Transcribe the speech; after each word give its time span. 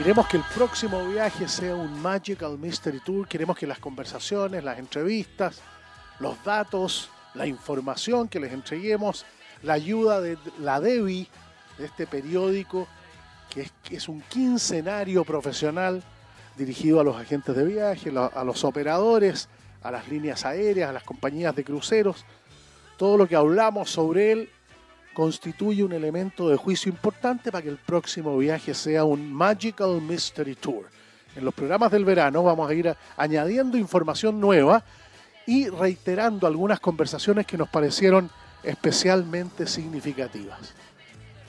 Queremos 0.00 0.28
que 0.28 0.38
el 0.38 0.44
próximo 0.54 1.06
viaje 1.08 1.46
sea 1.46 1.74
un 1.74 2.00
Magical 2.00 2.56
Mystery 2.56 3.00
Tour. 3.00 3.28
Queremos 3.28 3.58
que 3.58 3.66
las 3.66 3.78
conversaciones, 3.78 4.64
las 4.64 4.78
entrevistas, 4.78 5.60
los 6.20 6.42
datos, 6.42 7.10
la 7.34 7.46
información 7.46 8.26
que 8.26 8.40
les 8.40 8.50
entreguemos, 8.50 9.26
la 9.62 9.74
ayuda 9.74 10.22
de 10.22 10.38
la 10.58 10.80
DEBI, 10.80 11.28
de 11.76 11.84
este 11.84 12.06
periódico, 12.06 12.88
que 13.50 13.60
es, 13.60 13.72
que 13.84 13.96
es 13.96 14.08
un 14.08 14.22
quincenario 14.22 15.22
profesional 15.22 16.02
dirigido 16.56 17.00
a 17.00 17.04
los 17.04 17.16
agentes 17.16 17.54
de 17.54 17.64
viaje, 17.66 18.10
a 18.10 18.42
los 18.42 18.64
operadores, 18.64 19.50
a 19.82 19.90
las 19.90 20.08
líneas 20.08 20.46
aéreas, 20.46 20.88
a 20.88 20.94
las 20.94 21.04
compañías 21.04 21.54
de 21.54 21.62
cruceros. 21.62 22.24
Todo 22.96 23.18
lo 23.18 23.28
que 23.28 23.36
hablamos 23.36 23.90
sobre 23.90 24.32
él 24.32 24.50
constituye 25.12 25.82
un 25.82 25.92
elemento 25.92 26.48
de 26.48 26.56
juicio 26.56 26.90
importante 26.90 27.50
para 27.50 27.62
que 27.62 27.68
el 27.68 27.78
próximo 27.78 28.36
viaje 28.38 28.74
sea 28.74 29.04
un 29.04 29.32
Magical 29.32 30.00
Mystery 30.00 30.54
Tour. 30.54 30.86
En 31.36 31.44
los 31.44 31.54
programas 31.54 31.90
del 31.90 32.04
verano 32.04 32.42
vamos 32.42 32.68
a 32.68 32.74
ir 32.74 32.94
añadiendo 33.16 33.76
información 33.76 34.40
nueva 34.40 34.82
y 35.46 35.68
reiterando 35.68 36.46
algunas 36.46 36.80
conversaciones 36.80 37.46
que 37.46 37.58
nos 37.58 37.68
parecieron 37.68 38.30
especialmente 38.62 39.66
significativas. 39.66 40.74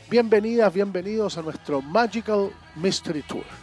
Bienvenidas, 0.09 0.73
bienvenidos 0.73 1.37
a 1.37 1.41
nuestro 1.41 1.81
Magical 1.81 2.51
Mystery 2.75 3.21
Tour. 3.21 3.60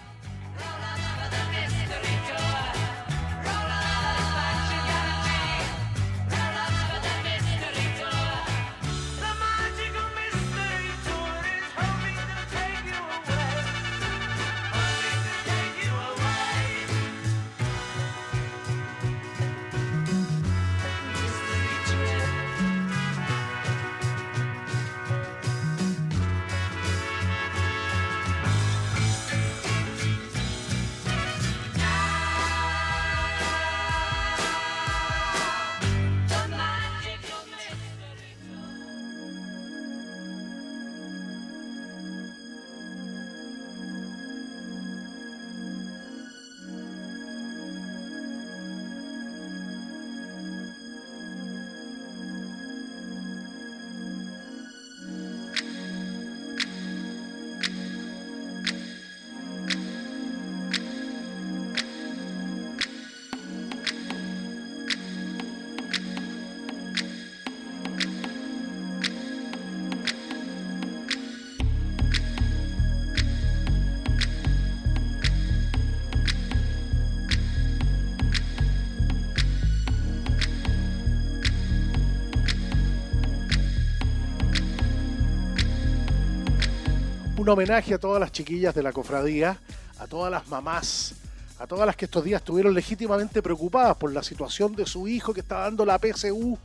Un 87.48 87.52
homenaje 87.52 87.94
a 87.94 87.98
todas 87.98 88.20
las 88.20 88.30
chiquillas 88.30 88.74
de 88.74 88.82
la 88.82 88.92
cofradía, 88.92 89.58
a 89.98 90.06
todas 90.06 90.30
las 90.30 90.46
mamás, 90.48 91.14
a 91.58 91.66
todas 91.66 91.86
las 91.86 91.96
que 91.96 92.04
estos 92.04 92.22
días 92.22 92.42
estuvieron 92.42 92.74
legítimamente 92.74 93.40
preocupadas 93.40 93.96
por 93.96 94.12
la 94.12 94.22
situación 94.22 94.76
de 94.76 94.84
su 94.84 95.08
hijo 95.08 95.32
que 95.32 95.40
está 95.40 95.60
dando 95.60 95.86
la 95.86 95.98
PSU, 95.98 96.58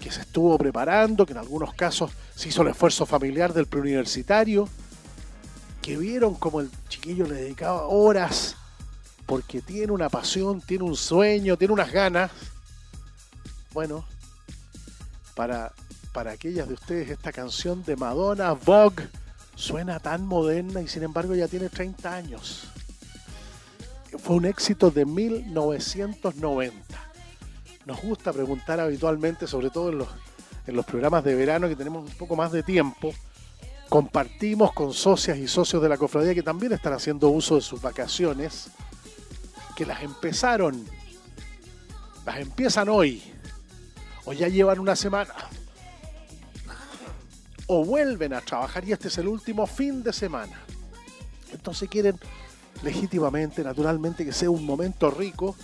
que 0.00 0.10
se 0.10 0.22
estuvo 0.22 0.56
preparando, 0.56 1.26
que 1.26 1.32
en 1.32 1.38
algunos 1.38 1.74
casos 1.74 2.12
se 2.34 2.48
hizo 2.48 2.62
el 2.62 2.68
esfuerzo 2.68 3.04
familiar 3.04 3.52
del 3.52 3.66
preuniversitario, 3.66 4.70
que 5.82 5.98
vieron 5.98 6.34
como 6.36 6.60
el 6.60 6.70
chiquillo 6.88 7.26
le 7.26 7.34
dedicaba 7.34 7.82
horas 7.88 8.56
porque 9.26 9.60
tiene 9.60 9.92
una 9.92 10.08
pasión, 10.08 10.62
tiene 10.62 10.84
un 10.84 10.96
sueño, 10.96 11.58
tiene 11.58 11.74
unas 11.74 11.92
ganas. 11.92 12.30
Bueno, 13.74 14.06
para, 15.34 15.72
para 16.14 16.32
aquellas 16.32 16.68
de 16.68 16.74
ustedes 16.74 17.10
esta 17.10 17.32
canción 17.32 17.84
de 17.84 17.96
Madonna, 17.96 18.52
Vogue, 18.52 19.10
suena 19.54 20.00
tan 20.00 20.26
moderna 20.26 20.80
y 20.80 20.88
sin 20.88 21.02
embargo 21.02 21.34
ya 21.34 21.48
tiene 21.48 21.68
30 21.68 22.14
años. 22.14 22.68
Fue 24.18 24.36
un 24.36 24.44
éxito 24.44 24.90
de 24.90 25.06
1990. 25.06 26.76
Nos 27.86 28.02
gusta 28.02 28.32
preguntar 28.32 28.78
habitualmente, 28.78 29.46
sobre 29.46 29.70
todo 29.70 29.90
en 29.90 29.98
los, 29.98 30.08
en 30.66 30.76
los 30.76 30.84
programas 30.84 31.24
de 31.24 31.34
verano 31.34 31.68
que 31.68 31.76
tenemos 31.76 32.04
un 32.04 32.16
poco 32.16 32.36
más 32.36 32.52
de 32.52 32.62
tiempo, 32.62 33.12
compartimos 33.88 34.72
con 34.72 34.92
socias 34.92 35.38
y 35.38 35.48
socios 35.48 35.82
de 35.82 35.88
la 35.88 35.96
cofradía 35.96 36.34
que 36.34 36.42
también 36.42 36.72
están 36.72 36.92
haciendo 36.92 37.28
uso 37.28 37.56
de 37.56 37.60
sus 37.60 37.80
vacaciones, 37.82 38.68
que 39.76 39.84
las 39.84 40.02
empezaron, 40.02 40.84
las 42.24 42.38
empiezan 42.38 42.88
hoy, 42.88 43.22
o 44.24 44.32
ya 44.32 44.48
llevan 44.48 44.78
una 44.78 44.94
semana, 44.94 45.34
o 47.66 47.84
vuelven 47.84 48.34
a 48.34 48.40
trabajar 48.40 48.86
y 48.86 48.92
este 48.92 49.08
es 49.08 49.18
el 49.18 49.28
último 49.28 49.66
fin 49.66 50.02
de 50.02 50.12
semana. 50.12 50.60
Entonces 51.52 51.88
quieren 51.88 52.18
legítimamente, 52.82 53.62
naturalmente, 53.62 54.24
que 54.24 54.32
sea 54.32 54.50
un 54.50 54.64
momento 54.64 55.10
rico 55.10 55.54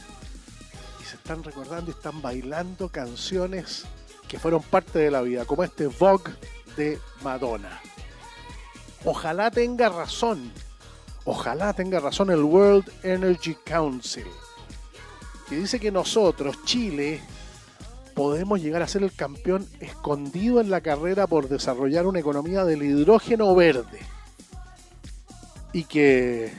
y 1.01 1.05
se 1.05 1.17
están 1.17 1.43
recordando 1.43 1.91
y 1.91 1.95
están 1.95 2.21
bailando 2.23 2.89
canciones 2.89 3.85
que 4.29 4.39
fueron 4.39 4.63
parte 4.63 4.99
de 4.99 5.11
la 5.11 5.23
vida, 5.23 5.45
como 5.47 5.65
este 5.65 5.87
Vogue 5.87 6.33
de 6.77 6.99
Madonna. 7.23 7.81
Ojalá 9.05 9.51
tenga 9.51 9.89
razón, 9.89 10.53
ojalá 11.25 11.73
tenga 11.73 11.99
razón 11.99 12.31
el 12.31 12.43
World 12.43 12.91
Energy 13.03 13.55
Council, 13.65 14.27
que 15.49 15.57
dice 15.57 15.81
que 15.81 15.91
nosotros, 15.91 16.63
Chile, 16.65 17.23
podemos 18.19 18.61
llegar 18.61 18.83
a 18.83 18.89
ser 18.89 19.05
el 19.05 19.13
campeón 19.13 19.65
escondido 19.79 20.61
en 20.61 20.71
la 20.71 20.81
carrera 20.81 21.29
por 21.29 21.49
desarrollar 21.49 22.05
una 22.05 22.19
economía 22.19 22.65
del 22.65 22.83
hidrógeno 22.83 23.55
verde. 23.55 24.01
Y 25.73 25.85
que 25.85 26.51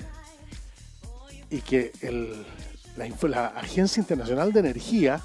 y 1.49 1.59
que 1.59 1.91
la, 3.27 3.47
Agencia 3.47 3.99
Internacional 3.99 4.53
de 4.53 4.61
Energía 4.61 5.19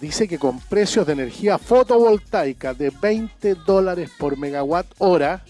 dice 0.00 0.26
que 0.28 0.38
con 0.38 0.60
precios 0.60 1.06
de 1.06 1.12
energía 1.12 1.58
fotovoltaica 1.58 2.72
de 2.72 2.88
20 2.88 3.54
dólares 3.66 4.10
por 4.18 4.38
megawatt 4.38 4.86
hora, 4.96 5.44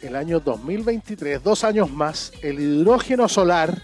el 0.00 0.16
año 0.16 0.40
2023, 0.40 1.44
dos 1.44 1.62
años 1.62 1.92
más, 1.92 2.32
el 2.42 2.58
hidrógeno 2.58 3.28
solar 3.28 3.82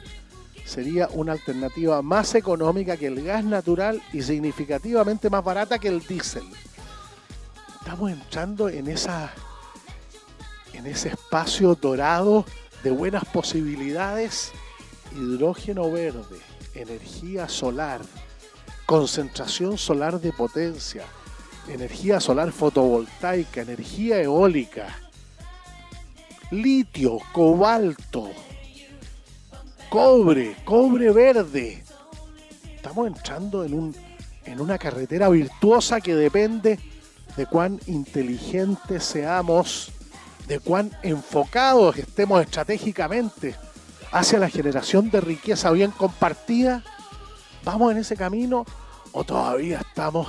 sería 0.69 1.09
una 1.13 1.33
alternativa 1.33 2.03
más 2.03 2.35
económica 2.35 2.97
que 2.97 3.07
el 3.07 3.25
gas 3.25 3.43
natural 3.43 4.03
y 4.13 4.23
significativamente 4.23 5.31
más 5.31 5.43
barata 5.43 5.79
que 5.79 5.89
el 5.89 6.01
diésel. 6.01 6.45
Estamos 7.81 8.13
entrando 8.13 8.69
en 8.69 8.89
esa 8.89 9.33
en 10.75 10.87
ese 10.87 11.09
espacio 11.09 11.75
dorado 11.75 12.45
de 12.85 12.91
buenas 12.91 13.25
posibilidades, 13.25 14.53
hidrógeno 15.17 15.91
verde, 15.91 16.39
energía 16.75 17.49
solar, 17.49 18.01
concentración 18.87 19.79
solar 19.79 20.21
de 20.21 20.33
potencia, 20.33 21.05
energía 21.67 22.21
solar 22.21 22.53
fotovoltaica, 22.53 23.63
energía 23.63 24.21
eólica, 24.21 24.87
litio, 26.51 27.19
cobalto, 27.33 28.31
cobre, 29.89 30.57
cobre 30.65 31.11
verde. 31.11 31.83
Estamos 32.75 33.07
entrando 33.07 33.65
en, 33.65 33.75
un, 33.75 33.97
en 34.45 34.61
una 34.61 34.79
carretera 34.79 35.29
virtuosa 35.29 36.01
que 36.01 36.15
depende 36.15 36.79
de 37.37 37.47
cuán 37.47 37.81
inteligentes 37.87 39.05
seamos 39.05 39.93
de 40.47 40.61
cuán 40.61 40.91
enfocados 41.03 41.99
estemos 41.99 42.41
estratégicamente 42.41 43.55
hacia 44.13 44.39
la 44.39 44.49
generación 44.49 45.11
de 45.11 45.21
riqueza 45.21 45.71
bien 45.71 45.91
compartida, 45.91 46.83
¿vamos 47.65 47.93
en 47.93 47.99
ese 47.99 48.17
camino 48.17 48.65
o 49.13 49.25
todavía 49.25 49.81
estamos, 49.81 50.27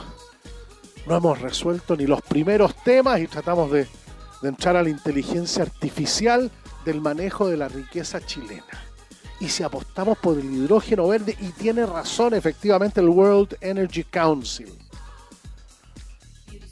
no 1.07 1.15
hemos 1.15 1.39
resuelto 1.39 1.95
ni 1.95 2.05
los 2.05 2.21
primeros 2.21 2.75
temas 2.83 3.21
y 3.21 3.27
tratamos 3.27 3.71
de, 3.71 3.87
de 4.41 4.49
entrar 4.49 4.75
a 4.75 4.83
la 4.83 4.89
inteligencia 4.89 5.63
artificial 5.63 6.51
del 6.83 6.99
manejo 6.99 7.47
de 7.47 7.55
la 7.55 7.69
riqueza 7.69 8.19
chilena? 8.19 8.88
Y 9.39 9.47
si 9.47 9.63
apostamos 9.63 10.17
por 10.17 10.37
el 10.37 10.53
hidrógeno 10.53 11.07
verde, 11.07 11.35
y 11.39 11.49
tiene 11.51 11.85
razón 11.85 12.33
efectivamente 12.33 12.99
el 12.99 13.09
World 13.09 13.57
Energy 13.61 14.03
Council, 14.03 14.67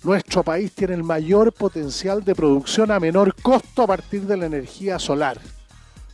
nuestro 0.04 0.44
país 0.44 0.72
tiene 0.74 0.94
el 0.94 1.04
mayor 1.04 1.54
potencial 1.54 2.24
de 2.24 2.36
producción 2.36 2.92
a 2.92 3.00
menor 3.00 3.34
costo 3.42 3.84
a 3.84 3.88
partir 3.88 4.24
de 4.24 4.38
la 4.38 4.46
energía 4.46 5.00
solar, 5.00 5.40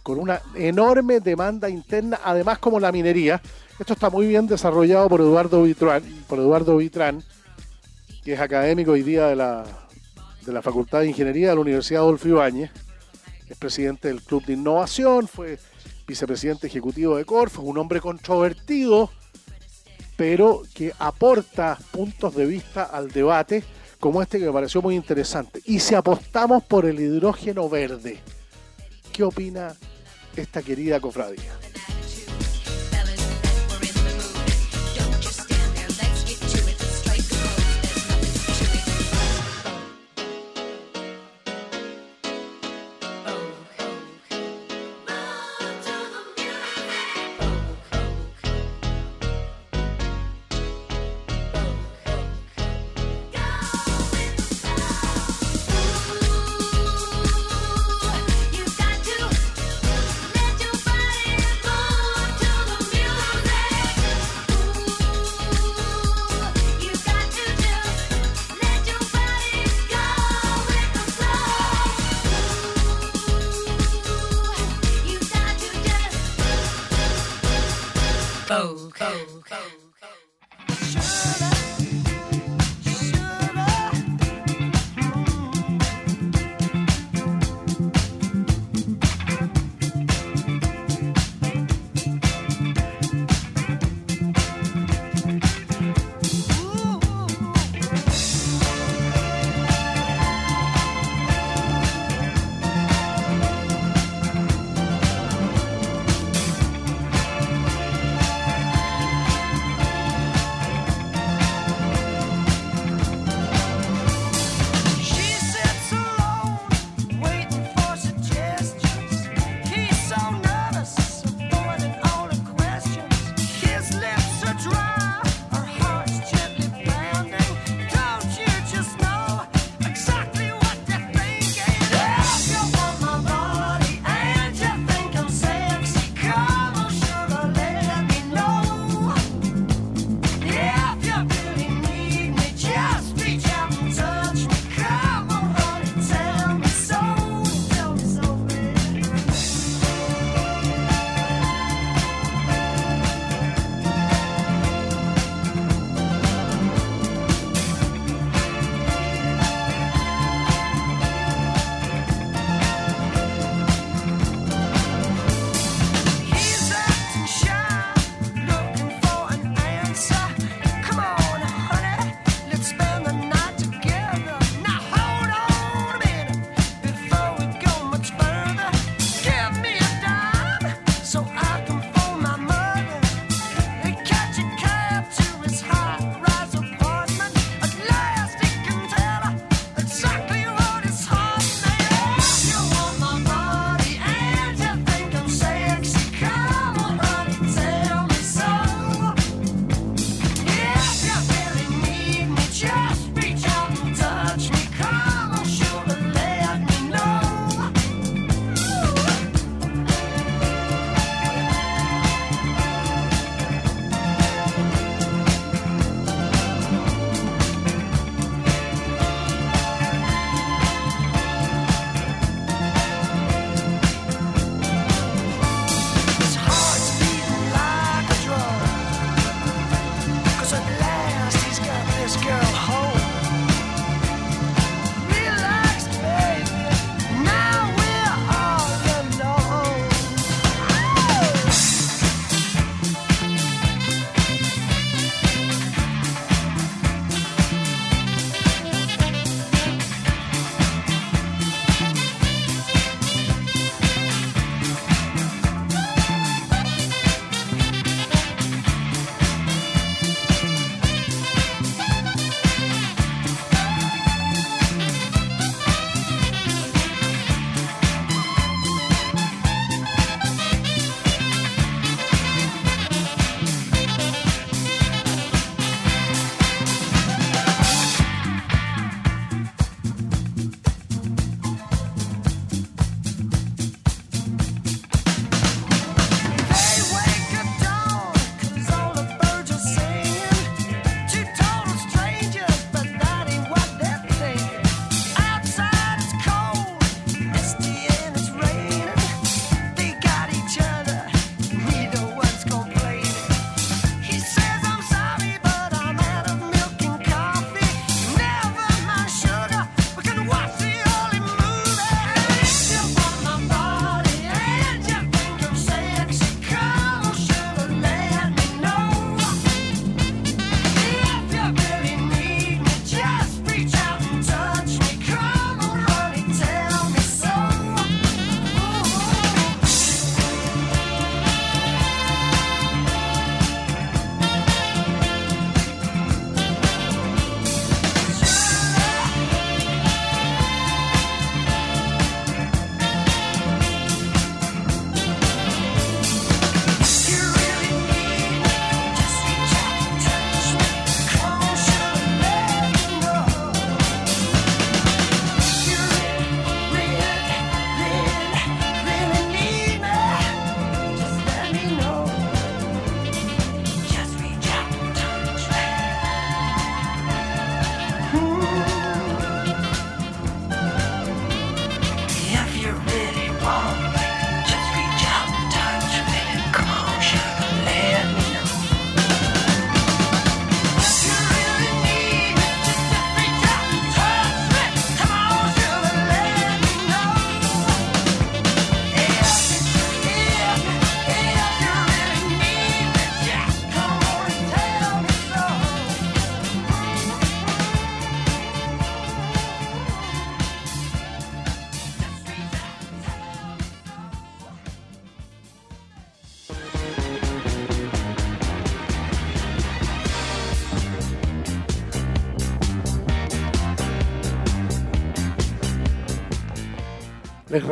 con 0.04 0.20
una 0.20 0.42
enorme 0.56 1.20
demanda 1.20 1.70
interna, 1.70 2.20
además 2.24 2.60
como 2.60 2.80
la 2.80 2.92
minería. 2.92 3.42
Esto 3.80 3.94
está 3.94 4.10
muy 4.10 4.28
bien 4.28 4.48
desarrollado 4.48 5.10
por 5.10 5.22
Eduardo 5.22 5.64
Vitrán, 5.64 6.04
por 6.28 6.40
Eduardo 6.40 6.78
Vitrán 6.78 7.24
que 8.24 8.34
es 8.34 8.40
académico 8.40 8.92
hoy 8.92 9.04
día 9.04 9.28
de 9.28 9.36
la, 9.36 9.66
de 10.46 10.54
la 10.54 10.62
Facultad 10.62 11.02
de 11.02 11.08
Ingeniería 11.08 11.50
de 11.50 11.56
la 11.56 11.62
Universidad 11.62 12.04
Adolfo 12.04 12.30
Ibáñez. 12.30 12.72
Es 13.50 13.58
presidente 13.58 14.08
del 14.08 14.22
Club 14.22 14.46
de 14.46 14.54
Innovación, 14.54 15.28
fue 15.28 15.60
vicepresidente 16.08 16.68
ejecutivo 16.68 17.18
de 17.18 17.26
Corfo, 17.26 17.62
un 17.62 17.78
hombre 17.78 18.02
controvertido, 18.02 19.10
pero 20.16 20.64
que 20.74 20.94
aporta 21.00 21.78
puntos 21.92 22.36
de 22.36 22.46
vista 22.46 22.84
al 22.84 23.12
debate 23.12 23.64
como 24.00 24.22
este 24.22 24.38
que 24.38 24.46
me 24.46 24.52
pareció 24.52 24.82
muy 24.82 24.96
interesante. 24.96 25.62
Y 25.66 25.80
si 25.80 25.96
apostamos 25.96 26.64
por 26.64 26.86
el 26.86 27.00
hidrógeno 27.00 27.70
verde, 27.70 28.20
¿qué 29.14 29.24
opina 29.24 29.76
esta 30.36 30.62
querida 30.62 31.00
cofradía? 31.00 31.58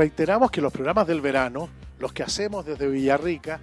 Reiteramos 0.02 0.50
que 0.50 0.62
los 0.62 0.74
programas 0.74 1.06
del 1.06 1.22
verano, 1.22 1.70
los 2.00 2.12
que 2.12 2.24
hacemos 2.24 2.66
desde 2.66 2.88
Villarrica, 2.88 3.60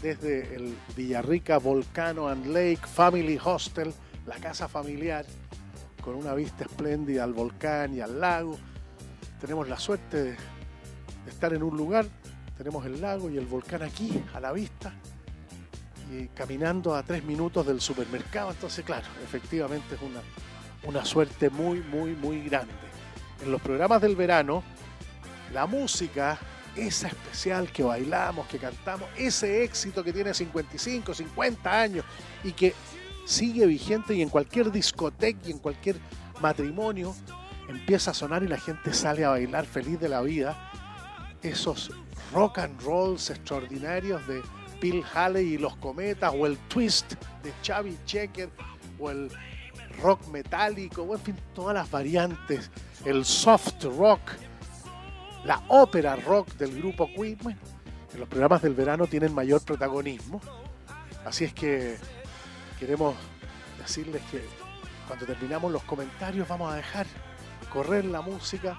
desde 0.00 0.56
el 0.56 0.74
Villarrica 0.96 1.58
Volcano 1.58 2.26
and 2.26 2.46
Lake 2.46 2.80
Family 2.86 3.38
Hostel, 3.44 3.92
la 4.24 4.36
casa 4.36 4.66
familiar, 4.66 5.26
con 6.02 6.14
una 6.14 6.32
vista 6.32 6.64
espléndida 6.64 7.22
al 7.22 7.34
volcán 7.34 7.94
y 7.94 8.00
al 8.00 8.18
lago. 8.18 8.56
Tenemos 9.38 9.68
la 9.68 9.78
suerte 9.78 10.22
de, 10.22 10.36
estar 11.28 11.52
en 11.52 11.62
un 11.62 11.76
lugar, 11.76 12.06
tenemos 12.56 12.86
el 12.86 13.02
lago 13.02 13.28
y 13.28 13.36
el 13.36 13.44
volcán 13.44 13.82
aquí, 13.82 14.24
a 14.32 14.40
la 14.40 14.52
vista, 14.52 14.90
y 16.10 16.28
caminando 16.28 16.94
a 16.94 17.02
tres 17.02 17.22
minutos 17.24 17.66
del 17.66 17.82
supermercado. 17.82 18.52
Entonces, 18.52 18.86
claro, 18.86 19.06
efectivamente 19.22 19.96
es 19.96 20.00
una, 20.00 20.22
una 20.88 21.04
suerte 21.04 21.50
muy, 21.50 21.80
muy, 21.80 22.12
muy 22.16 22.40
grande. 22.40 22.72
En 23.42 23.52
los 23.52 23.60
programas 23.60 24.00
del 24.00 24.16
verano, 24.16 24.64
la 25.52 25.66
música, 25.66 26.38
esa 26.76 27.08
especial 27.08 27.70
que 27.70 27.82
bailamos, 27.82 28.46
que 28.46 28.58
cantamos, 28.58 29.08
ese 29.16 29.62
éxito 29.62 30.02
que 30.02 30.12
tiene 30.12 30.34
55, 30.34 31.14
50 31.14 31.80
años 31.80 32.04
y 32.42 32.52
que 32.52 32.74
sigue 33.24 33.66
vigente 33.66 34.14
y 34.14 34.22
en 34.22 34.28
cualquier 34.28 34.70
discoteca 34.70 35.40
y 35.46 35.52
en 35.52 35.58
cualquier 35.58 35.96
matrimonio 36.40 37.14
empieza 37.68 38.10
a 38.10 38.14
sonar 38.14 38.42
y 38.42 38.48
la 38.48 38.58
gente 38.58 38.92
sale 38.92 39.24
a 39.24 39.30
bailar 39.30 39.66
feliz 39.66 39.98
de 40.00 40.08
la 40.08 40.20
vida. 40.20 40.70
Esos 41.42 41.90
rock 42.32 42.58
and 42.58 42.80
rolls 42.82 43.30
extraordinarios 43.30 44.26
de 44.26 44.42
Bill 44.80 45.02
Haley 45.14 45.54
y 45.54 45.58
los 45.58 45.76
Cometas 45.76 46.32
o 46.36 46.46
el 46.46 46.58
twist 46.68 47.14
de 47.42 47.52
Chavi 47.62 47.96
Checker 48.04 48.50
o 48.98 49.10
el 49.10 49.30
rock 50.02 50.26
metálico 50.28 51.02
o 51.02 51.14
en 51.14 51.20
fin 51.20 51.36
todas 51.54 51.74
las 51.74 51.90
variantes, 51.90 52.70
el 53.04 53.24
soft 53.24 53.82
rock 53.84 54.20
la 55.44 55.62
ópera 55.68 56.16
rock 56.16 56.54
del 56.54 56.76
grupo 56.78 57.08
Queen, 57.14 57.38
en 58.12 58.20
los 58.20 58.28
programas 58.28 58.60
del 58.62 58.74
verano 58.74 59.06
tienen 59.06 59.32
mayor 59.34 59.62
protagonismo. 59.62 60.40
Así 61.24 61.44
es 61.44 61.52
que 61.52 61.96
queremos 62.78 63.14
decirles 63.78 64.22
que 64.30 64.42
cuando 65.06 65.26
terminamos 65.26 65.70
los 65.72 65.82
comentarios 65.82 66.48
vamos 66.48 66.72
a 66.72 66.76
dejar 66.76 67.06
correr 67.72 68.04
la 68.04 68.22
música 68.22 68.78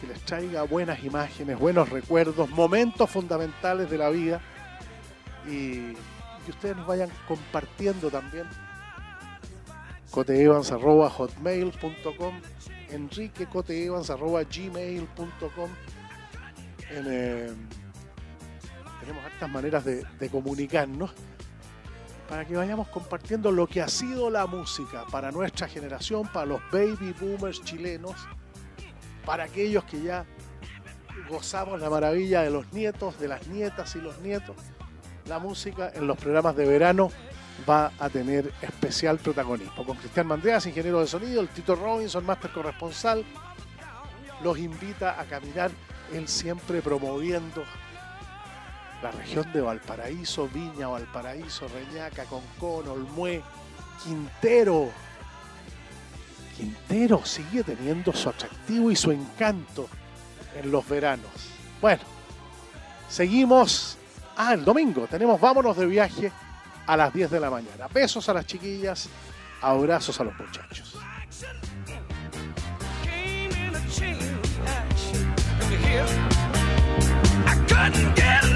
que 0.00 0.06
les 0.06 0.20
traiga 0.24 0.62
buenas 0.64 1.02
imágenes, 1.02 1.58
buenos 1.58 1.88
recuerdos, 1.88 2.50
momentos 2.50 3.10
fundamentales 3.10 3.90
de 3.90 3.98
la 3.98 4.10
vida 4.10 4.40
y 5.46 5.94
que 6.44 6.50
ustedes 6.50 6.76
nos 6.76 6.86
vayan 6.86 7.10
compartiendo 7.26 8.10
también 8.10 8.46
coteevans.hotmail.com 10.10 12.34
enriquecoteevans.gmail.com 12.90 15.70
eh, 16.90 17.52
tenemos 19.00 19.24
hartas 19.24 19.50
maneras 19.50 19.84
de, 19.84 20.28
comunicarnos 20.30 21.12
para 22.28 22.44
que 22.46 22.56
vayamos 22.56 22.88
compartiendo 22.88 23.52
lo 23.52 23.66
que 23.66 23.82
ha 23.82 23.88
sido 23.88 24.30
la 24.30 24.46
música 24.46 25.04
para 25.10 25.30
nuestra 25.30 25.68
generación, 25.68 26.26
para 26.32 26.46
los 26.46 26.60
baby 26.72 27.14
boomers 27.20 27.62
chilenos, 27.62 28.14
para 29.26 29.44
aquellos 29.44 29.84
que 29.84 30.02
ya 30.02 30.24
gozamos 31.28 31.80
la 31.80 31.90
maravilla 31.90 32.42
de 32.42 32.50
los 32.50 32.72
nietos, 32.72 33.18
de 33.20 33.28
las 33.28 33.46
nietas 33.46 33.94
y 33.96 34.00
los 34.00 34.18
nietos. 34.20 34.56
La 35.26 35.38
música 35.38 35.92
en 35.94 36.06
los 36.06 36.16
programas 36.18 36.56
de 36.56 36.66
verano 36.66 37.10
va 37.68 37.92
a 37.98 38.08
tener 38.08 38.52
especial 38.62 39.18
protagonismo. 39.18 39.84
Con 39.84 39.96
Cristian 39.96 40.26
Mandreas, 40.26 40.66
ingeniero 40.66 41.00
de 41.00 41.06
sonido, 41.06 41.40
el 41.40 41.48
Tito 41.48 41.74
Robinson, 41.74 42.24
máster 42.24 42.50
corresponsal, 42.52 43.24
los 44.42 44.58
invita 44.58 45.20
a 45.20 45.24
caminar 45.24 45.70
él 46.14 46.28
siempre 46.28 46.80
promoviendo 46.80 47.64
la 49.02 49.10
región 49.10 49.52
de 49.52 49.60
Valparaíso, 49.60 50.48
Viña, 50.48 50.88
Valparaíso, 50.88 51.66
Reñaca, 51.68 52.24
Concón, 52.24 52.88
Olmué, 52.88 53.42
Quintero. 54.02 54.90
Quintero 56.56 57.24
sigue 57.24 57.64
teniendo 57.64 58.12
su 58.12 58.28
atractivo 58.28 58.90
y 58.90 58.96
su 58.96 59.10
encanto 59.10 59.88
en 60.54 60.70
los 60.70 60.88
veranos. 60.88 61.30
Bueno, 61.80 62.02
seguimos. 63.08 63.98
Ah, 64.36 64.54
el 64.54 64.64
domingo 64.64 65.06
tenemos 65.06 65.40
Vámonos 65.40 65.76
de 65.76 65.86
viaje 65.86 66.32
a 66.86 66.96
las 66.96 67.12
10 67.12 67.30
de 67.30 67.40
la 67.40 67.50
mañana. 67.50 67.88
Besos 67.92 68.28
a 68.28 68.34
las 68.34 68.46
chiquillas, 68.46 69.08
abrazos 69.60 70.18
a 70.20 70.24
los 70.24 70.38
muchachos. 70.38 70.96
I 76.00 77.64
couldn't 77.68 78.16
get 78.16 78.53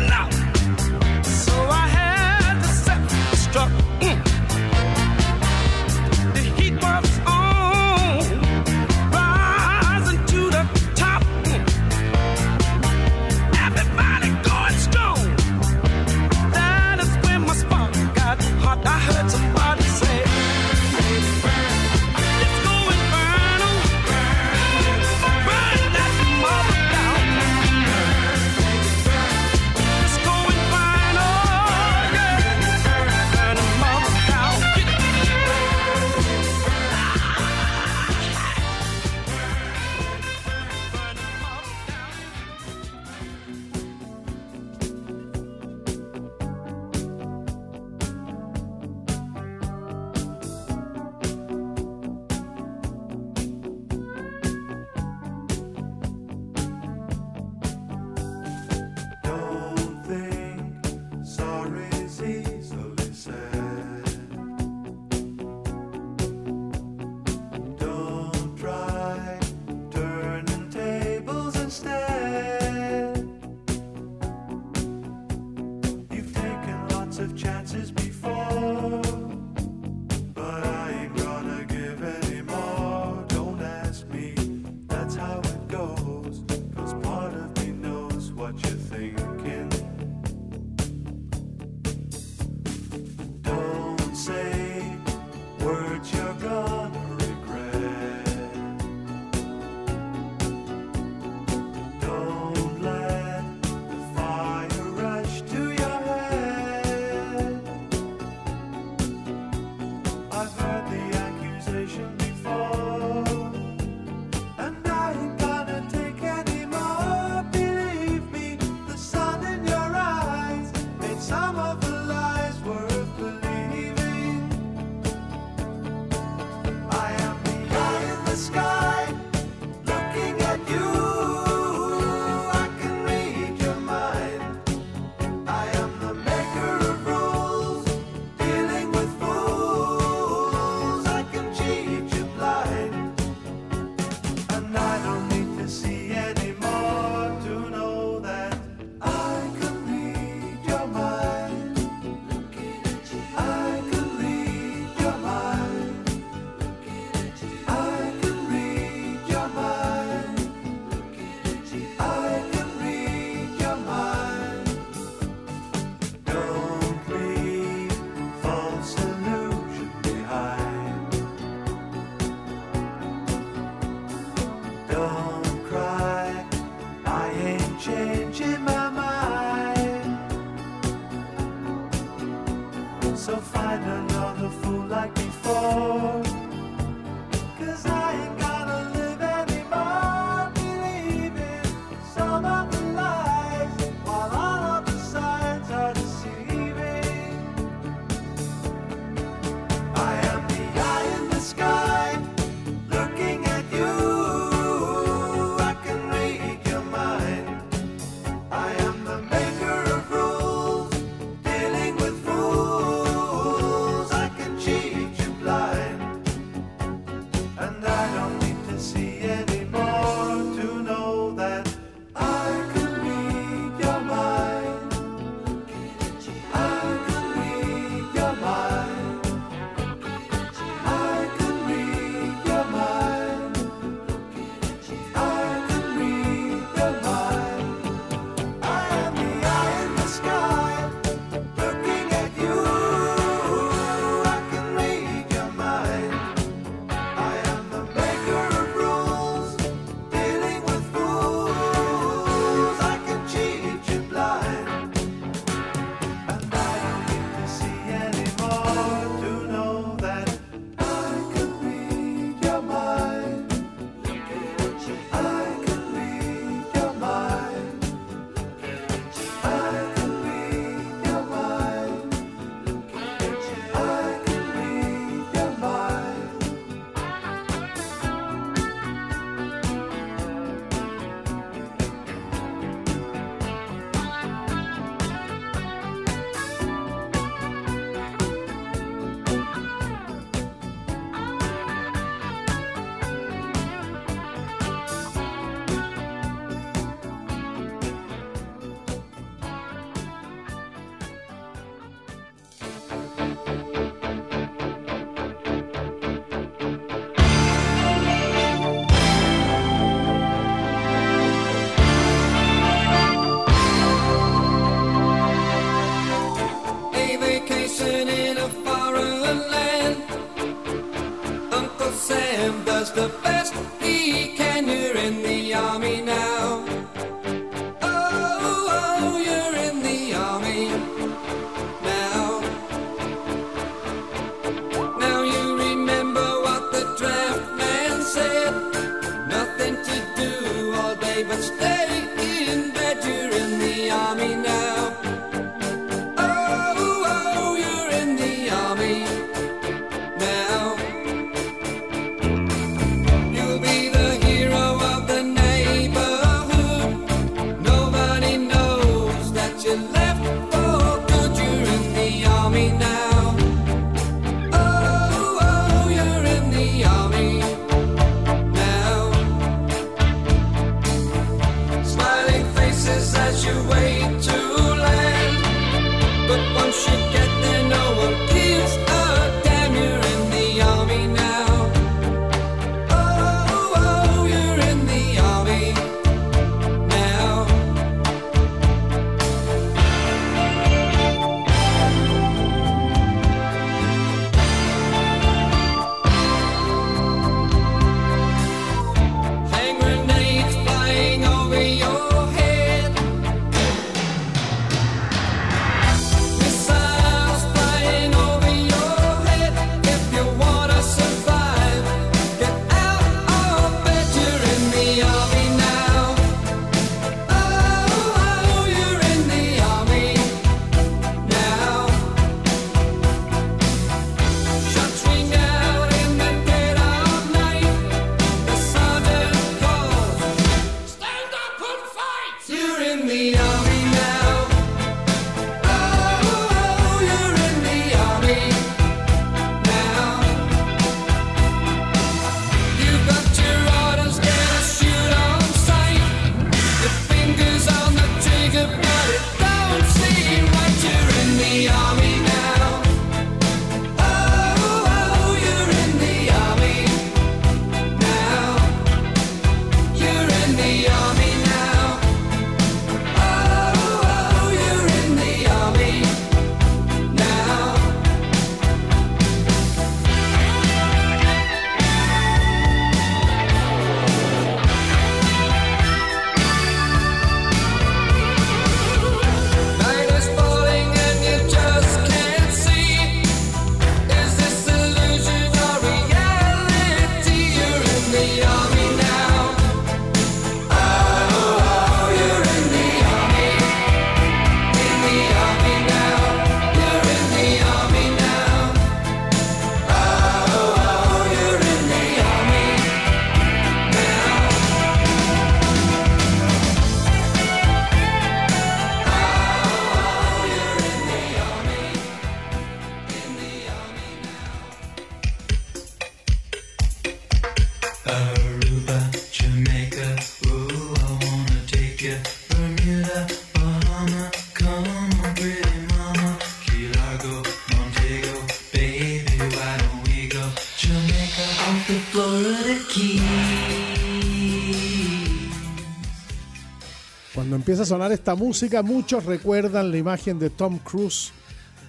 empieza 537.69 537.83
a 537.83 537.97
sonar 537.99 538.13
esta 538.13 538.35
música, 538.35 538.83
muchos 538.83 539.27
recuerdan 539.27 539.91
la 539.91 539.99
imagen 539.99 540.39
de 540.39 540.49
Tom 540.49 540.79
Cruise 540.79 541.33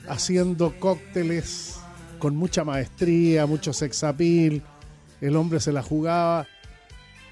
haciendo 0.10 0.78
cócteles 0.78 1.80
con 2.18 2.36
mucha 2.36 2.66
maestría, 2.66 3.46
mucho 3.46 3.72
sex 3.72 4.04
appeal. 4.04 4.62
El 5.22 5.38
hombre 5.38 5.62
se 5.62 5.72
la 5.72 5.82
jugaba. 5.82 6.46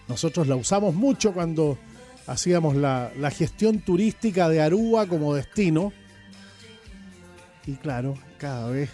Nosotros 0.07 0.47
la 0.47 0.55
usamos 0.55 0.95
mucho 0.95 1.33
cuando 1.33 1.77
hacíamos 2.25 2.77
la, 2.77 3.11
la 3.17 3.31
gestión 3.31 3.79
turística 3.79 4.47
de 4.47 4.61
Aruba 4.61 5.07
como 5.07 5.35
destino. 5.35 5.91
Y 7.65 7.73
claro, 7.73 8.13
cada 8.37 8.69
vez 8.69 8.91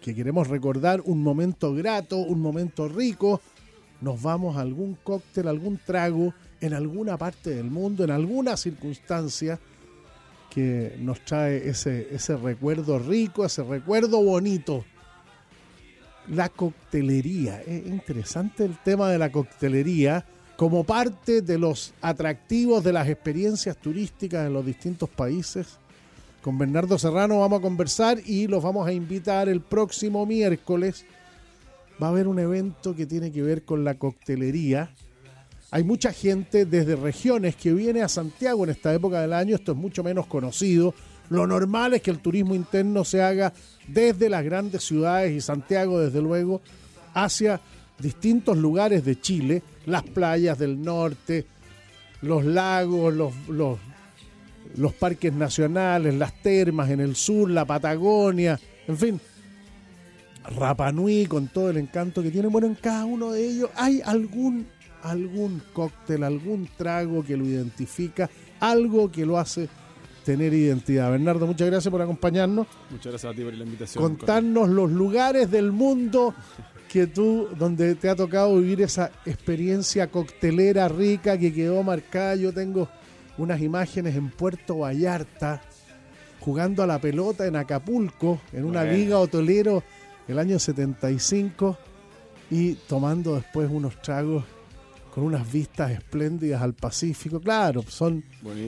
que 0.00 0.14
queremos 0.14 0.48
recordar 0.48 1.02
un 1.04 1.22
momento 1.22 1.74
grato, 1.74 2.16
un 2.16 2.40
momento 2.40 2.88
rico, 2.88 3.42
nos 4.00 4.22
vamos 4.22 4.56
a 4.56 4.62
algún 4.62 4.94
cóctel, 4.94 5.48
algún 5.48 5.78
trago 5.84 6.32
en 6.60 6.74
alguna 6.74 7.16
parte 7.16 7.50
del 7.50 7.70
mundo, 7.70 8.04
en 8.04 8.10
alguna 8.10 8.56
circunstancia 8.56 9.58
que 10.50 10.96
nos 10.98 11.20
trae 11.24 11.68
ese, 11.68 12.08
ese 12.14 12.36
recuerdo 12.36 12.98
rico, 12.98 13.44
ese 13.44 13.62
recuerdo 13.62 14.22
bonito. 14.22 14.84
La 16.28 16.48
coctelería, 16.48 17.62
es 17.62 17.86
interesante 17.86 18.64
el 18.64 18.78
tema 18.78 19.10
de 19.10 19.18
la 19.18 19.30
coctelería 19.30 20.24
como 20.56 20.84
parte 20.84 21.42
de 21.42 21.58
los 21.58 21.92
atractivos 22.00 22.82
de 22.82 22.92
las 22.92 23.08
experiencias 23.08 23.76
turísticas 23.76 24.46
en 24.46 24.54
los 24.54 24.64
distintos 24.64 25.08
países. 25.10 25.78
Con 26.40 26.56
Bernardo 26.58 26.98
Serrano 26.98 27.40
vamos 27.40 27.58
a 27.58 27.62
conversar 27.62 28.18
y 28.24 28.46
los 28.46 28.62
vamos 28.62 28.88
a 28.88 28.92
invitar 28.92 29.48
el 29.48 29.60
próximo 29.60 30.24
miércoles. 30.24 31.04
Va 32.02 32.06
a 32.06 32.10
haber 32.10 32.28
un 32.28 32.38
evento 32.38 32.94
que 32.94 33.04
tiene 33.04 33.30
que 33.30 33.42
ver 33.42 33.64
con 33.64 33.84
la 33.84 33.94
coctelería 33.94 34.90
hay 35.70 35.82
mucha 35.82 36.12
gente 36.12 36.64
desde 36.64 36.96
regiones 36.96 37.56
que 37.56 37.72
viene 37.72 38.02
a 38.02 38.08
Santiago 38.08 38.64
en 38.64 38.70
esta 38.70 38.94
época 38.94 39.20
del 39.20 39.32
año, 39.32 39.56
esto 39.56 39.72
es 39.72 39.78
mucho 39.78 40.04
menos 40.04 40.26
conocido. 40.26 40.94
Lo 41.28 41.46
normal 41.46 41.94
es 41.94 42.02
que 42.02 42.12
el 42.12 42.20
turismo 42.20 42.54
interno 42.54 43.04
se 43.04 43.20
haga 43.20 43.52
desde 43.88 44.28
las 44.28 44.44
grandes 44.44 44.84
ciudades 44.84 45.32
y 45.32 45.40
Santiago, 45.40 45.98
desde 45.98 46.22
luego, 46.22 46.62
hacia 47.14 47.60
distintos 47.98 48.56
lugares 48.56 49.04
de 49.04 49.20
Chile, 49.20 49.62
las 49.86 50.04
playas 50.04 50.56
del 50.58 50.80
norte, 50.80 51.46
los 52.22 52.44
lagos, 52.44 53.12
los, 53.12 53.32
los, 54.76 54.94
parques 54.94 55.32
nacionales, 55.32 56.14
las 56.14 56.40
termas 56.42 56.90
en 56.90 57.00
el 57.00 57.16
sur, 57.16 57.50
la 57.50 57.64
Patagonia, 57.64 58.58
en 58.86 58.96
fin, 58.96 59.20
Rapanui 60.56 61.26
con 61.26 61.48
todo 61.48 61.70
el 61.70 61.78
encanto 61.78 62.22
que 62.22 62.30
tiene. 62.30 62.46
Bueno, 62.48 62.68
en 62.68 62.76
cada 62.76 63.04
uno 63.04 63.32
de 63.32 63.48
ellos 63.48 63.70
hay 63.74 64.00
algún 64.04 64.66
algún 65.10 65.62
cóctel, 65.72 66.22
algún 66.22 66.68
trago 66.76 67.24
que 67.24 67.36
lo 67.36 67.44
identifica, 67.44 68.28
algo 68.60 69.10
que 69.10 69.24
lo 69.24 69.38
hace 69.38 69.68
tener 70.24 70.52
identidad. 70.52 71.10
Bernardo, 71.10 71.46
muchas 71.46 71.68
gracias 71.68 71.90
por 71.90 72.02
acompañarnos. 72.02 72.66
Muchas 72.90 73.12
gracias 73.12 73.32
a 73.32 73.36
ti 73.36 73.44
por 73.44 73.54
la 73.54 73.64
invitación. 73.64 74.02
Contarnos 74.02 74.68
los 74.68 74.90
lugares 74.90 75.50
del 75.50 75.70
mundo 75.70 76.34
que 76.88 77.06
tú, 77.06 77.48
donde 77.56 77.94
te 77.94 78.08
ha 78.08 78.16
tocado 78.16 78.56
vivir 78.56 78.82
esa 78.82 79.12
experiencia 79.24 80.10
coctelera 80.10 80.88
rica 80.88 81.38
que 81.38 81.52
quedó 81.52 81.82
marcada. 81.84 82.34
Yo 82.34 82.52
tengo 82.52 82.88
unas 83.38 83.60
imágenes 83.60 84.16
en 84.16 84.30
Puerto 84.30 84.78
Vallarta, 84.78 85.62
jugando 86.40 86.82
a 86.82 86.86
la 86.86 87.00
pelota 87.00 87.46
en 87.46 87.54
Acapulco, 87.54 88.40
en 88.52 88.64
una 88.64 88.82
liga 88.82 89.18
hotelero 89.18 89.84
el 90.26 90.38
año 90.40 90.58
75 90.58 91.78
y 92.50 92.74
tomando 92.74 93.36
después 93.36 93.68
unos 93.70 94.00
tragos 94.02 94.44
con 95.16 95.24
unas 95.24 95.50
vistas 95.50 95.92
espléndidas 95.92 96.60
al 96.60 96.74
Pacífico. 96.74 97.40
Claro, 97.40 97.82
son, 97.88 98.22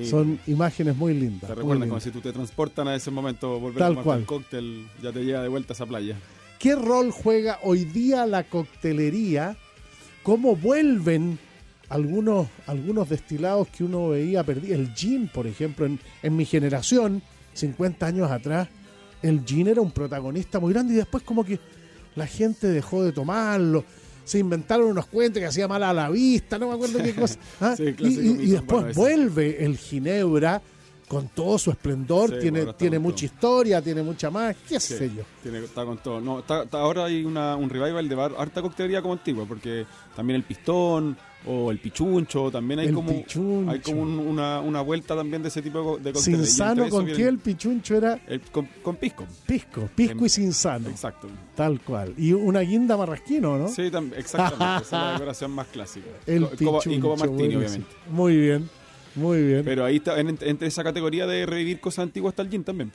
son 0.08 0.40
imágenes 0.46 0.96
muy 0.96 1.12
lindas. 1.12 1.46
Te 1.46 1.54
recuerdan 1.54 1.90
como 1.90 2.00
si 2.00 2.10
tú 2.10 2.22
te 2.22 2.32
transportan 2.32 2.88
a 2.88 2.94
ese 2.94 3.10
momento, 3.10 3.60
volver 3.60 3.82
a 3.82 3.88
tomar 3.88 4.16
un 4.20 4.24
cóctel, 4.24 4.88
ya 5.02 5.12
te 5.12 5.26
llega 5.26 5.42
de 5.42 5.48
vuelta 5.48 5.74
a 5.74 5.74
esa 5.74 5.84
playa. 5.84 6.16
¿Qué 6.58 6.74
rol 6.74 7.10
juega 7.10 7.58
hoy 7.64 7.84
día 7.84 8.24
la 8.24 8.44
coctelería? 8.44 9.58
¿Cómo 10.22 10.56
vuelven 10.56 11.38
algunos, 11.90 12.48
algunos 12.66 13.10
destilados 13.10 13.68
que 13.68 13.84
uno 13.84 14.08
veía 14.08 14.42
perdido? 14.42 14.74
El 14.74 14.94
gin, 14.94 15.28
por 15.28 15.46
ejemplo, 15.46 15.84
en, 15.84 16.00
en 16.22 16.34
mi 16.34 16.46
generación, 16.46 17.20
50 17.52 18.06
años 18.06 18.30
atrás, 18.30 18.68
el 19.20 19.44
gin 19.44 19.68
era 19.68 19.82
un 19.82 19.90
protagonista 19.90 20.58
muy 20.60 20.72
grande 20.72 20.94
y 20.94 20.96
después 20.96 21.22
como 21.24 21.44
que 21.44 21.60
la 22.16 22.26
gente 22.26 22.68
dejó 22.68 23.04
de 23.04 23.12
tomarlo 23.12 23.84
se 24.28 24.38
inventaron 24.38 24.88
unos 24.88 25.06
cuentos 25.06 25.40
que 25.40 25.46
hacía 25.46 25.66
mal 25.66 25.82
a 25.82 25.92
la 25.94 26.10
vista, 26.10 26.58
no 26.58 26.68
me 26.68 26.74
acuerdo 26.74 27.02
qué 27.02 27.14
cosa. 27.14 27.38
¿ah? 27.60 27.74
y, 27.78 28.50
después 28.50 28.94
vuelve 28.94 29.64
el 29.64 29.78
Ginebra 29.78 30.60
con 31.08 31.28
todo 31.28 31.58
su 31.58 31.70
esplendor, 31.70 32.38
tiene, 32.38 32.66
tiene 32.74 32.98
mucha 32.98 33.24
historia, 33.24 33.80
tiene 33.80 34.02
mucha 34.02 34.30
más, 34.30 34.54
qué 34.68 34.78
sé 34.78 35.10
yo. 35.14 35.22
Tiene, 35.42 35.58
está 35.58 35.84
con 35.84 35.98
todo. 35.98 36.20
No, 36.20 36.44
ahora 36.72 37.06
hay 37.06 37.24
una, 37.24 37.56
un 37.56 37.70
revival 37.70 38.08
de 38.08 38.14
bar, 38.14 38.34
harta 38.36 38.60
coctelería 38.60 39.00
como 39.00 39.14
antigua, 39.14 39.44
porque 39.46 39.86
también 40.14 40.36
el 40.36 40.44
pistón, 40.44 41.16
o 41.46 41.70
el 41.70 41.78
pichuncho, 41.78 42.50
también 42.50 42.80
hay 42.80 42.92
como 42.92 43.10
hay 43.70 43.80
como 43.80 44.02
una, 44.02 44.60
una, 44.60 44.80
vuelta 44.80 45.14
también 45.14 45.42
de 45.42 45.48
ese 45.48 45.62
tipo 45.62 45.96
de 45.98 46.14
Sin 46.14 46.44
sano 46.44 46.88
con 46.88 47.06
qué 47.06 47.28
el 47.28 47.38
pichuncho 47.38 47.96
era 47.96 48.20
con, 48.50 48.96
pisco. 48.96 49.24
Pisco, 49.46 49.88
pisco 49.94 50.26
y 50.26 50.28
sin 50.28 50.52
sano. 50.52 50.88
Exacto. 50.88 51.28
Tal 51.54 51.80
cual. 51.80 52.12
Y 52.16 52.32
una 52.32 52.60
guinda 52.60 52.96
marrasquino, 52.96 53.56
¿no? 53.56 53.68
Sí, 53.68 53.90
exactamente. 54.16 54.82
esa 54.82 54.82
es 54.82 54.92
la 54.92 55.12
decoración 55.12 55.50
más 55.52 55.68
clásica. 55.68 56.08
El 56.26 56.46
pichuncho, 56.48 56.90
y 56.90 57.00
como 57.00 57.16
Martini, 57.16 57.56
obviamente. 57.56 57.86
Muy 58.10 58.36
bien. 58.36 58.77
Muy 59.18 59.42
bien. 59.42 59.62
Pero 59.64 59.84
ahí 59.84 59.96
está, 59.96 60.18
entre 60.20 60.68
esa 60.68 60.84
categoría 60.84 61.26
de 61.26 61.46
revivir 61.46 61.80
cosas 61.80 62.04
antiguas 62.04 62.32
está 62.32 62.42
el 62.42 62.50
gin 62.50 62.64
también. 62.64 62.92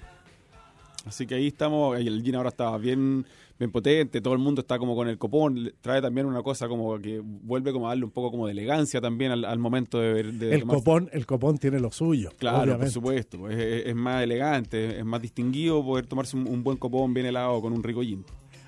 Así 1.06 1.28
que 1.28 1.36
ahí 1.36 1.48
estamos, 1.48 1.98
el 2.00 2.24
gin 2.24 2.36
ahora 2.36 2.50
está 2.50 2.78
bien 2.78 3.26
bien 3.60 3.72
potente, 3.72 4.20
todo 4.20 4.34
el 4.34 4.40
mundo 4.40 4.62
está 4.62 4.80
como 4.80 4.96
con 4.96 5.08
el 5.08 5.18
copón, 5.18 5.74
trae 5.82 6.02
también 6.02 6.26
una 6.26 6.42
cosa 6.42 6.68
como 6.68 6.98
que 7.00 7.22
vuelve 7.24 7.72
como 7.72 7.86
a 7.88 7.90
darle 7.90 8.06
un 8.06 8.12
poco 8.12 8.32
como 8.32 8.48
de 8.48 8.52
elegancia 8.52 9.00
también 9.00 9.32
al, 9.32 9.60
momento 9.60 10.00
de, 10.00 10.24
de 10.24 10.56
el 10.56 10.64
copón 10.64 11.10
el 11.14 11.26
copón 11.26 11.58
tiene 11.58 11.80
lo 11.80 11.92
suyo 11.92 12.32
claro 12.38 12.78
por 12.78 12.90
supuesto 12.90 13.38
pues, 13.38 13.56
es, 13.58 13.96
más 13.96 14.24
elegante 14.24 14.98
es 14.98 15.06
más 15.06 15.22
distinguido 15.22 15.84
poder 15.84 16.08
tomarse 16.08 16.36
un, 16.36 16.64
buen 16.64 16.78
copón 16.78 17.14
bien 17.14 17.28
helado 17.28 17.62
con 17.62 17.74
un 17.74 17.84
rico 17.84 18.02
gin. 18.02 18.26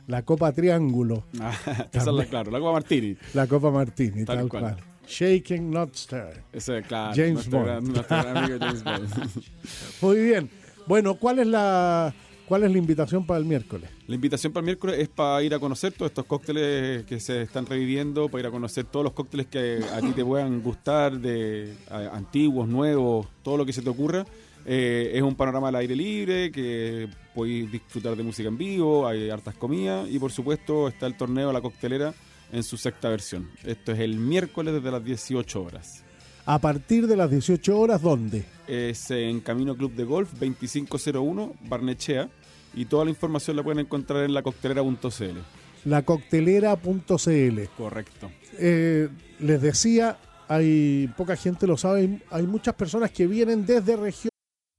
La 0.08 0.22
copa 0.22 0.52
triángulo. 0.52 1.24
Ah, 1.40 1.52
esa 1.92 2.12
es 2.12 2.16
la, 2.16 2.26
claro 2.26 2.52
la 2.52 2.60
copa 2.60 2.74
martini. 2.74 3.18
La 3.34 3.48
copa 3.48 3.72
martini 3.72 4.24
tal, 4.24 4.48
cual. 4.48 4.78
Shaking 5.08 5.72
Not 5.72 5.96
Stir. 5.96 6.44
Ese, 6.52 6.82
claro, 6.84 7.14
James 7.16 7.50
Bond. 7.50 8.06
James 8.08 8.84
Bond. 8.84 9.44
Muy 10.02 10.18
bien. 10.18 10.50
Bueno, 10.88 11.16
¿cuál 11.16 11.40
es 11.40 11.48
la 11.48 12.14
¿Cuál 12.48 12.64
es 12.64 12.72
la 12.72 12.78
invitación 12.78 13.26
para 13.26 13.40
el 13.40 13.46
miércoles? 13.46 13.90
La 14.06 14.14
invitación 14.14 14.54
para 14.54 14.62
el 14.62 14.66
miércoles 14.66 15.00
es 15.00 15.10
para 15.10 15.42
ir 15.42 15.56
a 15.56 15.60
conocer 15.60 15.94
todos 15.94 16.12
estos 16.12 16.26
cócteles 16.26 17.04
que 17.06 17.20
se 17.20 17.42
están 17.42 17.66
reviviendo, 17.66 18.30
para 18.30 18.42
ir 18.42 18.48
a 18.48 18.52
conocer 18.52 18.86
todos 18.86 19.04
los 19.04 19.14
cócteles 19.14 19.48
que 19.48 19.80
a 19.92 20.00
ti 20.00 20.12
te 20.12 20.24
puedan 20.24 20.62
gustar, 20.62 21.18
de 21.18 21.74
antiguos, 21.90 22.68
nuevos, 22.68 23.28
todo 23.42 23.58
lo 23.58 23.66
que 23.66 23.74
se 23.74 23.82
te 23.82 23.90
ocurra. 23.90 24.26
Eh, 24.68 25.12
es 25.16 25.24
un 25.24 25.34
panorama 25.34 25.70
al 25.70 25.76
aire 25.76 25.96
libre, 25.96 26.52
que 26.52 27.10
podéis 27.34 27.72
disfrutar 27.72 28.16
de 28.16 28.22
música 28.22 28.48
en 28.48 28.58
vivo, 28.58 29.08
hay 29.08 29.30
hartas 29.32 29.56
comidas 29.56 30.08
y 30.10 30.20
por 30.20 30.32
supuesto 30.32 30.88
está 30.88 31.08
el 31.08 31.18
torneo 31.18 31.52
La 31.52 31.62
Coctelera 31.62 32.14
en 32.56 32.64
su 32.64 32.78
sexta 32.78 33.10
versión. 33.10 33.50
Esto 33.64 33.92
es 33.92 34.00
el 34.00 34.16
miércoles 34.18 34.74
desde 34.74 34.90
las 34.90 35.04
18 35.04 35.62
horas. 35.62 36.04
A 36.46 36.60
partir 36.60 37.06
de 37.06 37.18
las 37.18 37.30
18 37.30 37.78
horas, 37.78 38.02
¿dónde? 38.02 38.46
Es 38.66 39.12
en 39.12 39.42
Camino 39.42 39.76
Club 39.76 39.94
de 39.94 40.06
Golf 40.06 40.32
2501 40.40 41.54
Barnechea 41.68 42.30
y 42.74 42.86
toda 42.86 43.04
la 43.04 43.12
información 43.12 43.58
la 43.58 43.64
pueden 43.64 43.80
encontrar 43.80 44.24
en 44.24 44.34
lacoctelera.cl. 44.34 45.40
Lacoctelera.cl. 45.84 47.62
Correcto. 47.78 48.32
Eh, 48.58 49.10
les 49.40 49.62
decía, 49.62 50.18
hay 50.48 51.12
poca 51.18 51.36
gente 51.36 51.68
lo 51.68 51.76
sabe, 51.76 52.22
hay 52.30 52.48
muchas 52.48 52.76
personas 52.76 53.12
que 53.12 53.28
vienen 53.28 53.66
desde 53.66 53.98
regiones. 53.98 54.35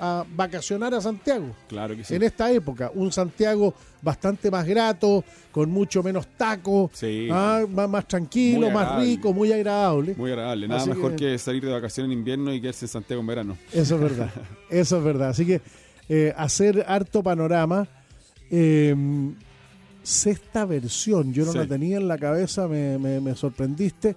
a 0.00 0.24
vacacionar 0.34 0.94
a 0.94 1.00
Santiago. 1.02 1.54
Claro 1.68 1.94
que 1.94 2.04
sí. 2.04 2.14
En 2.14 2.22
esta 2.22 2.50
época, 2.50 2.90
un 2.94 3.12
Santiago 3.12 3.74
bastante 4.00 4.50
más 4.50 4.66
grato, 4.66 5.22
con 5.50 5.70
mucho 5.70 6.02
menos 6.02 6.26
taco, 6.38 6.90
Sí. 6.94 7.28
ah, 7.30 7.66
más, 7.70 7.86
más 7.86 8.08
tranquilo, 8.08 8.70
más 8.70 8.98
rico, 8.98 9.34
muy 9.34 9.52
agradable. 9.52 10.14
Muy 10.16 10.30
agradable. 10.30 10.68
Nada 10.68 10.80
Así 10.80 10.88
mejor 10.90 11.10
que- 11.16 11.32
que... 11.32 11.38
salir 11.38 11.62
de 11.66 11.70
vacaciones 11.70 12.10
en 12.10 12.18
invierno 12.18 12.54
y 12.54 12.62
quedarse 12.62 12.86
en 12.86 12.88
Santiago 12.88 13.20
en 13.20 13.26
verano. 13.26 13.58
Eso 13.74 13.96
es 13.96 14.00
verdad, 14.00 14.30
eso 14.70 14.96
es 14.98 15.04
verdad. 15.04 15.28
Así 15.28 15.44
que 15.44 15.60
eh, 16.08 16.32
hacer 16.36 16.84
harto 16.88 17.22
panorama. 17.22 17.86
eh, 18.54 18.94
sexta 20.02 20.64
versión, 20.66 21.32
yo 21.32 21.44
no 21.44 21.52
Sí. 21.52 21.58
la 21.58 21.66
tenía 21.66 21.96
en 21.98 22.08
la 22.08 22.18
cabeza, 22.18 22.66
me, 22.68 22.98
me- 22.98 23.20
me 23.20 23.34
sorprendiste. 23.36 24.16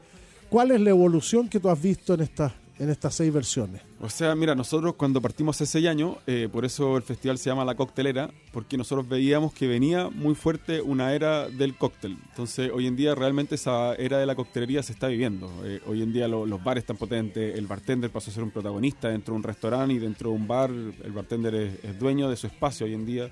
¿Cuál 0.49 0.71
es 0.71 0.81
la 0.81 0.89
evolución 0.91 1.47
que 1.49 1.59
tú 1.59 1.69
has 1.69 1.81
visto 1.81 2.13
en 2.15 2.21
estas 2.21 2.51
en 2.77 2.89
estas 2.89 3.15
seis 3.15 3.31
versiones? 3.31 3.81
O 4.01 4.09
sea, 4.09 4.35
mira, 4.35 4.53
nosotros 4.53 4.95
cuando 4.95 5.21
partimos 5.21 5.55
hace 5.55 5.65
seis 5.65 5.87
años, 5.87 6.17
eh, 6.27 6.49
por 6.51 6.65
eso 6.65 6.97
el 6.97 7.03
festival 7.03 7.37
se 7.37 7.49
llama 7.49 7.63
La 7.63 7.75
Coctelera, 7.75 8.29
porque 8.51 8.77
nosotros 8.77 9.07
veíamos 9.07 9.53
que 9.53 9.65
venía 9.67 10.09
muy 10.09 10.35
fuerte 10.35 10.81
una 10.81 11.13
era 11.13 11.47
del 11.47 11.75
cóctel. 11.75 12.17
Entonces, 12.29 12.69
hoy 12.73 12.87
en 12.87 12.95
día 12.95 13.15
realmente 13.15 13.55
esa 13.55 13.95
era 13.95 14.17
de 14.17 14.25
la 14.25 14.35
coctelería 14.35 14.83
se 14.83 14.91
está 14.93 15.07
viviendo. 15.07 15.49
Eh, 15.63 15.79
hoy 15.87 16.01
en 16.03 16.11
día 16.11 16.27
lo- 16.27 16.45
los 16.45 16.63
bares 16.63 16.83
están 16.83 16.97
potentes, 16.97 17.57
el 17.57 17.65
bartender 17.65 18.09
pasó 18.11 18.29
a 18.29 18.33
ser 18.33 18.43
un 18.43 18.51
protagonista 18.51 19.07
dentro 19.09 19.33
de 19.33 19.37
un 19.37 19.43
restaurante 19.43 19.93
y 19.93 19.99
dentro 19.99 20.31
de 20.31 20.35
un 20.35 20.47
bar, 20.47 20.69
el 20.69 21.11
bartender 21.13 21.55
es, 21.55 21.97
dueño 21.99 22.29
de 22.29 22.35
su 22.35 22.47
espacio 22.47 22.85
hoy 22.85 22.93
en 22.93 23.05
día. 23.05 23.29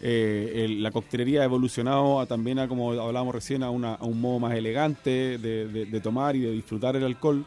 Eh, 0.00 0.66
la 0.80 0.90
coctelería 0.90 1.42
ha 1.42 1.44
evolucionado 1.44 2.20
a, 2.20 2.26
también 2.26 2.58
a, 2.58 2.68
como 2.68 2.92
hablábamos 2.92 3.34
recién, 3.34 3.62
a, 3.62 3.70
una- 3.70 3.96
un 4.00 4.20
modo 4.20 4.38
más 4.40 4.54
elegante 4.54 5.38
de 5.38 6.00
tomar 6.02 6.34
y 6.36 6.40
de 6.40 6.50
disfrutar 6.52 6.96
el 6.96 7.04
alcohol. 7.04 7.44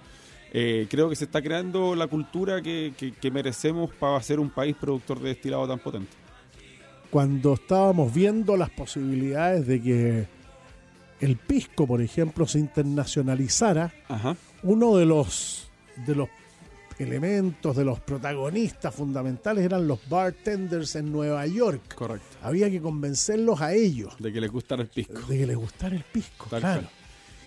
Eh, 0.51 0.87
creo 0.89 1.09
que 1.09 1.15
se 1.15 1.25
está 1.25 1.41
creando 1.41 1.93
la 1.95 2.07
cultura 2.07 2.61
que, 2.61 2.93
que- 2.97 3.11
que 3.11 3.31
merecemos 3.31 3.91
para 3.93 4.21
ser 4.23 4.39
un 4.39 4.49
país 4.49 4.75
productor 4.79 5.19
de 5.19 5.29
destilado 5.29 5.67
tan 5.67 5.79
potente. 5.79 6.11
Cuando 7.11 7.53
estábamos 7.53 8.13
viendo 8.13 8.55
las 8.57 8.69
posibilidades 8.69 9.65
de 9.67 9.81
que 9.81 10.27
el 11.21 11.37
pisco, 11.37 11.85
por 11.87 12.01
ejemplo, 12.01 12.47
se 12.47 12.59
internacionalizara, 12.59 13.93
Ajá. 14.07 14.35
uno 14.63 14.95
de 14.97 15.05
los 15.05 15.69
de 16.05 16.15
los 16.15 16.29
elementos, 16.97 17.75
de 17.75 17.85
los 17.85 17.99
protagonistas 17.99 18.93
fundamentales 18.93 19.63
eran 19.65 19.87
los 19.87 19.99
bartenders 20.09 20.95
en 20.95 21.11
Nueva 21.11 21.45
York. 21.47 21.93
Correcto. 21.95 22.37
Había 22.41 22.69
que 22.69 22.81
convencerlos 22.81 23.61
a 23.61 23.73
ellos 23.73 24.15
De 24.19 24.31
que 24.33 24.41
les 24.41 24.51
gustara 24.51 24.81
el 24.81 24.89
pisco. 24.89 25.19
de 25.27 25.37
que 25.37 25.45
les 25.47 25.55
gustara 25.57 25.95
el 25.95 26.03
pisco, 26.03 26.47
Tal 26.49 26.61
claro. 26.61 26.81
cual. 26.81 26.93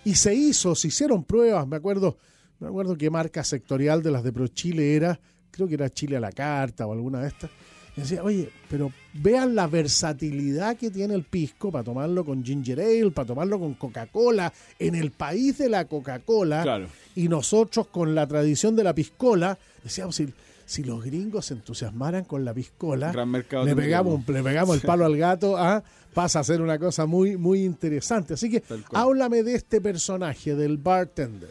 Y 0.04 0.14
se 0.14 0.34
hizo, 0.34 0.74
se 0.74 0.88
hicieron 0.88 1.24
pruebas, 1.24 1.66
me 1.66 1.76
acuerdo, 1.76 2.16
me 2.62 2.68
acuerdo 2.68 2.96
qué 2.96 3.10
marca 3.10 3.44
sectorial 3.44 4.02
de 4.02 4.10
las 4.10 4.22
de 4.22 4.32
ProChile 4.32 4.94
era, 4.96 5.18
creo 5.50 5.68
que 5.68 5.74
era 5.74 5.90
Chile 5.90 6.16
a 6.16 6.20
la 6.20 6.32
carta 6.32 6.86
o 6.86 6.92
alguna 6.92 7.20
de 7.20 7.28
estas. 7.28 7.50
Y 7.96 8.00
decía, 8.00 8.22
oye, 8.22 8.48
pero 8.70 8.90
vean 9.12 9.54
la 9.54 9.66
versatilidad 9.66 10.76
que 10.78 10.90
tiene 10.90 11.14
el 11.14 11.24
pisco 11.24 11.70
para 11.70 11.84
tomarlo 11.84 12.24
con 12.24 12.42
ginger 12.42 12.80
ale, 12.80 13.10
para 13.10 13.26
tomarlo 13.26 13.58
con 13.58 13.74
Coca-Cola, 13.74 14.50
en 14.78 14.94
el 14.94 15.10
país 15.10 15.58
de 15.58 15.68
la 15.68 15.84
Coca-Cola, 15.86 16.62
Claro. 16.62 16.86
y 17.14 17.28
nosotros 17.28 17.88
con 17.88 18.14
la 18.14 18.26
tradición 18.26 18.76
de 18.76 18.84
la 18.84 18.94
piscola, 18.94 19.58
decíamos, 19.84 20.16
si, 20.16 20.32
si 20.64 20.84
los 20.84 21.04
gringos 21.04 21.46
se 21.46 21.54
entusiasmaran 21.54 22.24
con 22.24 22.44
la 22.46 22.54
piscola, 22.54 23.12
Gran 23.12 23.28
mercado 23.30 23.64
le 23.66 23.76
pegamos, 23.76 24.26
le 24.26 24.42
pegamos 24.42 24.76
el 24.76 24.82
palo 24.82 25.04
al 25.04 25.16
gato, 25.18 25.58
ah, 25.58 25.82
pasa 26.14 26.40
a 26.40 26.44
ser 26.44 26.62
una 26.62 26.78
cosa 26.78 27.04
muy, 27.04 27.36
muy 27.36 27.62
interesante. 27.62 28.34
Así 28.34 28.50
que 28.50 28.62
háblame 28.94 29.42
de 29.42 29.54
este 29.54 29.82
personaje, 29.82 30.54
del 30.54 30.78
bartender. 30.78 31.50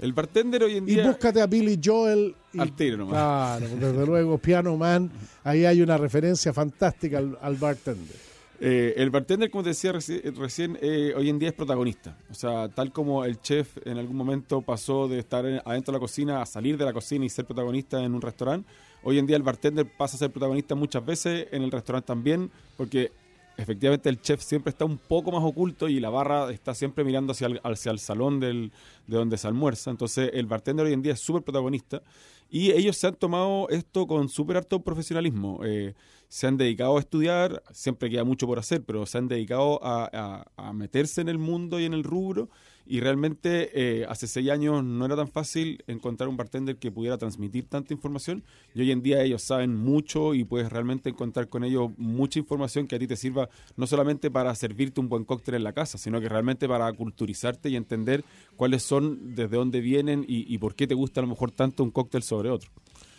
El 0.00 0.12
bartender 0.12 0.62
hoy 0.64 0.76
en 0.78 0.84
Y 0.88 0.94
día. 0.94 1.06
búscate 1.06 1.40
a 1.40 1.46
Billy 1.46 1.78
Joel. 1.82 2.34
Y, 2.52 2.58
Al 2.60 2.74
tiro 2.74 2.96
nomás. 2.96 3.58
Claro, 3.58 3.76
desde 3.76 4.06
luego, 4.06 4.38
Piano 4.38 4.76
Man, 4.76 5.10
ahí 5.44 5.64
hay 5.64 5.82
una 5.82 5.96
referencia 5.98 6.52
fantástica 6.52 7.18
al, 7.18 7.38
al 7.40 7.56
bartender. 7.56 8.16
Eh, 8.62 8.92
el 8.98 9.08
bartender, 9.10 9.50
como 9.50 9.62
te 9.62 9.70
decía 9.70 9.92
reci- 9.92 10.22
recién, 10.36 10.76
eh, 10.82 11.14
hoy 11.16 11.30
en 11.30 11.38
día 11.38 11.48
es 11.48 11.54
protagonista. 11.54 12.16
O 12.30 12.34
sea, 12.34 12.68
tal 12.68 12.92
como 12.92 13.24
el 13.24 13.40
chef 13.40 13.78
en 13.86 13.96
algún 13.98 14.16
momento 14.16 14.60
pasó 14.62 15.08
de 15.08 15.18
estar 15.18 15.46
en- 15.46 15.62
adentro 15.64 15.92
de 15.92 15.96
la 15.96 16.00
cocina 16.00 16.42
a 16.42 16.46
salir 16.46 16.76
de 16.76 16.84
la 16.84 16.92
cocina 16.92 17.24
y 17.24 17.30
ser 17.30 17.46
protagonista 17.46 18.02
en 18.02 18.14
un 18.14 18.20
restaurante, 18.20 18.68
hoy 19.02 19.18
en 19.18 19.26
día 19.26 19.36
el 19.36 19.42
bartender 19.42 19.86
pasa 19.96 20.16
a 20.16 20.18
ser 20.18 20.30
protagonista 20.30 20.74
muchas 20.74 21.04
veces 21.06 21.46
en 21.52 21.62
el 21.62 21.70
restaurante 21.70 22.06
también, 22.08 22.50
porque 22.76 23.12
efectivamente 23.60 24.08
el 24.08 24.20
chef 24.20 24.42
siempre 24.42 24.70
está 24.70 24.84
un 24.84 24.98
poco 24.98 25.30
más 25.32 25.42
oculto 25.44 25.88
y 25.88 26.00
la 26.00 26.10
barra 26.10 26.50
está 26.50 26.74
siempre 26.74 27.04
mirando 27.04 27.32
hacia 27.32 27.46
el, 27.48 27.60
hacia 27.62 27.92
el 27.92 27.98
salón 27.98 28.40
del, 28.40 28.72
de 29.06 29.16
donde 29.16 29.36
se 29.38 29.46
almuerza. 29.46 29.90
Entonces 29.90 30.30
el 30.34 30.46
bartender 30.46 30.86
hoy 30.86 30.92
en 30.92 31.02
día 31.02 31.12
es 31.12 31.20
súper 31.20 31.42
protagonista 31.42 32.02
y 32.50 32.72
ellos 32.72 32.96
se 32.96 33.06
han 33.06 33.14
tomado 33.14 33.68
esto 33.68 34.06
con 34.06 34.28
súper 34.28 34.56
harto 34.58 34.80
profesionalismo. 34.80 35.60
Eh, 35.64 35.94
se 36.28 36.46
han 36.46 36.56
dedicado 36.56 36.96
a 36.96 37.00
estudiar, 37.00 37.62
siempre 37.72 38.08
queda 38.10 38.24
mucho 38.24 38.46
por 38.46 38.58
hacer, 38.58 38.82
pero 38.84 39.04
se 39.06 39.18
han 39.18 39.28
dedicado 39.28 39.82
a, 39.84 40.08
a- 40.12 40.68
a 40.68 40.72
meterse 40.72 41.20
en 41.20 41.28
el 41.28 41.38
mundo 41.38 41.78
y 41.80 41.84
en 41.84 41.92
el 41.94 42.04
rubro. 42.04 42.48
Y 42.90 42.98
realmente 42.98 43.70
eh, 43.72 44.04
hace 44.08 44.26
seis 44.26 44.50
años 44.50 44.82
no 44.82 45.06
era 45.06 45.14
tan 45.14 45.28
fácil 45.28 45.84
encontrar 45.86 46.28
un 46.28 46.36
bartender 46.36 46.76
que 46.76 46.90
pudiera 46.90 47.16
transmitir 47.18 47.66
tanta 47.66 47.94
información. 47.94 48.42
Y 48.74 48.80
hoy 48.80 48.90
en 48.90 49.00
día 49.00 49.22
ellos 49.22 49.42
saben 49.42 49.76
mucho 49.76 50.34
y 50.34 50.42
puedes 50.42 50.72
realmente 50.72 51.08
encontrar 51.08 51.48
con 51.48 51.62
ellos 51.62 51.92
mucha 51.98 52.40
información 52.40 52.88
que 52.88 52.96
a 52.96 52.98
ti 52.98 53.06
te 53.06 53.14
sirva 53.14 53.48
no 53.76 53.86
solamente 53.86 54.28
para 54.28 54.52
servirte 54.56 54.98
un 54.98 55.08
buen 55.08 55.24
cóctel 55.24 55.54
en 55.54 55.62
la 55.62 55.72
casa, 55.72 55.98
sino 55.98 56.20
que 56.20 56.28
realmente 56.28 56.66
para 56.66 56.92
culturizarte 56.92 57.70
y 57.70 57.76
entender 57.76 58.24
cuáles 58.56 58.82
son, 58.82 59.36
desde 59.36 59.56
dónde 59.56 59.80
vienen 59.80 60.24
y, 60.26 60.52
y 60.52 60.58
por 60.58 60.74
qué 60.74 60.88
te 60.88 60.94
gusta 60.94 61.20
a 61.20 61.22
lo 61.22 61.28
mejor 61.28 61.52
tanto 61.52 61.84
un 61.84 61.92
cóctel 61.92 62.24
sobre 62.24 62.50
otro. 62.50 62.72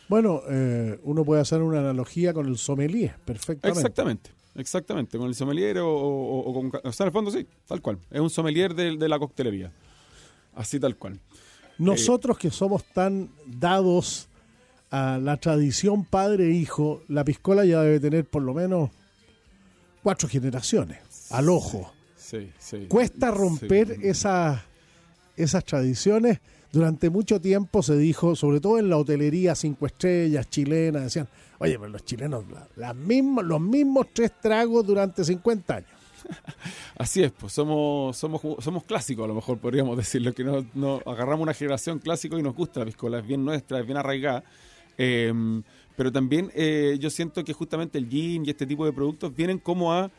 Bueno, 0.09 0.41
eh, 0.49 0.99
uno 1.03 1.23
puede 1.23 1.39
hacer 1.39 1.61
una 1.61 1.79
analogía 1.79 2.33
con 2.33 2.45
el 2.45 2.57
sommelier, 2.57 3.15
perfectamente. 3.23 3.79
Exactamente, 3.79 4.31
exactamente, 4.55 5.17
con 5.17 5.27
el 5.27 5.35
sommelier 5.35 5.79
o, 5.79 5.89
o- 5.89 6.39
o 6.49 6.53
con... 6.53 6.71
O 6.83 6.91
sea, 6.91 7.05
en 7.05 7.07
el 7.07 7.13
fondo 7.13 7.31
sí, 7.31 7.45
tal 7.67 7.81
cual. 7.81 7.97
Es 8.09 8.19
un 8.19 8.29
sommelier 8.29 8.73
de, 8.75 8.97
de 8.97 9.09
la 9.09 9.17
coctelería. 9.19 9.71
Así 10.53 10.79
tal 10.79 10.95
cual. 10.97 11.19
Nosotros 11.77 12.37
que 12.37 12.51
somos 12.51 12.83
tan 12.83 13.29
dados 13.47 14.27
a 14.91 15.17
la 15.21 15.37
tradición 15.37 16.03
padre-hijo, 16.05 17.01
la 17.07 17.23
piscola 17.23 17.63
ya 17.65 17.81
debe 17.81 17.99
tener 17.99 18.25
por 18.25 18.43
lo 18.43 18.53
menos 18.53 18.89
cuatro 20.03 20.27
generaciones, 20.27 20.99
al 21.31 21.49
ojo. 21.49 21.91
Sí, 22.17 22.51
sí. 22.59 22.85
Cuesta 22.87 23.31
romper 23.31 23.95
Sí. 23.95 24.01
esas, 24.07 24.61
esas 25.37 25.63
tradiciones. 25.65 26.39
Durante 26.71 27.09
mucho 27.09 27.41
tiempo 27.41 27.83
se 27.83 27.97
dijo, 27.97 28.35
sobre 28.35 28.61
todo 28.61 28.79
en 28.79 28.89
la 28.89 28.97
hotelería 28.97 29.55
cinco 29.55 29.85
estrellas 29.85 30.49
chilena, 30.49 31.01
decían, 31.01 31.27
oye, 31.59 31.77
pero 31.77 31.89
los 31.91 32.05
chilenos, 32.05 32.45
los 32.75 33.61
mismos 33.61 34.07
tres 34.13 34.31
tragos 34.41 34.85
durante 34.85 35.23
50 35.23 35.75
años. 35.75 35.89
Así 36.97 37.23
es, 37.23 37.31
pues 37.31 37.51
somos, 37.51 38.15
somos, 38.15 38.41
somos 38.59 38.83
clásicos, 38.85 39.25
a 39.25 39.27
lo 39.27 39.35
mejor 39.35 39.57
podríamos 39.57 39.97
decirlo, 39.97 40.33
que 40.33 40.43
no, 40.45 40.65
no 40.73 41.01
agarramos 41.05 41.43
una 41.43 41.53
generación 41.53 41.99
clásico 41.99 42.37
y 42.39 42.43
nos 42.43 42.55
gusta 42.55 42.79
la 42.81 42.85
piscola, 42.85 43.19
es 43.19 43.27
bien 43.27 43.43
nuestra, 43.43 43.79
es 43.79 43.85
bien 43.85 43.97
arraigada. 43.97 44.43
Eh, 44.97 45.33
pero 45.97 46.11
también 46.11 46.51
eh, 46.55 46.97
yo 46.99 47.09
siento 47.09 47.43
que 47.43 47.53
justamente 47.53 47.97
el 47.97 48.07
gin 48.07 48.45
y 48.45 48.49
este 48.49 48.65
tipo 48.65 48.85
de 48.85 48.93
productos 48.93 49.35
vienen 49.35 49.57
como 49.59 49.91
a- 49.93 50.09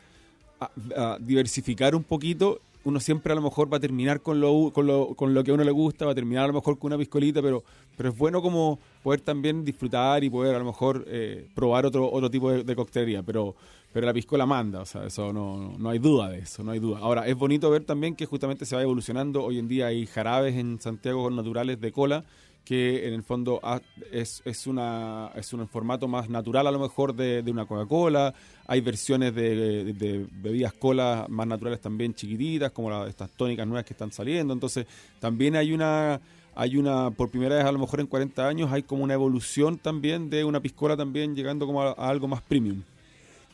a 0.95 1.17
diversificar 1.19 1.95
un 1.95 2.03
poquito 2.03 2.61
uno 2.85 2.99
siempre 2.99 3.31
a 3.31 3.35
lo 3.35 3.41
mejor 3.41 3.71
va 3.71 3.77
a 3.77 3.79
terminar 3.79 4.21
con 4.21 4.39
lo, 4.39 4.71
con 4.73 4.85
lo, 4.87 5.15
con 5.15 5.33
lo 5.33 5.43
que 5.43 5.51
a 5.51 5.53
uno 5.53 5.63
le 5.63 5.71
gusta, 5.71 6.05
va 6.05 6.11
a 6.11 6.15
terminar 6.15 6.45
a 6.45 6.47
lo 6.47 6.53
mejor 6.53 6.77
con 6.77 6.89
una 6.89 6.97
piscolita, 6.97 7.41
pero, 7.41 7.63
pero 7.95 8.09
es 8.09 8.17
bueno 8.17 8.41
como 8.41 8.79
poder 9.01 9.21
también 9.21 9.63
disfrutar 9.63 10.23
y 10.23 10.29
poder 10.29 10.55
a 10.55 10.59
lo 10.59 10.65
mejor 10.65 11.05
eh, 11.07 11.47
probar 11.55 11.85
otro, 11.85 12.11
otro 12.11 12.29
tipo 12.29 12.51
de, 12.51 12.75
coctelería, 12.75 13.23
pero, 13.23 13.55
pero 13.91 14.05
la 14.05 14.13
piscola 14.13 14.45
manda, 14.45 14.81
o 14.81 14.85
sea, 14.85 15.05
eso 15.05 15.31
no, 15.31 15.75
no 15.77 15.89
hay 15.89 15.99
duda 15.99 16.29
de 16.29 16.39
eso, 16.39 16.63
no 16.63 16.71
hay 16.71 16.79
duda. 16.79 16.99
Ahora, 16.99 17.27
es 17.27 17.35
bonito 17.35 17.69
ver 17.69 17.85
también 17.85 18.15
que 18.15 18.25
justamente 18.25 18.65
se 18.65 18.75
va 18.75 18.81
evolucionando, 18.81 19.43
hoy 19.43 19.59
en 19.59 19.67
día 19.67 19.87
hay 19.87 20.05
jarabes 20.05 20.55
en 20.55 20.79
Santiago 20.81 21.29
naturales 21.29 21.79
de 21.79 21.91
cola, 21.91 22.25
que 22.63 23.07
en 23.07 23.13
el 23.13 23.23
fondo 23.23 23.59
es, 24.11 24.41
es, 24.45 24.67
una, 24.67 25.31
es 25.35 25.51
un 25.53 25.67
formato 25.67 26.07
más 26.07 26.29
natural 26.29 26.67
a 26.67 26.71
lo 26.71 26.79
mejor 26.79 27.13
de, 27.13 27.43
una 27.47 27.65
Coca-Cola. 27.65 28.33
Hay 28.67 28.79
versiones 28.79 29.35
de, 29.35 30.25
bebidas 30.31 30.73
cola 30.73 31.25
más 31.29 31.45
naturales 31.45 31.81
también 31.81 32.13
chiquititas, 32.13 32.71
como 32.71 33.05
estas 33.05 33.29
tónicas 33.31 33.67
nuevas 33.67 33.85
que 33.85 33.93
están 33.93 34.11
saliendo. 34.11 34.53
Entonces 34.53 34.85
también 35.19 35.57
hay 35.57 35.73
una, 35.73 36.21
hay 36.55 36.77
una, 36.77 37.11
por 37.11 37.29
primera 37.29 37.55
vez 37.55 37.65
a 37.65 37.71
lo 37.71 37.79
mejor 37.79 37.99
en 37.99 38.07
40 38.07 38.47
años, 38.47 38.71
hay 38.71 38.83
como 38.83 39.03
una 39.03 39.13
evolución 39.13 39.77
también 39.77 40.29
de 40.29 40.45
una 40.45 40.61
piscola 40.61 40.95
también 40.95 41.35
llegando 41.35 41.65
como 41.65 41.81
a, 41.81 41.91
algo 41.91 42.29
más 42.29 42.41
premium. 42.41 42.81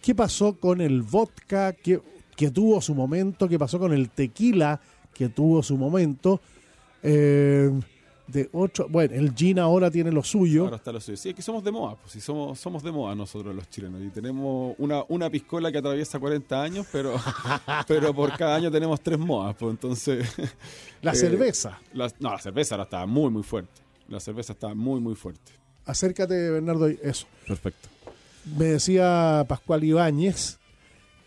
¿Qué 0.03 0.13
pasó 0.13 0.53
con 0.53 0.81
el 0.81 1.01
vodka 1.01 1.73
que, 1.73 1.99
que 2.35 2.51
tuvo 2.51 2.79
su 2.79 2.93
momento? 2.93 3.49
¿Qué 3.49 3.57
pasó 3.57 3.79
con 3.79 3.91
el 3.91 4.09
tequila 4.09 4.79
que 5.15 5.29
tuvo 5.29 5.63
su 5.63 5.77
momento? 5.77 6.39
Eh, 7.01 7.71
de 8.31 8.49
ocho. 8.53 8.87
Bueno, 8.89 9.15
el 9.15 9.33
gin 9.33 9.59
ahora 9.59 9.89
tiene 9.89 10.11
lo 10.11 10.23
suyo. 10.23 10.65
Ahora 10.65 10.77
está 10.77 10.91
lo 10.91 11.01
suyo. 11.01 11.17
Sí, 11.17 11.29
es 11.29 11.35
que 11.35 11.41
somos 11.41 11.63
de 11.63 11.71
moda, 11.71 11.95
pues 11.95 12.13
sí, 12.13 12.21
somos, 12.21 12.59
somos 12.59 12.83
de 12.83 12.91
moda 12.91 13.15
nosotros 13.15 13.55
los 13.55 13.69
chilenos. 13.69 14.01
Y 14.01 14.09
tenemos 14.09 14.75
una, 14.77 15.03
una 15.09 15.29
piscola 15.29 15.71
que 15.71 15.77
atraviesa 15.77 16.19
40 16.19 16.61
años, 16.61 16.87
pero, 16.91 17.15
pero 17.87 18.13
por 18.13 18.35
cada 18.37 18.55
año 18.55 18.71
tenemos 18.71 19.01
tres 19.01 19.19
modas, 19.19 19.55
pues 19.57 19.71
entonces. 19.71 20.27
La 21.01 21.13
eh, 21.13 21.15
cerveza. 21.15 21.79
no, 21.93 22.31
la 22.31 22.39
cerveza 22.39 22.75
ahora 22.75 22.83
está 22.83 23.05
muy, 23.05 23.29
muy 23.29 23.43
fuerte. 23.43 23.81
La 24.09 24.19
cerveza 24.19 24.53
está 24.53 24.73
muy, 24.73 24.99
muy 24.99 25.15
fuerte. 25.15 25.53
Acércate, 25.85 26.49
Bernardo, 26.51 26.87
eso. 26.87 27.25
Perfecto. 27.47 27.87
Me 28.57 28.65
decía 28.65 29.45
Pascual 29.47 29.83
Ibáñez 29.83 30.59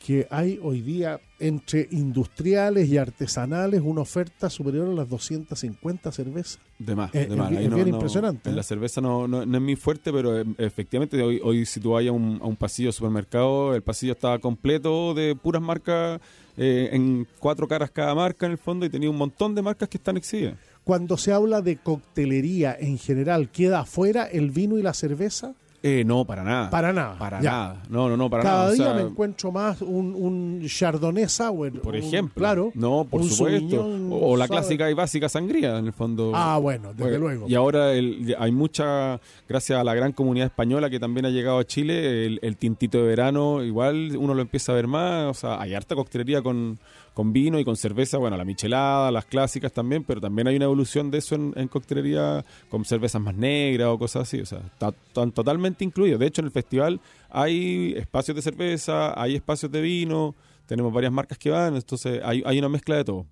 que 0.04 0.26
hay 0.30 0.58
hoy 0.62 0.80
día 0.80 1.20
entre 1.42 1.88
industriales 1.90 2.88
y 2.88 2.98
artesanales 2.98 3.82
una 3.84 4.02
oferta 4.02 4.48
superior 4.48 4.88
a 4.88 4.92
las 4.92 5.08
250 5.08 6.12
cervezas. 6.12 6.60
De 6.78 6.94
más, 6.94 7.12
eh, 7.12 7.26
de 7.26 7.34
más. 7.34 7.50
Es, 7.50 7.74
bien 7.74 7.88
impresionante. 7.88 8.48
En 8.48 8.54
la 8.54 8.60
¿eh? 8.60 8.64
cerveza 8.64 9.00
no, 9.00 9.26
no, 9.26 9.42
es 9.42 9.48
muy 9.60 9.74
fuerte, 9.74 10.12
pero 10.12 10.40
eh, 10.40 10.44
efectivamente 10.58 11.20
hoy, 11.20 11.40
hoy 11.42 11.66
si 11.66 11.80
tú 11.80 11.90
vas 11.90 12.06
a 12.06 12.12
un, 12.12 12.38
a 12.40 12.46
un 12.46 12.56
pasillo 12.56 12.90
de 12.90 12.92
supermercado, 12.92 13.74
el 13.74 13.82
pasillo 13.82 14.12
estaba 14.12 14.38
completo 14.38 15.14
de 15.14 15.34
puras 15.34 15.60
marcas, 15.60 16.20
en 16.56 17.26
cuatro 17.38 17.66
caras 17.66 17.90
cada 17.90 18.14
marca 18.14 18.46
en 18.46 18.52
el 18.52 18.58
fondo, 18.58 18.86
y 18.86 18.90
tenía 18.90 19.10
un 19.10 19.16
montón 19.16 19.54
de 19.54 19.62
marcas 19.62 19.88
que 19.88 19.96
están 19.96 20.16
exhibidas. 20.16 20.54
Cuando 20.84 21.16
se 21.16 21.32
habla 21.32 21.60
de 21.60 21.76
coctelería 21.76 22.76
en 22.78 22.98
general, 22.98 23.50
¿queda 23.50 23.80
afuera 23.80 24.24
el 24.24 24.50
vino 24.50 24.78
y 24.78 24.82
la 24.82 24.94
cerveza? 24.94 25.54
Eh, 25.84 26.04
no, 26.04 26.24
para 26.24 26.44
nada. 26.44 26.70
Para 26.70 26.92
nada. 26.92 27.18
Para 27.18 27.40
nada. 27.40 27.82
No, 27.88 28.08
no, 28.08 28.16
no, 28.16 28.30
para 28.30 28.44
Cada 28.44 28.64
nada. 28.64 28.76
Cada 28.76 28.94
día 28.94 29.02
me 29.02 29.10
encuentro 29.10 29.50
más 29.50 29.82
un, 29.82 30.14
un 30.14 30.64
Chardonnay 30.64 31.28
Sour. 31.28 31.80
Por 31.80 31.96
ejemplo. 31.96 32.34
claro. 32.34 32.70
No, 32.74 33.04
por 33.10 33.24
supuesto. 33.24 33.84
O, 34.10 34.36
la 34.36 34.46
clásica 34.46 34.88
y 34.90 34.94
básica 34.94 35.28
sangría, 35.28 35.78
en 35.78 35.86
el 35.86 35.92
fondo. 35.92 36.32
Ah, 36.34 36.58
bueno, 36.58 36.94
desde 36.94 37.18
luego. 37.18 37.48
Y 37.48 37.54
ahora 37.54 37.88
hay 37.90 38.52
mucha, 38.52 39.20
gracias 39.48 39.78
a 39.78 39.82
la 39.82 39.94
gran 39.94 40.12
comunidad 40.12 40.46
española 40.46 40.88
que 40.88 41.00
también 41.00 41.26
ha 41.26 41.30
llegado 41.30 41.58
a 41.58 41.64
Chile, 41.64 42.26
el, 42.40 42.56
tintito 42.56 42.98
de 42.98 43.04
verano, 43.04 43.64
igual 43.64 44.16
uno 44.16 44.34
lo 44.34 44.42
empieza 44.42 44.72
a 44.72 44.76
ver 44.76 44.86
más. 44.86 45.30
O 45.30 45.34
sea, 45.34 45.60
hay 45.60 45.74
harta 45.74 45.96
coctelería 45.96 46.42
con 46.42 46.78
con 47.14 47.32
vino 47.32 47.58
y 47.58 47.64
con 47.64 47.76
cerveza, 47.76 48.18
bueno, 48.18 48.36
la 48.36 48.44
michelada, 48.44 49.10
las 49.10 49.26
clásicas 49.26 49.72
también, 49.72 50.04
pero 50.04 50.20
también 50.20 50.48
hay 50.48 50.56
una 50.56 50.64
evolución 50.64 51.10
de 51.10 51.18
eso 51.18 51.34
en, 51.34 51.68
coctelería 51.68 52.44
con 52.70 52.84
cervezas 52.84 53.20
más 53.20 53.34
negras 53.34 53.88
o 53.88 53.98
cosas 53.98 54.22
así, 54.22 54.40
o 54.40 54.46
sea, 54.46 54.60
están 55.08 55.32
totalmente 55.32 55.84
incluidos. 55.84 56.20
De 56.20 56.26
hecho, 56.26 56.40
en 56.40 56.46
el 56.46 56.52
festival 56.52 57.00
hay 57.28 57.94
espacios 57.96 58.34
de 58.34 58.42
cerveza, 58.42 59.20
hay 59.20 59.34
espacios 59.34 59.70
de 59.70 59.80
vino, 59.82 60.34
tenemos 60.66 60.92
varias 60.92 61.12
marcas 61.12 61.36
que 61.38 61.50
van, 61.50 61.76
entonces 61.76 62.20
hay, 62.24 62.58
una 62.58 62.68
mezcla 62.68 62.96
de 62.96 63.04
todo. 63.04 63.26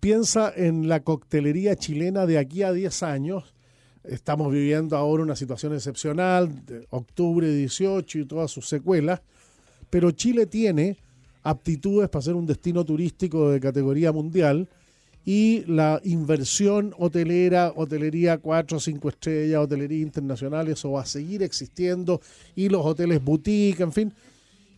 Piensa 0.00 0.52
en 0.54 0.88
la 0.88 1.00
coctelería 1.00 1.76
chilena 1.76 2.26
de 2.26 2.38
aquí 2.38 2.62
a 2.62 2.72
10 2.72 3.02
años. 3.02 3.54
Estamos 4.04 4.52
viviendo 4.52 4.96
ahora 4.96 5.22
una 5.22 5.36
situación 5.36 5.74
excepcional, 5.74 6.64
de 6.66 6.86
octubre 6.90 7.50
18 7.50 8.18
y 8.18 8.26
todas 8.26 8.50
sus 8.50 8.68
secuelas, 8.68 9.22
pero 9.88 10.10
Chile 10.10 10.44
tiene 10.44 10.98
aptitudes 11.44 12.08
para 12.08 12.22
ser 12.22 12.34
un 12.34 12.46
destino 12.46 12.84
turístico 12.84 13.50
de 13.50 13.60
categoría 13.60 14.10
mundial 14.10 14.66
y 15.26 15.64
la 15.66 16.00
inversión 16.04 16.94
hotelera, 16.98 17.72
hotelería 17.76 18.38
4 18.38 18.76
o 18.76 18.80
5 18.80 19.08
estrellas, 19.08 19.60
hotelería 19.60 20.02
internacional, 20.02 20.68
eso 20.68 20.92
va 20.92 21.02
a 21.02 21.06
seguir 21.06 21.42
existiendo 21.42 22.20
y 22.56 22.68
los 22.68 22.84
hoteles 22.84 23.22
boutique, 23.22 23.80
en 23.80 23.92
fin. 23.92 24.12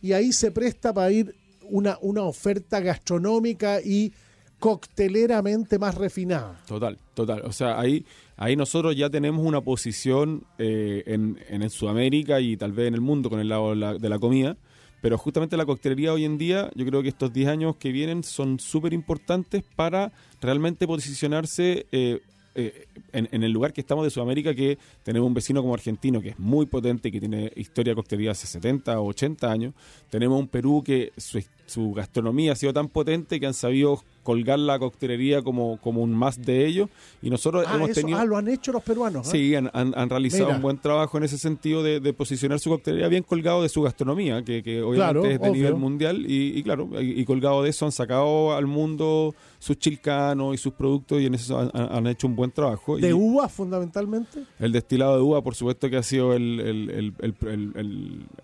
Y 0.01 0.11
ahí 0.13 0.31
se 0.31 0.51
presta 0.51 0.93
para 0.93 1.11
ir 1.11 1.35
una, 1.69 1.97
una 2.01 2.23
oferta 2.23 2.79
gastronómica 2.79 3.81
y 3.81 4.13
cocteleramente 4.59 5.79
más 5.79 5.95
refinada. 5.95 6.61
Total, 6.65 6.97
total. 7.13 7.41
O 7.45 7.51
sea, 7.51 7.79
ahí, 7.79 8.05
ahí 8.37 8.55
nosotros 8.55 8.95
ya 8.95 9.09
tenemos 9.09 9.45
una 9.45 9.61
posición 9.61 10.43
eh, 10.57 11.03
en, 11.07 11.37
en 11.49 11.69
Sudamérica 11.69 12.39
y 12.39 12.57
tal 12.57 12.71
vez 12.71 12.87
en 12.87 12.93
el 12.93 13.01
mundo 13.01 13.29
con 13.29 13.39
el 13.39 13.49
lado 13.49 13.75
de 13.97 14.09
la 14.09 14.19
comida 14.19 14.57
pero 15.01 15.17
justamente 15.17 15.57
la 15.57 15.65
coctelería 15.65 16.13
hoy 16.13 16.25
en 16.25 16.37
día, 16.37 16.69
yo 16.75 16.85
creo 16.85 17.01
que 17.03 17.09
estos 17.09 17.31
10 17.31 17.49
años 17.49 17.75
que 17.75 17.91
vienen 17.91 18.23
son 18.23 18.59
súper 18.59 18.93
importantes 18.93 19.63
para 19.75 20.11
realmente 20.41 20.87
posicionarse 20.87 21.85
eh, 21.91 22.21
eh, 22.55 22.87
en, 23.13 23.43
el 23.43 23.51
lugar 23.51 23.71
que 23.71 23.81
estamos 23.81 24.03
de 24.03 24.09
Sudamérica, 24.09 24.55
que 24.55 24.79
tenemos 25.03 25.27
un 25.27 25.35
vecino 25.35 25.61
como 25.61 25.75
argentino 25.75 26.19
que 26.21 26.29
es 26.29 26.39
muy 26.39 26.65
potente, 26.65 27.11
que 27.11 27.19
tiene 27.19 27.51
historia 27.55 27.91
de 27.91 27.95
coctelería 27.95 28.31
hace 28.31 28.47
70 28.47 28.99
o 28.99 29.05
80 29.09 29.51
años. 29.51 29.73
Tenemos 30.09 30.39
un 30.39 30.47
Perú 30.47 30.81
que 30.83 31.13
su, 31.17 31.39
su 31.67 31.93
gastronomía 31.93 32.53
ha 32.53 32.55
sido 32.55 32.73
tan 32.73 32.87
potente 32.87 33.39
que 33.39 33.45
han 33.45 33.53
sabido 33.53 34.01
colgar 34.23 34.59
la 34.59 34.77
coctelería 34.77 35.41
como, 35.41 35.77
como 35.77 36.01
un 36.01 36.13
más 36.13 36.41
de 36.41 36.65
ellos. 36.65 36.89
Y 37.21 37.29
nosotros 37.29 37.65
ah, 37.65 37.75
hemos 37.75 37.91
tenido. 37.91 38.17
Ah, 38.17 38.25
lo 38.25 38.35
han 38.35 38.47
hecho 38.47 38.71
los 38.71 38.83
peruanos. 38.83 39.27
¿eh? 39.27 39.31
Sí, 39.31 39.55
han, 39.55 39.69
han, 39.73 40.09
realizado 40.09 40.49
un 40.49 40.61
buen 40.61 40.77
trabajo 40.79 41.17
en 41.17 41.23
ese 41.23 41.37
sentido 41.37 41.83
de, 41.83 42.13
posicionar 42.13 42.59
su 42.59 42.69
coctelería 42.69 43.07
bien 43.07 43.23
colgado 43.23 43.61
de 43.61 43.69
su 43.69 43.81
gastronomía, 43.81 44.43
que, 44.43 44.63
que 44.63 44.81
obviamente 44.81 45.33
es 45.33 45.39
de 45.39 45.51
nivel 45.51 45.75
mundial. 45.75 46.25
Y, 46.27 46.61
claro, 46.63 46.89
y, 46.99 47.23
colgado 47.25 47.63
de 47.63 47.69
eso 47.69 47.85
han 47.85 47.91
sacado 47.91 48.53
al 48.53 48.65
mundo 48.65 49.35
sus 49.59 49.77
chilcanos 49.77 50.55
y 50.55 50.57
sus 50.57 50.73
productos 50.73 51.21
y 51.21 51.25
en 51.25 51.35
eso 51.35 51.69
han, 51.73 52.07
hecho 52.07 52.27
un 52.27 52.35
buen 52.35 52.51
trabajo. 52.51 52.97
¿De 52.97 53.13
uva 53.13 53.49
fundamentalmente? 53.49 54.43
El 54.59 54.71
destilado 54.71 55.15
de 55.15 55.21
uva, 55.21 55.41
por 55.41 55.55
supuesto 55.55 55.89
que 55.89 55.97
ha 55.97 56.03
sido 56.03 56.33
el, 56.33 57.13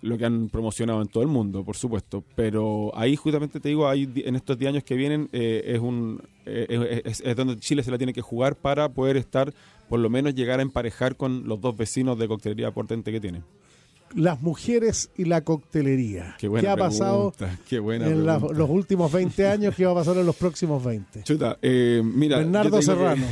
lo 0.02 0.18
que 0.18 0.24
han 0.24 0.48
promocionado 0.48 1.02
en 1.02 1.08
todo 1.08 1.22
el 1.22 1.28
mundo, 1.28 1.64
por 1.64 1.76
supuesto. 1.76 2.24
Pero 2.34 2.90
ahí 2.94 3.13
justamente 3.16 3.60
te 3.60 3.68
digo, 3.68 3.88
hay, 3.88 4.10
en 4.24 4.36
estos 4.36 4.58
10 4.58 4.70
años 4.70 4.84
que 4.84 4.94
vienen... 4.94 5.28
Eh, 5.32 5.62
es, 5.74 5.80
un, 5.80 6.22
eh, 6.46 7.02
es, 7.04 7.36
donde 7.36 7.58
Chile 7.58 7.82
se 7.82 7.90
la 7.90 7.98
tiene 7.98 8.12
que 8.12 8.20
jugar 8.20 8.56
para 8.56 8.88
poder 8.88 9.16
estar, 9.16 9.52
por 9.88 10.00
lo 10.00 10.10
menos 10.10 10.34
llegar 10.34 10.58
a 10.58 10.62
emparejar 10.62 11.16
con 11.16 11.46
los 11.48 11.60
dos 11.60 11.76
vecinos 11.76 12.18
de 12.18 12.28
coctelería 12.28 12.70
potente 12.72 13.12
que 13.12 13.20
tienen 13.20 13.44
las 14.14 14.40
mujeres 14.40 15.10
y 15.16 15.24
la 15.24 15.42
coctelería. 15.42 16.36
Qué, 16.38 16.46
ha 16.68 16.76
pasado 16.76 17.32
en 17.70 18.24
los 18.24 18.70
últimos 18.70 19.10
20 19.12 19.48
años? 19.48 19.74
¿Qué 19.74 19.84
va 19.84 19.92
a 19.92 19.94
pasar 19.96 20.16
en 20.16 20.26
los 20.26 20.36
próximos 20.36 20.82
20? 20.84 21.22
Chuta, 21.24 21.58
eh, 21.60 22.02
mira. 22.04 22.38
Bernardo 22.38 22.80
Serrano. 22.80 23.26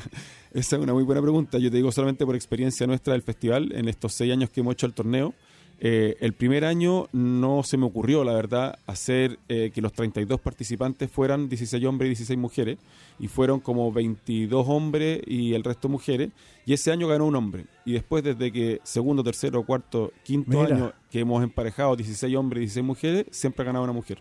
esa 0.52 0.76
es 0.76 0.82
una 0.82 0.92
muy 0.92 1.02
buena 1.02 1.20
pregunta. 1.20 1.58
Yo 1.58 1.70
te 1.70 1.76
digo 1.76 1.90
solamente 1.92 2.24
por 2.24 2.36
experiencia 2.36 2.86
nuestra 2.86 3.14
del 3.14 3.22
festival, 3.22 3.72
en 3.74 3.88
estos 3.88 4.14
seis 4.14 4.32
años 4.32 4.50
que 4.50 4.60
hemos 4.60 4.74
hecho 4.74 4.86
el 4.86 4.94
torneo. 4.94 5.34
Eh, 5.80 6.16
el 6.20 6.32
primer 6.32 6.64
año 6.64 7.08
no 7.12 7.62
se 7.62 7.76
me 7.76 7.86
ocurrió, 7.86 8.24
la 8.24 8.32
verdad, 8.32 8.78
hacer 8.86 9.38
eh, 9.48 9.70
que 9.72 9.80
los 9.80 9.92
32 9.92 10.40
participantes 10.40 11.08
fueran 11.08 11.48
16 11.48 11.84
hombres 11.84 12.06
y 12.06 12.10
16 12.10 12.38
mujeres, 12.38 12.78
y 13.20 13.28
fueron 13.28 13.60
como 13.60 13.92
22 13.92 14.66
hombres 14.68 15.20
y 15.24 15.54
el 15.54 15.62
resto 15.62 15.88
mujeres, 15.88 16.30
y 16.66 16.72
ese 16.72 16.90
año 16.90 17.06
ganó 17.06 17.26
un 17.26 17.36
hombre. 17.36 17.66
Y 17.84 17.92
después, 17.92 18.24
desde 18.24 18.50
que 18.50 18.80
segundo, 18.82 19.22
tercero, 19.22 19.62
cuarto, 19.64 20.12
quinto 20.24 20.60
año 20.62 20.92
que 21.10 21.20
hemos 21.20 21.42
emparejado 21.42 21.94
16 21.94 22.34
hombres 22.36 22.58
y 22.58 22.60
16 22.62 22.84
mujeres, 22.84 23.26
siempre 23.30 23.62
ha 23.62 23.66
ganado 23.66 23.84
una 23.84 23.92
mujer. 23.92 24.18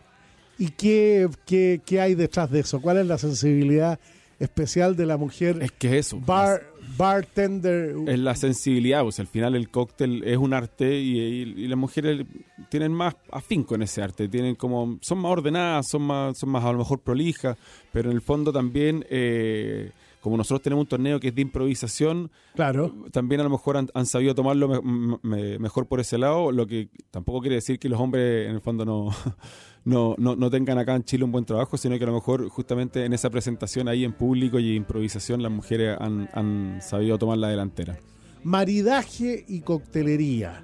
¿Y 0.60 0.70
qué, 0.70 1.28
qué, 1.46 1.82
qué 1.84 2.02
hay 2.02 2.14
detrás 2.14 2.52
de 2.52 2.60
eso? 2.60 2.80
¿Cuál 2.82 2.98
es 2.98 3.08
la 3.08 3.18
sensibilidad? 3.18 4.00
especial 4.40 4.96
de 4.96 5.06
la 5.06 5.18
mujer. 5.18 5.58
Es 5.62 5.72
que 5.72 5.98
eso. 5.98 6.20
Bar, 6.20 6.62
bartender. 6.98 7.96
Es 8.08 8.20
la 8.20 8.36
sensibilidad, 8.36 9.04
pues 9.04 9.20
al 9.20 9.28
final 9.28 9.56
el 9.56 9.70
cóctel 9.70 10.24
es 10.24 10.38
un 10.38 10.54
arte 10.54 10.98
y, 11.00 11.68
las 11.68 11.78
mujeres 11.78 12.26
tienen 12.70 12.92
más 12.94 13.16
afinco 13.32 13.76
en 13.76 13.84
ese 13.84 14.02
arte, 14.02 14.28
tienen 14.28 14.56
como 14.56 14.98
son 15.02 15.20
más 15.20 15.32
ordenadas, 15.32 15.88
son 15.90 16.02
más, 16.04 16.38
son 16.38 16.50
más 16.50 16.64
a 16.64 16.72
lo 16.72 16.80
mejor 16.80 17.00
prolijas, 17.02 17.58
pero 17.92 18.10
en 18.10 18.16
el 18.16 18.22
fondo 18.22 18.52
también 18.52 19.06
eh, 19.10 19.92
como 20.22 20.36
nosotros 20.36 20.62
tenemos 20.62 20.84
un 20.84 20.90
torneo 20.90 21.20
que 21.20 21.30
es 21.30 21.36
de 21.36 21.42
improvisación, 21.42 22.32
Claro. 22.56 22.94
también 23.12 23.40
a 23.42 23.44
lo 23.46 23.50
mejor 23.52 23.78
han, 23.78 23.88
han 23.94 24.06
sabido 24.06 24.34
tomarlo 24.36 24.68
me- 24.68 24.82
me- 24.82 25.20
me- 25.22 25.60
mejor 25.60 25.88
por 25.88 26.00
ese 26.00 26.18
lado, 26.18 26.52
lo 26.52 26.66
que 26.68 26.90
tampoco 27.12 27.42
quiere 27.42 27.56
decir 27.56 27.80
que 27.80 27.88
los 27.88 28.00
hombres 28.00 28.48
en 28.50 28.56
el 28.56 28.62
fondo 28.62 28.84
no, 28.84 29.10
no, 29.88 30.16
no, 30.18 30.36
no 30.36 30.50
tengan 30.50 30.78
acá 30.78 30.96
en 30.96 31.06
Chile 31.06 31.24
un 31.24 31.32
buen 31.32 31.46
trabajo, 31.46 31.78
sino 31.78 31.98
que 31.98 32.04
a 32.04 32.08
lo 32.08 32.14
mejor 32.14 32.50
justamente 32.50 33.06
en 33.06 33.14
esa 33.14 33.30
presentación 33.30 33.88
ahí 33.88 34.04
en 34.04 34.12
público 34.12 34.60
y 34.60 34.76
improvisación 34.76 35.42
las 35.42 35.50
mujeres 35.50 35.96
han, 35.98 36.30
han 36.34 36.82
sabido 36.82 37.18
tomar 37.18 37.38
la 37.38 37.48
delantera. 37.48 37.98
maridaje 38.44 39.46
y 39.48 39.62
coctelería. 39.62 40.62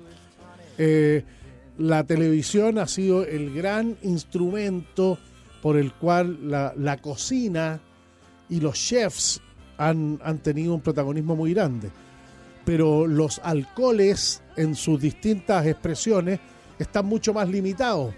Eh, 0.77 1.23
la 1.77 2.03
televisión 2.03 2.77
ha 2.77 2.87
sido 2.87 3.25
el 3.25 3.53
gran 3.53 3.95
instrumento 4.01 5.17
por 5.61 5.77
el 5.77 5.93
cual 5.93 6.49
la, 6.49 6.73
la 6.77 6.97
cocina 6.97 7.79
y 8.49 8.59
los 8.59 8.75
chefs 8.75 9.39
han, 9.77 10.19
han 10.21 10.39
tenido 10.39 10.73
un 10.73 10.81
protagonismo 10.81 11.37
muy 11.37 11.53
grande. 11.53 11.91
Pero 12.65 13.07
los 13.07 13.39
alcoholes 13.39 14.43
en 14.57 14.75
sus 14.75 14.99
distintas 14.99 15.65
expresiones 15.65 16.41
están 16.83 17.05
mucho 17.05 17.33
más 17.33 17.49
limitados, 17.49 18.13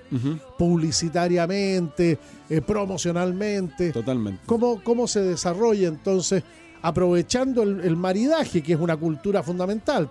publicitariamente, 0.57 2.17
eh, 2.49 2.61
promocionalmente. 2.61 3.91
Totalmente. 3.91 4.41
¿Cómo, 4.45 4.81
¿Cómo 4.83 5.07
se 5.07 5.21
desarrolla 5.21 5.87
entonces, 5.87 6.43
aprovechando 6.81 7.63
el, 7.63 7.81
el 7.81 7.95
maridaje, 7.95 8.61
que 8.61 8.73
es 8.73 8.79
una 8.79 8.97
cultura 8.97 9.43
fundamental? 9.43 10.09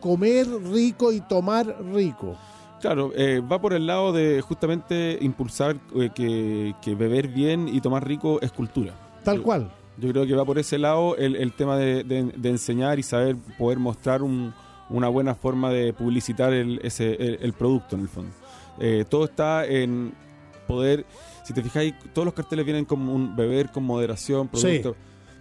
Comer 0.00 0.48
rico 0.72 1.12
y 1.12 1.20
tomar 1.20 1.76
rico. 1.92 2.36
Claro, 2.80 3.12
eh, 3.14 3.40
va 3.40 3.60
por 3.60 3.72
el 3.72 3.86
lado 3.86 4.12
de 4.12 4.40
justamente 4.40 5.16
impulsar 5.20 5.76
eh, 5.94 6.10
que, 6.12 6.74
que 6.82 6.96
beber 6.96 7.28
bien 7.28 7.68
y 7.68 7.80
tomar 7.80 8.06
rico 8.06 8.40
es 8.42 8.50
cultura. 8.50 8.94
Tal 9.24 9.36
Yo- 9.38 9.42
cual. 9.44 9.70
Yo 9.98 10.08
creo 10.08 10.26
que 10.26 10.34
va 10.34 10.44
por 10.44 10.58
ese 10.58 10.78
lado 10.78 11.16
el, 11.16 11.36
el 11.36 11.52
tema 11.52 11.76
de, 11.76 12.02
de- 12.02 12.32
de 12.34 12.48
enseñar 12.48 12.98
y 12.98 13.02
saber 13.02 13.36
poder 13.58 13.78
mostrar 13.78 14.22
un- 14.22 14.52
una 14.96 15.08
buena 15.08 15.34
forma 15.34 15.70
de 15.70 15.92
publicitar 15.92 16.52
el, 16.52 16.80
ese, 16.82 17.14
el, 17.14 17.38
el 17.42 17.52
producto 17.52 17.96
en 17.96 18.02
el 18.02 18.08
fondo. 18.08 18.32
Eh, 18.80 19.04
todo 19.08 19.24
está 19.24 19.66
en 19.66 20.12
poder, 20.66 21.04
si 21.44 21.52
te 21.52 21.62
fijáis, 21.62 21.94
todos 22.12 22.24
los 22.24 22.34
carteles 22.34 22.64
vienen 22.64 22.84
como 22.84 23.14
un 23.14 23.36
beber 23.36 23.70
con 23.70 23.84
moderación, 23.84 24.48
producto. 24.48 24.96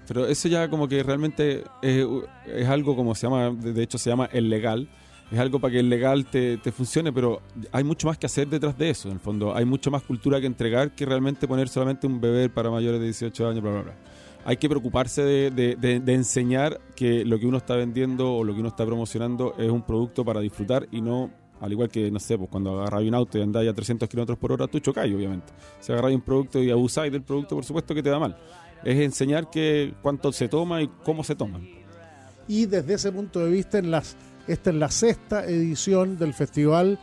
Pero 0.08 0.28
eso 0.28 0.48
ya 0.48 0.70
como 0.70 0.88
que 0.88 1.02
realmente 1.04 1.64
es, 1.82 2.06
es 2.48 2.68
algo 2.68 2.96
como 2.96 3.16
se 3.16 3.28
llama, 3.28 3.52
de 3.52 3.72
de 3.72 3.84
hecho 3.84 3.98
se 3.98 4.10
llama 4.10 4.30
el 4.32 4.50
legal. 4.50 4.90
Es 5.32 5.40
algo 5.40 5.60
para 5.60 5.72
que 5.72 5.80
el 5.80 5.90
legal 5.90 6.26
te, 6.26 6.58
te 6.58 6.74
funcione, 6.74 7.14
pero 7.14 7.42
hay 7.72 7.86
mucho 7.86 8.08
más 8.08 8.18
que 8.18 8.26
hacer 8.26 8.50
detrás 8.50 8.78
de 8.78 8.90
eso, 8.90 9.08
en 9.08 9.14
el 9.14 9.20
fondo. 9.22 9.56
Hay 9.56 9.64
mucho 9.64 9.90
más 9.90 10.04
cultura 10.04 10.42
que 10.42 10.48
entregar 10.48 10.92
que 10.92 11.06
realmente 11.06 11.48
poner 11.48 11.70
solamente 11.70 12.06
un 12.06 12.20
beber 12.20 12.52
para 12.52 12.70
mayores 12.70 13.00
de 13.00 13.06
18 13.06 13.48
años, 13.48 13.62
bla, 13.62 13.72
bla, 13.72 13.82
bla. 13.84 13.94
Hay 14.44 14.58
que 14.58 14.68
preocuparse 14.68 15.22
de, 15.24 15.52
de- 15.76 16.14
enseñar 16.14 16.80
que 16.96 17.24
lo 17.26 17.38
que 17.40 17.46
uno 17.46 17.58
está 17.58 17.76
vendiendo 17.76 18.34
o 18.34 18.44
lo 18.44 18.54
que 18.54 18.60
uno 18.60 18.70
está 18.70 18.86
promocionando 18.86 19.54
es 19.58 19.70
un 19.70 19.84
producto 19.84 20.26
para 20.26 20.40
disfrutar 20.40 20.88
y 20.92 21.00
no, 21.02 21.30
al 21.60 21.72
igual 21.72 21.90
que, 21.90 22.10
no 22.10 22.20
sé, 22.20 22.38
pues 22.40 22.50
cuando 22.50 22.80
agarráis 22.80 23.08
un 23.08 23.14
auto 23.16 23.38
y 23.38 23.42
andáis 23.44 23.70
a 23.70 23.74
300 23.74 24.10
kilómetros 24.10 24.40
por 24.40 24.52
hora, 24.52 24.66
tú 24.68 24.80
chocáis, 24.80 25.14
obviamente. 25.14 25.54
Si 25.80 25.92
agarráis 25.92 26.16
un 26.16 26.22
producto 26.22 26.62
y 26.62 26.72
abusáis 26.72 27.12
del 27.12 27.22
producto, 27.22 27.56
por 27.56 27.66
supuesto 27.66 27.94
que 27.94 28.02
te 28.02 28.10
da 28.10 28.18
mal. 28.18 28.36
Es 28.84 29.00
enseñar 29.00 29.50
que 29.52 29.94
cuánto 30.02 30.32
se 30.32 30.48
toma 30.48 30.82
y 30.82 30.88
cómo 31.04 31.24
se 31.24 31.36
toma. 31.36 31.60
Y 32.48 32.66
desde 32.66 32.96
ese 32.96 33.12
punto 33.12 33.40
de 33.42 33.52
vista, 33.52 33.78
en 33.78 33.92
las, 33.92 34.16
esta 34.48 34.72
es 34.72 34.76
la 34.76 34.90
sexta 34.90 35.46
edición 35.46 36.18
del 36.18 36.34
festival. 36.34 36.98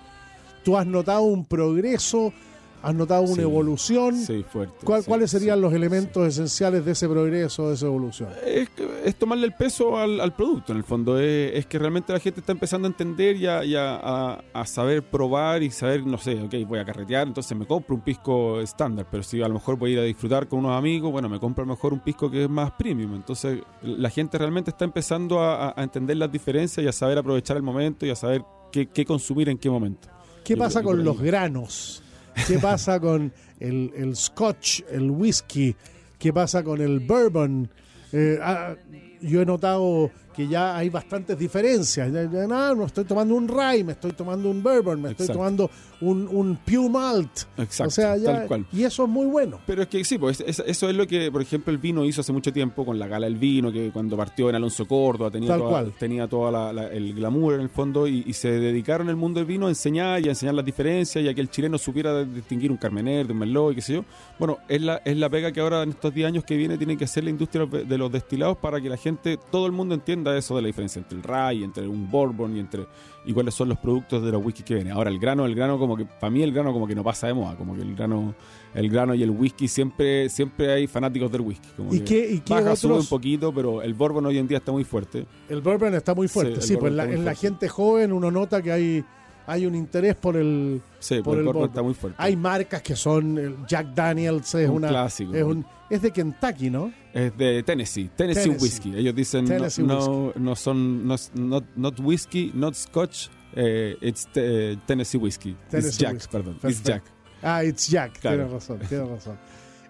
¿Tú 0.65 0.77
has 0.77 0.87
notado 0.89 1.23
un 1.23 1.45
progreso? 1.45 2.33
¿Has 2.81 2.95
notado 2.95 3.23
una 3.23 3.35
Sí, 3.35 3.41
evolución? 3.41 4.17
Sí, 4.17 4.45
fuerte. 4.49 4.75
¿Cuál- 4.85 5.03
sí, 5.03 5.09
¿Cuáles 5.09 5.31
serían 5.33 5.57
sí, 5.57 5.63
los 5.63 5.73
elementos 5.73 6.27
esenciales 6.29 6.85
de 6.85 6.93
ese 6.93 7.09
progreso, 7.09 7.69
de 7.69 7.75
esa 7.75 7.87
evolución? 7.87 8.29
es, 8.47 8.69
es 9.05 9.17
tomarle 9.17 9.47
el 9.47 9.53
peso 9.55 9.97
al, 9.97 10.21
al 10.21 10.35
producto, 10.35 10.73
en 10.73 10.79
el 10.79 10.85
fondo. 10.85 11.19
Es, 11.19 11.55
es 11.57 11.67
que 11.67 11.79
realmente 11.79 12.13
la 12.13 12.21
gente 12.21 12.41
está 12.41 12.53
empezando 12.53 12.87
a 12.87 12.91
entender 12.91 13.37
y, 13.37 13.47
a, 13.47 13.65
y 13.65 13.75
a- 13.75 13.97
a- 13.97 14.45
a 14.53 14.67
saber 14.67 15.03
probar 15.03 15.63
y 15.63 15.71
saber, 15.71 16.07
no 16.07 16.19
sé, 16.19 16.41
ok, 16.41 16.55
voy 16.69 16.79
a 16.79 16.85
carretear, 16.85 17.27
entonces 17.27 17.57
me 17.59 17.67
compro 17.67 17.97
un 17.97 18.01
pisco 18.03 18.61
estándar, 18.61 19.07
pero 19.11 19.23
si 19.23 19.43
a 19.43 19.49
lo 19.49 19.55
mejor 19.55 19.77
voy 19.77 19.91
a 19.91 19.93
ir 19.95 19.99
a 20.01 20.05
disfrutar 20.05 20.47
con 20.47 20.61
unos 20.61 20.79
amigos, 20.79 21.11
bueno, 21.11 21.29
me 21.29 21.41
compro 21.41 21.65
a 21.65 21.67
lo 21.67 21.73
mejor 21.75 21.93
un 21.93 22.01
pisco 22.01 22.31
que 22.31 22.45
es 22.45 22.49
más 22.51 22.71
premium. 22.73 23.15
Entonces 23.15 23.59
la 23.83 24.11
gente 24.11 24.39
realmente 24.39 24.71
está 24.71 24.85
empezando 24.85 25.41
a, 25.43 25.75
entender 25.79 26.17
las 26.17 26.31
diferencias 26.31 26.85
y 26.85 26.89
a 26.89 26.93
saber 26.93 27.19
aprovechar 27.19 27.57
el 27.57 27.63
momento 27.63 28.07
y 28.07 28.11
a 28.11 28.17
saber 28.17 28.43
qué, 28.71 28.87
qué 28.87 29.05
consumir 29.05 29.49
en 29.49 29.59
qué 29.59 29.69
momento. 29.69 30.09
¿Qué 30.45 30.57
pasa 30.57 30.83
con 30.83 31.05
los 31.05 31.21
granos? 31.21 32.03
¿Qué 32.47 32.59
pasa 32.59 33.01
con 33.01 33.33
el, 33.61 33.93
el 33.97 34.17
scotch, 34.17 34.83
el 34.91 35.11
whisky? 35.11 35.75
¿Qué 36.19 36.33
pasa 36.33 36.63
con 36.63 36.81
el 36.81 37.01
bourbon? 37.01 37.71
Eh, 38.13 38.39
ah, 38.43 38.75
yo 39.21 39.43
he 39.43 39.47
notado 39.47 40.11
que 40.39 40.47
ya 40.47 40.77
hay 40.77 40.89
bastantes 40.89 41.37
diferencias. 41.37 42.13
Ya- 42.13 42.31
ya, 42.31 42.47
no, 42.47 42.75
no 42.77 42.87
estoy 42.87 43.05
tomando 43.05 43.35
un 43.35 43.49
rye, 43.49 43.83
me 43.83 43.93
estoy 43.93 44.13
tomando 44.13 44.49
un 44.49 44.63
bourbon, 44.63 45.03
me 45.03 45.11
estoy 45.11 45.25
Exacto. 45.25 45.39
tomando 45.41 45.71
un, 46.01 46.29
un 46.31 46.57
Pew 46.65 46.89
Malt. 46.89 47.41
Exacto, 47.57 47.89
o 47.89 47.91
sea, 47.91 48.17
ya- 48.17 48.33
tal 48.39 48.47
cual. 48.47 48.67
Y 48.73 48.85
eso 48.85 49.03
es 49.03 49.09
muy 49.11 49.27
bueno. 49.27 49.59
Pero 49.67 49.83
es 49.83 49.89
que 49.89 50.05
sí, 50.05 50.17
pues 50.17 50.41
es- 50.47 50.63
eso 50.65 50.89
es 50.89 50.95
lo 50.95 51.09
que, 51.09 51.33
por 51.33 51.43
ejemplo, 51.43 51.73
el 51.73 51.79
vino 51.79 52.05
hizo 52.05 52.21
hace 52.21 52.33
mucho 52.33 52.53
tiempo 52.53 52.87
con 52.87 53.01
la 53.01 53.09
gala 53.09 53.27
del 53.27 53.35
vino, 53.37 53.73
que 53.73 53.91
cuando 53.91 54.17
partió 54.17 54.49
en 54.49 54.55
Alonso 54.55 54.87
Córdoba 54.87 55.29
tenía 55.33 55.49
Tal 55.49 55.59
toda, 55.59 55.71
cual. 55.71 55.93
tenía 55.99 56.29
toda 56.29 56.53
la- 56.53 56.73
la- 56.73 56.93
el 56.93 57.15
glamour 57.15 57.55
en 57.55 57.63
el 57.63 57.69
fondo 57.69 58.07
y, 58.07 58.23
y 58.25 58.33
se 58.33 58.49
dedicaron 58.53 59.09
el 59.09 59.17
mundo 59.17 59.41
del 59.41 59.47
vino 59.47 59.67
a 59.67 59.71
enseñar 59.71 60.21
y 60.25 60.27
a 60.27 60.31
enseñar 60.31 60.55
las 60.55 60.65
diferencias 60.65 61.25
y 61.25 61.29
a 61.29 61.35
que 61.35 61.41
el 61.41 61.51
chileno 61.51 61.79
supiera 61.79 62.23
distinguir 62.25 62.71
un 62.71 62.77
Carmener 62.77 63.27
de 63.27 63.33
un 63.33 63.41
Merlot 63.41 63.73
y 63.73 63.75
qué 63.75 63.83
sé 63.83 63.95
yo. 63.95 64.05
Bueno, 64.39 64.59
es 64.69 64.81
la, 64.81 65.03
es 65.05 65.17
la 65.17 65.29
pega 65.29 65.51
que 65.51 65.59
ahora 65.61 65.83
en 65.83 65.91
estos 65.91 66.15
10 66.15 66.29
años 66.29 66.45
que 66.45 66.57
viene 66.57 66.79
tiene 66.79 66.97
que 66.97 67.05
hacer 67.05 67.25
la 67.25 67.31
industria 67.31 67.67
de 67.67 67.99
los 67.99 68.13
destilados 68.13 68.57
para 68.59 68.81
que 68.81 68.89
la 68.89 68.97
gente, 68.97 69.37
todo 69.51 69.67
el 69.67 69.73
mundo 69.73 69.97
entienda 69.97 70.28
eso 70.37 70.57
de 70.57 70.63
la 70.63 70.67
diferencia 70.67 71.01
entre 71.01 71.17
el 71.19 71.23
rye, 71.23 71.65
entre 71.65 71.87
un 71.89 72.11
bourbon 72.11 72.57
y 72.57 72.61
entre 72.61 72.87
y 73.25 73.33
cuáles 73.33 73.55
son 73.55 73.69
los 73.69 73.79
productos 73.79 74.23
de 74.25 74.33
los 74.33 74.45
whisky 74.45 74.63
que 74.63 74.75
vienen. 74.75 74.93
Ahora 74.95 75.11
el 75.11 75.19
grano, 75.19 75.45
el 75.45 75.55
grano 75.55 75.79
como 75.79 75.97
que 75.97 76.05
para 76.07 76.31
mí 76.31 76.43
el 76.43 76.53
grano 76.53 76.73
como 76.73 76.87
que 76.87 76.95
no 76.95 77.05
pasa 77.05 77.27
de 77.27 77.35
moda, 77.35 77.57
como 77.57 77.75
que 77.75 77.83
el 77.83 77.95
grano 77.95 78.35
el 78.75 78.89
grano 78.91 79.15
y 79.15 79.23
el 79.23 79.31
whisky 79.31 79.69
siempre 79.69 80.29
siempre 80.29 80.73
hay 80.73 80.87
fanáticos 80.87 81.31
del 81.33 81.41
whisky, 81.43 81.69
como 81.77 81.95
¿Y 81.95 82.01
que 82.01 82.05
qué, 82.05 82.33
y 82.35 82.41
qué 82.41 82.55
baja 82.55 82.77
sube 82.77 82.95
un 82.95 83.07
poquito, 83.07 83.53
pero 83.53 83.83
el 83.83 83.95
bourbon 83.95 84.25
hoy 84.27 84.39
en 84.39 84.47
día 84.49 84.59
está 84.59 84.73
muy 84.73 84.85
fuerte. 84.85 85.27
El 85.49 85.61
bourbon 85.61 85.95
está 85.95 86.15
muy 86.15 86.29
fuerte. 86.29 86.61
Sí, 86.63 86.77
pues 86.77 86.93
la- 86.93 87.07
muy 87.07 87.15
en 87.15 87.25
la 87.25 87.35
gente 87.35 87.69
joven 87.69 88.13
uno 88.13 88.31
nota 88.31 88.63
que 88.63 88.73
hay, 88.73 89.05
hay 89.49 89.67
un 89.67 89.75
interés 89.75 90.15
por 90.15 90.37
el... 90.37 90.81
Sí, 91.01 91.17
Por 91.17 91.25
por 91.25 91.35
el, 91.35 91.41
el 91.41 91.45
bourbon 91.47 91.69
está 91.69 91.83
muy 91.83 91.95
fuerte. 91.95 92.17
Hay 92.23 92.37
marcas 92.37 92.83
que 92.83 92.95
son... 92.95 93.67
Jack 93.67 93.95
Daniels 93.95 94.55
es 94.55 94.69
Un 94.69 94.77
una... 94.77 94.89
clásico. 94.89 95.35
Es, 95.35 95.43
un, 95.43 95.65
es 95.91 96.03
de 96.03 96.11
Kentucky, 96.13 96.71
¿no? 96.71 96.93
Es 97.15 97.37
de 97.37 97.63
Tennessee, 97.63 98.11
Tennessee, 98.15 98.43
Tennessee. 98.43 98.63
Whiskey. 98.63 98.95
Ellos 98.99 99.15
dicen 99.15 99.45
no- 99.45 99.51
Tennessee 99.51 99.83
no, 99.83 100.33
no, 100.37 100.55
son 100.55 101.07
no, 101.07 101.15
es- 101.15 101.33
not, 101.35 101.65
not 101.77 101.99
whiskey, 102.01 102.53
not 102.55 102.75
scotch, 102.75 103.29
eh, 103.57 103.97
it's 104.03 104.27
te- 104.33 104.77
Tennessee 104.87 105.17
Whiskey. 105.19 105.57
it's 105.73 105.97
Jack, 105.99 106.13
whiskey. 106.15 106.31
perdón. 106.31 106.59
It's. 106.63 106.83
Jack. 106.83 107.03
Ah, 107.43 107.65
it's 107.65 107.89
Jack, 107.89 108.21
Claro. 108.21 108.37
tienes 108.37 108.53
razón, 108.53 108.79
tienes 108.89 109.09
razón. 109.09 109.39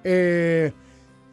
Eh, 0.04 0.72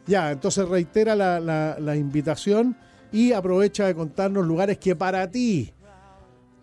ya, 0.06 0.32
entonces 0.32 0.68
reitera 0.68 1.14
la, 1.14 1.38
la- 1.40 1.76
la 1.78 1.96
invitación 1.96 2.76
y 3.12 3.32
aprovecha 3.32 3.86
de 3.86 3.94
contarnos 3.94 4.44
lugares 4.46 4.78
que 4.78 4.96
para 4.96 5.30
ti 5.30 5.72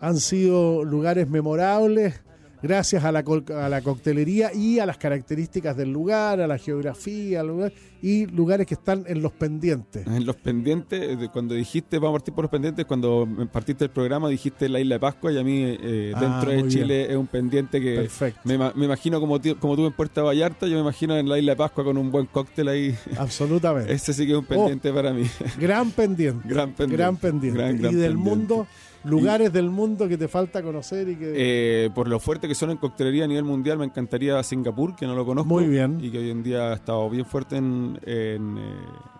han 0.04 0.18
sido 0.20 0.84
lugares 0.84 1.28
memorables 1.28 2.20
gracias 2.62 3.04
a 3.04 3.12
la, 3.12 3.22
a 3.62 3.68
la 3.68 3.82
coctelería 3.82 4.50
y 4.54 4.78
a 4.78 4.86
las 4.86 4.96
características 4.96 5.76
del 5.76 5.92
lugar, 5.92 6.40
a 6.40 6.46
la 6.46 6.56
geografía, 6.56 7.40
al 7.40 7.48
lugar, 7.48 7.72
y 8.00 8.24
lugares 8.26 8.66
que 8.66 8.72
están 8.72 9.04
en 9.06 9.20
los 9.20 9.32
pendientes. 9.32 10.06
En 10.06 10.24
los 10.24 10.36
pendientes, 10.36 11.18
de 11.18 11.28
cuando 11.28 11.54
dijiste, 11.54 11.98
vamos 11.98 12.16
a 12.16 12.18
partir 12.20 12.34
por 12.34 12.44
los 12.44 12.50
pendientes, 12.50 12.86
cuando 12.86 13.28
partiste 13.52 13.84
del 13.84 13.90
programa 13.90 14.30
dijiste 14.30 14.70
la 14.70 14.80
isla 14.80 14.94
de 14.94 15.00
Pascua 15.00 15.30
y 15.32 15.38
a 15.38 15.44
mí 15.44 15.62
eh, 15.62 16.12
Ah, 16.14 16.20
dentro 16.20 16.50
de 16.52 16.68
Chile 16.68 17.10
es 17.10 17.16
un 17.16 17.26
pendiente 17.26 17.82
que 17.82 17.96
Perfecto, 17.96 18.40
me, 18.44 18.56
me 18.56 18.84
imagino 18.86 19.20
como, 19.20 19.38
como 19.60 19.76
tú 19.76 19.86
en 19.86 19.92
Puerto 19.92 20.24
Vallarta, 20.24 20.66
yo 20.66 20.74
me 20.76 20.80
imagino 20.80 21.16
en 21.18 21.28
la 21.28 21.38
isla 21.38 21.52
de 21.52 21.56
Pascua 21.56 21.84
con 21.84 21.98
un 21.98 22.10
buen 22.10 22.24
cóctel 22.26 22.68
ahí. 22.68 22.96
absolutamente. 23.18 23.92
Ese 23.92 24.14
sí 24.14 24.24
que 24.26 24.32
es 24.32 24.38
un 24.38 24.46
pendiente 24.46 24.90
para 24.90 25.12
mí. 25.12 25.24
Gran 25.58 25.90
pendiente. 25.90 26.48
gran 26.48 26.72
pendiente. 26.72 26.96
Gran 26.96 27.16
pendiente. 27.18 27.58
Gran, 27.58 27.76
gran 27.78 27.92
y 27.92 27.96
del 27.96 28.12
pendiente. 28.14 28.30
mundo, 28.36 28.66
lugares 29.04 29.52
del 29.52 29.70
mundo 29.70 30.08
que 30.08 30.16
te 30.16 30.28
falta 30.28 30.62
conocer 30.62 31.08
y 31.08 31.16
que... 31.16 31.32
Eh, 31.36 31.90
por 31.94 32.08
lo 32.08 32.18
fuerte 32.20 32.48
que 32.48 32.54
son 32.54 32.70
en 32.70 32.76
coctelería 32.78 33.24
a 33.24 33.28
nivel 33.28 33.44
mundial, 33.44 33.78
me 33.78 33.84
encantaría 33.84 34.42
Singapur, 34.42 34.96
que 34.96 35.06
no 35.06 35.14
lo 35.14 35.24
conozco. 35.26 35.48
Muy 35.48 35.66
bien. 35.66 35.98
Y 36.02 36.10
que 36.10 36.18
hoy 36.18 36.30
en 36.30 36.42
día 36.42 36.70
ha 36.70 36.74
estado 36.74 37.08
bien 37.10 37.24
fuerte 37.26 37.56
en, 37.56 37.98
en, 38.04 38.58
eh, 38.58 38.74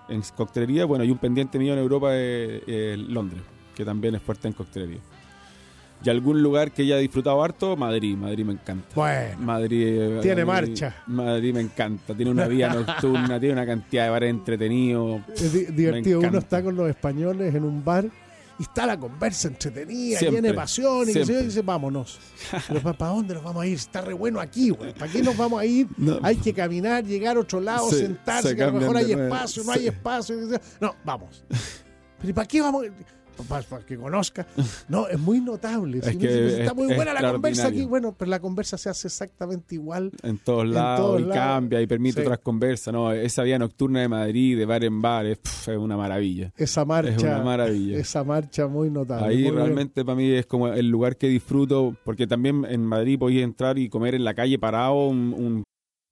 en 0.09 0.22
coctelería. 0.37 0.85
Bueno, 0.87 1.05
y 1.05 1.11
un 1.11 1.18
pendiente 1.18 1.59
mío 1.59 1.72
en 1.74 1.78
Europa 1.78 2.16
es 2.16 2.99
Londres, 2.99 3.43
que 3.74 3.85
también 3.85 4.14
es 4.14 4.22
fuerte 4.22 4.49
en 4.49 4.55
coctelería. 4.55 5.01
Y 6.05 6.11
algún 6.11 6.43
lugar 6.43 6.70
que 6.72 6.85
ya 6.87 6.99
he 6.99 7.01
disfrutado 7.01 7.43
harto, 7.43 7.76
Madrid. 7.78 8.14
Madrid 8.14 8.45
me 8.45 8.53
encanta. 8.53 8.89
Bueno, 8.95 9.39
Madrid, 9.39 9.87
eh, 9.89 10.18
Tiene 10.20 10.45
Madrid- 10.45 10.68
marcha. 10.70 10.97
Madrid 11.07 11.55
me 11.55 11.61
encanta. 11.62 12.14
Tiene 12.14 12.30
una 12.30 12.47
vida 12.47 12.74
nocturna, 12.74 13.41
tiene 13.41 13.55
una 13.55 13.64
cantidad 13.64 14.05
de 14.05 14.11
bares 14.11 14.28
entretenidos. 14.30 15.22
es 15.35 15.51
di- 15.53 15.64
divertido. 15.66 16.20
Uno 16.20 16.39
está 16.39 16.62
con 16.62 16.76
los 16.76 16.91
españoles 16.91 17.55
en 17.55 17.64
un 17.64 17.82
bar 17.82 18.05
y 18.59 18.62
está 18.62 18.86
la 18.86 18.98
conversa 18.98 19.48
entretenida, 19.48 20.18
Siempre, 20.18 20.38
llena 20.40 20.48
de 20.48 20.55
pasión, 20.55 21.09
y, 21.09 21.12
que 21.12 21.26
se- 21.26 21.42
dice, 21.42 21.62
vámonos. 21.62 22.18
Pero 22.68 22.80
¿para 22.96 23.12
dónde 23.12 23.34
nos 23.34 23.42
vamos 23.42 23.62
a 23.62 23.66
ir? 23.66 23.74
Está 23.76 24.00
re 24.00 24.14
bueno 24.14 24.40
aquí, 24.40 24.70
güey. 24.70 24.94
¿Para 24.94 25.11
qué 25.11 25.22
nos 25.22 25.36
vamos 25.36 25.61
a 25.61 25.64
ir? 25.64 25.88
No. 25.96 26.18
Hay 26.22 26.36
que 26.36 26.52
caminar, 26.55 27.05
llegar 27.05 27.36
a 27.36 27.40
otro 27.40 27.61
lado, 27.61 27.90
Se- 27.90 27.98
sentarse, 27.98 28.50
se 28.50 28.57
que 28.57 28.62
a 28.62 28.66
lo 28.68 28.74
mejor 28.80 28.96
hay 28.96 29.12
espacio, 29.12 29.64
no 29.64 29.72
Sí. 29.72 29.78
hay 29.80 29.86
espacio. 29.88 30.36
No, 30.80 30.94
vamos. 31.05 31.44
Pero 32.18 32.30
¿y 32.30 32.32
para 32.32 32.46
qué 32.46 32.61
vamos? 32.61 32.84
Para, 33.49 33.62
para 33.62 33.85
que 33.85 33.97
conozca. 33.97 34.47
No, 34.89 35.09
es 35.09 35.18
muy 35.18 35.41
notable. 35.41 35.99
Es 35.99 36.05
Si 36.07 36.11
uno 36.12 36.20
que 36.20 36.26
dice, 36.28 36.49
está 36.61 36.64
es- 36.70 36.74
muy 36.74 36.91
es 36.91 36.97
buena 36.97 37.12
la 37.14 37.32
conversa 37.32 37.66
aquí. 37.68 37.85
Bueno, 37.85 38.14
pero 38.18 38.30
la 38.30 38.41
conversa 38.41 38.78
se 38.78 38.89
hace 38.89 39.09
exactamente 39.09 39.74
igual. 39.74 40.12
En 40.22 40.39
todos 40.39 40.66
lados, 40.66 41.01
todos 41.07 41.20
y 41.20 41.24
lados. 41.24 41.37
cambia 41.37 41.80
y 41.82 41.87
permite 41.87 42.20
Sí. 42.20 42.26
otras 42.26 42.39
conversas. 42.39 42.93
No, 42.95 43.12
esa 43.12 43.43
vía 43.43 43.59
nocturna 43.59 44.01
de 44.01 44.09
Madrid, 44.09 44.57
de 44.59 44.64
bar 44.66 44.85
en 44.85 45.03
bar, 45.03 45.26
es, 45.26 45.39
una 45.78 45.97
maravilla. 45.97 46.53
Esa 46.57 46.85
marcha. 46.85 47.11
Es 47.16 47.22
una 47.22 47.43
maravilla. 47.43 47.99
Esa 47.99 48.24
marcha 48.24 48.66
muy 48.68 48.91
notable. 48.91 49.26
Ahí 49.26 49.35
Muy 49.37 49.43
bien. 49.45 49.55
realmente 49.57 50.05
para 50.05 50.16
mí 50.16 50.30
es 50.30 50.47
como 50.47 50.68
el 50.68 50.89
lugar 50.89 51.16
que 51.16 51.28
disfruto, 51.28 51.97
porque 52.05 52.26
también 52.26 52.64
en 52.68 52.85
Madrid 52.87 53.18
podía 53.18 53.43
entrar 53.45 53.78
y 53.78 53.89
comer 53.89 54.14
en 54.14 54.24
la 54.24 54.35
calle 54.35 54.59
parado 54.59 55.09
un, 55.09 55.35
un 55.37 55.64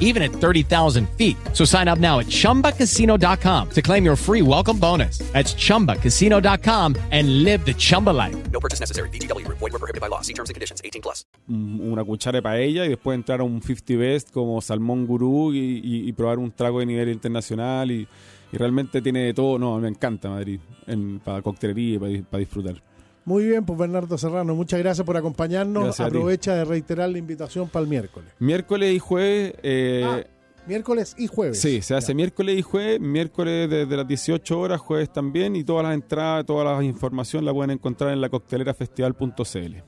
even 0.00 0.22
at 0.22 0.32
30,000 0.32 1.08
feet. 1.16 1.36
So 1.52 1.64
sign 1.64 1.86
up 1.86 1.98
now 2.00 2.18
at 2.18 2.26
ChumbaCasino.com 2.26 3.70
to 3.70 3.82
claim 3.82 4.04
your 4.04 4.16
free 4.16 4.42
welcome 4.42 4.78
bonus. 4.78 5.18
That's 5.32 5.54
ChumbaCasino.com 5.54 6.96
and 7.12 7.44
live 7.44 7.64
the 7.64 7.74
Chumba 7.74 8.10
life. 8.10 8.34
No 8.50 8.58
purchase 8.60 8.80
necessary. 8.80 9.08
VGW 9.10 9.44
Group. 9.44 9.58
Void 9.58 9.72
were 9.72 9.78
prohibited 9.78 10.00
by 10.00 10.08
law. 10.08 10.22
See 10.22 10.32
terms 10.34 10.48
and 10.50 10.54
conditions. 10.54 10.80
18 10.82 11.02
plus. 11.02 11.24
un- 11.48 11.80
una 11.92 12.02
cuchara 12.04 12.38
de 12.38 12.42
paella 12.42 12.84
y 12.86 12.88
después 12.88 13.14
entrar 13.14 13.40
a 13.40 13.44
un 13.44 13.62
50 13.62 13.96
Best 13.96 14.30
como 14.32 14.60
salmón 14.60 15.06
gurú 15.06 15.52
y, 15.52 15.58
y- 15.84 16.08
y 16.08 16.12
probar 16.12 16.38
un 16.38 16.50
trago 16.50 16.80
de 16.80 16.86
nivel 16.86 17.08
internacional 17.10 17.90
y, 17.90 18.08
y 18.52 18.56
realmente 18.56 19.00
tiene 19.02 19.20
de 19.20 19.34
todo. 19.34 19.58
No, 19.58 19.78
me 19.78 19.88
encanta 19.88 20.28
Madrid 20.28 20.58
en, 20.86 21.20
para 21.20 21.42
coctelería 21.42 21.94
y 21.94 21.98
para, 21.98 22.22
para 22.30 22.38
disfrutar. 22.40 22.82
Muy 23.26 23.44
bien, 23.44 23.64
pues 23.64 23.76
Bernardo 23.78 24.16
Serrano, 24.16 24.54
muchas 24.54 24.78
gracias 24.78 25.04
por 25.04 25.16
acompañarnos. 25.16 25.82
Gracias. 25.82 26.06
Aprovecha 26.06 26.54
de 26.54 26.64
reiterar 26.64 27.08
la 27.10 27.18
invitación 27.18 27.68
para 27.68 27.82
el 27.82 27.88
miércoles. 27.90 28.30
Miércoles 28.38 28.94
y 28.94 28.98
jueves, 29.00 29.54
eh, 29.64 30.02
Ah, 30.04 30.20
miércoles 30.68 31.14
y 31.18 31.26
jueves. 31.26 31.60
sí, 31.60 31.82
se 31.82 31.94
hace 31.96 32.12
Ya. 32.12 32.14
miércoles 32.14 32.56
y 32.56 32.62
jueves, 32.62 33.00
miércoles 33.00 33.68
desde 33.68 33.96
las 33.96 34.06
18 34.06 34.60
horas, 34.60 34.80
jueves 34.80 35.12
también 35.12 35.56
y 35.56 35.64
todas 35.64 35.84
las 35.84 35.94
entradas, 35.94 36.46
todas 36.46 36.64
las 36.64 36.84
información 36.84 37.44
la 37.44 37.52
pueden 37.52 37.72
encontrar 37.72 38.12
en 38.12 38.20
la 38.20 38.28
coctelerafestival.cl. 38.28 39.82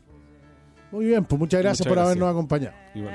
Muy 0.91 1.05
bien, 1.05 1.25
pues 1.25 1.39
muchas 1.39 1.61
gracias 1.63 1.87
Muchas 1.87 1.97
por 1.97 1.99
habernos 2.05 2.29
acompañado. 2.31 2.75
Igual. 2.95 3.15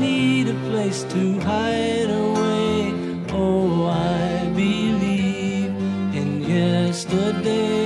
Need 0.00 0.48
a 0.48 0.54
place 0.70 1.04
to 1.04 1.40
hide 1.40 2.10
away. 2.10 2.92
Oh, 3.32 3.86
I 3.86 4.46
believe 4.54 5.72
in 6.14 6.42
yesterday. 6.42 7.85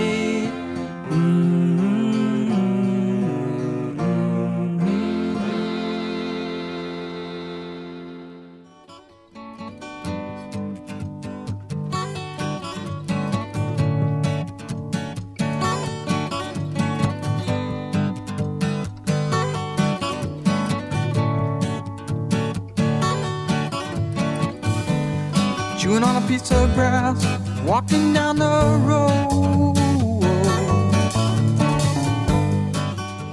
Of 26.51 26.73
grass, 26.75 27.25
walking 27.65 28.13
down 28.13 28.37
the 28.37 28.87
road. 28.87 29.75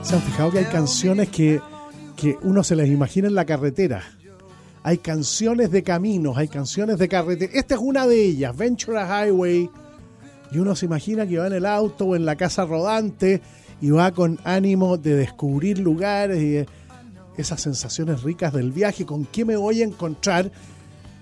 ¿Se 0.03 0.14
han 0.14 0.23
fijado 0.23 0.51
que 0.51 0.59
hay 0.61 0.64
canciones 0.64 1.29
que, 1.29 1.61
que 2.16 2.37
uno 2.43 2.64
se 2.64 2.75
las 2.75 2.89
imagina 2.89 3.29
en 3.29 3.35
la 3.35 3.45
carretera? 3.45 4.03
Hay 4.83 4.99
canciones 4.99 5.71
de 5.71 5.83
caminos, 5.83 6.39
hay 6.39 6.49
canciones 6.49 6.99
de 6.99 7.09
carretera. 7.09 7.53
Esta 7.53 7.75
es 7.75 7.81
una 7.83 8.07
de 8.07 8.25
ellas, 8.25 8.57
Ventura 8.57 9.07
Highway. 9.07 9.69
Y 10.51 10.59
uno 10.59 10.75
se 10.75 10.87
imagina 10.87 11.27
que 11.27 11.37
va 11.37 11.47
en 11.49 11.53
el 11.53 11.66
auto 11.66 12.07
o 12.07 12.16
en 12.16 12.25
la 12.25 12.37
casa 12.37 12.64
rodante 12.64 13.43
y 13.83 13.91
va 13.91 14.12
con 14.12 14.39
ánimo 14.45 14.97
de 14.97 15.14
descubrir 15.14 15.79
lugares 15.79 16.43
y 16.43 16.64
esas 17.39 17.61
sensaciones 17.61 18.23
ricas 18.23 18.55
del 18.55 18.73
viaje. 18.73 19.05
¿Con 19.05 19.27
qué 19.27 19.45
me 19.45 19.57
voy 19.57 19.83
a 19.83 19.85
encontrar? 19.85 20.51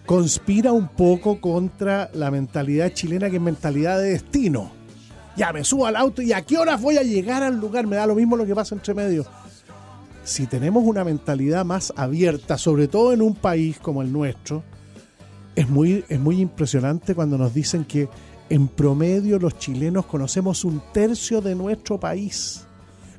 Conspira 0.07 0.73
un 0.73 0.89
poco 0.89 1.41
contra 1.41 2.11
la 2.15 2.31
mentalidad 2.31 2.93
chilena 2.93 3.29
que 3.29 3.37
es 3.37 3.43
mentalidad 3.43 3.99
de 3.99 4.11
destino 4.11 4.71
ya 5.37 5.53
me 5.53 5.65
subo 5.65 5.87
al 5.87 5.97
auto 5.97 6.23
y 6.23 6.33
a 6.33 6.43
qué 6.43 6.59
horas 6.59 6.81
voy 6.81 6.97
a 6.97 7.03
llegar 7.03 7.43
al 7.43 7.61
lugar, 7.61 7.87
me 7.87 7.97
da 7.97 8.07
lo 8.07 8.15
mismo 8.15 8.37
lo 8.37 8.47
que 8.47 8.55
pasa 8.55 8.75
entre 8.75 8.95
medio. 8.95 9.27
Si 10.25 10.47
tenemos 10.47 10.83
una 10.85 11.05
mentalidad 11.05 11.65
más 11.65 11.93
abierta, 11.95 12.59
sobre 12.59 12.89
todo 12.89 13.13
en 13.13 13.23
un 13.23 13.35
país 13.35 13.79
como 13.79 14.03
el 14.03 14.11
nuestro, 14.11 14.65
es 15.55 15.69
muy, 15.69 16.05
es 16.09 16.19
muy 16.19 16.41
impresionante 16.41 17.15
cuando 17.15 17.39
nos 17.39 17.55
dicen 17.55 17.85
que 17.85 18.09
en 18.49 18.67
promedio 18.67 19.39
los 19.39 19.59
chilenos 19.59 20.07
conocemos 20.07 20.65
un 20.65 20.83
tercio 20.93 21.41
de 21.41 21.55
nuestro 21.55 22.01
país, 22.01 22.65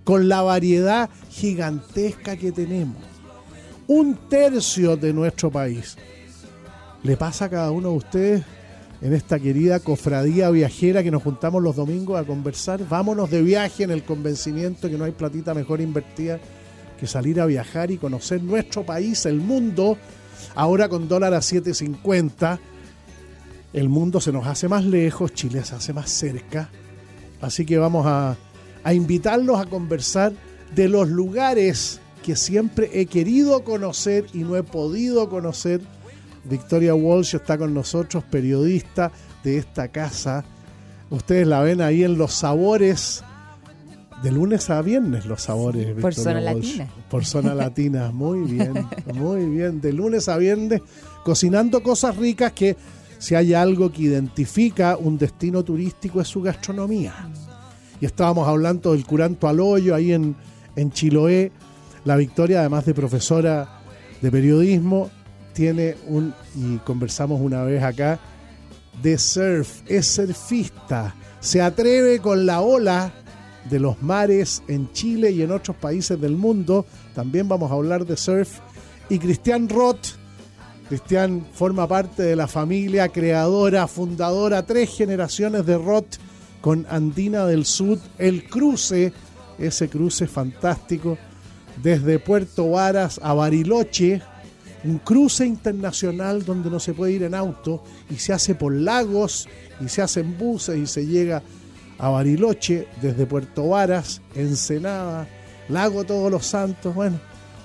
con 0.04 0.28
la 0.28 0.42
variedad 0.42 1.10
gigantesca 1.30 2.36
que 2.36 2.52
tenemos. 2.52 2.98
Un 3.88 4.16
tercio 4.30 4.98
de 4.98 5.14
nuestro 5.14 5.50
país. 5.50 5.98
¿Le 7.08 7.16
pasa 7.16 7.46
a 7.46 7.50
cada 7.50 7.72
uno 7.72 7.92
de 7.92 7.96
ustedes 7.96 8.44
en 9.02 9.14
esta 9.14 9.40
querida 9.40 9.80
cofradía 9.80 10.50
viajera 10.50 11.02
que 11.04 11.10
nos 11.10 11.24
juntamos 11.24 11.64
los 11.64 11.78
domingos 11.78 12.20
a 12.20 12.26
conversar. 12.26 12.86
Vámonos 12.86 13.32
de 13.32 13.42
viaje 13.44 13.84
en 13.84 13.92
el 13.92 14.04
convencimiento 14.04 14.90
que 14.90 14.98
no 14.98 15.06
hay 15.06 15.14
platita 15.14 15.54
mejor 15.54 15.80
invertida 15.80 16.38
que 17.00 17.08
salir 17.08 17.40
a 17.40 17.46
viajar 17.46 17.92
y 17.92 17.98
conocer 17.98 18.44
nuestro 18.44 18.86
país, 18.86 19.26
el 19.26 19.38
mundo. 19.38 19.98
Ahora 20.54 20.90
con 20.90 21.08
dólar 21.08 21.34
a 21.34 21.40
7.50, 21.40 22.60
el 23.72 23.88
mundo 23.88 24.20
se 24.20 24.34
nos 24.34 24.46
hace 24.46 24.68
más 24.68 24.84
lejos, 24.84 25.34
Chile 25.34 25.64
se 25.64 25.76
hace 25.76 25.94
más 25.94 26.10
cerca. 26.10 26.70
Así 27.40 27.66
que 27.66 27.78
vamos 27.78 28.06
a, 28.06 28.36
a 28.84 28.94
invitarlos 28.94 29.62
a 29.62 29.66
conversar 29.66 30.34
de 30.76 30.90
los 30.90 31.08
lugares 31.08 32.02
que 32.22 32.36
siempre 32.36 32.90
he 32.92 33.06
querido 33.06 33.64
conocer 33.64 34.26
y 34.34 34.40
no 34.40 34.58
he 34.58 34.64
podido 34.64 35.30
conocer 35.30 35.80
Victoria 36.50 36.96
Walsh 36.96 37.36
está 37.36 37.58
con 37.58 37.74
nosotros, 37.74 38.24
periodista 38.24 39.12
de 39.44 39.58
esta 39.58 39.90
casa. 39.90 40.44
Ustedes 41.10 41.48
la 41.48 41.62
ven 41.62 41.82
ahí 41.82 42.04
en 42.04 42.18
los 42.18 42.34
sabores. 42.34 43.24
De 44.24 44.32
lunes 44.32 44.72
a 44.72 44.82
viernes 44.82 45.28
los 45.28 45.44
sabores. 45.44 45.94
por 46.02 46.14
zona 46.14 46.42
latina. 46.42 46.88
Por 47.08 47.24
zona 47.24 47.54
latina, 47.54 48.12
muy 48.14 48.52
bien, 48.52 48.88
muy 49.14 49.46
bien. 49.46 49.80
De 49.80 49.94
lunes 49.94 50.28
a 50.28 50.38
viernes 50.38 50.82
cocinando 51.24 51.84
cosas 51.84 52.16
ricas 52.18 52.52
que 52.54 52.76
si 53.20 53.36
hay 53.36 53.54
algo 53.54 53.92
que 53.92 54.04
identifica 54.04 54.98
un 54.98 55.18
destino 55.18 55.64
turístico 55.64 56.20
es 56.20 56.28
su 56.28 56.42
gastronomía. 56.42 57.30
Y 58.02 58.06
estábamos 58.06 58.48
hablando 58.48 58.94
del 58.94 59.06
curanto 59.06 59.48
al 59.48 59.60
hoyo 59.60 59.94
ahí 59.94 60.14
en, 60.14 60.36
en 60.76 60.92
Chiloé. 60.92 61.52
La 62.06 62.16
Victoria, 62.16 62.62
además 62.62 62.86
de 62.86 62.94
profesora 62.94 63.82
de 64.22 64.32
periodismo, 64.32 65.12
tiene 65.58 65.96
un, 66.06 66.36
y 66.54 66.78
conversamos 66.78 67.42
una 67.42 67.64
vez 67.64 67.82
acá, 67.82 68.20
de 69.02 69.18
surf, 69.18 69.82
es 69.88 70.06
surfista, 70.06 71.16
se 71.40 71.64
atreve 71.64 72.20
con 72.20 72.46
la 72.46 72.62
ola 72.62 73.12
de 73.68 73.80
los 73.80 74.00
mares 74.04 74.62
en 74.68 74.92
Chile 74.92 75.32
y 75.32 75.42
en 75.42 75.50
otros 75.52 75.76
países 75.76 76.22
del 76.22 76.36
mundo. 76.36 76.86
También 77.16 77.50
vamos 77.50 77.72
a 77.72 77.74
hablar 77.74 78.06
de 78.06 78.16
surf. 78.18 78.60
Y 79.10 79.18
Cristian 79.18 79.68
Roth, 79.68 80.10
Cristian 80.90 81.44
forma 81.54 81.88
parte 81.88 82.22
de 82.22 82.36
la 82.36 82.48
familia 82.48 83.10
creadora, 83.10 83.88
fundadora, 83.88 84.64
tres 84.64 84.96
generaciones 84.96 85.66
de 85.66 85.80
Roth 85.80 86.18
con 86.62 86.86
Andina 86.88 87.48
del 87.48 87.66
Sur, 87.66 87.98
el 88.20 88.48
cruce, 88.48 89.12
ese 89.58 89.90
cruce 89.90 90.28
fantástico, 90.28 91.18
desde 91.82 92.20
Puerto 92.20 92.70
Varas 92.70 93.20
a 93.24 93.34
Bariloche, 93.34 94.22
un 94.84 95.00
cruce 95.00 95.46
internacional 95.46 96.46
donde 96.46 96.70
no 96.70 96.80
se 96.80 96.94
puede 96.94 97.14
ir 97.14 97.24
en 97.24 97.34
auto 97.34 97.84
y 98.10 98.16
se 98.16 98.34
hace 98.34 98.56
por 98.56 98.74
lagos 98.74 99.48
y 99.84 99.90
se 99.90 100.02
hace 100.02 100.22
en 100.22 100.38
buses 100.38 100.78
y 100.78 100.86
se 100.86 101.06
llega 101.06 101.42
a 101.98 102.10
Bariloche 102.10 102.88
desde 103.02 103.26
Puerto 103.26 103.70
Varas, 103.70 104.22
Ensenada, 104.36 105.28
Lago 105.70 106.04
Todos 106.04 106.32
los 106.32 106.46
Santos. 106.46 106.94
Bueno, 106.94 107.20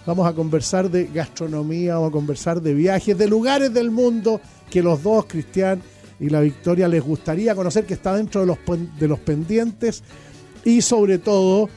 vamos 0.06 0.26
a 0.26 0.32
conversar 0.32 0.90
de 0.90 1.04
gastronomía, 1.12 1.94
vamos 1.94 2.08
a 2.08 2.12
conversar 2.12 2.62
de 2.62 2.74
viajes, 2.74 3.16
de 3.16 3.28
lugares 3.28 3.72
del 3.72 3.90
mundo 3.90 4.40
que 4.70 4.82
los 4.82 5.02
dos, 5.02 5.26
Cristian 5.26 5.82
y 6.18 6.30
la 6.30 6.40
Victoria, 6.40 6.88
les 6.88 7.02
gustaría 7.02 7.54
conocer, 7.54 7.84
que 7.84 7.94
está 7.94 8.14
dentro 8.14 8.40
de 8.40 8.46
los, 8.46 8.58
de 8.98 9.08
los 9.08 9.18
pendientes 9.18 10.02
y 10.64 10.80
sobre 10.80 11.18
todo 11.18 11.68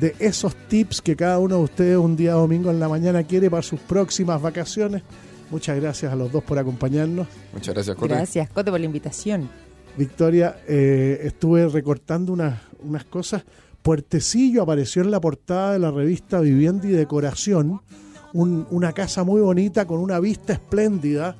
de 0.00 0.14
esos 0.18 0.54
tips 0.68 1.02
que 1.02 1.16
cada 1.16 1.38
uno 1.38 1.56
de 1.56 1.62
ustedes 1.62 1.96
un 1.96 2.16
día 2.16 2.32
domingo 2.32 2.70
en 2.70 2.78
la 2.78 2.88
mañana 2.88 3.22
quiere 3.24 3.50
para 3.50 3.62
sus 3.62 3.80
próximas 3.80 4.40
vacaciones. 4.40 5.02
Muchas 5.50 5.80
gracias 5.80 6.12
a 6.12 6.16
los 6.16 6.30
dos 6.30 6.44
por 6.44 6.58
acompañarnos. 6.58 7.26
Muchas 7.52 7.74
gracias, 7.74 7.96
Cote. 7.96 8.14
Gracias, 8.14 8.50
Cote, 8.50 8.70
por 8.70 8.80
la 8.80 8.86
invitación. 8.86 9.48
Victoria, 9.96 10.60
eh, 10.68 11.20
estuve 11.24 11.66
recortando 11.68 12.32
unas, 12.32 12.60
unas 12.80 13.04
cosas. 13.04 13.44
Puertecillo 13.82 14.62
apareció 14.62 15.02
en 15.02 15.10
la 15.10 15.20
portada 15.20 15.72
de 15.72 15.78
la 15.78 15.90
revista 15.90 16.40
Vivienda 16.40 16.86
y 16.86 16.90
Decoración. 16.90 17.80
una 18.34 18.92
casa 18.92 19.24
muy 19.24 19.40
bonita 19.40 19.86
con 19.86 20.00
una 20.00 20.20
vista 20.20 20.52
espléndida 20.52 21.36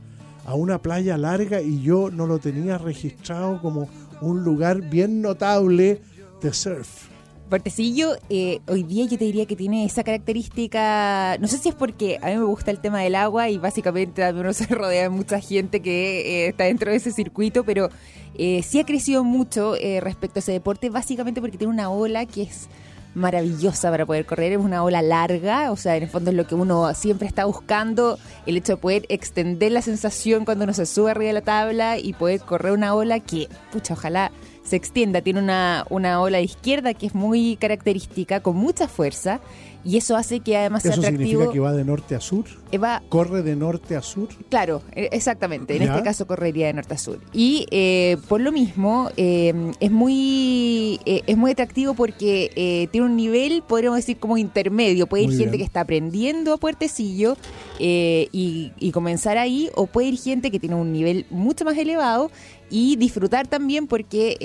a 0.47 0.55
una 0.55 0.81
playa 0.81 1.19
larga 1.19 1.61
y 1.61 1.83
yo 1.83 2.11
no 2.11 2.27
lo 2.27 2.39
tenía 2.39 2.79
registrado 2.79 3.61
como 3.61 3.89
un 4.23 4.43
lugar 4.43 4.81
bien 4.81 5.21
notable 5.21 6.01
de 6.41 6.53
surf. 6.55 7.09
Puertecillo, 7.49 8.17
eh, 8.29 8.61
hoy 8.69 8.83
día 8.83 9.07
yo 9.07 9.17
te 9.17 9.25
diría 9.25 9.47
que 9.47 9.57
tiene 9.57 9.87
esa 9.87 10.05
característica, 10.05 11.39
no 11.41 11.49
sé 11.49 11.57
si 11.57 11.71
es 11.71 11.75
porque 11.75 12.19
a 12.21 12.27
mí 12.27 12.37
me 12.37 12.45
gusta 12.45 12.71
el 12.71 12.79
tema 12.79 13.01
del 13.01 13.15
agua 13.15 13.49
y 13.49 13.57
básicamente 13.57 14.21
también 14.21 14.45
uno 14.45 14.53
se 14.53 14.67
rodea 14.67 15.05
de 15.05 15.09
mucha 15.09 15.41
gente 15.41 15.81
que 15.81 16.45
eh, 16.45 16.49
está 16.49 16.65
dentro 16.65 16.91
de 16.91 16.99
ese 16.99 17.11
circuito, 17.11 17.65
pero 17.65 17.89
eh, 18.37 18.63
sí 18.63 18.79
ha 18.81 18.85
crecido 18.85 19.25
mucho 19.25 19.75
respecto 20.01 20.39
a 20.39 20.41
ese 20.41 20.53
deporte, 20.53 20.91
básicamente 20.91 21.41
porque 21.41 21.57
tiene 21.57 21.73
una 21.73 21.89
ola 21.89 22.27
que 22.27 22.43
es 22.43 22.69
maravillosa 23.15 23.91
para 23.91 24.05
poder 24.05 24.27
correr, 24.27 24.53
es 24.53 24.59
una 24.59 24.85
ola 24.85 25.01
larga, 25.01 25.73
o 25.73 25.77
sea, 25.77 25.97
en 25.97 26.03
el 26.03 26.09
fondo 26.11 26.31
es 26.31 26.37
lo 26.37 26.47
que 26.47 26.55
uno 26.55 26.93
siempre 26.95 27.27
está 27.27 27.47
buscando, 27.47 28.19
el 28.45 28.59
hecho 28.59 28.75
de 28.75 28.77
poder 28.77 29.07
extender 29.09 29.73
la 29.73 29.81
sensación 29.81 30.45
cuando 30.45 30.65
uno 30.65 30.75
se 30.75 30.85
sube 30.85 31.11
arriba 31.11 31.29
de 31.29 31.33
la 31.33 31.41
tabla 31.41 31.99
y 31.99 32.13
poder 32.13 32.41
correr 32.41 32.73
una 32.73 32.95
ola 32.95 33.21
que, 33.21 33.49
pucha, 33.73 33.95
ojalá 33.95 34.33
se 34.69 34.77
extienda. 34.77 35.21
Tiene 35.21 35.41
una, 35.41 35.87
una 35.91 36.21
ola 36.21 36.41
izquierda 36.41 36.95
que 36.95 37.07
es 37.07 37.15
muy 37.15 37.57
característica, 37.57 38.41
con 38.41 38.57
mucha 38.57 38.89
fuerza, 38.89 39.41
y 39.85 39.97
eso 39.97 40.17
hace 40.17 40.41
que 40.41 40.57
además 40.57 40.83
sea 40.83 40.93
atractivo. 40.93 41.19
significa 41.19 41.53
que 41.53 41.61
va 41.61 41.73
de 41.73 41.85
norte 41.85 42.15
a 42.15 42.21
sur? 42.21 42.45
Eh, 42.73 42.81
¿Corre 43.09 43.43
de 43.43 43.57
norte 43.57 43.97
a 43.97 44.03
sur? 44.03 44.29
Claro, 44.51 44.83
e, 44.93 45.09
exactamente. 45.13 45.77
En 45.77 45.83
este 45.83 46.03
caso 46.03 46.27
correría 46.27 46.67
de 46.67 46.75
norte 46.75 46.95
a 46.95 46.99
sur. 46.99 47.21
Y 47.33 47.67
eh, 47.71 48.19
por 48.29 48.41
lo 48.41 48.53
mismo, 48.53 49.11
eh, 49.17 49.55
es, 49.81 49.91
muy, 49.91 51.01
es 51.07 51.37
muy 51.37 51.53
atractivo 51.53 51.95
porque 51.95 52.89
tiene 52.91 53.07
un 53.07 53.17
nivel, 53.17 53.63
podríamos 53.67 53.99
decir, 53.99 54.19
como 54.19 54.37
intermedio. 54.37 55.07
Puede 55.07 55.25
ir 55.25 55.39
gente 55.39 55.57
que 55.57 55.65
está 55.65 55.81
aprendiendo 55.81 56.53
a 56.53 56.57
puertecillo 56.59 57.37
y, 57.79 58.73
y 58.79 58.93
comenzar 58.93 59.39
ahí, 59.39 59.71
o 59.75 59.87
puede 59.87 60.09
ir 60.09 60.19
gente 60.19 60.51
que 60.51 60.59
tiene 60.59 60.75
un 60.75 60.93
nivel 60.93 61.25
mucho 61.31 61.65
más 61.65 61.79
elevado 61.79 62.31
y 62.71 62.97
disfrutar 62.97 63.47
también 63.47 63.87
porque 63.87 64.37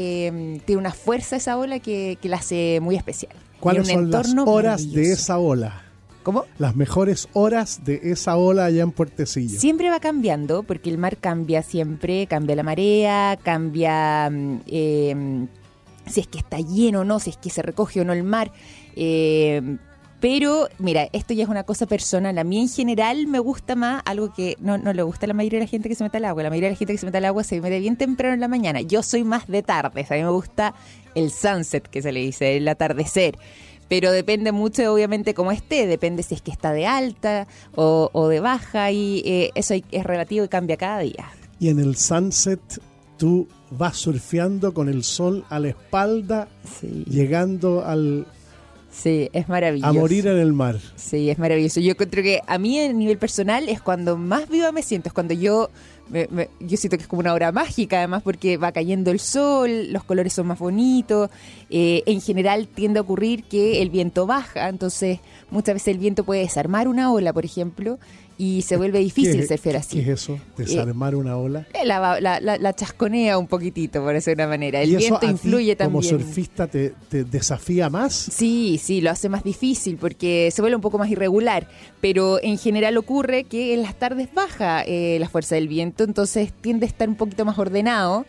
tiene 0.65 0.80
una 0.80 0.91
fuerza 0.91 1.36
esa 1.36 1.57
ola 1.57 1.80
que, 1.80 2.17
que 2.21 2.30
la 2.30 2.38
hace 2.38 2.80
muy 2.82 2.95
especial. 2.95 3.34
¿Cuáles 3.59 3.88
son 3.88 4.11
las 4.11 4.34
horas 4.45 4.91
de 4.91 5.11
esa 5.11 5.38
ola? 5.38 5.84
¿Cómo? 6.24 6.45
Las 6.57 6.76
mejores 6.76 7.28
horas 7.34 7.82
de 7.84 7.99
esa 8.03 8.38
ola 8.38 8.65
allá 8.65 8.84
en 8.84 8.91
Puertecillo. 8.91 9.59
Siempre 9.59 9.89
va 9.89 9.99
cambiando, 9.99 10.63
porque 10.63 10.89
el 10.89 10.97
mar 10.97 11.17
cambia 11.17 11.61
siempre, 11.63 12.28
cambia 12.28 12.55
la 12.55 12.63
marea, 12.63 13.38
cambia 13.43 14.28
em, 14.28 15.47
si 16.05 16.21
es 16.21 16.28
que 16.28 16.39
está 16.39 16.59
lleno 16.59 17.01
o 17.01 17.03
no, 17.03 17.19
si 17.19 17.30
es 17.30 17.38
que 17.38 17.49
se 17.49 17.61
recoge 17.61 18.01
o 18.01 18.05
no 18.05 18.13
el 18.13 18.24
mar. 18.24 18.51
Em, 18.95 19.78
pero, 20.24 20.69
mira, 20.80 21.09
esto 21.11 21.34
ya 21.34 21.43
es 21.43 21.49
una 21.49 21.63
cosa 21.63 21.86
personal. 21.86 22.38
A 22.38 22.45
mí 22.45 22.61
en 22.61 22.69
general 22.69 23.28
me 23.28 23.39
gusta 23.39 23.76
más 23.76 24.01
algo 24.05 24.32
que 24.32 24.55
no, 24.61 24.78
no 24.78 24.93
le 24.93 25.03
gusta 25.03 25.26
a 25.26 25.28
la 25.28 25.34
mayoría 25.34 25.59
de 25.59 25.65
la 25.65 25.69
gente 25.69 25.89
que 25.89 25.95
se 25.95 26.03
mete 26.05 26.15
al 26.15 26.24
agua. 26.24 26.43
La 26.43 26.49
mayoría 26.49 26.69
de 26.69 26.76
la 26.76 26.78
gente 26.78 26.93
que 26.93 26.97
se 26.97 27.05
mete 27.05 27.17
al 27.17 27.26
agua 27.26 27.43
se 27.43 27.59
mete 27.59 27.78
bien 27.82 27.97
temprano 27.97 28.34
en 28.34 28.39
la 28.39 28.47
mañana. 28.47 28.80
Yo 28.80 29.03
soy 29.03 29.26
más 29.26 29.47
de 29.47 29.63
tardes. 29.63 30.09
A 30.09 30.15
mí 30.15 30.24
me 30.24 30.30
gusta 30.30 30.76
el 31.13 31.30
sunset, 31.30 31.86
que 31.89 32.01
se 32.01 32.13
le 32.13 32.21
dice, 32.21 32.55
el 32.55 32.65
atardecer. 32.69 33.38
Pero 33.89 34.13
depende 34.13 34.53
mucho, 34.53 34.93
obviamente, 34.93 35.34
cómo 35.34 35.51
esté. 35.51 35.88
Depende 35.88 36.24
si 36.24 36.36
es 36.36 36.41
que 36.41 36.51
está 36.51 36.71
de 36.71 36.86
alta 36.86 37.45
o, 37.76 38.28
de 38.30 38.39
baja. 38.39 38.91
Y 38.91 39.24
eh, 39.26 39.51
eso 39.55 39.74
es 39.74 40.03
relativo 40.05 40.45
y 40.45 40.47
cambia 40.47 40.78
cada 40.78 40.99
día. 40.99 41.28
y 41.59 41.67
en 41.67 41.80
el 41.80 41.97
sunset 41.97 42.61
tú 43.17 43.49
vas 43.71 43.97
surfeando 43.97 44.74
con 44.74 44.88
el 44.88 45.03
sol 45.03 45.43
a 45.49 45.59
la 45.59 45.67
espalda, 45.67 46.47
llegando 47.09 47.84
al 47.84 48.26
Sí, 48.95 49.27
es 49.33 49.49
maravilloso. 49.49 49.89
a 49.89 49.93
morir 49.93 50.27
en 50.27 50.37
el 50.37 50.53
mar. 50.53 50.77
Sí, 50.95 51.29
es 51.31 51.39
maravilloso. 51.39 51.79
Yo 51.79 51.91
encuentro 51.91 52.21
que 52.21 52.41
a 52.45 52.57
mí 52.59 52.79
a 52.79 52.93
nivel 52.93 53.17
personal 53.17 53.67
es 53.67 53.81
cuando 53.81 54.17
más 54.17 54.47
viva 54.47 54.71
me 54.71 54.83
siento, 54.83 55.09
es 55.09 55.13
cuando 55.13 55.33
yo 55.33 55.69
me- 56.09 56.27
me- 56.29 56.49
yo 56.59 56.77
siento 56.77 56.97
que 56.97 57.03
es 57.03 57.07
como 57.07 57.21
una 57.21 57.33
hora 57.33 57.51
mágica 57.51 57.97
además 57.97 58.21
porque 58.23 58.57
va 58.57 58.71
cayendo 58.71 59.09
el 59.09 59.19
sol, 59.19 59.91
los 59.91 60.03
colores 60.03 60.33
son 60.33 60.45
más 60.47 60.59
bonitos, 60.59 61.31
eh, 61.71 62.03
en 62.05 62.21
general 62.21 62.67
tiende 62.67 62.99
a 62.99 63.01
ocurrir 63.01 63.43
que 63.45 63.81
el 63.81 63.89
viento 63.89 64.27
baja, 64.27 64.69
entonces 64.69 65.19
muchas 65.49 65.73
veces 65.75 65.87
el 65.89 65.97
viento 65.97 66.23
puede 66.23 66.41
desarmar 66.41 66.87
una 66.87 67.11
ola, 67.11 67.33
por 67.33 67.45
ejemplo, 67.45 67.97
y 68.38 68.63
se 68.63 68.77
vuelve 68.77 68.99
difícil 68.99 69.41
¿Qué- 69.41 69.47
surfear 69.47 69.75
así. 69.77 69.97
¿Qué 69.97 70.01
es 70.11 70.21
eso? 70.21 70.39
¿Desarmar 70.57 71.15
una 71.15 71.38
ola? 71.38 71.67
Eh, 71.73 71.86
La, 71.86 72.19
la- 72.19 72.39
la- 72.39 72.57
la 72.57 72.73
chasconea 72.73 73.38
un 73.38 73.47
poquito, 73.47 74.01
por 74.03 74.13
decirlo 74.13 74.38
de 74.41 74.43
una 74.45 74.47
manera. 74.49 74.81
El 74.81 74.89
¿Y 74.89 74.95
eso 74.95 74.99
viento 74.99 75.19
ti, 75.19 75.27
influye 75.27 75.75
como 75.77 76.01
también. 76.01 76.19
surfista 76.25 76.67
te, 76.67 76.93
te 77.09 77.23
desafía 77.23 77.89
más? 77.89 78.13
Sí, 78.13 78.79
sí, 78.81 79.01
lo 79.01 79.11
hace 79.11 79.29
más 79.29 79.43
difícil 79.43 79.97
porque 79.97 80.49
se 80.51 80.61
vuelve 80.61 80.75
un 80.75 80.81
poco 80.81 80.97
más 80.97 81.09
irregular, 81.09 81.67
pero 82.01 82.41
en 82.41 82.57
general 82.57 82.97
ocurre 82.97 83.43
que 83.43 83.73
en 83.73 83.81
las 83.84 83.95
tardes 83.99 84.29
baja 84.34 84.84
eh, 84.86 85.17
la 85.19 85.29
fuerza 85.29 85.55
del 85.55 85.67
viento, 85.67 86.03
entonces 86.03 86.51
tiende 86.61 86.86
a 86.86 86.89
estar 86.89 87.07
un 87.07 87.15
poquito 87.15 87.45
más 87.45 87.57
ordenado. 87.59 88.25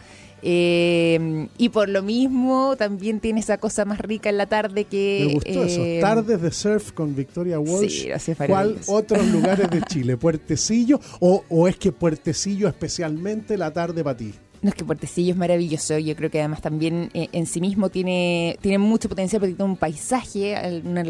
Eh, 0.47 1.49
y 1.57 1.71
por 1.71 1.89
lo 1.89 2.03
mismo 2.03 2.77
también 2.77 3.19
tiene 3.21 3.41
esa 3.41 3.57
cosa 3.59 3.85
más 3.87 3.99
rica 3.99 4.29
en 4.29 4.37
la 4.37 4.47
tarde 4.47 4.85
que... 4.85 5.25
Me 5.27 5.33
gustó 5.35 5.65
eso. 5.65 5.81
eh, 5.83 5.99
Tardes 6.03 6.41
de 6.43 6.51
surf 6.53 6.93
con 6.93 7.17
Victoria 7.17 7.59
Walsh. 7.59 8.09
Sí, 8.19 8.35
¿Cuál 8.47 8.77
otros 8.87 9.27
lugares 9.33 9.71
de 9.71 9.81
Chile? 9.83 10.17
¿Puertecillo? 10.19 11.01
O, 11.21 11.43
¿O 11.49 11.67
es 11.67 11.77
que 11.77 11.93
Puertecillo 11.93 12.69
especialmente 12.69 13.57
la 13.57 13.73
tarde 13.73 14.05
para 14.05 14.17
ti? 14.19 14.35
No, 14.61 14.69
es 14.69 14.75
que 14.75 14.85
Puertecillo 14.85 15.33
es 15.33 15.37
maravilloso. 15.39 15.99
Yo 15.99 16.15
creo 16.15 16.31
que 16.31 16.41
además 16.41 16.61
también 16.61 17.11
eh, 17.15 17.29
en 17.33 17.47
sí 17.47 17.61
mismo 17.61 17.89
tiene, 17.89 18.59
tiene 18.61 18.79
mucho 18.79 19.09
potencial 19.09 19.41
porque 19.41 19.55
tiene 19.55 19.71
un 19.71 19.77
paisaje, 19.79 20.83
una, 20.85 21.03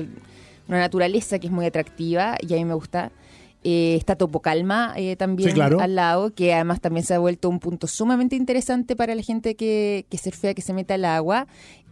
una 0.69 0.79
naturaleza 0.79 1.39
que 1.41 1.49
es 1.49 1.53
muy 1.53 1.67
atractiva 1.67 2.37
y 2.41 2.55
a 2.55 2.57
mí 2.57 2.65
me 2.65 2.75
gusta. 2.75 3.11
Eh, 3.67 3.97
está 3.97 4.15
Topocalma 4.15 4.93
eh, 4.97 5.17
también 5.17 5.49
Sí, 5.49 5.55
claro. 5.55 5.81
al 5.81 5.95
lado, 5.95 6.35
que 6.35 6.53
además 6.53 6.83
también 6.83 7.05
se 7.05 7.15
ha 7.15 7.19
vuelto 7.19 7.49
un 7.49 7.61
punto 7.61 7.87
sumamente 7.87 8.37
interesante 8.37 8.95
para 8.95 9.15
la 9.15 9.23
gente 9.23 9.57
que, 9.57 10.05
que 10.11 10.19
surfea, 10.19 10.53
que 10.53 10.61
se 10.61 10.75
mete 10.75 10.93
al 10.93 11.07
agua. 11.07 11.47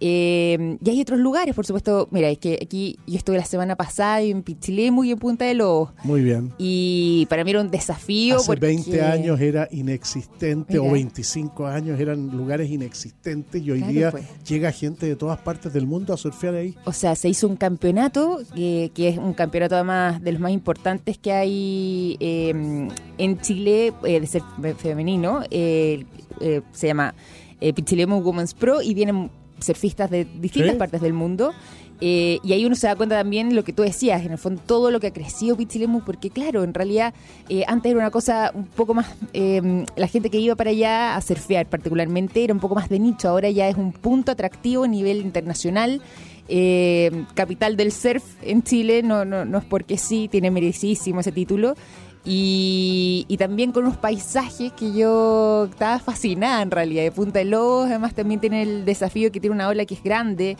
Eh, 0.04 0.78
y 0.84 0.90
hay 0.90 1.00
otros 1.00 1.20
lugares, 1.20 1.54
por 1.54 1.64
supuesto. 1.64 2.08
Mira, 2.10 2.28
es 2.28 2.38
que 2.38 2.58
aquí 2.60 2.98
yo 3.06 3.16
estuve 3.16 3.36
la 3.36 3.44
semana 3.44 3.76
pasada 3.76 4.20
en 4.20 4.42
Pichilemu 4.42 5.04
y 5.04 5.12
en 5.12 5.18
Punta 5.20 5.44
de 5.44 5.54
Lobos. 5.54 5.90
Muy 6.02 6.22
bien. 6.22 6.52
Y 6.58 7.26
para 7.30 7.44
mí 7.44 7.50
era 7.52 7.60
un 7.60 7.70
desafío. 7.70 8.36
Hace 8.38 8.46
porque- 8.48 8.66
20 8.66 9.00
años 9.02 9.40
era 9.40 9.68
inexistente 9.70 10.74
Mira. 10.78 10.82
o 10.82 10.92
25 10.92 11.66
años 11.66 12.00
eran 12.00 12.36
lugares 12.36 12.68
inexistentes 12.68 13.62
y 13.62 13.70
hoy 13.70 13.78
Claro, 13.78 13.92
día 13.92 14.10
pues. 14.10 14.24
llega 14.44 14.72
gente 14.72 15.06
de 15.06 15.14
todas 15.14 15.38
partes 15.40 15.72
del 15.72 15.86
mundo 15.86 16.12
a 16.12 16.16
surfear 16.16 16.54
ahí. 16.56 16.74
O 16.84 16.92
sea, 16.92 17.14
se 17.14 17.28
hizo 17.28 17.46
un 17.46 17.54
campeonato, 17.56 18.40
que, 18.54 18.90
que 18.94 19.08
es 19.08 19.18
un 19.18 19.34
campeonato 19.34 19.76
además 19.76 20.20
de 20.20 20.32
los 20.32 20.40
más 20.40 20.50
importantes 20.52 21.16
que 21.18 21.32
hay 21.32 22.16
eh, 22.18 22.88
en 23.18 23.40
Chile 23.40 23.92
eh, 24.04 24.20
de 24.20 24.26
ser 24.26 24.42
fe- 24.60 24.74
femenino. 24.74 25.42
eh, 25.50 26.04
eh, 26.40 26.62
se 26.72 26.88
llama 26.88 27.14
eh, 27.60 27.72
Pichilemu 27.72 28.18
Women's 28.20 28.54
Pro 28.54 28.82
y 28.82 28.94
vienen 28.94 29.30
surfistas 29.64 30.10
de 30.10 30.24
distintas 30.24 30.72
Sí. 30.72 30.78
partes 30.78 31.00
del 31.00 31.12
mundo. 31.12 31.52
Eh, 32.04 32.40
y 32.42 32.52
ahí 32.52 32.64
uno 32.66 32.74
se 32.74 32.88
da 32.88 32.96
cuenta 32.96 33.14
también 33.16 33.54
lo 33.54 33.62
que 33.62 33.72
tú 33.72 33.82
decías, 33.82 34.24
en 34.26 34.32
el 34.32 34.38
fondo 34.38 34.60
todo 34.66 34.90
lo 34.90 34.98
que 34.98 35.06
ha 35.06 35.12
crecido 35.12 35.56
Pichilemu, 35.56 36.00
porque 36.04 36.30
claro, 36.30 36.64
en 36.64 36.74
realidad 36.74 37.14
eh, 37.48 37.62
antes 37.68 37.90
era 37.90 38.00
una 38.00 38.10
cosa 38.10 38.50
un 38.54 38.66
poco 38.66 38.92
más, 38.92 39.06
eh, 39.34 39.84
la 39.94 40.08
gente 40.08 40.28
que 40.28 40.38
iba 40.38 40.56
para 40.56 40.70
allá 40.70 41.14
a 41.14 41.20
surfear 41.20 41.66
particularmente 41.66 42.42
era 42.42 42.52
un 42.54 42.58
poco 42.58 42.74
más 42.74 42.88
de 42.88 42.98
nicho, 42.98 43.28
ahora 43.28 43.50
ya 43.50 43.68
es 43.68 43.76
un 43.76 43.92
punto 43.92 44.32
atractivo 44.32 44.82
a 44.82 44.88
nivel 44.88 45.18
internacional. 45.18 46.02
Eh, 46.48 47.24
capital 47.34 47.76
del 47.76 47.92
surf 47.92 48.24
en 48.42 48.62
Chile, 48.64 49.02
no, 49.04 49.24
no, 49.24 49.44
no 49.44 49.58
es 49.58 49.64
porque 49.64 49.96
sí, 49.96 50.28
tiene 50.30 50.50
merecidísimo 50.50 51.20
ese 51.20 51.30
título. 51.30 51.76
Y, 52.24 53.24
y 53.28 53.36
también 53.36 53.72
con 53.72 53.84
unos 53.84 53.96
paisajes 53.96 54.72
que 54.72 54.92
yo 54.92 55.66
estaba 55.70 55.98
fascinada 55.98 56.62
en 56.62 56.70
realidad. 56.70 57.02
De 57.02 57.10
Punta 57.12 57.40
de 57.40 57.44
Lobos, 57.46 57.86
además 57.88 58.14
también 58.14 58.40
tiene 58.40 58.62
el 58.62 58.84
desafío 58.84 59.32
que 59.32 59.40
tiene 59.40 59.54
una 59.56 59.68
ola 59.68 59.84
que 59.86 59.94
es 59.94 60.02
grande. 60.04 60.56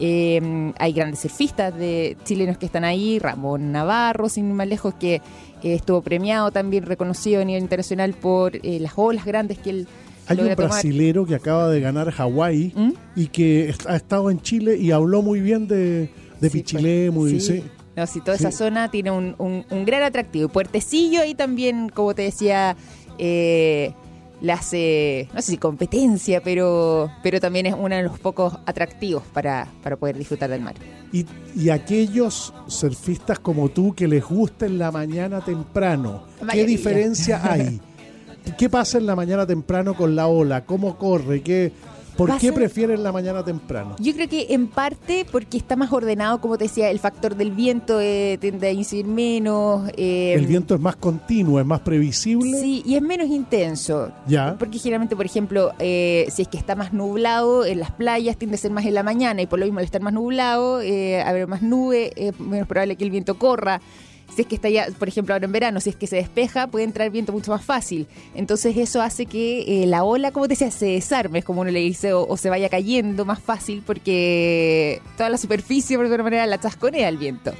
Eh, 0.00 0.72
hay 0.78 0.92
grandes 0.94 1.20
surfistas 1.20 1.76
de 1.76 2.16
chilenos 2.24 2.56
que 2.56 2.64
están 2.66 2.84
ahí, 2.84 3.18
Ramón 3.18 3.72
Navarro, 3.72 4.28
sin 4.30 4.48
ir 4.48 4.54
más 4.54 4.66
lejos, 4.66 4.94
que 4.94 5.16
eh, 5.16 5.20
estuvo 5.62 6.00
premiado 6.00 6.50
también, 6.50 6.84
reconocido 6.86 7.42
a 7.42 7.44
nivel 7.44 7.62
internacional 7.62 8.14
por 8.14 8.56
eh, 8.56 8.78
las 8.80 8.92
olas 8.96 9.26
grandes 9.26 9.58
que 9.58 9.68
él 9.70 9.86
Hay 10.28 10.38
un 10.38 10.44
tomar. 10.44 10.56
brasilero 10.56 11.26
que 11.26 11.34
acaba 11.34 11.68
de 11.68 11.80
ganar 11.80 12.10
Hawái 12.10 12.72
y 13.14 13.26
que 13.26 13.74
ha 13.86 13.96
estado 13.96 14.30
en 14.30 14.40
Chile 14.40 14.78
y 14.78 14.92
habló 14.92 15.20
muy 15.20 15.40
bien 15.40 15.68
de, 15.68 16.08
de 16.40 16.50
Pichilemu. 16.50 17.26
y- 17.28 17.32
pues, 17.32 17.46
Sí. 17.46 17.60
sí. 17.60 17.62
No, 17.96 18.06
si 18.06 18.20
toda 18.20 18.38
Sí. 18.38 18.44
esa 18.46 18.56
zona 18.56 18.90
tiene 18.90 19.10
un, 19.10 19.34
un- 19.38 19.64
un 19.70 19.84
gran 19.84 20.02
atractivo. 20.02 20.46
Y 20.46 20.48
Puertecillo 20.48 21.20
ahí 21.20 21.34
también, 21.34 21.88
como 21.90 22.14
te 22.14 22.22
decía, 22.22 22.76
eh, 23.18 23.92
le 24.40 24.52
hace, 24.52 25.28
no 25.34 25.40
sé 25.42 25.52
si 25.52 25.56
competencia, 25.58 26.42
pero, 26.42 27.10
pero 27.22 27.38
también 27.38 27.66
es 27.66 27.74
uno 27.78 27.94
de 27.94 28.02
los 28.02 28.18
pocos 28.18 28.54
atractivos 28.66 29.22
para, 29.32 29.68
para 29.82 29.96
poder 29.96 30.16
disfrutar 30.18 30.50
del 30.50 30.62
mar. 30.62 30.74
Y, 31.12 31.26
y 31.54 31.68
aquellos 31.70 32.52
surfistas 32.66 33.38
como 33.38 33.68
tú 33.68 33.94
que 33.94 34.08
les 34.08 34.24
gusta 34.24 34.66
en 34.66 34.78
la 34.78 34.90
mañana 34.90 35.40
temprano, 35.44 36.24
¿qué 36.50 36.64
diferencia 36.64 37.40
hay? 37.44 37.80
¿Qué 38.58 38.68
pasa 38.68 38.98
en 38.98 39.06
la 39.06 39.14
mañana 39.14 39.46
temprano 39.46 39.94
con 39.94 40.16
la 40.16 40.26
ola? 40.26 40.64
¿Cómo 40.64 40.96
corre? 40.98 41.42
¿Qué, 41.42 41.70
¿Por 42.16 42.36
qué 42.38 42.52
prefieren 42.52 43.02
la 43.02 43.12
mañana 43.12 43.44
temprano? 43.44 43.96
Yo 43.98 44.12
creo 44.14 44.28
que 44.28 44.46
en 44.50 44.68
parte 44.68 45.26
porque 45.30 45.56
está 45.56 45.76
más 45.76 45.92
ordenado, 45.92 46.40
como 46.40 46.58
te 46.58 46.64
decía, 46.64 46.90
el 46.90 46.98
factor 46.98 47.34
del 47.36 47.52
viento 47.52 48.00
eh, 48.00 48.38
tiende 48.40 48.68
a 48.68 48.72
incidir 48.72 49.06
menos. 49.06 49.90
eh, 49.96 50.34
El 50.34 50.46
viento 50.46 50.74
es 50.74 50.80
más 50.80 50.96
continuo, 50.96 51.58
es 51.60 51.66
más 51.66 51.80
previsible. 51.80 52.60
Sí, 52.60 52.82
y 52.84 52.96
es 52.96 53.02
menos 53.02 53.28
intenso. 53.28 54.12
Ya. 54.26 54.56
Porque 54.58 54.78
generalmente, 54.78 55.16
por 55.16 55.26
ejemplo, 55.26 55.72
eh, 55.78 56.26
si 56.30 56.42
es 56.42 56.48
que 56.48 56.58
está 56.58 56.74
más 56.74 56.92
nublado 56.92 57.64
en 57.64 57.80
las 57.80 57.90
playas, 57.90 58.36
tiende 58.36 58.56
a 58.56 58.58
ser 58.58 58.70
más 58.70 58.84
en 58.84 58.94
la 58.94 59.02
mañana 59.02 59.42
y 59.42 59.46
por 59.46 59.58
lo 59.58 59.64
mismo 59.64 59.78
al 59.78 59.84
estar 59.84 60.02
más 60.02 60.12
nublado, 60.12 60.80
eh, 60.82 61.22
haber 61.22 61.46
más 61.46 61.62
nube, 61.62 62.12
es 62.16 62.38
menos 62.38 62.68
probable 62.68 62.96
que 62.96 63.04
el 63.04 63.10
viento 63.10 63.38
corra. 63.38 63.80
Si 64.34 64.42
es 64.42 64.48
que 64.48 64.54
está 64.54 64.70
ya, 64.70 64.88
por 64.98 65.08
ejemplo, 65.08 65.34
ahora 65.34 65.44
en 65.44 65.52
verano, 65.52 65.80
si 65.80 65.90
es 65.90 65.96
que 65.96 66.06
se 66.06 66.16
despeja, 66.16 66.66
puede 66.66 66.84
entrar 66.84 67.10
viento 67.10 67.32
mucho 67.32 67.50
más 67.50 67.64
fácil. 67.64 68.06
Entonces 68.34 68.76
eso 68.76 69.02
hace 69.02 69.26
que 69.26 69.82
eh, 69.82 69.86
la 69.86 70.04
ola, 70.04 70.32
como 70.32 70.46
te 70.46 70.54
decía, 70.54 70.70
se 70.70 70.86
desarme, 70.86 71.40
es 71.40 71.44
como 71.44 71.60
uno 71.60 71.70
le 71.70 71.80
dice, 71.80 72.14
o, 72.14 72.36
se 72.36 72.48
vaya 72.48 72.68
cayendo 72.70 73.24
más 73.26 73.40
fácil 73.40 73.82
porque 73.86 75.02
toda 75.16 75.28
la 75.28 75.36
superficie, 75.36 75.96
por 75.96 76.06
alguna 76.06 76.22
manera, 76.22 76.46
la 76.46 76.58
chasconea 76.58 77.08
el 77.08 77.18
viento. 77.18 77.52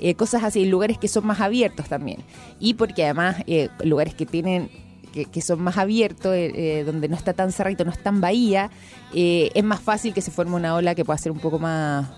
Eh, 0.00 0.14
cosas 0.14 0.44
así, 0.44 0.64
lugares 0.64 0.98
que 0.98 1.08
son 1.08 1.26
más 1.26 1.40
abiertos 1.40 1.88
también. 1.88 2.18
Y 2.60 2.74
porque 2.74 3.04
además, 3.04 3.36
eh, 3.46 3.68
lugares 3.82 4.14
que 4.14 4.26
tienen 4.26 4.70
que, 5.12 5.24
que 5.24 5.40
son 5.40 5.60
más 5.60 5.76
abiertos, 5.78 6.34
eh, 6.36 6.84
donde 6.86 7.08
no 7.08 7.16
está 7.16 7.32
tan 7.32 7.50
cerrado, 7.50 7.84
no 7.84 7.90
es 7.90 8.02
tan 8.02 8.20
bahía, 8.20 8.70
es 9.12 9.64
más 9.64 9.80
fácil 9.80 10.12
que 10.12 10.20
se 10.20 10.30
forme 10.30 10.54
una 10.54 10.74
ola 10.74 10.94
que 10.94 11.04
pueda 11.04 11.18
ser 11.18 11.32
un 11.32 11.38
poco 11.38 11.58
más, 11.58 12.08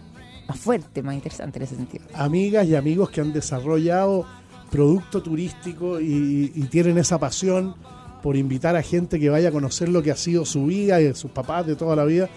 más 0.51 0.59
fuerte, 0.59 1.03
más 1.03 1.15
interesante 1.15 1.59
en 1.59 1.63
ese 1.63 1.77
sentido. 1.77 2.05
Amigas 2.15 2.67
y 2.67 2.75
amigos 2.75 3.11
que 3.11 3.21
han 3.21 3.33
desarrollado 3.33 4.27
producto 4.71 5.23
turístico 5.23 6.01
y, 6.01 6.53
y 6.55 6.63
tienen 6.65 6.99
esa 6.99 7.19
pasión 7.19 7.75
por 8.23 8.37
invitar 8.37 8.77
a 8.77 8.83
gente 8.83 9.19
que 9.19 9.31
vaya 9.31 9.49
a 9.49 9.53
conocer 9.53 9.89
lo 9.89 10.03
que 10.03 10.11
ha 10.11 10.17
sido 10.17 10.45
su 10.45 10.67
vida 10.67 11.01
y 11.01 11.05
de 11.05 11.15
sus 11.15 11.31
papás 11.31 11.67
de 11.67 11.77
toda 11.77 11.95
la 11.97 12.05
vida. 12.05 12.29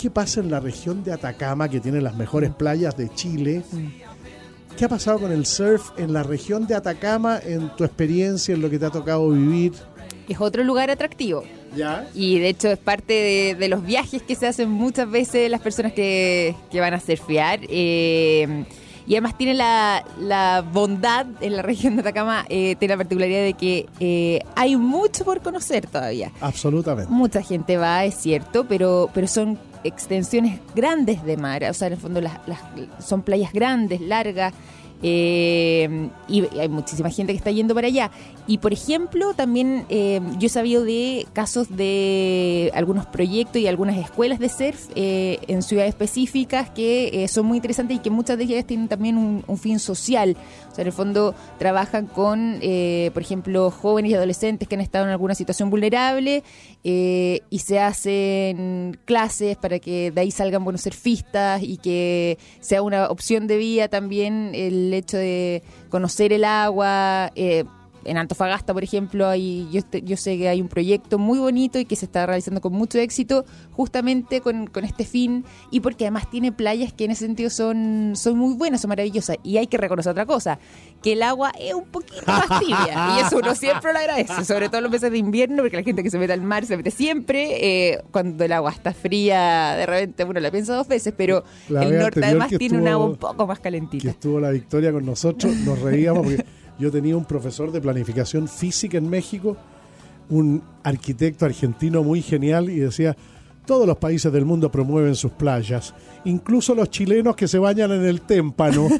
¿Qué 0.00 0.10
pasa 0.10 0.40
en 0.40 0.50
la 0.50 0.60
región 0.60 1.02
de 1.02 1.12
Atacama, 1.12 1.68
que 1.68 1.80
tiene 1.80 2.00
las 2.00 2.14
mejores 2.14 2.54
playas 2.54 2.96
de 2.96 3.08
Chile? 3.14 3.64
¿Qué 4.76 4.84
ha 4.84 4.88
pasado 4.88 5.18
con 5.18 5.32
el 5.32 5.44
surf 5.44 5.90
en 5.96 6.12
la 6.12 6.22
región 6.22 6.66
de 6.66 6.76
Atacama, 6.76 7.40
en 7.42 7.74
tu 7.74 7.84
experiencia, 7.84 8.54
en 8.54 8.62
lo 8.62 8.70
que 8.70 8.78
te 8.78 8.86
ha 8.86 8.90
tocado 8.90 9.30
vivir? 9.30 9.72
Es 10.28 10.40
otro 10.40 10.62
lugar 10.62 10.90
atractivo. 10.90 11.42
¿Ya? 11.76 12.08
Y 12.14 12.38
de 12.38 12.48
hecho 12.48 12.68
es 12.68 12.78
parte 12.78 13.12
de, 13.12 13.54
de 13.54 13.68
los 13.68 13.84
viajes 13.84 14.22
que 14.22 14.34
se 14.34 14.46
hacen 14.46 14.70
muchas 14.70 15.10
veces 15.10 15.50
las 15.50 15.60
personas 15.60 15.92
que, 15.92 16.54
que 16.70 16.80
van 16.80 16.94
a 16.94 17.00
surfear. 17.00 17.60
eh, 17.68 18.64
y 19.06 19.14
además 19.14 19.38
tiene 19.38 19.54
la, 19.54 20.04
la 20.20 20.62
bondad 20.70 21.24
en 21.40 21.56
la 21.56 21.62
región 21.62 21.96
de 21.96 22.02
Atacama, 22.02 22.44
eh, 22.50 22.76
tiene 22.78 22.92
la 22.92 22.98
particularidad 22.98 23.40
de 23.42 23.54
que 23.54 23.86
eh, 24.00 24.40
hay 24.54 24.76
mucho 24.76 25.24
por 25.24 25.40
conocer 25.40 25.86
todavía. 25.86 26.30
Absolutamente. 26.42 27.10
Mucha 27.10 27.40
gente 27.42 27.78
va, 27.78 28.04
es 28.04 28.16
cierto, 28.16 28.66
pero, 28.68 29.08
pero 29.14 29.26
son 29.26 29.58
extensiones 29.82 30.60
grandes 30.74 31.24
de 31.24 31.38
mar. 31.38 31.64
O 31.70 31.72
sea, 31.72 31.86
en 31.86 31.94
el 31.94 31.98
fondo 31.98 32.20
las, 32.20 32.34
las- 32.46 32.60
son 33.02 33.22
playas 33.22 33.50
grandes, 33.54 34.02
largas. 34.02 34.52
Eh, 35.02 36.08
y 36.28 36.44
hay 36.58 36.68
muchísima 36.68 37.10
gente 37.10 37.32
que 37.32 37.38
está 37.38 37.50
yendo 37.50 37.74
para 37.74 37.86
allá. 37.86 38.10
Y 38.46 38.58
por 38.58 38.72
ejemplo, 38.72 39.34
también 39.34 39.84
eh, 39.88 40.20
yo 40.38 40.46
he 40.46 40.50
sabido 40.50 40.84
de 40.84 41.26
casos 41.32 41.76
de 41.76 42.70
algunos 42.74 43.06
proyectos 43.06 43.60
y 43.60 43.66
algunas 43.66 43.96
escuelas 43.96 44.38
de 44.38 44.48
surf 44.48 44.88
eh, 44.94 45.38
en 45.48 45.62
ciudades 45.62 45.90
específicas 45.90 46.70
que 46.70 47.24
eh, 47.24 47.28
son 47.28 47.46
muy 47.46 47.58
interesantes 47.58 47.98
y 47.98 48.00
que 48.00 48.10
muchas 48.10 48.38
de 48.38 48.44
ellas 48.44 48.64
tienen 48.64 48.88
también 48.88 49.16
un, 49.18 49.44
un 49.46 49.58
fin 49.58 49.78
social. 49.78 50.36
En 50.82 50.86
el 50.86 50.92
fondo 50.92 51.34
trabajan 51.58 52.06
con, 52.06 52.58
eh, 52.62 53.10
por 53.12 53.22
ejemplo, 53.22 53.70
jóvenes 53.70 54.12
y 54.12 54.14
adolescentes 54.14 54.68
que 54.68 54.74
han 54.74 54.80
estado 54.80 55.04
en 55.04 55.10
alguna 55.10 55.34
situación 55.34 55.70
vulnerable 55.70 56.42
eh, 56.84 57.40
y 57.50 57.58
se 57.60 57.80
hacen 57.80 58.98
clases 59.04 59.56
para 59.56 59.78
que 59.78 60.10
de 60.10 60.20
ahí 60.20 60.30
salgan 60.30 60.64
buenos 60.64 60.82
surfistas 60.82 61.62
y 61.62 61.78
que 61.78 62.38
sea 62.60 62.82
una 62.82 63.08
opción 63.08 63.46
de 63.46 63.56
vida 63.56 63.88
también 63.88 64.52
el 64.54 64.92
hecho 64.94 65.16
de 65.16 65.62
conocer 65.88 66.32
el 66.32 66.44
agua. 66.44 67.32
eh, 67.34 67.64
en 68.08 68.16
Antofagasta, 68.16 68.72
por 68.74 68.82
ejemplo, 68.82 69.28
hay, 69.28 69.68
yo, 69.70 69.80
yo 70.02 70.16
sé 70.16 70.38
que 70.38 70.48
hay 70.48 70.60
un 70.60 70.68
proyecto 70.68 71.18
muy 71.18 71.38
bonito 71.38 71.78
y 71.78 71.84
que 71.84 71.96
se 71.96 72.06
está 72.06 72.26
realizando 72.26 72.60
con 72.60 72.72
mucho 72.72 72.98
éxito, 72.98 73.44
justamente 73.72 74.40
con, 74.40 74.66
con 74.66 74.84
este 74.84 75.04
fin, 75.04 75.44
y 75.70 75.80
porque 75.80 76.04
además 76.04 76.30
tiene 76.30 76.52
playas 76.52 76.92
que 76.92 77.04
en 77.04 77.12
ese 77.12 77.26
sentido 77.26 77.50
son, 77.50 78.12
son 78.14 78.38
muy 78.38 78.54
buenas, 78.54 78.80
son 78.80 78.88
maravillosas. 78.88 79.36
Y 79.42 79.58
hay 79.58 79.66
que 79.66 79.76
reconocer 79.78 80.10
otra 80.12 80.26
cosa, 80.26 80.58
que 81.02 81.12
el 81.12 81.22
agua 81.22 81.52
es 81.58 81.74
un 81.74 81.86
poquito 81.86 82.22
más 82.26 82.60
tibia, 82.60 83.16
y 83.16 83.20
eso 83.26 83.38
uno 83.38 83.54
siempre 83.54 83.92
lo 83.92 83.98
agradece, 83.98 84.44
sobre 84.44 84.68
todo 84.68 84.78
en 84.78 84.84
los 84.84 84.92
meses 84.92 85.10
de 85.10 85.18
invierno, 85.18 85.62
porque 85.62 85.76
la 85.76 85.82
gente 85.82 86.02
que 86.02 86.10
se 86.10 86.18
mete 86.18 86.32
al 86.32 86.42
mar 86.42 86.66
se 86.66 86.76
mete 86.76 86.90
siempre, 86.90 87.92
eh, 87.92 88.02
cuando 88.10 88.44
el 88.44 88.52
agua 88.52 88.72
está 88.72 88.92
fría, 88.92 89.74
de 89.76 89.86
repente 89.86 90.24
uno 90.24 90.40
la 90.40 90.50
piensa 90.50 90.74
dos 90.74 90.88
veces, 90.88 91.14
pero 91.16 91.44
La 91.68 91.84
el 91.84 91.98
norte 91.98 92.24
además 92.24 92.48
que 92.48 92.58
tiene 92.58 92.78
un 92.78 92.88
agua 92.88 93.06
un 93.06 93.16
poco 93.16 93.46
más 93.46 93.58
que 93.58 93.64
calentita. 93.64 94.08
estuvo 94.10 94.40
la 94.40 94.50
Victoria 94.50 94.92
con 94.92 95.04
nosotros, 95.04 95.54
nos 95.56 95.80
reíamos 95.80 96.24
porque 96.24 96.44
yo 96.78 96.90
tenía 96.90 97.16
un 97.16 97.24
profesor 97.24 97.72
de 97.72 97.80
planificación 97.80 98.48
física 98.48 98.98
en 98.98 99.08
México, 99.08 99.56
un 100.30 100.62
arquitecto 100.82 101.44
argentino 101.44 102.02
muy 102.02 102.22
genial 102.22 102.70
y 102.70 102.78
decía, 102.78 103.16
todos 103.66 103.86
los 103.86 103.98
países 103.98 104.32
del 104.32 104.44
mundo 104.44 104.70
promueven 104.70 105.14
sus 105.14 105.32
playas, 105.32 105.94
incluso 106.24 106.74
los 106.74 106.90
chilenos 106.90 107.36
que 107.36 107.46
se 107.46 107.58
bañan 107.58 107.92
en 107.92 108.04
el 108.04 108.22
témpano. 108.22 108.88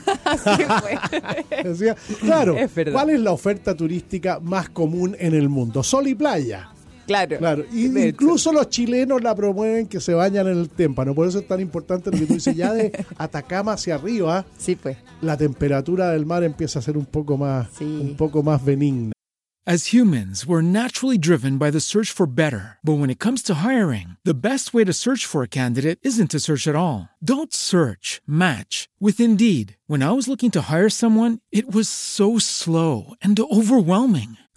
Decía, 1.64 1.96
claro, 2.20 2.54
Es. 2.56 2.70
¿cuál 2.92 3.10
es 3.10 3.20
la 3.20 3.32
oferta 3.32 3.74
turística 3.74 4.40
más 4.40 4.68
común 4.68 5.16
en 5.18 5.34
el 5.34 5.48
mundo? 5.48 5.82
Sol 5.82 6.08
y 6.08 6.14
playa. 6.14 6.70
Claro. 7.08 7.38
Claro, 7.38 7.64
y 7.72 7.88
De 7.88 8.08
hecho. 8.10 8.22
incluso 8.24 8.52
los 8.52 8.68
chilenos 8.68 9.20
la 9.22 9.34
promueven 9.34 9.88
que 9.88 9.98
se 10.00 10.14
bañan 10.14 10.46
en 10.46 10.58
el 10.58 10.68
témpano. 10.68 11.14
Por 11.14 11.26
eso 11.26 11.40
es 11.40 11.48
tan 11.48 11.58
importante 11.60 12.10
lo 12.12 12.18
que 12.18 12.26
tú 12.26 12.34
dices, 12.34 12.54
ya 12.54 12.72
de 12.72 12.92
Atacama 13.18 13.72
hacia 13.72 13.96
arriba, 13.96 14.44
Sí, 14.56 14.76
pues. 14.76 14.96
la 15.22 15.36
temperatura 15.36 16.10
del 16.10 16.24
mar 16.26 16.44
empieza 16.44 16.78
a 16.78 16.82
ser 16.82 16.96
un 16.96 17.06
poco 17.06 17.36
más, 17.36 17.68
un 17.80 18.14
poco 18.16 18.42
más 18.44 18.64
benigna. 18.64 19.12
As 19.66 19.92
humans, 19.92 20.46
we're 20.46 20.62
naturally 20.62 21.18
driven 21.18 21.58
by 21.58 21.70
the 21.70 21.80
search 21.80 22.10
for 22.10 22.26
better. 22.26 22.78
But 22.82 22.98
when 22.98 23.10
it 23.10 23.18
comes 23.18 23.42
to 23.42 23.54
hiring, 23.62 24.16
the 24.24 24.32
best 24.32 24.72
way 24.72 24.82
to 24.82 24.94
search 24.94 25.26
for 25.26 25.42
a 25.42 25.46
candidate 25.48 25.98
isn't 26.02 26.30
to 26.30 26.38
search 26.40 26.66
at 26.66 26.74
all. 26.74 27.10
Don't 27.22 27.52
search, 27.52 28.22
match 28.26 28.88
with 28.98 29.20
Indeed. 29.20 29.76
When 29.86 30.02
I 30.02 30.12
was 30.12 30.26
looking 30.26 30.50
to 30.52 30.62
hire 30.70 30.88
someone, 30.88 31.40
it 31.52 31.70
was 31.70 31.86
so 31.86 32.38
slow 32.38 33.12
and 33.20 33.38
overwhelming. 33.38 34.38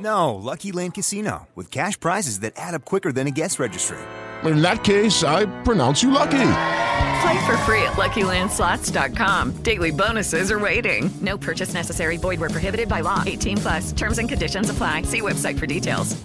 No, 0.00 0.34
Lucky 0.34 0.72
Land 0.72 0.94
Casino, 0.94 1.46
with 1.54 1.70
cash 1.70 2.00
prizes 2.00 2.40
that 2.40 2.54
add 2.56 2.74
up 2.74 2.84
quicker 2.84 3.12
than 3.12 3.26
a 3.26 3.30
guest 3.30 3.58
registry. 3.58 3.98
In 4.44 4.62
that 4.62 4.82
case, 4.82 5.22
I 5.22 5.44
pronounce 5.64 6.02
you 6.02 6.10
lucky. 6.10 6.52
Play 7.22 7.46
for 7.46 7.56
free 7.66 7.82
at 7.82 7.96
LuckyLandSlots.com. 7.98 9.62
Daily 9.62 9.90
bonuses 9.90 10.50
are 10.50 10.58
waiting. 10.58 11.10
No 11.20 11.36
purchase 11.36 11.74
necessary. 11.74 12.16
Void 12.16 12.40
where 12.40 12.48
prohibited 12.48 12.88
by 12.88 13.02
law. 13.02 13.22
18 13.26 13.58
plus. 13.58 13.92
Terms 13.92 14.18
and 14.18 14.28
conditions 14.28 14.70
apply. 14.70 15.02
See 15.02 15.20
website 15.20 15.58
for 15.58 15.66
details. 15.66 16.16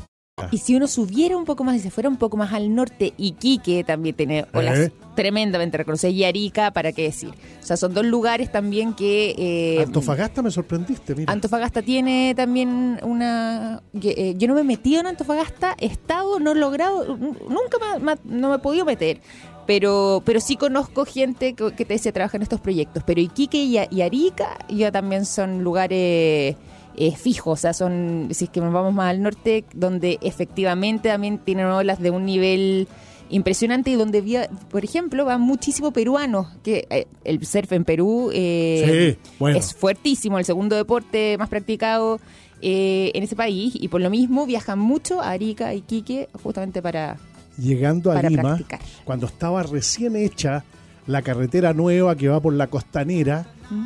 Y 0.52 0.58
si 0.58 0.76
uno 0.76 0.88
subiera 0.88 1.38
un 1.38 1.46
poco 1.46 1.64
más 1.64 1.76
y 1.76 1.80
se 1.80 1.90
fuera 1.90 2.10
un 2.10 2.18
poco 2.18 2.36
más 2.38 2.52
al 2.52 2.74
norte, 2.74 3.14
Iquique 3.18 3.84
también 3.86 4.16
tiene 4.16 4.46
olas 4.54 4.80
¿Eh? 4.80 4.94
Tremendamente 5.16 5.78
reconocidas, 5.78 6.14
y 6.14 6.24
Arica, 6.24 6.72
¿para 6.72 6.92
qué 6.92 7.04
decir? 7.04 7.30
O 7.30 7.66
sea, 7.66 7.78
son 7.78 7.94
dos 7.94 8.06
lugares 8.06 8.52
también 8.52 8.94
que... 8.94 9.34
eh, 9.38 9.84
Antofagasta 9.84 10.42
me 10.42 10.52
sorprendiste, 10.52 11.16
mira. 11.16 11.32
Antofagasta 11.32 11.82
tiene 11.82 12.34
también 12.36 13.00
una... 13.02 13.82
eh, 14.04 14.36
yo 14.38 14.48
no 14.48 14.54
me 14.54 14.62
he 14.62 14.66
metido 14.66 15.00
en 15.00 15.08
Antofagasta, 15.08 15.76
he 15.80 15.88
estado, 15.88 16.40
no 16.40 16.52
he 16.52 16.56
logrado, 16.56 17.16
nunca 17.18 17.78
me- 18.00 18.16
no 18.26 18.50
me 18.50 18.56
he 18.56 18.60
podido 18.60 18.86
meter. 18.86 19.22
Pero, 19.68 20.22
pero 20.24 20.40
sí 20.40 20.58
conozco 20.58 21.06
gente 21.06 21.54
que, 21.56 21.72
que 21.72 21.86
te 21.86 21.98
se 21.98 22.12
trabaja 22.12 22.38
en 22.38 22.44
estos 22.44 22.60
proyectos. 22.62 23.02
Pero 23.04 23.20
Iquique 23.20 23.58
y, 23.64 23.80
y 23.90 24.02
Arica 24.02 24.60
ya 24.70 24.92
también 24.92 25.26
son 25.26 25.64
lugares 25.64 26.56
eh, 26.98 27.16
fijos. 27.18 27.54
O 27.60 27.62
sea, 27.62 27.74
son, 27.74 28.28
si 28.32 28.44
es 28.46 28.50
que 28.52 28.62
nos 28.62 28.72
vamos 28.72 28.94
más 28.94 29.10
al 29.10 29.24
norte, 29.24 29.66
donde 29.74 30.20
efectivamente 30.22 31.10
también 31.10 31.40
tienen 31.40 31.66
olas 31.66 32.00
de 32.00 32.12
un 32.12 32.26
nivel 32.26 32.88
impresionante 33.30 33.90
y 33.92 33.96
donde, 33.96 34.22
vía- 34.22 34.50
por 34.70 34.84
ejemplo, 34.84 35.26
van 35.26 35.42
muchísimos 35.42 35.94
peruanos. 35.94 36.48
que 36.64 36.88
eh, 36.90 37.08
El 37.24 37.46
surf 37.46 37.72
en 37.72 37.84
Perú 37.86 38.30
eh, 38.34 39.16
Sí, 39.20 39.30
bueno. 39.40 39.58
es 39.58 39.74
fuertísimo, 39.74 40.38
el 40.40 40.46
segundo 40.46 40.76
deporte 40.76 41.38
más 41.38 41.50
practicado 41.50 42.20
eh, 42.62 43.12
en 43.14 43.24
ese 43.24 43.36
país. 43.36 43.74
Y 43.76 43.88
por 43.88 44.02
lo 44.02 44.10
mismo 44.10 44.46
viajan 44.46 44.80
mucho 44.80 45.22
a 45.22 45.32
Arica 45.32 45.74
y 45.74 45.78
Iquique 45.80 46.30
justamente 46.44 46.82
para... 46.82 47.18
Llegando 47.58 48.12
a 48.12 48.16
Para 48.16 48.30
Lima, 48.30 48.42
practicar. 48.44 48.80
cuando 49.06 49.28
estaba 49.28 49.64
recién 49.64 50.16
hecha 50.18 50.64
la 51.08 51.22
carretera 51.22 51.74
nueva 51.74 52.16
que 52.16 52.28
va 52.28 52.40
por 52.42 52.54
la 52.54 52.68
costanera, 52.68 53.48
¿Mm? 53.70 53.86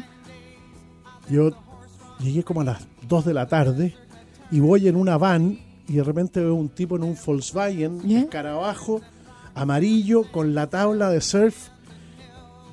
yo 1.32 1.52
llegué 2.20 2.44
como 2.44 2.62
a 2.62 2.64
las 2.64 2.88
2 3.08 3.26
de 3.26 3.34
la 3.34 3.48
tarde 3.48 3.94
y 4.52 4.60
voy 4.60 4.88
en 4.88 4.96
una 4.96 5.18
van 5.18 5.60
y 5.88 5.94
de 5.94 6.04
repente 6.04 6.40
veo 6.40 6.56
un 6.56 6.70
tipo 6.70 6.96
en 6.96 7.04
un 7.04 7.16
Volkswagen, 7.24 8.00
escarabajo, 8.10 9.02
amarillo, 9.56 10.24
con 10.32 10.54
la 10.56 10.68
tabla 10.68 11.10
de 11.10 11.22
surf. 11.22 11.70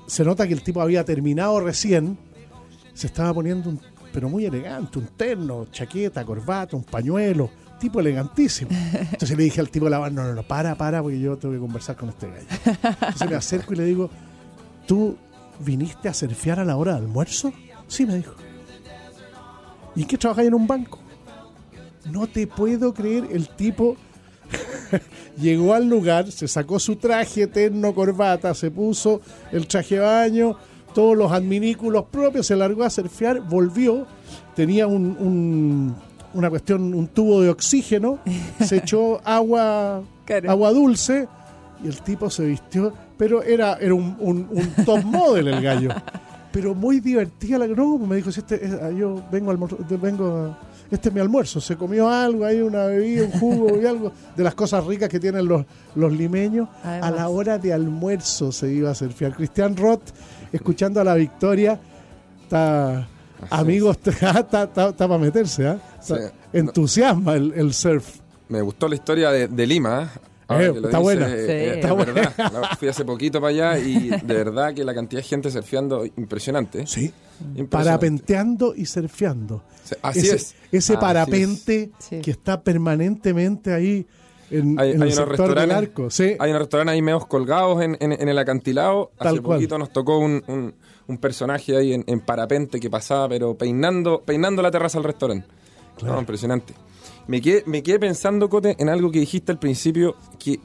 Se 0.06 0.24
nota 0.24 0.46
que 0.46 0.54
el 0.54 0.62
tipo 0.62 0.80
había 0.80 1.04
terminado 1.04 1.60
recién. 1.60 2.18
Se 2.94 3.08
estaba 3.08 3.34
poniendo 3.34 3.70
un, 3.70 3.80
pero 4.12 4.28
muy 4.28 4.46
elegante, 4.46 4.98
un 4.98 5.08
terno, 5.08 5.66
chaqueta, 5.70 6.24
corbata, 6.24 6.76
un 6.76 6.84
pañuelo, 6.84 7.50
tipo 7.78 8.00
elegantísimo. 8.00 8.70
Entonces 8.72 9.36
le 9.36 9.44
dije 9.44 9.60
al 9.60 9.68
tipo 9.68 9.86
de 9.86 9.90
la 9.90 9.98
van, 9.98 10.14
no, 10.14 10.24
no, 10.24 10.34
no, 10.34 10.42
para, 10.42 10.74
para, 10.74 11.02
porque 11.02 11.20
yo 11.20 11.36
tengo 11.36 11.54
que 11.54 11.60
conversar 11.60 11.96
con 11.96 12.08
este 12.08 12.28
gallo. 12.28 12.46
Entonces 12.82 13.30
me 13.30 13.36
acerco 13.36 13.74
y 13.74 13.76
le 13.76 13.84
digo, 13.84 14.10
¿tú 14.86 15.16
viniste 15.60 16.08
a 16.08 16.14
surfear 16.14 16.60
a 16.60 16.64
la 16.64 16.76
hora 16.76 16.92
de 16.92 16.98
almuerzo? 16.98 17.52
Sí, 17.88 18.06
me 18.06 18.16
dijo. 18.16 18.34
¿Y 19.94 20.04
qué 20.04 20.16
trabajáis 20.16 20.48
en 20.48 20.54
un 20.54 20.66
banco? 20.66 20.98
No 22.10 22.26
te 22.26 22.46
puedo 22.46 22.94
creer, 22.94 23.28
el 23.32 23.48
tipo 23.48 23.96
llegó 25.40 25.74
al 25.74 25.88
lugar, 25.88 26.30
se 26.30 26.48
sacó 26.48 26.78
su 26.78 26.96
traje, 26.96 27.46
terno, 27.46 27.94
corbata, 27.94 28.54
se 28.54 28.70
puso 28.70 29.20
el 29.52 29.66
traje 29.66 29.96
de 29.96 30.00
baño, 30.00 30.56
todos 30.94 31.16
los 31.16 31.30
adminículos 31.32 32.04
propios, 32.10 32.46
se 32.46 32.56
largó 32.56 32.84
a 32.84 32.90
surfear, 32.90 33.40
volvió, 33.40 34.06
tenía 34.54 34.86
un, 34.86 35.16
un- 35.18 35.94
una 36.34 36.50
cuestión, 36.50 36.92
un 36.94 37.08
tubo 37.08 37.40
de 37.40 37.48
oxígeno, 37.50 38.18
se 38.64 38.76
echó 38.78 39.20
agua, 39.24 40.02
agua 40.48 40.72
dulce 40.72 41.28
y 41.82 41.88
el 41.88 42.00
tipo 42.02 42.30
se 42.30 42.44
vistió, 42.46 42.92
pero 43.16 43.42
era, 43.42 43.74
era 43.80 43.94
un, 43.94 44.16
un- 44.20 44.48
un 44.50 44.84
top 44.84 45.02
model 45.04 45.48
el 45.48 45.62
gallo. 45.62 45.90
pero 46.52 46.74
muy 46.74 47.00
divertida. 47.00 47.58
La, 47.58 47.66
no, 47.66 47.98
me 47.98 48.16
dijo, 48.16 48.32
si 48.32 48.40
este, 48.40 48.64
es- 48.64 48.72
ah, 48.82 48.90
yo 48.90 49.22
vengo, 49.30 49.50
a 49.50 49.54
almor- 49.54 49.76
de- 49.86 49.96
vengo 49.98 50.26
a- 50.28 50.58
este 50.90 51.08
es 51.08 51.14
mi 51.14 51.20
almuerzo. 51.20 51.60
Se 51.60 51.76
comió 51.76 52.08
algo, 52.08 52.44
hay 52.44 52.60
una 52.60 52.84
bebida, 52.86 53.24
un 53.24 53.32
jugo 53.32 53.80
y 53.80 53.86
algo 53.86 54.12
de 54.36 54.44
las 54.44 54.54
cosas 54.54 54.84
ricas 54.84 55.08
que 55.08 55.18
tienen 55.20 55.46
los, 55.46 55.64
los 55.94 56.12
limeños. 56.12 56.68
Además. 56.84 57.12
A 57.12 57.14
la 57.14 57.28
hora 57.28 57.58
de 57.58 57.72
almuerzo 57.72 58.52
se 58.52 58.72
iba 58.72 58.90
a 58.90 58.94
surfear. 58.94 59.34
Cristian 59.34 59.76
Roth, 59.76 60.10
escuchando 60.52 61.00
a 61.00 61.04
la 61.04 61.14
victoria, 61.14 61.78
está... 62.42 63.08
Amigos, 63.50 63.98
está, 64.04 64.30
está, 64.40 64.62
está- 64.64 64.88
está 64.88 65.08
para 65.08 65.18
meterse, 65.18 65.66
¿ah? 65.66 65.78
Está- 66.00 66.16
Sí. 66.16 66.34
Entusiasma 66.52 67.34
el, 67.34 67.52
el 67.54 67.74
surf. 67.74 68.18
Me 68.48 68.62
gustó 68.62 68.88
la 68.88 68.94
historia 68.94 69.30
de, 69.30 69.48
de 69.48 69.66
Lima. 69.66 70.04
¿eh? 70.14 70.20
Ahora 70.48 70.64
Eh, 70.64 70.68
está 70.68 70.88
dice, 70.88 71.00
buena. 71.00 71.26
eh, 71.28 71.36
Sí. 71.44 71.52
eh, 71.52 71.74
Está 71.74 71.88
es 71.88 71.94
buena. 71.94 72.12
verdad. 72.12 72.62
Fui 72.78 72.88
hace 72.88 73.04
poquito 73.04 73.40
para 73.40 73.50
allá 73.50 73.78
y 73.78 74.08
de 74.10 74.34
verdad 74.34 74.72
que 74.72 74.84
la 74.84 74.94
cantidad 74.94 75.20
de 75.20 75.28
gente 75.28 75.50
surfeando 75.50 76.06
impresionante. 76.06 76.86
Sí. 76.86 77.12
Parapenteando 77.70 78.74
y 78.74 78.86
surfeando. 78.86 79.62
así 80.02 80.20
ese, 80.20 80.36
es. 80.36 80.54
Ese 80.72 80.96
parapente 80.96 81.90
Sí. 81.98 82.20
que 82.20 82.30
está 82.30 82.62
permanentemente 82.62 83.72
ahí 83.72 84.06
en, 84.50 84.78
Hay, 84.78 84.92
en 84.92 85.02
hay 85.02 85.08
el 85.10 85.14
unos 85.14 85.14
sector 85.14 85.28
del 85.28 85.36
restaurantes, 85.56 85.76
arco. 85.76 86.10
Sí. 86.10 86.36
hay 86.38 86.50
unos 86.50 86.62
restaurantes 86.62 86.92
ahí 86.94 87.02
medios 87.02 87.26
colgados 87.26 87.82
en, 87.82 87.96
en- 88.00 88.12
en 88.12 88.28
el 88.28 88.38
acantilado. 88.38 89.10
Tal 89.18 89.28
Hace 89.34 89.40
cual. 89.42 89.58
poquito 89.58 89.78
nos 89.78 89.90
tocó 89.92 90.18
un, 90.18 90.42
un- 90.46 90.74
un 91.08 91.18
personaje 91.18 91.76
ahí 91.76 91.92
en, 91.92 92.04
en 92.06 92.20
parapente 92.20 92.80
que 92.80 92.90
pasaba, 92.90 93.28
pero 93.28 93.56
peinando, 93.56 94.22
peinando 94.24 94.60
la 94.62 94.70
terraza 94.70 94.98
del 94.98 95.04
restaurante. 95.04 95.46
No, 96.02 96.18
impresionante. 96.18 96.74
Me 97.28 97.40
quedé, 97.40 97.62
me 97.66 97.82
quedé 97.82 97.98
pensando, 97.98 98.48
Cote, 98.48 98.76
en 98.78 98.88
algo 98.88 99.10
que 99.10 99.18
dijiste 99.20 99.50
al 99.52 99.58
principio, 99.58 100.16
que, 100.38 100.60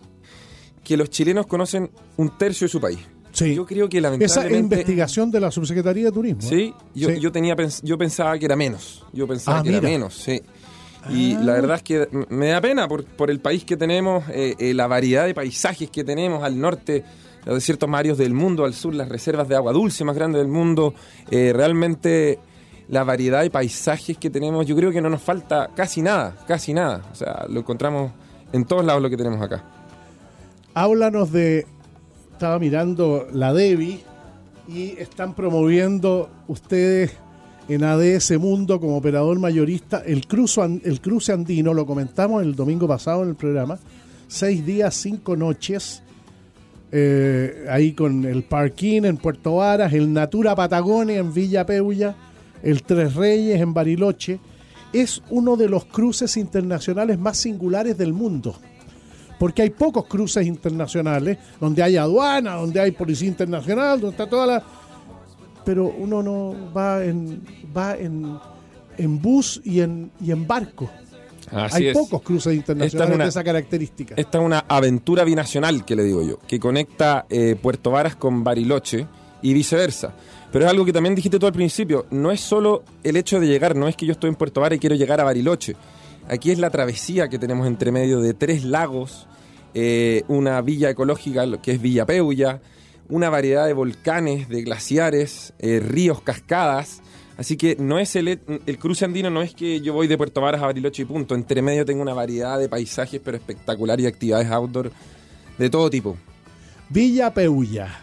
que 0.84 0.98
los 0.98 1.10
chilenos 1.10 1.48
conocen 1.48 1.90
un 2.18 2.38
tercio 2.38 2.66
de 2.66 2.70
su 2.70 2.80
país. 2.82 3.00
Sí. 3.32 3.56
Yo 3.56 3.66
creo 3.66 3.88
que 3.90 3.98
Esa 4.00 4.10
lamentablemente... 4.10 4.76
investigación 4.76 5.32
de 5.32 5.40
la 5.40 5.52
Subsecretaría 5.52 6.06
de 6.06 6.12
Turismo. 6.12 6.42
Sí, 6.42 6.74
yo, 6.94 7.10
Sí. 7.10 7.20
yo 7.20 7.32
tenía 7.32 7.56
yo 7.84 7.98
pensaba 7.98 8.38
que 8.38 8.46
era 8.46 8.56
menos. 8.56 9.06
Yo 9.14 9.28
pensaba 9.28 9.60
Ah, 9.60 9.64
que 9.64 9.70
era 9.70 9.82
menos, 9.82 10.16
sí. 10.16 10.42
Y 11.10 11.34
Ah. 11.36 11.40
la 11.42 11.54
verdad 11.54 11.78
es 11.78 11.84
que 11.84 12.08
me 12.30 12.48
da 12.50 12.62
pena 12.62 12.88
por, 12.88 13.06
por 13.06 13.32
el 13.32 13.40
país 13.40 13.64
que 13.64 13.78
tenemos, 13.78 14.24
eh, 14.30 14.56
eh, 14.60 14.74
la 14.74 14.88
variedad 14.88 15.26
de 15.26 15.34
paisajes 15.34 15.90
que 15.90 16.04
tenemos 16.04 16.44
al 16.44 16.60
norte, 16.60 17.04
los 17.46 17.56
desiertos 17.56 17.90
marios 17.90 18.18
del 18.20 18.34
mundo, 18.34 18.66
al 18.66 18.74
sur 18.76 18.94
las 18.94 19.10
reservas 19.10 19.48
de 19.48 19.56
agua 19.56 19.72
dulce 19.74 20.04
más 20.04 20.16
grandes 20.16 20.42
del 20.42 20.52
mundo. 20.52 20.94
Eh, 21.32 21.54
realmente 21.56 22.38
la 22.90 23.04
variedad 23.04 23.42
de 23.42 23.50
paisajes 23.50 24.18
que 24.18 24.30
tenemos, 24.30 24.66
yo 24.68 24.76
creo 24.76 24.92
que 24.92 25.02
no 25.02 25.10
nos 25.10 25.22
falta 25.22 25.70
casi 25.76 26.02
nada, 26.02 26.36
casi 26.48 26.74
nada. 26.74 27.02
O 27.12 27.16
sea, 27.16 27.46
lo 27.50 27.62
encontramos 27.62 28.12
en 28.52 28.66
todos 28.66 28.84
lados 28.86 29.02
lo 29.02 29.10
que 29.10 29.18
tenemos 29.18 29.42
acá. 29.42 29.64
Háblanos 30.74 31.32
de. 31.32 31.66
Estaba 32.42 32.58
mirando 32.58 33.28
la 33.34 33.54
Devi 33.54 34.00
y 34.68 34.96
están 34.98 35.36
promoviendo 35.36 36.28
ustedes 36.48 37.12
en 37.70 37.84
ADS 37.84 38.32
Mundo 38.40 38.80
como 38.80 38.98
operador 38.98 39.38
mayorista 39.38 40.02
el, 40.04 40.26
an- 40.58 40.82
el 40.84 41.02
cruce 41.02 41.34
andino, 41.34 41.72
lo 41.76 41.86
comentamos 41.86 42.42
el 42.42 42.56
domingo 42.56 42.88
pasado 42.88 43.22
en 43.22 43.30
el 43.30 43.36
programa. 43.36 43.78
Seis 44.28 44.66
días, 44.66 44.96
cinco 44.96 45.36
noches. 45.36 46.02
eh, 46.92 47.68
ahí 47.70 47.94
con 47.94 48.26
el 48.26 48.42
Parquín 48.42 49.06
en 49.06 49.18
Puerto 49.18 49.58
Varas, 49.58 49.94
el 49.94 50.12
Natura 50.12 50.56
Patagonia 50.56 51.20
en 51.20 51.32
Villa 51.32 51.64
Peulla, 51.68 52.16
el 52.64 52.82
Tres 52.82 53.14
Reyes 53.14 53.62
en 53.62 53.72
Bariloche. 53.76 54.40
Es 54.94 55.22
uno 55.30 55.58
de 55.58 55.70
los 55.70 55.86
cruces 55.86 56.36
internacionales 56.38 57.20
más 57.20 57.38
singulares 57.38 58.00
del 58.00 58.14
mundo 58.14 58.56
porque 59.42 59.64
hay 59.64 59.72
pocos 59.72 60.06
cruces 60.06 60.46
internacionales 60.46 61.36
donde 61.60 61.82
hay 61.82 61.98
aduana, 61.98 62.58
donde 62.58 62.80
hay 62.80 62.92
policía 62.92 63.28
internacional, 63.28 64.00
donde 64.00 64.14
está 64.14 64.30
toda 64.30 64.46
la... 64.46 64.64
Pero 65.66 65.88
uno 65.88 66.22
no 66.22 66.56
va 66.72 67.04
en, 67.04 67.42
va 67.76 67.98
en, 67.98 68.38
en 69.00 69.20
bus 69.20 69.60
y 69.64 69.80
en, 69.82 70.12
y 70.22 70.30
en 70.30 70.46
barco. 70.46 70.92
Así 71.52 71.78
hay 71.78 71.88
es. 71.88 71.98
pocos 71.98 72.22
cruces 72.22 72.54
internacionales 72.54 73.16
una- 73.16 73.24
de 73.24 73.30
esa 73.32 73.44
característica. 73.44 74.14
Esta 74.16 74.38
es 74.38 74.44
una 74.46 74.60
aventura 74.68 75.24
binacional, 75.24 75.86
que 75.86 75.96
le 75.96 76.04
digo 76.04 76.22
yo, 76.22 76.38
que 76.48 76.60
conecta 76.60 77.26
eh, 77.28 77.56
Puerto 77.60 77.90
Varas 77.90 78.16
con 78.16 78.44
Bariloche 78.44 79.08
y 79.42 79.56
viceversa. 79.56 80.14
Pero 80.52 80.66
es 80.66 80.70
algo 80.70 80.86
que 80.86 80.94
también 80.94 81.16
dijiste 81.16 81.40
tú 81.40 81.48
al 81.48 81.54
principio, 81.54 82.06
no 82.12 82.30
es 82.32 82.42
solo 82.42 82.84
el 83.04 83.16
hecho 83.16 83.40
de 83.40 83.48
llegar, 83.48 83.76
no 83.76 83.88
es 83.88 83.96
que 83.96 84.06
yo 84.06 84.12
estoy 84.12 84.30
en 84.30 84.36
Puerto 84.36 84.62
Varas 84.62 84.78
y 84.78 84.80
quiero 84.80 84.96
llegar 84.96 85.20
a 85.20 85.24
Bariloche. 85.24 85.76
Aquí 86.30 86.52
es 86.52 86.60
la 86.60 86.70
travesía 86.70 87.28
que 87.28 87.40
tenemos 87.40 87.66
entre 87.66 87.92
medio 87.92 88.20
de 88.20 88.36
tres 88.36 88.64
lagos, 88.64 89.28
eh, 89.74 90.24
una 90.28 90.62
villa 90.62 90.90
ecológica 90.90 91.46
lo 91.46 91.62
que 91.62 91.72
es 91.74 91.82
Villa 91.82 92.06
Peulla, 92.06 92.62
una 93.10 93.30
variedad 93.30 93.68
de 93.68 93.74
volcanes, 93.74 94.50
de 94.50 94.62
glaciares, 94.64 95.54
eh, 95.60 95.80
ríos, 95.80 96.22
cascadas. 96.22 97.02
Así 97.38 97.58
que 97.58 97.76
no 97.80 97.98
es 98.00 98.16
el, 98.16 98.28
el 98.28 98.78
cruce 98.78 99.06
andino, 99.06 99.30
no 99.30 99.42
es 99.42 99.54
que 99.54 99.82
yo 99.82 99.94
voy 99.94 100.08
de 100.08 100.18
Puerto 100.18 100.42
Varas 100.42 100.62
a 100.62 100.66
Bariloche 100.66 101.04
y 101.04 101.06
punto. 101.06 101.36
Entre 101.36 101.62
medio 101.62 101.86
tengo 101.86 102.02
una 102.02 102.14
variedad 102.14 102.60
de 102.60 102.70
paisajes, 102.70 103.20
pero 103.24 103.38
espectacular 103.38 104.00
y 104.00 104.06
actividades 104.06 104.50
outdoor 104.52 104.92
de 105.58 105.70
todo 105.70 105.90
tipo. 105.90 106.18
Villa 106.90 107.34
Peulla. 107.34 108.02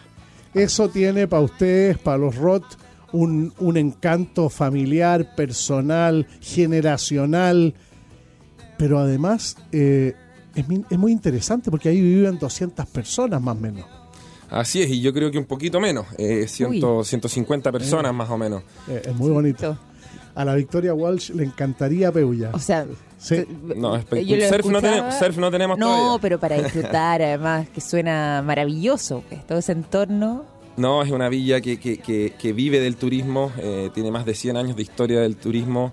Eso 0.53 0.89
tiene 0.89 1.27
para 1.27 1.43
ustedes, 1.43 1.97
para 1.97 2.17
los 2.17 2.35
ROT, 2.35 2.63
un, 3.11 3.53
un 3.59 3.77
encanto 3.77 4.49
familiar, 4.49 5.35
personal, 5.35 6.27
generacional, 6.41 7.75
pero 8.77 8.99
además 8.99 9.57
eh, 9.71 10.15
es, 10.55 10.67
mi- 10.67 10.83
es 10.89 10.97
muy 10.97 11.11
interesante 11.11 11.69
porque 11.71 11.89
ahí 11.89 12.01
viven 12.01 12.37
200 12.39 12.85
personas 12.87 13.41
más 13.41 13.55
o 13.55 13.59
menos. 13.59 13.85
Así 14.49 14.81
es, 14.81 14.89
y 14.89 14.99
yo 15.01 15.13
creo 15.13 15.29
que 15.29 15.37
un 15.37 15.45
poquito 15.45 15.79
menos, 15.79 16.07
eh, 16.17 16.47
ciento- 16.47 17.03
150 17.03 17.71
personas 17.71 18.13
más 18.13 18.29
o 18.29 18.37
menos. 18.37 18.63
Eh, 18.87 19.03
es 19.05 19.15
muy 19.15 19.29
bonito. 19.29 19.77
A 20.35 20.45
la 20.45 20.55
Victoria 20.55 20.93
Walsh 20.93 21.31
le 21.31 21.43
encantaría 21.43 22.11
Peulla. 22.11 22.51
O 22.53 22.59
sea, 22.59 22.85
Sí. 23.17 23.45
No, 23.75 23.97
espe- 23.97 24.23
Yo 24.25 24.37
lo 24.37 24.47
surf, 24.47 24.65
no 24.67 24.79
tenemos, 24.81 25.15
surf 25.15 25.37
no 25.37 25.51
tenemos 25.51 25.77
No, 25.77 25.85
todavía. 25.87 26.21
pero 26.21 26.39
para 26.39 26.55
disfrutar, 26.61 27.21
además, 27.21 27.67
que 27.69 27.81
suena 27.81 28.41
maravilloso, 28.45 29.23
pues, 29.27 29.45
todo 29.45 29.57
ese 29.57 29.73
entorno. 29.73 30.45
No, 30.79 31.03
es 31.03 31.11
una 31.11 31.27
villa 31.27 31.59
que, 31.61 31.77
que- 31.77 31.97
que- 31.97 32.33
que 32.39 32.53
vive 32.53 32.79
del 32.79 32.95
turismo, 32.95 33.51
eh, 33.57 33.89
tiene 33.93 34.11
más 34.11 34.25
de 34.25 34.33
100 34.33 34.55
años 34.55 34.75
de 34.77 34.81
historia 34.81 35.19
del 35.19 35.35
turismo 35.35 35.91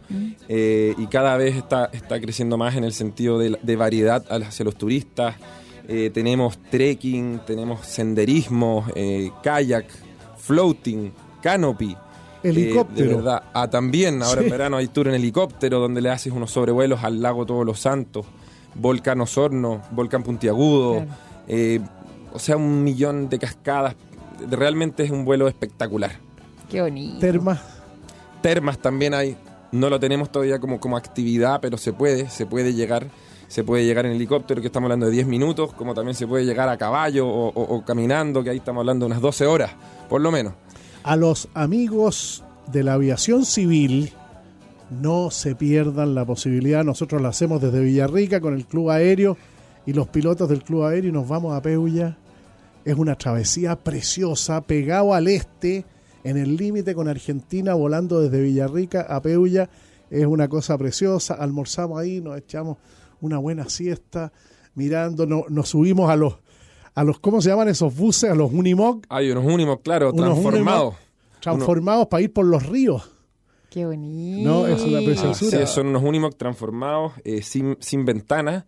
eh, 0.48 0.94
y 0.96 1.06
cada 1.08 1.36
vez 1.36 1.56
está, 1.56 1.90
está 1.92 2.20
creciendo 2.20 2.56
más 2.56 2.76
en 2.76 2.84
el 2.84 2.92
sentido 2.92 3.38
de, 3.38 3.76
variedad 3.76 4.24
hacia 4.30 4.64
los 4.64 4.76
turistas. 4.76 5.34
Eh, 5.88 6.10
tenemos 6.14 6.58
trekking, 6.70 7.40
tenemos 7.46 7.84
senderismo, 7.86 8.86
kayak, 9.42 9.86
floating, 10.38 11.10
canopy. 11.42 11.96
Helicóptero. 12.42 13.08
de 13.08 13.14
verdad. 13.16 13.42
Ah, 13.54 13.68
también, 13.68 14.22
ahora 14.22 14.40
Sí. 14.42 14.46
en 14.46 14.50
verano 14.52 14.76
hay 14.76 14.86
tour 14.86 15.08
en 15.08 15.14
helicóptero 15.14 15.80
donde 15.80 16.00
le 16.00 16.10
haces 16.10 16.32
unos 16.32 16.52
sobrevuelos 16.52 17.02
al 17.02 17.20
lago 17.20 17.44
Todos 17.44 17.66
los 17.66 17.80
Santos, 17.80 18.24
volcán 18.74 19.20
Osorno, 19.20 19.82
volcán 19.90 20.22
Puntiagudo, 20.22 21.04
Claro. 21.04 21.84
o 22.32 22.38
sea, 22.38 22.56
un 22.56 22.84
millón 22.84 23.28
de 23.28 23.38
cascadas. 23.40 23.96
Realmente 24.50 25.02
es 25.04 25.10
un 25.10 25.24
vuelo 25.24 25.48
espectacular. 25.48 26.12
Qué 26.70 26.82
bonito. 26.82 27.18
Termas. 27.20 27.60
Termas 28.42 28.78
también 28.78 29.14
hay, 29.14 29.36
no 29.72 29.88
lo 29.90 29.98
tenemos 29.98 30.30
todavía 30.30 30.58
como, 30.58 30.78
como 30.80 30.96
actividad, 30.96 31.60
pero 31.60 31.76
se 31.78 31.92
puede, 31.92 32.28
se 32.28 32.46
puede 32.46 32.74
llegar. 32.74 33.08
Se 33.48 33.62
puede 33.62 33.84
llegar 33.84 34.04
en 34.06 34.12
helicóptero, 34.12 34.60
que 34.60 34.66
estamos 34.66 34.86
hablando 34.86 35.06
de 35.06 35.12
10 35.12 35.28
minutos, 35.28 35.72
como 35.74 35.94
también 35.94 36.16
se 36.16 36.26
puede 36.26 36.44
llegar 36.44 36.68
a 36.68 36.76
caballo 36.76 37.28
o, 37.28 37.48
o- 37.50 37.76
o 37.76 37.84
caminando, 37.84 38.42
que 38.42 38.50
ahí 38.50 38.56
estamos 38.56 38.80
hablando 38.80 39.04
de 39.06 39.12
unas 39.12 39.22
12 39.22 39.46
horas, 39.46 39.70
por 40.08 40.20
lo 40.20 40.32
menos. 40.32 40.54
A 41.04 41.14
los 41.14 41.48
amigos 41.54 42.42
de 42.72 42.82
la 42.82 42.94
aviación 42.94 43.44
civil, 43.44 44.12
no 44.90 45.30
se 45.30 45.54
pierdan 45.54 46.16
la 46.16 46.24
posibilidad. 46.24 46.82
Nosotros 46.82 47.22
la 47.22 47.28
hacemos 47.28 47.62
desde 47.62 47.78
Villarrica 47.80 48.40
con 48.40 48.52
el 48.54 48.66
Club 48.66 48.90
Aéreo 48.90 49.36
y 49.86 49.92
los 49.92 50.08
pilotos 50.08 50.48
del 50.48 50.64
Club 50.64 50.82
Aéreo 50.82 51.10
y 51.10 51.12
nos 51.12 51.28
vamos 51.28 51.56
a 51.56 51.62
Peulla. 51.62 52.16
Es 52.86 52.96
una 52.96 53.16
travesía 53.16 53.76
preciosa, 53.76 54.60
pegado 54.62 55.12
al 55.12 55.26
este, 55.28 55.84
en 56.24 56.36
el 56.36 56.56
límite 56.56 56.94
con 56.94 57.08
Argentina, 57.08 57.74
volando 57.74 58.20
desde 58.20 58.40
Villarrica 58.40 59.00
a 59.02 59.20
Peulla. 59.20 59.68
Es 60.08 60.24
una 60.24 60.48
cosa 60.48 60.78
preciosa. 60.78 61.34
Almorzamos 61.34 61.98
ahí, 61.98 62.20
nos 62.20 62.38
echamos 62.38 62.78
una 63.20 63.38
buena 63.38 63.68
siesta, 63.68 64.32
mirando, 64.74 65.26
no- 65.26 65.44
nos 65.48 65.68
subimos 65.70 66.08
a 66.10 66.16
los, 66.16 66.36
a 66.94 67.02
los, 67.02 67.18
¿cómo 67.18 67.42
se 67.42 67.48
llaman 67.50 67.68
esos 67.68 67.94
buses? 67.96 68.30
A 68.30 68.34
los 68.36 68.52
Unimog. 68.52 69.02
Hay 69.08 69.30
unos 69.32 69.44
únimos, 69.44 69.80
claro, 69.82 70.12
Unos 70.12 70.24
transformados. 70.38 70.94
Unimog 70.94 71.40
transformados 71.40 72.06
para 72.06 72.22
ir 72.22 72.32
por 72.32 72.46
los 72.46 72.64
ríos. 72.66 73.10
Qué 73.70 73.84
bonito. 73.84 74.48
No, 74.48 74.66
es 74.66 74.80
una 74.82 75.00
preciosura. 75.00 75.60
es, 75.62 75.70
son 75.70 75.88
unos 75.88 76.02
Unimog 76.04 76.36
transformados, 76.36 77.12
eh, 77.24 77.42
sin, 77.42 77.76
sin 77.80 78.04
ventanas, 78.04 78.64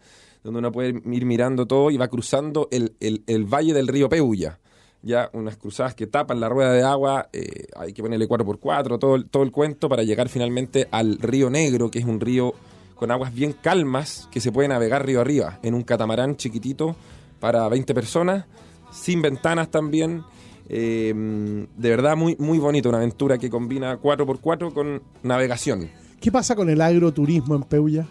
donde 0.49 0.61
uno 0.61 0.73
puede 0.73 0.89
ir 1.05 1.25
mirando 1.27 1.67
todo 1.67 1.91
y 1.91 1.99
va 1.99 2.09
cruzando 2.09 2.69
el, 2.71 2.95
el- 3.01 3.45
valle 3.45 3.75
del 3.75 3.87
río 3.87 4.09
Peulla. 4.09 4.59
Ya 5.03 5.29
unas 5.35 5.57
cruzadas 5.59 5.95
que 5.95 6.07
tapan 6.07 6.41
la 6.41 6.49
rueda 6.49 6.73
de 6.73 6.83
agua, 6.83 7.29
eh, 7.35 7.67
hay 7.77 7.93
que 7.93 8.03
ponerle 8.03 8.27
4x4, 8.27 8.99
todo, 8.99 9.23
todo 9.27 9.43
el 9.43 9.53
cuento 9.53 9.89
para 9.91 10.03
llegar 10.05 10.29
finalmente 10.31 10.89
al 10.91 11.19
río 11.19 11.51
Negro, 11.51 11.91
que 11.91 11.99
es 11.99 12.05
un 12.07 12.19
río 12.19 12.55
con 12.95 13.11
aguas 13.11 13.33
bien 13.35 13.53
calmas, 13.53 14.27
que 14.33 14.41
se 14.41 14.51
puede 14.51 14.69
navegar 14.69 15.05
río 15.07 15.21
arriba, 15.21 15.59
en 15.63 15.75
un 15.75 15.83
catamarán 15.83 16.37
chiquitito 16.37 16.97
para 17.41 17.69
20 17.69 17.95
personas, 17.95 18.47
sin 18.91 19.21
ventanas 19.23 19.71
también. 19.71 20.23
Eh, 20.71 21.13
de 21.15 21.91
verdad, 21.91 22.17
muy, 22.17 22.37
muy 22.39 22.59
bonito, 22.59 22.89
una 22.89 22.99
aventura 22.99 23.37
que 23.39 23.51
combina 23.51 24.01
4x4 24.01 24.73
con 24.73 25.03
navegación. 25.23 25.91
¿Qué 26.21 26.33
pasa 26.33 26.57
con 26.57 26.69
el 26.71 26.81
agroturismo 26.81 27.55
en 27.55 27.63
Peulla? 27.63 28.07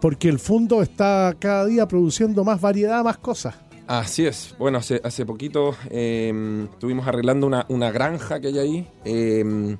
Porque 0.00 0.28
el 0.28 0.38
fondo 0.38 0.82
está 0.82 1.34
cada 1.38 1.64
día 1.66 1.86
produciendo 1.88 2.44
más 2.44 2.60
variedad, 2.60 3.02
más 3.02 3.18
cosas. 3.18 3.54
Así 3.86 4.26
es. 4.26 4.54
Bueno, 4.58 4.78
hace, 4.78 5.00
hace 5.04 5.24
poquito 5.26 5.74
eh, 5.90 6.66
estuvimos 6.72 7.06
arreglando 7.06 7.46
una, 7.46 7.66
una 7.68 7.90
granja 7.90 8.40
que 8.40 8.48
hay 8.48 8.58
ahí, 8.58 8.88
eh, 9.04 9.76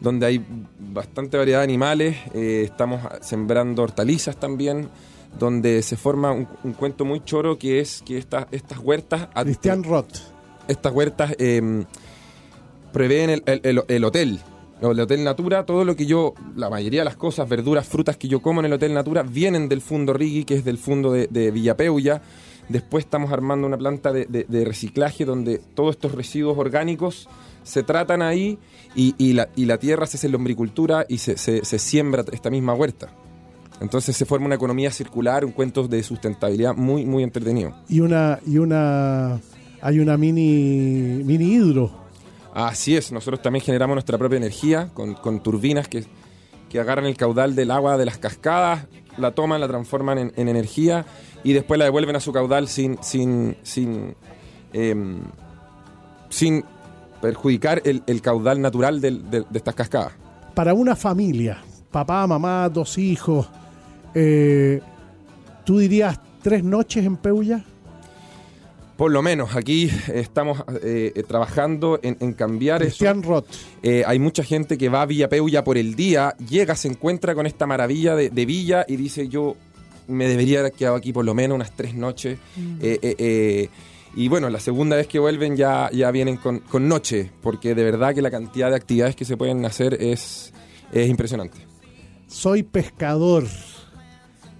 donde 0.00 0.26
hay 0.26 0.44
bastante 0.78 1.36
variedad 1.36 1.58
de 1.60 1.64
animales. 1.64 2.16
Eh, 2.34 2.62
estamos 2.64 3.00
sembrando 3.20 3.82
hortalizas 3.82 4.36
también, 4.36 4.88
donde 5.38 5.82
se 5.82 5.96
forma 5.96 6.32
un, 6.32 6.46
un 6.64 6.72
cuento 6.72 7.04
muy 7.04 7.24
choro 7.24 7.58
que 7.58 7.80
es 7.80 8.02
que 8.04 8.18
esta- 8.18 8.48
estas 8.52 8.78
huertas... 8.78 9.28
Cristian 9.42 9.82
Roth. 9.84 10.18
Estas 10.68 10.92
huertas 10.92 11.34
eh, 11.38 11.84
prevén 12.92 13.30
el, 13.30 13.42
el- 13.46 13.60
el- 13.64 13.84
el 13.88 14.04
hotel. 14.04 14.40
El 14.90 14.98
Hotel 14.98 15.22
Natura, 15.22 15.64
todo 15.64 15.84
lo 15.84 15.94
que 15.94 16.06
yo, 16.06 16.34
la 16.56 16.68
mayoría 16.68 17.02
de 17.02 17.04
las 17.04 17.16
cosas, 17.16 17.48
verduras, 17.48 17.86
frutas 17.86 18.16
que 18.16 18.26
yo 18.26 18.42
como 18.42 18.60
en 18.60 18.66
el 18.66 18.72
Hotel 18.72 18.92
Natura 18.92 19.22
vienen 19.22 19.68
del 19.68 19.80
Fundo 19.80 20.12
Rigui, 20.12 20.44
que 20.44 20.54
es 20.56 20.64
del 20.64 20.76
Fundo 20.78 21.12
de, 21.12 21.28
de 21.28 21.50
Villapeuya. 21.52 22.20
Después 22.68 23.04
estamos 23.04 23.32
armando 23.32 23.66
una 23.66 23.76
planta 23.78 24.12
de, 24.12 24.64
reciclaje 24.64 25.24
donde 25.24 25.58
todos 25.58 25.92
estos 25.96 26.12
residuos 26.12 26.56
orgánicos 26.58 27.28
se 27.62 27.82
tratan 27.82 28.22
ahí 28.22 28.58
y, 28.96 29.14
y 29.18 29.34
la, 29.34 29.48
y 29.54 29.66
la 29.66 29.78
tierra 29.78 30.06
se 30.06 30.16
hace 30.16 30.28
lombricultura 30.28 31.06
y 31.08 31.18
se, 31.18 31.36
se- 31.36 31.64
se 31.64 31.78
siembra 31.78 32.24
esta 32.32 32.50
misma 32.50 32.74
huerta. 32.74 33.08
Entonces 33.80 34.16
se 34.16 34.24
forma 34.24 34.46
una 34.46 34.54
economía 34.54 34.90
circular, 34.90 35.44
un 35.44 35.52
cuento 35.52 35.86
de 35.88 36.02
sustentabilidad 36.02 36.74
muy, 36.74 37.04
muy 37.04 37.22
entretenido. 37.24 37.74
Y 37.88 38.00
una, 38.00 38.38
y 38.46 38.58
una 38.58 39.40
hay 39.80 39.98
una 39.98 40.16
mini, 40.16 41.22
mini 41.24 41.54
hidro. 41.54 42.01
Así 42.52 42.96
es, 42.96 43.12
nosotros 43.12 43.40
también 43.40 43.64
generamos 43.64 43.94
nuestra 43.94 44.18
propia 44.18 44.36
energía 44.36 44.90
con, 44.92 45.42
turbinas 45.42 45.88
que, 45.88 46.04
que 46.68 46.80
agarran 46.80 47.06
el 47.06 47.16
caudal 47.16 47.54
del 47.54 47.70
agua 47.70 47.96
de 47.96 48.04
las 48.04 48.18
cascadas, 48.18 48.86
la 49.16 49.32
toman, 49.32 49.60
la 49.60 49.68
transforman 49.68 50.18
en, 50.18 50.32
en 50.36 50.48
energía 50.48 51.06
y 51.44 51.52
después 51.54 51.78
la 51.78 51.84
devuelven 51.84 52.16
a 52.16 52.20
su 52.20 52.32
caudal 52.32 52.68
sin, 52.68 52.98
sin, 53.02 53.56
sin, 53.62 54.14
em, 54.72 55.20
sin 56.28 56.64
perjudicar 57.20 57.82
el, 57.84 58.20
caudal 58.20 58.60
natural 58.60 59.00
de 59.00 59.44
estas 59.54 59.74
cascadas. 59.74 60.12
Para 60.54 60.74
una 60.74 60.94
familia, 60.94 61.58
papá, 61.90 62.26
mamá, 62.26 62.68
dos 62.68 62.98
hijos, 62.98 63.48
eh, 64.14 64.80
¿tú 65.64 65.78
dirías 65.78 66.20
tres 66.42 66.62
noches 66.62 67.06
en 67.06 67.16
Peulla? 67.16 67.64
Por 68.96 69.10
lo 69.10 69.22
menos, 69.22 69.56
aquí 69.56 69.90
estamos 70.14 70.60
eh, 70.82 71.12
eh, 71.14 71.22
trabajando 71.22 71.98
en, 72.02 72.16
en 72.20 72.34
cambiar 72.34 72.80
Cristian 72.80 73.20
eso. 73.20 73.28
Roth. 73.28 73.46
Eh, 73.82 74.04
hay 74.06 74.18
mucha 74.18 74.44
gente 74.44 74.78
que 74.78 74.88
va 74.88 75.02
a 75.02 75.06
Villa 75.06 75.28
Peulla 75.28 75.64
por 75.64 75.78
el 75.78 75.94
día, 75.96 76.36
llega, 76.48 76.76
se 76.76 76.88
encuentra 76.88 77.34
con 77.34 77.46
esta 77.46 77.66
maravilla 77.66 78.14
de, 78.14 78.30
de 78.30 78.46
Villa 78.46 78.84
y 78.86 78.96
dice 78.96 79.28
yo 79.28 79.56
me 80.08 80.28
debería 80.28 80.60
haber 80.60 80.72
quedado 80.72 80.96
aquí 80.96 81.12
por 81.12 81.24
lo 81.24 81.34
menos 81.34 81.54
unas 81.54 81.74
tres 81.74 81.94
noches. 81.94 82.38
Eh, 82.80 83.68
y 84.14 84.28
bueno, 84.28 84.50
la 84.50 84.60
segunda 84.60 84.94
vez 84.94 85.06
que 85.06 85.18
vuelven 85.18 85.56
ya, 85.56 85.88
ya 85.90 86.10
vienen 86.10 86.36
con, 86.36 86.58
con 86.58 86.86
noche, 86.86 87.30
porque 87.40 87.74
de 87.74 87.82
verdad 87.82 88.14
que 88.14 88.20
la 88.20 88.30
cantidad 88.30 88.68
de 88.68 88.76
actividades 88.76 89.16
que 89.16 89.24
se 89.24 89.36
pueden 89.38 89.64
hacer 89.64 89.94
es, 89.94 90.52
es 90.92 91.08
impresionante. 91.08 91.58
Soy 92.26 92.62
pescador 92.62 93.44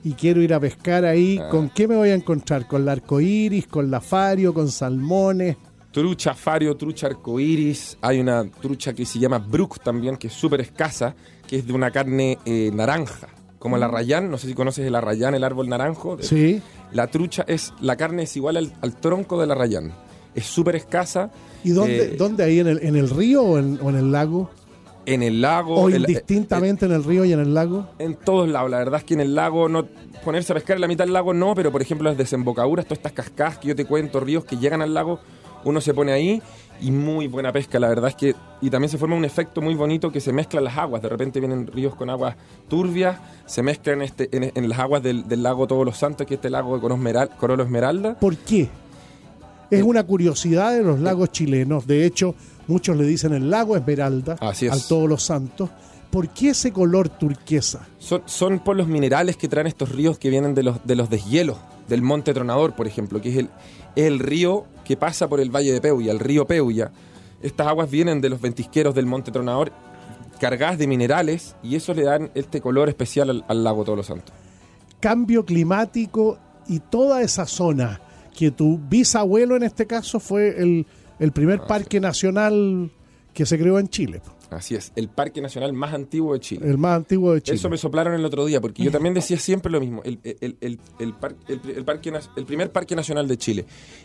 y 0.05 0.13
quiero 0.15 0.43
ir 0.43 0.53
a 0.55 0.61
pescar 0.61 1.05
ahí. 1.05 1.39
Ah. 1.41 1.49
¿Con 1.49 1.69
qué 1.71 1.87
me 1.89 1.97
voy 1.97 2.11
a 2.11 2.15
encontrar? 2.15 2.67
¿Con 2.67 2.85
la 2.85 2.93
arcoíris, 2.93 3.67
con 3.67 3.91
la 3.91 4.01
fario, 4.01 4.53
con 4.53 4.69
salmones? 4.71 5.57
Trucha 5.91 6.35
fario, 6.35 6.75
trucha 6.77 7.07
arcoíris. 7.09 7.99
Hay 8.01 8.19
una 8.21 8.45
trucha 8.51 8.93
que 8.95 9.05
se 9.05 9.19
llama 9.19 9.39
brook 9.39 9.81
también, 9.83 10.17
que 10.17 10.29
es 10.29 10.33
súper 10.33 10.61
escasa, 10.63 11.15
que 11.47 11.57
es 11.57 11.67
de 11.67 11.73
una 11.73 11.91
carne 11.91 12.39
eh, 12.47 12.71
naranja, 12.73 13.29
como 13.59 13.77
la 13.77 13.89
rayán. 13.89 14.31
No 14.31 14.39
sé 14.39 14.49
si 14.49 14.55
conoces 14.55 14.87
el 14.87 14.95
arrayán, 14.95 15.35
el 15.35 15.45
árbol 15.45 15.69
naranjo. 15.69 16.17
Sí. 16.21 16.63
La 16.93 17.07
trucha 17.09 17.45
es, 17.47 17.73
la 17.81 17.97
carne 17.97 18.23
es 18.23 18.37
igual 18.37 18.57
al, 18.57 18.73
al 18.81 18.97
tronco 18.99 19.39
de 19.41 19.47
la 19.47 19.55
rayán. 19.55 19.93
Es 20.35 20.47
súper 20.47 20.77
escasa. 20.77 21.31
¿Y 21.63 21.71
dónde, 21.71 22.05
Eh, 22.05 22.17
dónde 22.19 22.43
ahí? 22.45 22.59
¿En 22.61 22.69
el, 22.69 22.79
en 22.83 22.97
el 22.97 23.11
río 23.11 23.43
o 23.43 23.59
en, 23.59 23.79
o 23.83 23.91
en 23.91 23.97
el 23.97 24.11
lago? 24.11 24.51
En 25.07 25.23
el 25.23 25.41
lago. 25.41 25.75
¿O 25.77 25.89
el- 25.89 25.97
indistintamente 26.01 26.87
en 26.87 26.93
el 26.93 27.03
río 27.05 27.25
y 27.25 27.33
en 27.33 27.41
el 27.41 27.55
lago? 27.55 27.89
En 27.99 28.15
todos 28.15 28.49
lados, 28.49 28.71
la 28.71 28.79
verdad 28.79 29.01
es 29.01 29.05
que 29.05 29.15
en 29.15 29.21
el 29.21 29.35
lago, 29.35 29.69
no 29.69 29.87
ponerse 30.25 30.53
a 30.53 30.55
pescar 30.55 30.77
en 30.77 30.81
la 30.83 30.89
mitad 30.89 31.05
del 31.05 31.13
lago 31.13 31.35
no, 31.35 31.55
pero 31.55 31.73
por 31.73 31.83
ejemplo 31.83 32.09
las 32.09 32.17
desembocaduras, 32.19 32.85
todas 32.87 32.99
estas 32.99 33.13
cascadas 33.13 33.59
que 33.59 33.69
yo 33.69 33.77
te 33.77 33.85
cuento, 33.85 34.21
ríos 34.21 34.45
que 34.45 34.57
llegan 34.57 34.81
al 34.83 34.95
lago, 34.95 35.19
uno 35.65 35.81
se 35.81 35.93
pone 35.95 36.13
ahí 36.13 36.41
y 36.81 36.91
muy 36.91 37.27
buena 37.29 37.53
pesca, 37.53 37.79
la 37.81 37.89
verdad 37.89 38.09
es 38.11 38.17
que, 38.17 38.35
y 38.61 38.71
también 38.71 38.89
se 38.91 38.99
forma 38.99 39.15
un 39.17 39.25
efecto 39.25 39.61
muy 39.61 39.75
bonito 39.75 40.11
que 40.13 40.21
se 40.21 40.33
mezclan 40.33 40.65
las 40.65 40.77
aguas, 40.79 41.03
de 41.03 41.09
repente 41.09 41.39
vienen 41.41 41.67
ríos 41.69 41.95
con 41.95 42.11
aguas 42.11 42.37
turbias, 42.69 43.19
se 43.47 43.63
mezclan 43.63 44.03
este, 44.03 44.29
en, 44.37 44.53
en 44.55 44.69
las 44.69 44.79
aguas 44.79 45.03
del, 45.03 45.27
del 45.29 45.43
lago 45.43 45.67
Todos 45.67 45.85
los 45.85 45.97
Santos, 45.97 46.27
que 46.27 46.35
es 46.35 46.39
este 46.39 46.51
lago 46.51 46.75
de 46.75 46.81
Corolo 46.81 47.01
Esmeral- 47.03 47.31
Corolo 47.37 47.63
Esmeralda. 47.65 48.15
¿Por 48.19 48.37
qué? 48.37 48.69
Es 49.71 49.83
una 49.83 50.03
curiosidad 50.05 50.73
de 50.73 50.83
los 50.83 51.01
lagos 51.01 51.31
chilenos. 51.33 51.87
De 51.87 52.05
hecho, 52.05 52.35
muchos 52.67 52.97
le 52.97 53.05
dicen 53.05 53.33
el 53.33 53.51
lago 53.51 53.77
Esmeralda 53.77 54.37
Así 54.41 54.67
es. 54.67 54.73
al 54.73 54.83
Todos 54.83 55.09
los 55.09 55.23
Santos. 55.23 55.71
¿Por 56.11 56.29
qué 56.29 56.51
ese 56.51 56.73
color 56.73 57.09
turquesa? 57.09 57.87
Son, 57.99 58.23
son 58.27 58.59
por 58.59 58.77
los 58.77 58.87
minerales 58.87 59.37
que 59.37 59.49
traen 59.49 59.67
estos 59.67 59.91
ríos 59.91 60.19
que 60.19 60.29
vienen 60.29 60.55
de 60.55 60.63
los, 60.63 60.85
de 60.87 60.95
los 60.95 61.09
deshielos, 61.09 61.57
del 61.89 62.03
Monte 62.03 62.35
Tronador, 62.35 62.75
por 62.75 62.87
ejemplo, 62.87 63.21
que 63.23 63.31
es 63.31 63.37
el, 63.39 63.49
es 63.97 64.05
el 64.05 64.19
río 64.19 64.67
que 64.85 64.97
pasa 64.97 65.29
por 65.29 65.41
el 65.41 65.51
Valle 65.51 65.73
de 65.73 65.81
Peulla, 65.81 66.13
el 66.13 66.19
río 66.19 66.47
Peulla. 66.47 66.91
Estas 67.41 67.67
aguas 67.67 67.91
vienen 67.91 68.21
de 68.21 68.29
los 68.29 68.43
ventisqueros 68.43 68.95
del 68.95 69.07
Monte 69.07 69.33
Tronador, 69.33 69.73
cargadas 70.39 70.77
de 70.77 70.87
minerales, 70.87 71.57
y 71.63 71.77
eso 71.77 71.95
le 71.95 72.03
dan 72.03 72.31
este 72.35 72.61
color 72.61 72.91
especial 72.91 73.31
al, 73.31 73.45
al 73.49 73.65
lago 73.65 73.85
Todos 73.85 73.97
los 73.97 74.07
Santos. 74.07 74.35
Cambio 75.01 75.47
climático 75.47 76.39
y 76.69 76.81
toda 76.81 77.23
esa 77.23 77.47
zona 77.47 78.03
que 78.37 78.51
tu 78.51 78.79
bisabuelo 78.79 79.57
en 79.57 79.63
este 79.63 79.87
caso 79.87 80.21
fue 80.21 80.61
el, 80.63 80.87
el 81.23 81.33
primer 81.33 81.61
parque 81.63 82.01
nacional 82.01 82.91
que 83.33 83.47
se 83.47 83.59
creó 83.59 83.79
en 83.79 83.89
Chile. 83.89 84.21
Así 84.51 84.75
es, 84.75 84.93
el 84.97 85.09
parque 85.09 85.41
nacional 85.41 85.73
más 85.73 85.95
antiguo 85.95 86.35
de 86.35 86.41
Chile. 86.41 86.69
El 86.69 86.77
más 86.77 86.97
antiguo 86.97 87.33
de 87.33 87.41
Chile. 87.41 87.57
Eso 87.57 87.71
me 87.71 87.79
soplaron 87.79 88.13
el 88.13 88.23
otro 88.27 88.45
día, 88.45 88.61
porque 88.61 88.83
yo 88.83 88.91
también 88.91 89.15
decía 89.15 89.39
siempre 89.39 89.73
lo 89.73 89.81
mismo, 89.81 90.03
el, 90.05 90.19
el- 90.23 90.57
el- 90.61 90.79
el 90.99 91.15
par- 91.15 91.35
el- 91.49 91.61
el 91.75 91.85
parque, 91.87 92.13
el 92.37 92.45
primer 92.45 92.71
parque 92.71 92.95
nacional 92.95 93.27
de 93.27 93.39
Chile. 93.39 93.65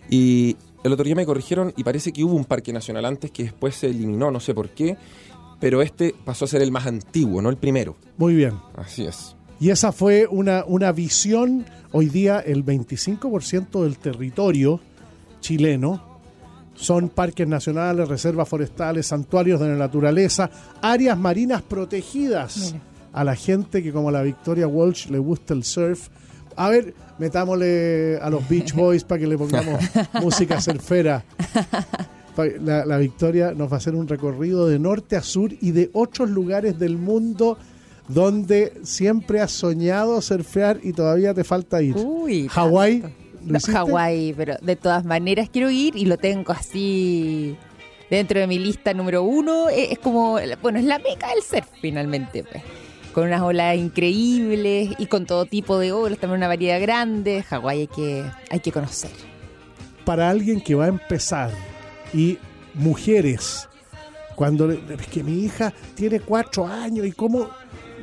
Y 0.10 0.56
el 0.86 0.94
otro 0.94 1.04
día 1.04 1.16
me 1.16 1.26
corrigieron 1.26 1.74
y 1.76 1.84
parece 1.84 2.14
que 2.14 2.24
hubo 2.24 2.34
un 2.36 2.46
parque 2.46 2.72
nacional 2.72 3.04
antes 3.04 3.30
que 3.32 3.44
después 3.44 3.76
se 3.76 3.88
eliminó, 3.88 4.32
no 4.32 4.40
sé 4.40 4.54
por 4.54 4.70
qué, 4.70 4.96
pero 5.60 5.82
este 5.82 6.16
pasó 6.24 6.46
a 6.46 6.48
ser 6.48 6.62
el 6.62 6.72
más 6.72 6.86
antiguo, 6.88 7.42
no 7.42 7.50
el 7.50 7.58
primero. 7.58 7.98
Muy 8.18 8.34
bien. 8.34 8.54
Así 8.76 9.04
es. 9.06 9.36
Y 9.60 9.72
esa 9.72 9.92
fue 9.92 10.28
una, 10.30 10.64
una 10.66 10.94
visión, 10.94 11.66
hoy 11.92 12.06
día 12.08 12.40
el 12.40 12.64
25% 12.64 13.84
del 13.84 13.98
territorio 13.98 14.80
chileno 15.42 16.07
son 16.78 17.10
parques 17.10 17.48
nacionales, 17.48 18.08
reservas 18.08 18.48
forestales, 18.48 19.08
santuarios 19.08 19.60
de 19.60 19.68
la 19.68 19.76
naturaleza, 19.76 20.50
áreas 20.82 21.18
marinas 21.18 21.62
protegidas. 21.62 22.76
A 23.14 23.24
la 23.24 23.36
gente 23.36 23.82
que 23.82 23.92
como 23.92 24.12
la 24.12 24.22
Victoria 24.22 24.68
Walsh 24.68 25.08
le 25.08 25.18
gusta 25.18 25.54
el 25.54 25.64
surf. 25.64 26.08
A 26.56 26.70
ver, 26.70 26.94
metámosle 27.18 28.20
a 28.22 28.30
los 28.30 28.48
Beach 28.48 28.74
Boys 28.76 29.04
para 29.04 29.20
que 29.20 29.28
le 29.28 29.38
pongamos 29.38 29.82
música 30.22 30.62
surfera. 30.62 31.24
La 32.64 32.98
Victoria 32.98 33.54
nos 33.54 33.72
va 33.72 33.76
a 33.76 33.78
hacer 33.78 33.96
un 33.96 34.08
recorrido 34.08 34.68
de 34.68 34.78
norte 34.78 35.16
a 35.16 35.24
sur 35.24 35.52
y 35.60 35.72
de 35.72 35.90
otros 35.94 36.30
lugares 36.30 36.78
del 36.78 36.98
mundo 36.98 37.58
donde 38.08 38.74
siempre 38.84 39.42
has 39.42 39.52
soñado 39.52 40.22
surfear 40.22 40.80
y 40.84 40.94
todavía 40.94 41.34
te 41.34 41.44
falta 41.44 41.82
ir. 41.82 41.96
Uy, 41.98 42.48
Hawái. 42.48 43.04
¿Lo 43.48 43.60
No? 43.60 43.74
Hawái, 43.74 44.34
pero 44.36 44.56
de 44.62 44.76
todas 44.76 45.06
maneras 45.06 45.50
quiero 45.52 45.70
ir 45.70 45.96
y 45.96 46.06
lo 46.06 46.18
tengo 46.18 46.54
así 46.54 47.58
dentro 48.10 48.40
de 48.40 48.48
mi 48.48 48.60
lista 48.60 48.94
número 48.94 49.24
uno. 49.24 49.70
Es, 49.70 49.92
es 49.92 50.00
como, 50.00 50.38
bueno, 50.62 50.80
es 50.80 50.86
la 50.86 51.00
meca 51.00 51.30
del 51.30 51.44
surf 51.44 51.68
finalmente, 51.82 52.44
pues. 52.44 52.64
Con 53.14 53.26
unas 53.26 53.42
olas 53.42 53.76
increíbles 53.76 54.92
y 55.00 55.08
con 55.08 55.26
todo 55.26 55.46
tipo 55.46 55.80
de 55.80 55.92
olas, 55.92 56.20
también 56.20 56.38
una 56.38 56.48
variedad 56.48 56.80
grande. 56.80 57.42
Hawái 57.44 57.80
hay 57.80 57.88
que, 57.88 58.24
hay 58.52 58.60
que 58.60 58.72
conocer. 58.72 59.10
Para 60.06 60.30
alguien 60.30 60.62
que 60.62 60.76
va 60.76 60.86
a 60.86 60.90
empezar 60.90 61.52
y 62.14 62.38
mujeres, 62.76 63.68
cuando 64.36 64.72
es 64.72 65.08
que 65.08 65.24
mi 65.24 65.46
hija 65.46 65.74
tiene 65.96 66.20
cuatro 66.20 66.68
años 66.68 67.06
y 67.08 67.12
cómo... 67.12 67.50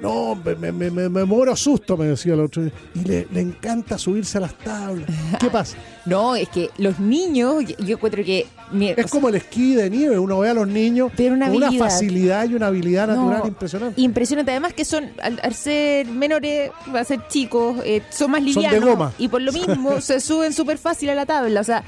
No, 0.04 0.34
me, 0.34 0.54
me, 0.70 0.90
me, 0.90 1.08
me- 1.08 1.24
muero 1.24 1.56
susto, 1.56 1.96
me 1.96 2.04
decía 2.04 2.34
el 2.34 2.40
otro. 2.40 2.62
Y 2.94 2.98
le 3.04 3.26
encanta 3.40 3.96
subirse 3.96 4.36
a 4.36 4.42
las 4.42 4.54
tablas. 4.58 5.08
¿Qué 5.40 5.48
pasa? 5.48 5.78
No, 6.06 6.36
es 6.36 6.48
que 6.50 6.70
los 6.78 6.98
niños, 7.00 7.64
yo, 7.78 7.96
encuentro 7.96 8.22
que... 8.24 8.46
mi- 8.70 8.90
Es 8.90 9.10
como 9.10 9.30
el 9.30 9.36
esquí 9.36 9.74
de 9.74 9.88
nieve, 9.88 10.18
uno 10.18 10.38
ve 10.38 10.50
a 10.50 10.54
los 10.54 10.68
niños 10.68 11.10
una 11.18 11.50
una 11.50 11.72
facilidad 11.72 12.48
y 12.48 12.54
una 12.54 12.66
habilidad 12.66 13.08
No, 13.08 13.30
natural 13.30 13.48
impresionante. 13.48 14.00
Impresionante. 14.00 14.50
Además 14.50 14.74
que 14.74 14.84
son, 14.84 15.10
al, 15.22 15.40
al 15.42 15.54
ser 15.54 16.06
menores, 16.06 16.70
va 16.94 17.00
a 17.00 17.04
ser 17.04 17.26
chicos, 17.28 17.78
eh, 17.84 18.02
son 18.10 18.32
más 18.32 18.40
Son 18.42 18.54
de 18.54 18.60
livianos. 18.62 18.88
goma. 18.90 19.12
Y 19.18 19.28
por 19.28 19.40
lo 19.40 19.52
mismo 19.54 20.00
se 20.02 20.20
suben 20.20 20.52
súper 20.52 20.76
fácil 20.78 21.08
a 21.10 21.14
la 21.14 21.24
tabla. 21.24 21.60
O 21.60 21.64
sea, 21.64 21.84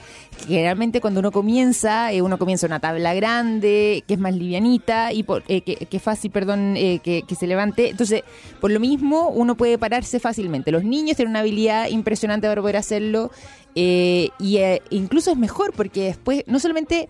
generalmente 0.46 1.00
cuando 1.02 1.20
uno 1.20 1.30
comienza, 1.32 2.10
eh, 2.12 2.22
uno 2.22 2.38
comienza 2.38 2.66
una 2.66 2.80
tabla 2.80 3.12
grande, 3.14 4.02
que 4.06 4.14
es 4.14 4.20
más 4.20 4.34
livianita 4.34 5.12
y 5.12 5.24
por, 5.24 5.42
eh, 5.48 5.60
que, 5.60 5.76
que 5.76 5.98
fácil, 6.00 6.30
perdón, 6.30 6.74
eh, 6.76 7.00
que, 7.02 7.22
que 7.28 7.34
se 7.34 7.46
levante. 7.46 7.90
Entonces, 7.90 8.22
por 8.60 8.70
lo 8.70 8.80
mismo, 8.80 9.28
uno 9.28 9.56
puede 9.56 9.76
pararse 9.76 10.20
fácilmente. 10.20 10.72
Los 10.72 10.84
niños 10.84 11.16
tienen 11.16 11.30
una 11.32 11.40
habilidad 11.40 11.88
impresionante 11.88 12.46
para 12.48 12.60
poder 12.62 12.76
hacerlo. 12.78 13.30
Eh, 13.76 14.30
y 14.40 14.56
eh, 14.56 14.82
incluso 14.90 15.30
es 15.30 15.36
mejor 15.36 15.72
porque 15.72 16.02
después, 16.04 16.42
no 16.48 16.58
solamente 16.58 17.08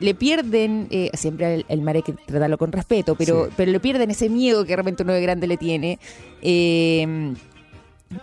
le 0.00 0.14
pierden, 0.14 0.88
eh, 0.90 1.10
siempre 1.14 1.54
el, 1.56 1.66
el 1.68 1.80
mar 1.82 1.96
hay 1.96 2.02
que 2.02 2.12
tratarlo 2.14 2.56
con 2.58 2.72
respeto, 2.72 3.14
pero, 3.14 3.46
Sí. 3.46 3.52
pero 3.56 3.70
le 3.72 3.80
pierden 3.80 4.10
ese 4.10 4.28
miedo 4.30 4.64
que 4.64 4.70
de 4.70 4.76
repente 4.76 5.02
uno 5.02 5.12
de 5.12 5.20
grande 5.22 5.46
le 5.46 5.56
tiene. 5.56 5.98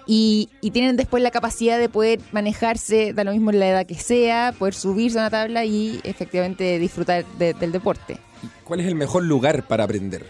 y, 0.05 0.49
y 0.61 0.71
tienen 0.71 0.95
después 0.95 1.21
la 1.21 1.31
capacidad 1.31 1.77
de 1.77 1.89
poder 1.89 2.19
manejarse, 2.31 3.13
da 3.13 3.23
lo 3.23 3.31
mismo 3.33 3.51
en 3.51 3.59
la 3.59 3.69
edad 3.69 3.85
que 3.85 3.95
sea, 3.95 4.53
poder 4.57 4.73
subirse 4.73 5.17
a 5.19 5.23
una 5.23 5.29
tabla 5.29 5.65
y 5.65 5.99
efectivamente 6.03 6.79
disfrutar 6.79 7.25
de- 7.37 7.53
del 7.53 7.71
deporte. 7.73 8.17
¿Cuál 8.63 8.79
es 8.79 8.87
el 8.87 8.95
mejor 8.95 9.23
lugar 9.23 9.67
para 9.67 9.83
aprender? 9.83 10.25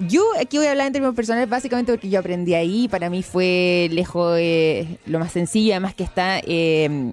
Yo 0.00 0.22
aquí 0.40 0.56
voy 0.56 0.66
a 0.66 0.72
hablar 0.72 0.88
en 0.88 0.92
términos 0.94 1.14
personales 1.14 1.48
básicamente 1.48 1.92
porque 1.92 2.08
yo 2.08 2.18
aprendí 2.18 2.54
ahí, 2.54 2.88
para 2.88 3.08
mí 3.08 3.22
fue 3.22 3.88
lejos 3.92 4.36
eh, 4.40 4.98
lo 5.06 5.18
más 5.20 5.32
sencillo, 5.32 5.72
además 5.74 5.94
que 5.94 6.02
está 6.02 6.40
eh, 6.40 7.12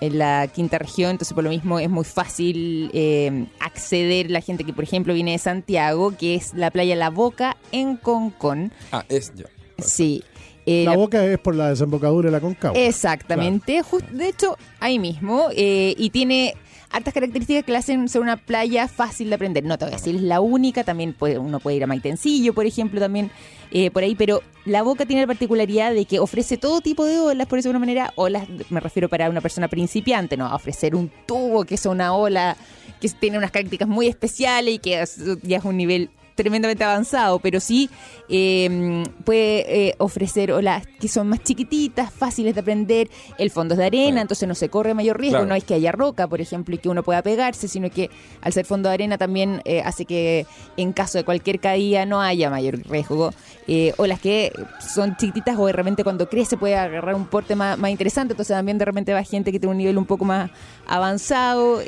en 0.00 0.18
la 0.18 0.48
quinta 0.48 0.78
región, 0.78 1.12
entonces 1.12 1.32
por 1.32 1.44
lo 1.44 1.50
mismo 1.50 1.78
es 1.78 1.88
muy 1.88 2.04
fácil 2.04 2.90
eh, 2.92 3.46
acceder 3.60 4.30
la 4.30 4.40
gente 4.40 4.64
que 4.64 4.72
por 4.72 4.82
ejemplo 4.84 5.14
viene 5.14 5.32
de 5.32 5.38
Santiago, 5.38 6.12
que 6.18 6.34
es 6.34 6.54
la 6.54 6.70
playa 6.72 6.96
La 6.96 7.10
Boca 7.10 7.56
en 7.70 7.96
Concón. 7.96 8.72
Ah, 8.90 9.04
es 9.08 9.32
ya. 9.34 9.44
Sí. 9.78 10.24
Eh, 10.66 10.84
la, 10.86 10.92
la- 10.92 10.96
boca 10.96 11.22
es 11.24 11.38
por 11.38 11.54
la 11.54 11.68
desembocadura 11.68 12.28
de 12.28 12.32
la 12.32 12.40
Concagua. 12.40 12.78
Exactamente, 12.80 13.82
jus- 13.82 14.08
de 14.10 14.28
hecho, 14.30 14.56
ahí 14.80 14.98
mismo. 14.98 15.48
eh, 15.54 15.94
y 15.98 16.08
tiene 16.10 16.54
hartas 16.94 17.12
características 17.12 17.64
que 17.64 17.72
le 17.72 17.78
hacen 17.78 18.08
ser 18.08 18.20
una 18.22 18.36
playa 18.36 18.86
fácil 18.88 19.28
de 19.28 19.34
aprender. 19.34 19.64
No 19.64 19.76
te 19.76 19.84
voy 19.84 19.94
a 19.94 19.96
decir 19.96 20.14
es 20.14 20.22
la 20.22 20.40
única, 20.40 20.84
también 20.84 21.12
puede, 21.12 21.38
uno 21.38 21.58
puede 21.60 21.76
ir 21.76 21.84
a 21.84 21.86
Maitencillo, 21.88 22.54
por 22.54 22.66
ejemplo, 22.66 23.00
también 23.00 23.30
eh, 23.72 23.90
por 23.90 24.04
ahí, 24.04 24.14
pero 24.14 24.42
la 24.64 24.82
boca 24.82 25.04
tiene 25.04 25.22
la 25.22 25.26
particularidad 25.26 25.92
de 25.92 26.04
que 26.04 26.20
ofrece 26.20 26.56
todo 26.56 26.80
tipo 26.80 27.04
de 27.04 27.18
olas, 27.18 27.48
por 27.48 27.58
eso 27.58 27.68
de 27.68 27.70
una 27.70 27.80
manera, 27.80 28.12
olas, 28.14 28.46
me 28.70 28.78
refiero 28.80 29.08
para 29.08 29.28
una 29.28 29.40
persona 29.40 29.66
principiante, 29.68 30.36
no, 30.36 30.46
a 30.46 30.54
ofrecer 30.54 30.94
un 30.94 31.10
tubo 31.26 31.64
que 31.64 31.74
es 31.74 31.84
una 31.86 32.14
ola 32.14 32.56
que 33.00 33.08
tiene 33.08 33.38
unas 33.38 33.50
características 33.50 33.88
muy 33.88 34.06
especiales 34.06 34.74
y 34.76 34.78
que 34.78 35.02
es- 35.02 35.18
ya 35.42 35.58
es 35.58 35.64
un 35.64 35.76
nivel 35.76 36.10
tremendamente 36.34 36.84
avanzado, 36.84 37.38
pero 37.38 37.60
sí 37.60 37.90
eh, 38.28 39.04
puede 39.24 39.88
eh, 39.88 39.94
ofrecer 39.98 40.52
olas 40.52 40.86
que 40.98 41.08
son 41.08 41.28
más 41.28 41.42
chiquititas, 41.42 42.12
fáciles 42.12 42.54
de 42.54 42.60
aprender. 42.60 43.08
El 43.38 43.50
fondo 43.50 43.74
es 43.74 43.78
de 43.78 43.86
arena, 43.86 44.20
entonces 44.20 44.48
no 44.48 44.54
se 44.54 44.68
corre 44.68 44.94
mayor 44.94 45.18
riesgo. 45.18 45.38
Claro. 45.38 45.48
No 45.48 45.54
es 45.54 45.64
que 45.64 45.74
haya 45.74 45.92
roca, 45.92 46.26
por 46.26 46.40
ejemplo, 46.40 46.74
y 46.74 46.78
que 46.78 46.88
uno 46.88 47.02
pueda 47.02 47.22
pegarse, 47.22 47.68
sino 47.68 47.90
que 47.90 48.10
al 48.40 48.52
ser 48.52 48.64
fondo 48.64 48.88
de 48.88 48.94
arena 48.94 49.18
también 49.18 49.62
eh, 49.64 49.82
hace 49.84 50.04
que 50.04 50.46
en 50.76 50.92
caso 50.92 51.18
de 51.18 51.24
cualquier 51.24 51.60
caída 51.60 52.06
no 52.06 52.20
haya 52.20 52.50
mayor 52.50 52.80
riesgo. 52.88 53.32
Eh, 53.66 53.94
olas 53.96 54.20
que 54.20 54.52
son 54.80 55.16
chiquititas 55.16 55.56
o 55.58 55.66
de 55.66 55.72
repente 55.72 56.04
cuando 56.04 56.28
crece 56.28 56.56
puede 56.56 56.76
agarrar 56.76 57.14
un 57.14 57.26
porte 57.26 57.56
más, 57.56 57.78
más 57.78 57.90
interesante, 57.90 58.32
entonces 58.32 58.54
también 58.54 58.76
de 58.78 58.84
repente 58.84 59.12
va 59.12 59.22
gente 59.22 59.52
que 59.52 59.58
tiene 59.58 59.72
un 59.72 59.78
nivel 59.78 59.98
un 59.98 60.06
poco 60.06 60.24
más 60.24 60.50
avanzado. 60.86 61.80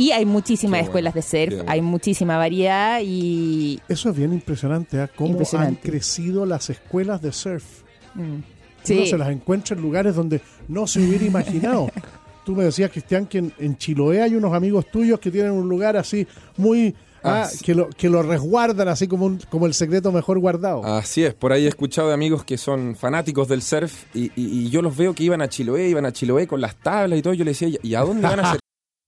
Eh, 0.00 0.04
y 0.04 0.12
hay 0.12 0.24
muchísimas 0.24 0.82
escuelas 0.82 1.14
de 1.14 1.22
surf, 1.22 1.54
bueno. 1.56 1.64
hay 1.70 1.80
muchísima 1.82 2.36
variedad 2.36 3.00
y 3.04 3.80
Eso 3.88 4.10
es 4.10 4.16
bien 4.16 4.32
impresionante, 4.32 5.00
¿ah? 5.00 5.10
cómo 5.14 5.30
Impresionante. 5.30 5.80
han 5.86 5.90
crecido 5.90 6.46
las 6.46 6.70
escuelas 6.70 7.20
de 7.22 7.32
surf. 7.32 7.64
Mm. 8.14 8.20
Uno 8.92 9.06
se 9.06 9.18
las 9.18 9.28
encuentra 9.30 9.76
en 9.76 9.82
lugares 9.82 10.14
donde 10.14 10.40
no 10.68 10.86
se 10.86 11.00
hubiera 11.00 11.24
imaginado. 11.24 11.90
Tú 12.44 12.56
me 12.56 12.64
decías, 12.64 12.90
Cristian, 12.90 13.26
que 13.26 13.38
en, 13.38 13.52
en 13.58 13.76
Chiloé 13.76 14.22
hay 14.22 14.34
unos 14.34 14.54
amigos 14.54 14.86
tuyos 14.90 15.20
que 15.20 15.30
tienen 15.30 15.52
un 15.52 15.68
lugar 15.68 15.96
así 15.96 16.26
muy... 16.56 16.94
Ah, 17.22 17.42
ah, 17.44 17.50
que, 17.62 17.74
lo, 17.74 17.90
que 17.90 18.08
lo 18.08 18.22
resguardan 18.22 18.88
así 18.88 19.06
como, 19.06 19.26
un- 19.26 19.38
como 19.50 19.66
el 19.66 19.74
secreto 19.74 20.10
mejor 20.10 20.38
guardado. 20.38 20.82
Así 20.82 21.22
es, 21.22 21.34
por 21.34 21.52
ahí 21.52 21.66
he 21.66 21.68
escuchado 21.68 22.08
de 22.08 22.14
amigos 22.14 22.44
que 22.44 22.56
son 22.56 22.96
fanáticos 22.96 23.46
del 23.46 23.60
surf 23.60 24.04
y, 24.14 24.28
y- 24.34 24.64
y 24.64 24.70
yo 24.70 24.80
los 24.80 24.96
veo 24.96 25.12
que 25.14 25.24
iban 25.24 25.42
a 25.42 25.48
Chiloé, 25.50 25.86
iban 25.90 26.06
a 26.06 26.12
Chiloé 26.12 26.46
con 26.46 26.62
las 26.62 26.76
tablas 26.76 27.18
y 27.18 27.22
todo. 27.22 27.34
Yo 27.34 27.44
les 27.44 27.60
decía, 27.60 27.78
¿y 27.82 27.94
a 27.94 28.00
dónde 28.00 28.22
van 28.22 28.40
a 28.40 28.48
hacer? 28.48 28.60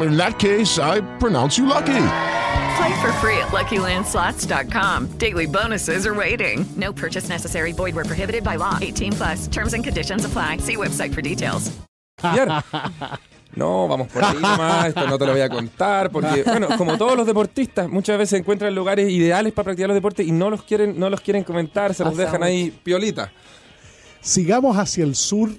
In 0.00 0.16
that 0.16 0.38
case, 0.38 0.78
I 0.78 1.00
pronounce 1.18 1.58
you 1.58 1.66
lucky. 1.66 2.06
Play 2.76 3.00
for 3.02 3.12
free 3.20 3.36
at 3.38 3.48
LuckyLandSlots.com. 3.48 5.08
Daily 5.18 5.46
bonuses 5.46 6.06
are 6.06 6.14
waiting. 6.14 6.64
No 6.76 6.92
purchase 6.92 7.28
necessary. 7.28 7.72
Void 7.72 7.94
where 7.94 8.04
prohibited 8.04 8.44
by 8.44 8.56
law. 8.56 8.78
18 8.80 9.12
plus. 9.12 9.48
Terms 9.48 9.74
and 9.74 9.84
conditions 9.84 10.24
apply. 10.24 10.58
See 10.58 10.76
website 10.76 11.12
for 11.14 11.22
details. 11.22 11.70
No, 13.56 13.88
vamos 13.88 14.06
por 14.08 14.24
ahí 14.24 14.36
nomás, 14.36 14.86
esto 14.86 15.08
no 15.08 15.18
te 15.18 15.26
lo 15.26 15.32
voy 15.32 15.40
a 15.40 15.48
contar, 15.48 16.10
porque, 16.10 16.44
bueno, 16.44 16.68
como 16.78 16.96
todos 16.96 17.16
los 17.16 17.26
deportistas, 17.26 17.88
muchas 17.88 18.16
veces 18.16 18.38
encuentran 18.38 18.72
lugares 18.74 19.10
ideales 19.10 19.52
para 19.52 19.64
practicar 19.64 19.88
los 19.88 19.96
deportes 19.96 20.24
y 20.24 20.30
no 20.30 20.50
los 20.50 20.62
quieren, 20.62 20.98
no 20.98 21.10
los 21.10 21.20
quieren 21.20 21.42
comentar, 21.42 21.92
se 21.92 22.04
los 22.04 22.16
dejan 22.16 22.44
ahí 22.44 22.70
piolita. 22.70 23.32
Sigamos 24.20 24.76
hacia 24.76 25.02
el 25.02 25.16
sur. 25.16 25.50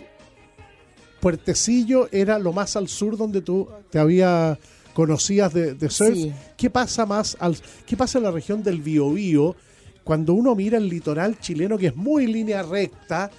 Puertecillo 1.21 2.09
era 2.11 2.39
lo 2.39 2.51
más 2.51 2.75
al 2.75 2.87
sur 2.87 3.15
donde 3.15 3.41
tú 3.41 3.69
te 3.91 3.99
había 3.99 4.57
conocías 4.93 5.53
de, 5.53 5.75
de 5.75 5.89
surf. 5.89 6.15
Sí. 6.15 6.33
¿Qué 6.57 6.69
pasa 6.69 7.05
más 7.05 7.37
al, 7.39 7.55
qué 7.85 7.95
pasa 7.95 8.17
en 8.17 8.25
la 8.25 8.31
región 8.31 8.63
del 8.63 8.81
Biobío 8.81 9.55
cuando 10.03 10.33
uno 10.33 10.55
mira 10.55 10.77
el 10.77 10.89
litoral 10.89 11.39
chileno 11.39 11.77
que 11.77 11.87
es 11.87 11.95
muy 11.95 12.27
línea 12.27 12.63
recta? 12.63 13.31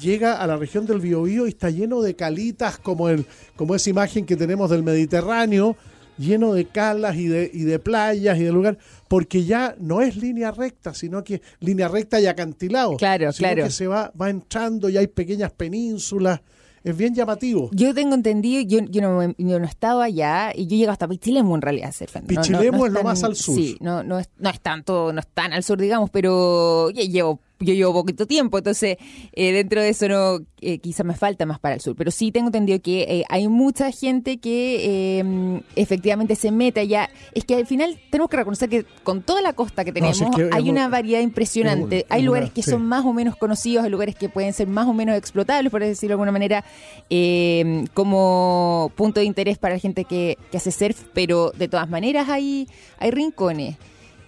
Llega 0.00 0.42
a 0.42 0.46
la 0.46 0.56
región 0.56 0.84
del 0.84 1.00
Biobío 1.00 1.46
y 1.46 1.50
está 1.50 1.70
lleno 1.70 2.02
de 2.02 2.16
calitas 2.16 2.78
como 2.78 3.08
el 3.08 3.24
como 3.56 3.74
esa 3.74 3.88
imagen 3.90 4.26
que 4.26 4.36
tenemos 4.36 4.68
del 4.68 4.82
Mediterráneo, 4.82 5.76
lleno 6.18 6.54
de 6.54 6.64
calas 6.64 7.16
y 7.16 7.28
de, 7.28 7.50
y 7.52 7.62
de 7.62 7.78
playas 7.78 8.36
y 8.38 8.42
de 8.42 8.52
lugar, 8.52 8.78
porque 9.06 9.44
ya 9.44 9.76
no 9.78 10.00
es 10.00 10.16
línea 10.16 10.50
recta, 10.50 10.92
sino 10.92 11.22
que 11.22 11.40
línea 11.60 11.86
recta 11.88 12.20
y 12.20 12.26
acantilado. 12.26 12.96
Claro, 12.96 13.32
sino 13.32 13.48
claro. 13.48 13.64
que 13.64 13.70
se 13.70 13.86
va, 13.86 14.12
va 14.20 14.28
entrando 14.28 14.88
y 14.88 14.96
hay 14.96 15.06
pequeñas 15.06 15.52
penínsulas. 15.52 16.40
Es 16.84 16.96
bien 16.96 17.14
llamativo. 17.14 17.70
Yo 17.72 17.94
tengo 17.94 18.14
entendido, 18.14 18.60
yo, 18.62 18.80
yo, 18.90 19.02
no, 19.02 19.34
yo 19.38 19.58
no 19.60 19.64
estaba 19.66 20.04
allá 20.04 20.52
y 20.54 20.66
yo 20.66 20.76
llego 20.76 20.90
hasta 20.90 21.06
Pichilemu 21.06 21.54
en 21.54 21.62
realidad 21.62 21.92
surfando. 21.92 22.32
No- 22.32 22.40
no- 22.40 22.42
Pichilemu 22.42 22.78
no 22.78 22.86
es 22.86 22.92
lo 22.92 22.98
tan- 22.98 23.06
más 23.06 23.22
al 23.24 23.36
sur. 23.36 23.54
Sí, 23.54 23.76
no, 23.80 24.02
no, 24.02 24.18
es, 24.18 24.28
no 24.38 24.50
es 24.50 24.60
tanto, 24.60 25.12
no 25.12 25.20
es 25.20 25.26
tan 25.28 25.52
al 25.52 25.62
sur, 25.62 25.80
digamos, 25.80 26.10
pero 26.10 26.90
llevo 26.90 27.38
yo 27.62 27.74
llevo 27.74 27.92
poquito 27.92 28.26
tiempo, 28.26 28.58
entonces 28.58 28.96
eh, 29.32 29.52
dentro 29.52 29.80
de 29.80 29.88
eso 29.90 30.08
no 30.08 30.38
eh, 30.60 30.78
quizás 30.78 31.04
me 31.04 31.14
falta 31.14 31.44
más 31.44 31.58
para 31.58 31.74
el 31.74 31.80
sur, 31.80 31.96
pero 31.96 32.10
sí 32.10 32.30
tengo 32.30 32.48
entendido 32.48 32.80
que 32.80 33.02
eh, 33.02 33.24
hay 33.28 33.48
mucha 33.48 33.90
gente 33.90 34.38
que 34.38 35.20
eh, 35.20 35.62
efectivamente 35.76 36.36
se 36.36 36.52
mete 36.52 36.80
allá. 36.80 37.10
Es 37.34 37.44
que 37.44 37.56
al 37.56 37.66
final 37.66 37.98
tenemos 38.10 38.30
que 38.30 38.36
reconocer 38.36 38.68
que 38.68 38.84
con 39.02 39.22
toda 39.22 39.42
la 39.42 39.52
costa 39.54 39.84
que 39.84 39.90
No, 39.90 40.12
si 40.12 40.20
tenemos 40.20 40.38
es 40.38 40.46
que 40.50 40.56
hay 40.56 40.70
una 40.70 40.88
variedad 40.88 41.20
impresionante. 41.20 42.06
hay 42.08 42.20
es 42.20 42.26
lugares 42.26 42.50
que 42.52 42.62
sí. 42.62 42.70
son 42.70 42.86
más 42.86 43.04
o 43.04 43.12
menos 43.12 43.36
conocidos, 43.36 43.84
hay 43.84 43.90
lugares 43.90 44.14
que 44.14 44.28
pueden 44.28 44.52
ser 44.52 44.68
más 44.68 44.86
o 44.86 44.94
menos 44.94 45.16
explotables, 45.16 45.70
por 45.70 45.82
decirlo 45.82 46.10
de 46.10 46.14
alguna 46.14 46.32
manera, 46.32 46.64
eh, 47.10 47.84
como 47.94 48.92
punto 48.94 49.20
de 49.20 49.26
interés 49.26 49.58
para 49.58 49.74
la 49.74 49.80
gente 49.80 50.04
que, 50.04 50.38
que 50.50 50.56
hace 50.56 50.70
surf, 50.70 51.02
pero 51.12 51.50
de 51.50 51.68
todas 51.68 51.88
maneras 51.88 52.28
hay, 52.28 52.68
hay 52.98 53.10
rincones. 53.10 53.76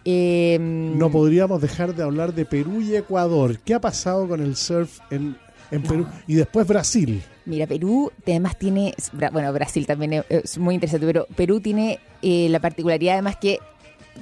Eh, 0.05 0.59
No 0.61 1.11
podríamos 1.11 1.61
dejar 1.63 1.95
de 1.95 2.03
hablar 2.03 2.35
de 2.35 2.45
Perú 2.45 2.81
y 2.83 2.95
Ecuador. 2.95 3.59
¿Qué 3.61 3.75
ha 3.75 3.81
pasado 3.81 4.29
con 4.29 4.41
el 4.43 4.57
surf 4.57 5.01
en, 5.11 5.37
en 5.71 5.83
Perú? 5.83 6.07
Y 6.27 6.35
después 6.35 6.67
Brasil. 6.67 7.23
Mira, 7.47 7.67
Perú 7.67 8.11
además 8.27 8.59
tiene, 8.59 8.95
bueno, 9.33 9.53
Brasil 9.53 9.87
también 9.87 10.25
es, 10.29 10.59
muy 10.59 10.75
interesante, 10.75 11.07
pero 11.07 11.27
Perú 11.37 11.61
tiene 11.61 11.99
eh, 12.23 12.49
la 12.51 12.59
particularidad 12.61 13.15
además 13.15 13.37
que 13.37 13.59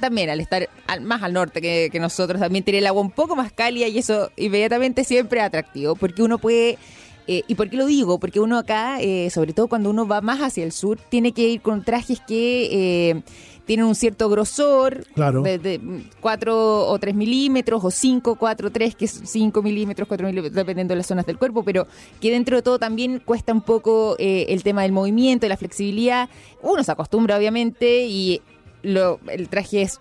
también 0.01 0.31
al 0.31 0.41
estar 0.41 0.69
al- 0.87 1.03
más 1.03 1.23
al 1.23 1.33
norte 1.33 1.61
que, 1.61 1.89
que 1.93 2.01
nosotros, 2.01 2.41
también 2.41 2.65
tiene 2.65 2.79
el 2.79 2.87
agua 2.87 3.03
un 3.03 3.11
poco 3.11 3.37
más 3.37 3.53
cálida 3.53 3.87
y 3.89 3.99
eso 3.99 4.31
inmediatamente 4.37 5.05
siempre 5.05 5.39
es 5.41 5.47
atractivo, 5.47 5.95
porque 5.97 6.23
uno 6.23 6.39
puede... 6.39 6.79
eh, 7.29 7.43
¿Y 7.47 7.55
por 7.55 7.69
qué 7.71 7.77
lo 7.77 7.87
digo? 7.87 8.19
Porque 8.19 8.41
uno 8.41 8.59
acá, 8.59 9.01
eh, 9.01 9.29
sobre 9.31 9.53
todo 9.53 9.69
cuando 9.69 9.91
uno 9.91 10.07
va 10.09 10.21
más 10.21 10.41
hacia 10.41 10.65
el 10.65 10.73
sur, 10.73 10.99
tiene 11.11 11.33
que 11.33 11.47
ir 11.47 11.61
con 11.61 11.85
trajes 11.85 12.21
que 12.27 13.11
eh, 13.11 13.23
tienen 13.65 13.87
un 13.87 13.95
cierto 13.95 14.29
grosor, 14.29 15.05
Claro. 15.15 15.43
de, 15.43 15.59
de 15.59 15.81
4 16.21 16.89
o 16.89 16.99
3 16.99 17.15
milímetros, 17.15 17.85
o 17.85 17.91
5, 17.91 18.35
4, 18.37 18.71
3, 18.73 18.95
que 18.97 19.05
es 19.05 19.21
5 19.25 19.63
milímetros, 19.63 20.09
4 20.09 20.27
milímetros, 20.27 20.55
dependiendo 20.55 20.93
de 20.93 20.99
las 20.99 21.07
zonas 21.07 21.27
del 21.27 21.39
cuerpo, 21.39 21.63
pero 21.63 21.87
que 22.21 22.31
dentro 22.31 22.57
de 22.57 22.63
todo 22.63 22.79
también 22.79 23.21
cuesta 23.25 23.53
un 23.53 23.63
poco 23.63 24.17
eh, 24.19 24.47
el 24.49 24.63
tema 24.63 24.83
del 24.83 24.93
movimiento, 24.93 25.45
de 25.45 25.51
la 25.51 25.57
flexibilidad. 25.57 26.29
Uno 26.61 26.83
se 26.83 26.93
acostumbra, 26.93 27.37
obviamente, 27.37 28.07
y 28.07 28.41
lo, 28.83 29.21
el 29.29 29.49
traje 29.49 29.83
es 29.83 30.01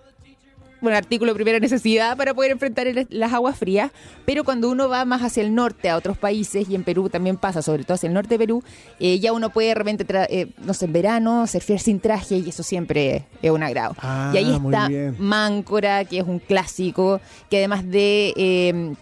un 0.82 0.92
artículo 0.92 1.32
de 1.32 1.36
primera 1.36 1.58
necesidad 1.60 2.16
para 2.16 2.34
poder 2.34 2.50
enfrentar 2.50 2.86
el- 2.86 3.06
las 3.10 3.32
aguas 3.32 3.56
frías, 3.56 3.90
pero 4.24 4.44
cuando 4.44 4.68
uno 4.70 4.88
va 4.88 5.04
más 5.04 5.22
hacia 5.22 5.42
el 5.42 5.54
norte, 5.54 5.88
a 5.88 5.96
otros 5.96 6.18
países, 6.18 6.68
y 6.68 6.74
en 6.74 6.84
Perú 6.84 7.08
también 7.08 7.36
pasa, 7.36 7.62
sobre 7.62 7.84
todo 7.84 7.94
hacia 7.94 8.08
el 8.08 8.14
norte 8.14 8.30
de 8.34 8.38
Perú, 8.38 8.62
eh, 9.00 9.18
ya 9.20 9.32
uno 9.32 9.50
puede 9.50 9.68
de 9.68 9.74
repente, 9.74 10.04
eh, 10.30 10.48
no 10.64 10.74
sé, 10.74 10.86
en 10.86 10.92
verano, 10.92 11.46
surfear 11.46 11.78
sin 11.78 12.00
traje, 12.00 12.38
y 12.38 12.48
eso 12.48 12.62
siempre 12.62 13.24
es 13.40 13.50
un 13.50 13.62
agrado. 13.62 13.94
Ah, 13.98 14.30
y 14.34 14.36
ahí 14.38 14.58
muy 14.58 14.74
está. 14.74 14.88
Máncora, 15.18 16.04
que 16.04 16.18
es 16.18 16.24
un 16.26 16.38
clásico, 16.40 17.20
que 17.48 17.58
además 17.58 17.88
de... 17.88 18.32
eh, 18.36 18.94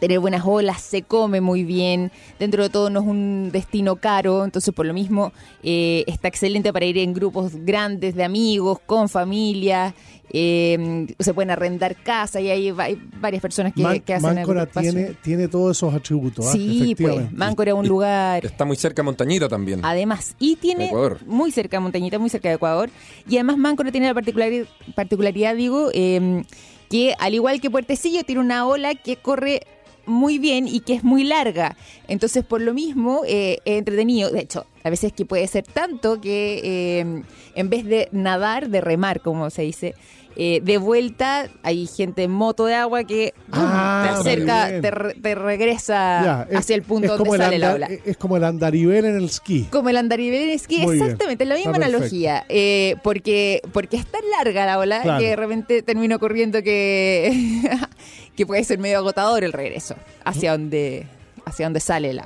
tener 0.00 0.18
buenas 0.18 0.42
olas, 0.44 0.82
se 0.82 1.02
come 1.02 1.40
muy 1.40 1.62
bien, 1.62 2.10
dentro 2.38 2.64
de 2.64 2.68
todo 2.68 2.90
no 2.90 3.00
es 3.00 3.06
un 3.06 3.50
destino 3.52 3.94
caro, 3.96 4.44
entonces 4.44 4.74
por 4.74 4.84
lo 4.86 4.92
mismo 4.92 5.32
eh, 5.62 6.02
está 6.08 6.26
excelente 6.28 6.72
para 6.72 6.84
ir 6.84 6.98
en 6.98 7.14
grupos 7.14 7.54
grandes 7.64 8.16
de 8.16 8.24
amigos, 8.24 8.80
con 8.84 9.08
familia, 9.08 9.94
eh, 10.30 11.06
se 11.18 11.34
pueden 11.34 11.50
arrendar 11.50 11.94
casas 11.96 12.42
y 12.42 12.50
hay, 12.50 12.70
va- 12.70 12.84
hay 12.84 13.00
varias 13.20 13.40
personas 13.42 13.72
que, 13.72 13.82
Man- 13.82 14.00
que 14.00 14.14
hacen 14.14 14.34
Máncora 14.34 14.66
tiene, 14.66 15.14
tiene 15.22 15.48
todos 15.48 15.76
esos 15.76 15.94
atributos. 15.94 16.46
¿ah? 16.46 16.52
Sí, 16.52 16.94
pues. 16.98 17.32
Máncora 17.32 17.70
es 17.72 17.76
un 17.76 17.86
lugar... 17.88 18.44
Está 18.44 18.64
muy 18.64 18.76
cerca 18.76 19.02
de 19.02 19.04
Montañita 19.04 19.48
también. 19.48 19.80
Además, 19.84 20.34
y 20.38 20.56
tiene 20.56 20.86
Ecuador. 20.86 21.18
muy 21.26 21.50
cerca 21.50 21.76
de 21.76 21.80
Montañita, 21.82 22.18
muy 22.18 22.30
cerca 22.30 22.48
de 22.48 22.54
Ecuador. 22.56 22.90
Y 23.28 23.36
además 23.36 23.56
Máncora 23.58 23.92
tiene 23.92 24.06
la 24.08 24.14
particularidad, 24.14 24.66
particularidad 24.94 25.54
digo, 25.54 25.90
eh, 25.92 26.42
que 26.90 27.14
al 27.18 27.34
igual 27.34 27.60
que 27.60 27.70
Puertecillo, 27.70 28.24
tiene 28.24 28.40
una 28.40 28.66
ola 28.66 28.94
que 28.94 29.16
corre 29.16 29.62
muy 30.06 30.38
bien 30.38 30.66
y 30.68 30.80
que 30.80 30.94
es 30.94 31.04
muy 31.04 31.24
larga. 31.24 31.76
Entonces, 32.08 32.44
por 32.44 32.60
lo 32.60 32.74
mismo, 32.74 33.22
eh, 33.26 33.58
es 33.64 33.78
entretenido. 33.78 34.30
De 34.30 34.40
hecho, 34.40 34.66
a 34.82 34.90
veces 34.90 35.12
que 35.12 35.24
puede 35.24 35.46
ser 35.46 35.64
tanto 35.64 36.20
que 36.20 36.60
eh, 36.62 37.22
en 37.54 37.70
vez 37.70 37.84
de 37.84 38.08
nadar, 38.12 38.68
de 38.68 38.80
remar, 38.80 39.20
como 39.20 39.48
se 39.50 39.62
dice, 39.62 39.94
eh, 40.36 40.60
de 40.64 40.78
vuelta 40.78 41.48
hay 41.62 41.86
gente 41.86 42.24
en 42.24 42.32
moto 42.32 42.66
de 42.66 42.74
agua 42.74 43.04
que. 43.04 43.32
Ah, 43.52 44.02
te 44.04 44.30
acerca, 44.30 44.66
te, 44.80 44.90
re- 44.90 45.14
te 45.14 45.34
regresa 45.36 45.94
Ya, 46.24 46.46
es- 46.50 46.56
hacia 46.58 46.74
el 46.74 46.82
punto 46.82 47.16
donde 47.16 47.30
el 47.36 47.40
sale 47.40 47.58
la 47.60 47.72
andar- 47.74 47.76
ola. 47.92 48.00
Es 48.04 48.16
como 48.16 48.36
el 48.36 48.42
andarivel 48.42 49.04
en 49.04 49.14
el 49.14 49.24
esquí. 49.26 49.68
Como 49.70 49.90
el 49.90 49.96
andarivel 49.96 50.42
en 50.42 50.50
esquí, 50.50 50.78
Muy 50.80 50.94
bien. 50.94 51.04
exactamente, 51.04 51.44
la 51.44 51.54
misma 51.54 51.72
Está 51.74 51.86
analogía. 51.86 52.44
Eh, 52.48 52.96
porque, 53.04 53.62
porque 53.72 53.96
es 53.96 54.06
tan 54.06 54.22
larga 54.36 54.66
la 54.66 54.78
ola 54.80 55.02
Claro. 55.02 55.20
que 55.20 55.28
de 55.28 55.36
repente 55.36 55.82
termino 55.82 56.18
corriendo 56.18 56.64
que, 56.64 57.30
que 58.36 58.46
puede 58.46 58.64
ser 58.64 58.78
medio 58.78 58.98
agotador 58.98 59.44
el 59.44 59.52
regreso 59.52 59.94
hacia 60.24 60.52
donde, 60.52 61.06
hacia 61.44 61.66
donde 61.66 61.80
sale 61.80 62.10
el 62.10 62.18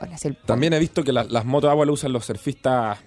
También 0.46 0.72
he 0.72 0.78
visto 0.78 1.02
que 1.04 1.12
la- 1.12 1.24
las 1.24 1.44
motos 1.44 1.68
de 1.68 1.72
agua 1.72 1.86
lo 1.86 1.92
usan 1.92 2.12
los 2.12 2.24
surfistas, 2.24 2.98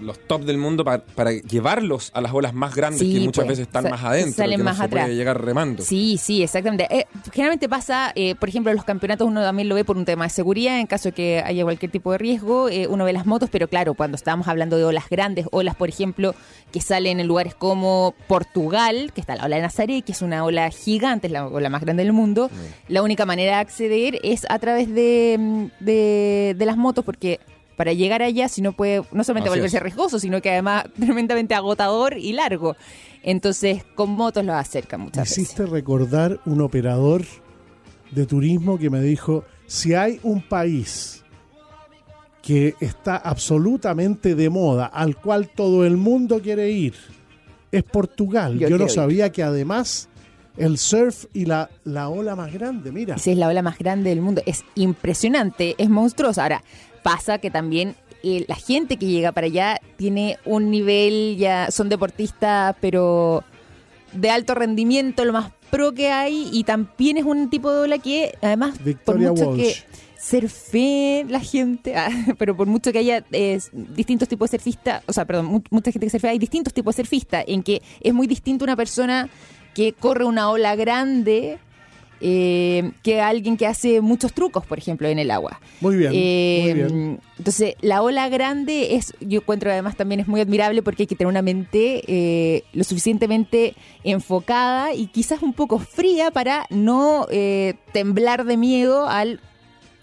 los 0.00 0.18
top 0.26 0.42
del 0.44 0.58
mundo, 0.58 0.84
pa- 0.84 0.98
para 0.98 1.32
llevarlos 1.32 2.10
a 2.14 2.20
las 2.20 2.32
olas 2.32 2.52
más 2.54 2.74
grandes 2.74 3.00
Sí, 3.00 3.12
que 3.14 3.20
muchas 3.20 3.44
pues, 3.44 3.58
veces 3.58 3.66
están 3.66 3.90
más 3.90 4.02
adentro, 4.02 4.34
salen 4.34 4.52
que 4.58 4.58
no 4.58 4.64
más 4.64 4.76
se 4.78 4.84
atrás. 4.84 5.04
puede 5.04 5.16
llegar 5.16 5.42
remando. 5.44 5.82
Sí, 5.82 6.18
sí, 6.20 6.42
exactamente. 6.42 6.86
Eh, 6.90 7.06
generalmente 7.32 7.68
pasa, 7.68 8.12
eh, 8.14 8.34
por 8.34 8.48
ejemplo, 8.48 8.70
en 8.70 8.76
los 8.76 8.84
campeonatos 8.84 9.26
uno 9.28 9.40
también 9.42 9.68
lo 9.68 9.74
ve 9.74 9.84
por 9.84 9.96
un 9.96 10.04
tema 10.04 10.24
de 10.24 10.30
seguridad, 10.30 10.78
en 10.80 10.86
caso 10.86 11.08
de 11.10 11.12
que 11.12 11.42
haya 11.44 11.62
cualquier 11.64 11.90
tipo 11.90 12.12
de 12.12 12.18
riesgo, 12.18 12.68
eh, 12.68 12.86
uno 12.88 13.04
ve 13.04 13.12
las 13.12 13.26
motos, 13.26 13.48
pero 13.50 13.68
claro, 13.68 13.94
cuando 13.94 14.16
estábamos 14.16 14.48
hablando 14.48 14.76
de 14.76 14.84
olas 14.84 15.04
grandes, 15.10 15.46
olas, 15.52 15.74
por 15.76 15.88
ejemplo, 15.88 16.34
que 16.72 16.80
salen 16.80 17.20
en 17.20 17.26
lugares 17.26 17.54
como 17.54 18.14
Portugal, 18.26 19.12
que 19.14 19.20
está 19.20 19.36
la 19.36 19.44
ola 19.44 19.56
de 19.56 19.62
Nazaret, 19.62 20.04
que 20.04 20.12
es 20.12 20.22
una 20.22 20.44
ola 20.44 20.70
gigante, 20.70 21.28
es 21.28 21.32
la 21.32 21.46
ola 21.46 21.70
más 21.70 21.80
grande 21.82 22.02
del 22.02 22.12
mundo, 22.12 22.50
la 22.88 23.02
única 23.02 23.24
manera 23.26 23.52
de 23.56 23.60
acceder 23.60 24.18
es 24.22 24.44
a 24.48 24.58
través 24.58 24.92
de, 24.94 25.36
mm, 25.38 25.64
de, 25.84 26.54
de 26.58 26.66
las 26.66 26.76
motos, 26.76 27.04
porque 27.04 27.40
para 27.76 27.92
llegar 27.92 28.22
allá, 28.22 28.48
si 28.48 28.62
no 28.62 28.72
puede, 28.72 29.02
no 29.12 29.24
solamente 29.24 29.50
Así 29.50 29.58
volverse 29.58 29.76
es. 29.78 29.82
riesgoso, 29.82 30.18
sino 30.18 30.40
que 30.40 30.50
además 30.50 30.84
tremendamente 30.98 31.54
agotador 31.54 32.16
y 32.18 32.32
largo. 32.32 32.76
Entonces, 33.22 33.84
con 33.94 34.10
motos 34.10 34.44
los 34.44 34.54
acerca 34.54 34.98
muchas 34.98 35.24
veces. 35.24 35.38
hiciste 35.38 35.66
recordar 35.66 36.40
un 36.44 36.60
operador 36.60 37.22
de 38.10 38.26
turismo 38.26 38.78
que 38.78 38.90
me 38.90 39.00
dijo, 39.00 39.44
si 39.66 39.94
hay 39.94 40.20
un 40.22 40.42
país 40.42 41.24
que 42.42 42.74
está 42.80 43.16
absolutamente 43.16 44.34
de 44.34 44.50
moda, 44.50 44.86
al 44.86 45.16
cual 45.16 45.48
todo 45.48 45.86
el 45.86 45.96
mundo 45.96 46.40
quiere 46.42 46.70
ir, 46.70 46.94
es 47.72 47.82
Portugal. 47.82 48.58
Yo 48.58 48.76
no 48.76 48.84
ir. 48.84 48.90
sabía 48.90 49.32
que 49.32 49.42
además 49.42 50.08
el 50.58 50.78
surf 50.78 51.24
y 51.32 51.46
la, 51.46 51.70
la 51.84 52.08
ola 52.10 52.36
más 52.36 52.52
grande, 52.52 52.92
mira. 52.92 53.16
Esa 53.16 53.30
es 53.30 53.38
la 53.38 53.48
ola 53.48 53.62
más 53.62 53.78
grande 53.78 54.10
del 54.10 54.20
mundo. 54.20 54.42
Es 54.46 54.62
impresionante, 54.74 55.74
es 55.78 55.88
monstruosa. 55.88 56.42
Ahora, 56.42 56.62
pasa 57.04 57.38
que 57.38 57.50
también 57.52 57.94
eh, 58.24 58.44
la 58.48 58.56
gente 58.56 58.96
que 58.96 59.06
llega 59.06 59.30
para 59.30 59.46
allá 59.46 59.78
tiene 59.96 60.38
un 60.44 60.70
nivel, 60.72 61.36
ya 61.38 61.70
son 61.70 61.88
deportistas, 61.88 62.74
pero 62.80 63.44
de 64.12 64.30
alto 64.30 64.54
rendimiento, 64.56 65.24
lo 65.24 65.32
más 65.32 65.52
pro 65.70 65.92
que 65.92 66.10
hay, 66.10 66.48
y 66.52 66.64
también 66.64 67.16
es 67.18 67.24
un 67.24 67.50
tipo 67.50 67.70
de 67.72 67.78
ola 67.80 67.98
que, 67.98 68.34
además, 68.42 68.82
Victoria 68.82 69.28
por 69.28 69.38
mucho 69.38 69.50
Walsh. 69.50 69.60
que 69.60 69.76
surfee 70.20 71.24
la 71.28 71.40
gente, 71.40 71.96
ah, 71.96 72.08
pero 72.38 72.56
por 72.56 72.66
mucho 72.66 72.92
que 72.92 72.98
haya 72.98 73.24
eh, 73.32 73.58
distintos 73.72 74.28
tipos 74.28 74.50
de 74.50 74.58
surfistas, 74.58 75.02
o 75.06 75.12
sea, 75.12 75.24
perdón, 75.24 75.46
mu- 75.46 75.62
mucha 75.70 75.90
gente 75.92 76.06
que 76.06 76.10
surfea, 76.10 76.30
hay 76.30 76.38
distintos 76.38 76.72
tipos 76.72 76.96
de 76.96 77.02
surfistas, 77.02 77.44
en 77.46 77.62
que 77.62 77.82
es 78.00 78.14
muy 78.14 78.26
distinto 78.26 78.64
una 78.64 78.76
persona 78.76 79.28
que 79.74 79.92
corre 79.92 80.24
una 80.24 80.50
ola 80.50 80.76
grande 80.76 81.58
eh, 82.26 82.92
que 83.02 83.20
alguien 83.20 83.58
que 83.58 83.66
hace 83.66 84.00
muchos 84.00 84.32
trucos, 84.32 84.64
por 84.64 84.78
ejemplo, 84.78 85.06
en 85.08 85.18
el 85.18 85.30
agua. 85.30 85.60
Muy 85.82 85.96
bien, 85.96 86.10
Eh, 86.14 86.62
muy 86.62 86.72
bien. 86.72 87.20
Entonces, 87.36 87.74
la 87.82 88.00
ola 88.00 88.30
grande 88.30 88.94
es, 88.94 89.12
yo 89.20 89.40
encuentro 89.40 89.70
además 89.70 89.94
también 89.94 90.20
es 90.20 90.26
muy 90.26 90.40
admirable 90.40 90.82
porque 90.82 91.02
hay 91.02 91.06
que 91.06 91.16
tener 91.16 91.28
una 91.28 91.42
mente 91.42 92.02
eh, 92.06 92.64
lo 92.72 92.82
suficientemente 92.82 93.74
enfocada 94.04 94.94
y 94.94 95.08
quizás 95.08 95.42
un 95.42 95.52
poco 95.52 95.78
fría 95.78 96.30
para 96.30 96.66
no 96.70 97.26
eh, 97.30 97.74
temblar 97.92 98.46
de 98.46 98.56
miedo 98.56 99.06
al 99.06 99.40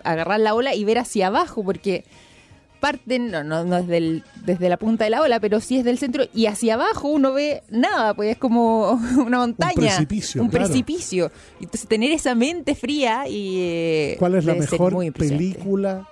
agarrar 0.03 0.41
la 0.41 0.53
ola 0.53 0.75
y 0.75 0.83
ver 0.83 0.99
hacia 0.99 1.27
abajo, 1.27 1.63
porque 1.63 2.03
parten, 2.81 3.31
no, 3.31 3.43
no, 3.45 3.63
no 3.63 3.77
desde, 3.77 3.97
el- 3.97 4.23
desde 4.43 4.67
la 4.67 4.75
punta 4.75 5.05
de 5.05 5.11
la 5.11 5.21
ola, 5.21 5.39
pero 5.39 5.61
sí 5.61 5.77
es 5.77 5.85
del 5.85 5.97
centro 5.97 6.25
y 6.33 6.47
hacia 6.47 6.73
abajo 6.73 7.07
uno 7.07 7.31
ve 7.31 7.63
nada, 7.69 8.13
pues 8.13 8.31
es 8.31 8.37
como 8.37 8.91
una 9.25 9.37
montaña. 9.37 9.73
precipicio, 9.75 10.41
Un 10.41 10.49
claro. 10.49 10.65
precipicio. 10.65 11.31
Entonces 11.61 11.87
tener 11.87 12.11
esa 12.11 12.35
mente 12.35 12.75
fría 12.75 13.27
y... 13.29 13.55
eh, 13.61 14.15
¿Cuál 14.19 14.35
es 14.35 14.43
la 14.43 14.55
mejor 14.55 14.93
película? 15.13 16.07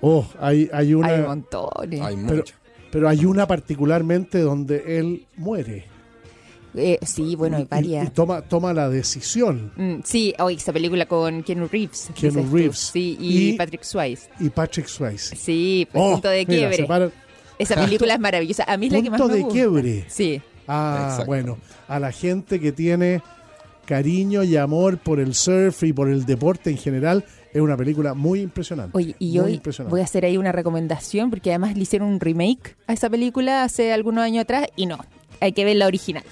Oh, 0.00 0.24
hay, 0.40 0.70
hay 0.72 0.94
una. 0.94 1.08
Hay 1.08 1.22
montones. 1.22 2.00
Hay 2.00 2.16
pero, 2.26 2.44
pero 2.90 3.08
hay 3.08 3.24
una 3.26 3.46
particularmente 3.46 4.38
donde 4.40 4.98
él 4.98 5.26
muere. 5.36 5.84
Eh, 6.74 6.98
sí, 7.02 7.34
bueno, 7.36 7.56
hay 7.56 7.62
Y- 7.62 7.66
y, 7.66 7.68
varias. 7.68 8.12
toma, 8.14 8.42
toma 8.42 8.72
la 8.72 8.88
decisión. 8.88 9.72
Mm, 9.76 9.94
sí, 10.04 10.34
hoy 10.38 10.54
esa 10.54 10.72
película 10.72 11.06
con 11.06 11.42
Keanu 11.42 11.66
Reeves. 11.66 12.10
Keanu 12.14 12.42
tú. 12.44 12.56
Reeves. 12.56 12.78
Sí, 12.92 13.16
y, 13.20 13.48
Y- 13.50 13.52
Patrick 13.54 13.82
Swayze. 13.82 14.28
Y 14.38 14.50
Patrick 14.50 14.86
Swayze. 14.86 15.34
Sí, 15.36 15.88
pues, 15.90 16.02
Oh, 16.04 16.12
punto 16.12 16.28
de 16.28 16.46
quiebre. 16.46 16.86
Esa 17.58 17.74
película 17.74 18.14
es 18.14 18.20
maravillosa. 18.20 18.64
A 18.66 18.76
mí 18.76 18.86
es 18.86 18.92
la 18.92 19.02
que 19.02 19.10
más 19.10 19.20
Punto 19.20 19.32
me 19.32 19.38
de 19.38 19.44
gusta. 19.44 19.54
quiebre. 19.54 20.04
Sí. 20.08 20.40
Ah, 20.66 21.06
Exacto. 21.10 21.26
bueno. 21.26 21.58
A 21.88 21.98
la 21.98 22.12
gente 22.12 22.60
que 22.60 22.72
tiene 22.72 23.20
cariño 23.86 24.44
y 24.44 24.56
amor 24.56 24.98
por 24.98 25.18
el 25.20 25.34
surf 25.34 25.82
y 25.82 25.92
por 25.92 26.08
el 26.08 26.24
deporte 26.24 26.70
en 26.70 26.76
general, 26.78 27.24
es 27.52 27.60
una 27.60 27.76
película 27.76 28.14
muy 28.14 28.40
impresionante. 28.40 28.96
Oye, 28.96 29.16
y 29.18 29.30
muy 29.30 29.38
hoy 29.40 29.52
impresionante. 29.54 29.90
voy 29.90 30.00
a 30.00 30.04
hacer 30.04 30.24
ahí 30.24 30.36
una 30.36 30.52
recomendación, 30.52 31.28
porque 31.30 31.50
además 31.50 31.74
le 31.76 31.82
hicieron 31.82 32.08
un 32.08 32.20
remake 32.20 32.76
a 32.86 32.92
esa 32.92 33.10
película 33.10 33.64
hace 33.64 33.92
algunos 33.92 34.22
años 34.22 34.42
atrás, 34.42 34.68
y 34.76 34.86
no, 34.86 34.98
hay 35.40 35.52
que 35.52 35.64
ver 35.64 35.76
la 35.76 35.86
original. 35.88 36.22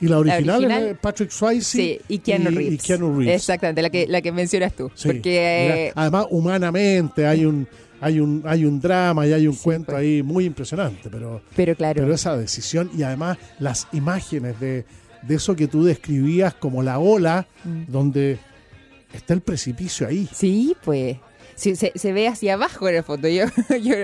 Y 0.00 0.08
la 0.08 0.18
original, 0.18 0.56
original- 0.56 0.82
es 0.82 0.88
de 0.88 0.94
Patrick 0.96 1.30
Swayze 1.30 1.64
Sí, 1.78 2.00
y 2.08 2.18
Keanu 2.18 2.50
Reeves. 2.50 2.74
y 2.74 2.78
Keanu 2.78 3.18
Reeves. 3.18 3.34
Exactamente, 3.36 3.80
la 3.82 3.90
que, 3.90 4.06
la 4.06 4.20
que 4.20 4.30
mencionas 4.32 4.74
tú. 4.74 4.90
Sí. 4.94 5.08
Porque 5.08 5.86
eh, 5.88 5.92
además, 5.94 6.26
humanamente 6.30 7.26
hay 7.26 7.44
un 7.46 7.66
hay 8.00 8.20
un 8.20 8.42
hay 8.44 8.66
un 8.66 8.78
drama 8.78 9.26
y 9.26 9.32
hay 9.32 9.46
un 9.48 9.56
cuento 9.56 9.92
pues. 9.92 9.98
ahí 9.98 10.22
muy 10.22 10.44
impresionante, 10.44 11.08
pero 11.10 11.40
pero 11.56 11.74
claro, 11.74 12.02
pero 12.02 12.14
esa 12.14 12.36
decisión 12.36 12.90
y 12.96 13.02
además 13.04 13.38
las 13.58 13.88
imágenes 13.92 14.60
de, 14.60 14.84
de 15.22 15.34
eso 15.34 15.56
que 15.56 15.66
tú 15.66 15.82
describías 15.82 16.52
como 16.54 16.82
la 16.82 16.98
ola 16.98 17.46
Mm. 17.64 17.84
donde 17.90 18.38
está 19.14 19.32
el 19.32 19.40
precipicio 19.40 20.06
ahí. 20.06 20.28
Sí, 20.32 20.76
pues. 20.84 21.16
Sí, 21.56 21.74
se, 21.74 21.90
se 21.94 22.12
ve 22.12 22.28
hacia 22.28 22.54
abajo 22.54 22.88
en 22.88 22.96
el 22.96 23.02
fondo. 23.02 23.28
Yo, 23.28 23.46
yo 23.82 23.94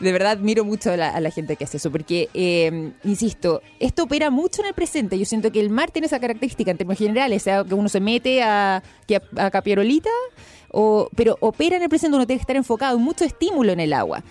de 0.00 0.12
verdad 0.12 0.32
admiro 0.32 0.64
mucho 0.64 0.90
a 0.90 0.96
la, 0.96 1.08
a 1.10 1.20
la 1.20 1.30
gente 1.30 1.56
que 1.56 1.64
hace 1.64 1.76
eso, 1.78 1.90
porque, 1.92 2.28
eh, 2.34 2.90
insisto, 3.04 3.62
esto 3.80 4.02
opera 4.02 4.30
mucho 4.30 4.60
en 4.62 4.68
el 4.68 4.74
presente. 4.74 5.18
Yo 5.18 5.24
siento 5.24 5.50
que 5.52 5.60
el 5.60 5.70
mar 5.70 5.90
tiene 5.92 6.06
esa 6.06 6.18
característica 6.20 6.70
en 6.70 6.76
términos 6.76 6.98
generales, 6.98 7.42
sea 7.44 7.64
que 7.64 7.74
uno 7.74 7.88
se 7.88 8.00
mete 8.00 8.42
a, 8.42 8.82
que 9.06 9.16
a, 9.16 9.22
a 9.36 9.50
Capiarolita, 9.50 10.10
o, 10.72 11.08
pero 11.14 11.36
opera 11.40 11.76
en 11.76 11.84
el 11.84 11.88
presente, 11.88 12.16
uno 12.16 12.26
tiene 12.26 12.38
que 12.38 12.42
estar 12.42 12.56
enfocado, 12.56 12.98
mucho 12.98 13.24
estímulo 13.24 13.72
en 13.72 13.80
el 13.80 13.92
agua. 13.92 14.22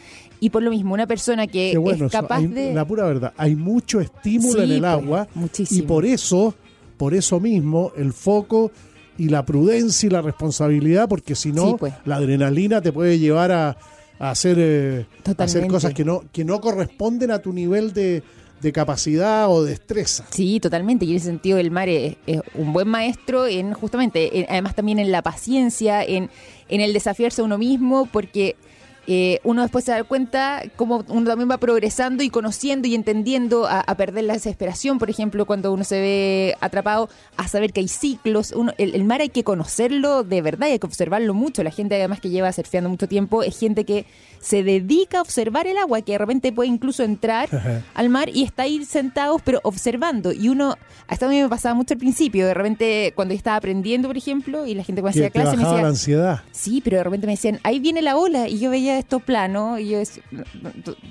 Y 0.42 0.50
por 0.50 0.62
lo 0.62 0.70
mismo, 0.70 0.94
una 0.94 1.08
persona 1.08 1.48
que 1.48 1.72
Qué 1.72 1.78
bueno, 1.78 2.08
es 2.08 2.12
capaz 2.12 2.40
hay- 2.40 2.48
de... 2.48 2.74
la 2.74 2.86
pura 2.86 3.06
verdad, 3.06 3.34
hay 3.38 3.56
mucho 3.56 4.02
estímulo 4.02 4.60
Sí, 4.60 4.66
en 4.66 4.72
el 4.74 4.80
pues, 4.82 4.92
agua 4.92 5.28
muchísimo. 5.34 5.80
y 5.84 5.88
por 5.88 6.06
eso, 6.06 6.54
por 6.98 7.14
eso 7.14 7.40
mismo 7.40 7.94
el 7.96 8.12
foco 8.12 8.70
y 9.18 9.30
la 9.30 9.46
prudencia 9.46 10.08
y 10.08 10.10
la 10.10 10.22
responsabilidad, 10.22 11.08
porque 11.10 11.36
si 11.36 11.52
no 11.52 11.70
Sí, 11.70 11.76
pues. 11.80 11.94
la 12.06 12.18
adrenalina 12.18 12.82
te 12.82 12.92
puede 12.92 13.18
llevar 13.20 13.52
a, 13.52 13.78
a 14.20 14.30
hacer 14.30 14.58
eh, 14.60 15.06
a 15.38 15.44
hacer 15.44 15.68
cosas 15.68 15.94
que 15.94 16.04
no 16.06 16.24
que 16.32 16.44
no 16.46 16.60
corresponden 16.62 17.32
a 17.32 17.40
tu 17.40 17.54
nivel 17.54 17.94
de, 17.94 18.24
de 18.62 18.72
capacidad 18.72 19.50
o 19.50 19.64
destreza. 19.64 20.26
Sí, 20.32 20.60
totalmente. 20.60 21.06
Y 21.06 21.12
en 21.12 21.18
ese 21.18 21.26
sentido 21.28 21.58
el 21.58 21.72
mar 21.72 21.88
es, 21.90 22.16
es 22.28 22.42
un 22.56 22.74
buen 22.74 22.88
maestro 22.88 23.46
en 23.48 23.74
justamente, 23.74 24.40
en- 24.40 24.46
además 24.50 24.76
también 24.76 25.00
en 25.00 25.12
la 25.12 25.22
paciencia, 25.22 26.04
en, 26.04 26.30
en 26.70 26.82
el 26.82 26.94
desafiarse 26.94 27.42
a 27.42 27.46
uno 27.46 27.58
mismo, 27.58 28.08
porque 28.12 28.56
eh, 29.08 29.40
uno 29.44 29.62
después 29.62 29.86
se 29.86 29.92
da 29.92 30.04
cuenta 30.04 30.64
cómo 30.76 31.04
uno 31.08 31.26
también 31.26 31.50
va 31.50 31.58
progresando 31.58 32.24
y 32.24 32.30
conociendo 32.30 32.88
y 32.88 32.96
entendiendo 32.96 33.66
a, 33.68 33.80
a 33.82 33.96
perder 33.96 34.26
la 34.26 34.34
desesperación, 34.34 34.98
por 35.00 35.10
ejemplo, 35.10 35.46
cuando 35.46 35.72
uno 35.74 35.84
se 35.84 36.00
ve 36.00 36.56
atrapado, 36.62 37.10
a 37.38 37.48
saber 37.48 37.74
que 37.74 37.82
hay 37.82 37.88
ciclos. 37.88 38.52
Uno, 38.52 38.74
el, 38.78 38.96
el 38.96 39.04
mar 39.04 39.22
hay 39.22 39.30
que 39.30 39.44
conocerlo 39.44 40.24
de 40.24 40.42
verdad 40.42 40.68
y 40.68 40.72
hay 40.72 40.80
que 40.80 40.88
observarlo 40.88 41.34
mucho. 41.34 41.64
La 41.64 41.72
gente 41.72 41.96
además 41.96 42.20
que 42.20 42.30
lleva 42.30 42.52
surfeando 42.52 42.90
mucho 42.90 43.08
tiempo 43.08 43.44
es 43.44 43.58
gente 43.60 43.86
que 43.86 44.06
se 44.40 44.64
dedica 44.64 45.20
a 45.20 45.22
observar 45.22 45.66
el 45.66 45.78
agua, 45.78 46.02
que 46.02 46.12
de 46.12 46.18
repente 46.20 46.52
puede 46.52 46.70
incluso 46.70 47.04
entrar 47.04 47.50
al 47.96 48.10
mar 48.10 48.30
y 48.30 48.44
está 48.44 48.64
ahí 48.64 48.86
sentados, 48.86 49.42
pero 49.44 49.60
observando. 49.64 50.32
Y 50.32 50.50
uno, 50.50 50.78
hasta 51.08 51.26
a 51.26 51.30
mí 51.30 51.42
me 51.42 51.50
pasaba 51.50 51.74
mucho 51.74 51.96
al 51.96 52.00
principio, 52.00 52.46
de 52.46 52.54
repente 52.54 53.12
cuando 53.16 53.34
yo 53.34 53.38
estaba 53.38 53.58
aprendiendo, 53.58 54.08
por 54.08 54.18
ejemplo, 54.18 54.68
y 54.68 54.76
la 54.76 54.84
gente 54.84 55.02
cuando 55.02 55.20
hacía 55.20 55.32
clase 55.32 55.58
me 55.58 55.64
decía, 55.64 55.82
la 55.82 55.88
ansiedad. 55.88 56.42
Sí, 56.52 56.82
pero 56.84 56.98
de 56.98 57.04
repente 57.04 57.26
me 57.26 57.34
decían, 57.34 57.60
ahí 57.64 57.80
viene 57.80 58.04
la 58.04 58.18
ola, 58.18 58.48
y 58.48 58.60
yo 58.60 58.70
veía 58.70 58.95
esto 59.00 59.20
plano, 59.20 59.78
y 59.80 59.90
yo 59.90 60.00
decía, 60.00 60.24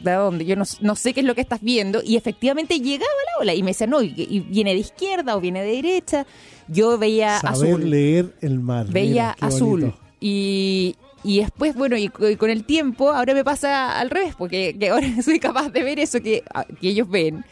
¿de 0.02 0.12
dónde? 0.12 0.44
Yo 0.44 0.56
no, 0.56 0.65
no 0.81 0.97
sé 0.97 1.12
qué 1.12 1.20
es 1.20 1.27
lo 1.27 1.35
que 1.35 1.40
estás 1.40 1.61
viendo, 1.62 2.01
y 2.05 2.16
efectivamente 2.16 2.78
llegaba 2.81 3.11
la 3.36 3.43
ola, 3.43 3.55
y 3.55 3.62
me 3.62 3.70
decían, 3.70 3.90
no, 3.90 4.02
y, 4.02 4.12
y 4.16 4.40
viene 4.40 4.73
de 4.74 4.81
izquierda 4.81 5.36
o 5.36 5.40
viene 5.40 5.62
de 5.62 5.70
derecha. 5.77 6.27
Yo 6.69 6.97
veía 6.98 7.40
Saber 7.40 7.73
azul 7.74 7.90
leer 7.90 8.35
el 8.40 8.59
mar. 8.61 8.86
veía 8.89 9.35
Mira, 9.40 9.48
azul. 9.48 9.94
Y, 10.20 10.97
y 11.23 11.40
después, 11.40 11.74
bueno, 11.74 11.97
y, 11.97 12.09
co- 12.09 12.28
y 12.31 12.36
con 12.36 12.48
el 12.51 12.65
tiempo, 12.65 13.11
ahora 13.12 13.35
me 13.35 13.44
pasa 13.44 13.98
al 13.98 14.09
revés, 14.11 14.35
porque 14.36 14.74
que 14.78 14.89
ahora 14.90 15.06
soy 15.23 15.39
capaz 15.39 15.69
de 15.70 15.82
ver 15.82 15.98
eso 15.98 16.20
que, 16.20 16.43
que 16.81 16.89
ellos 16.89 17.09
ven. 17.09 17.44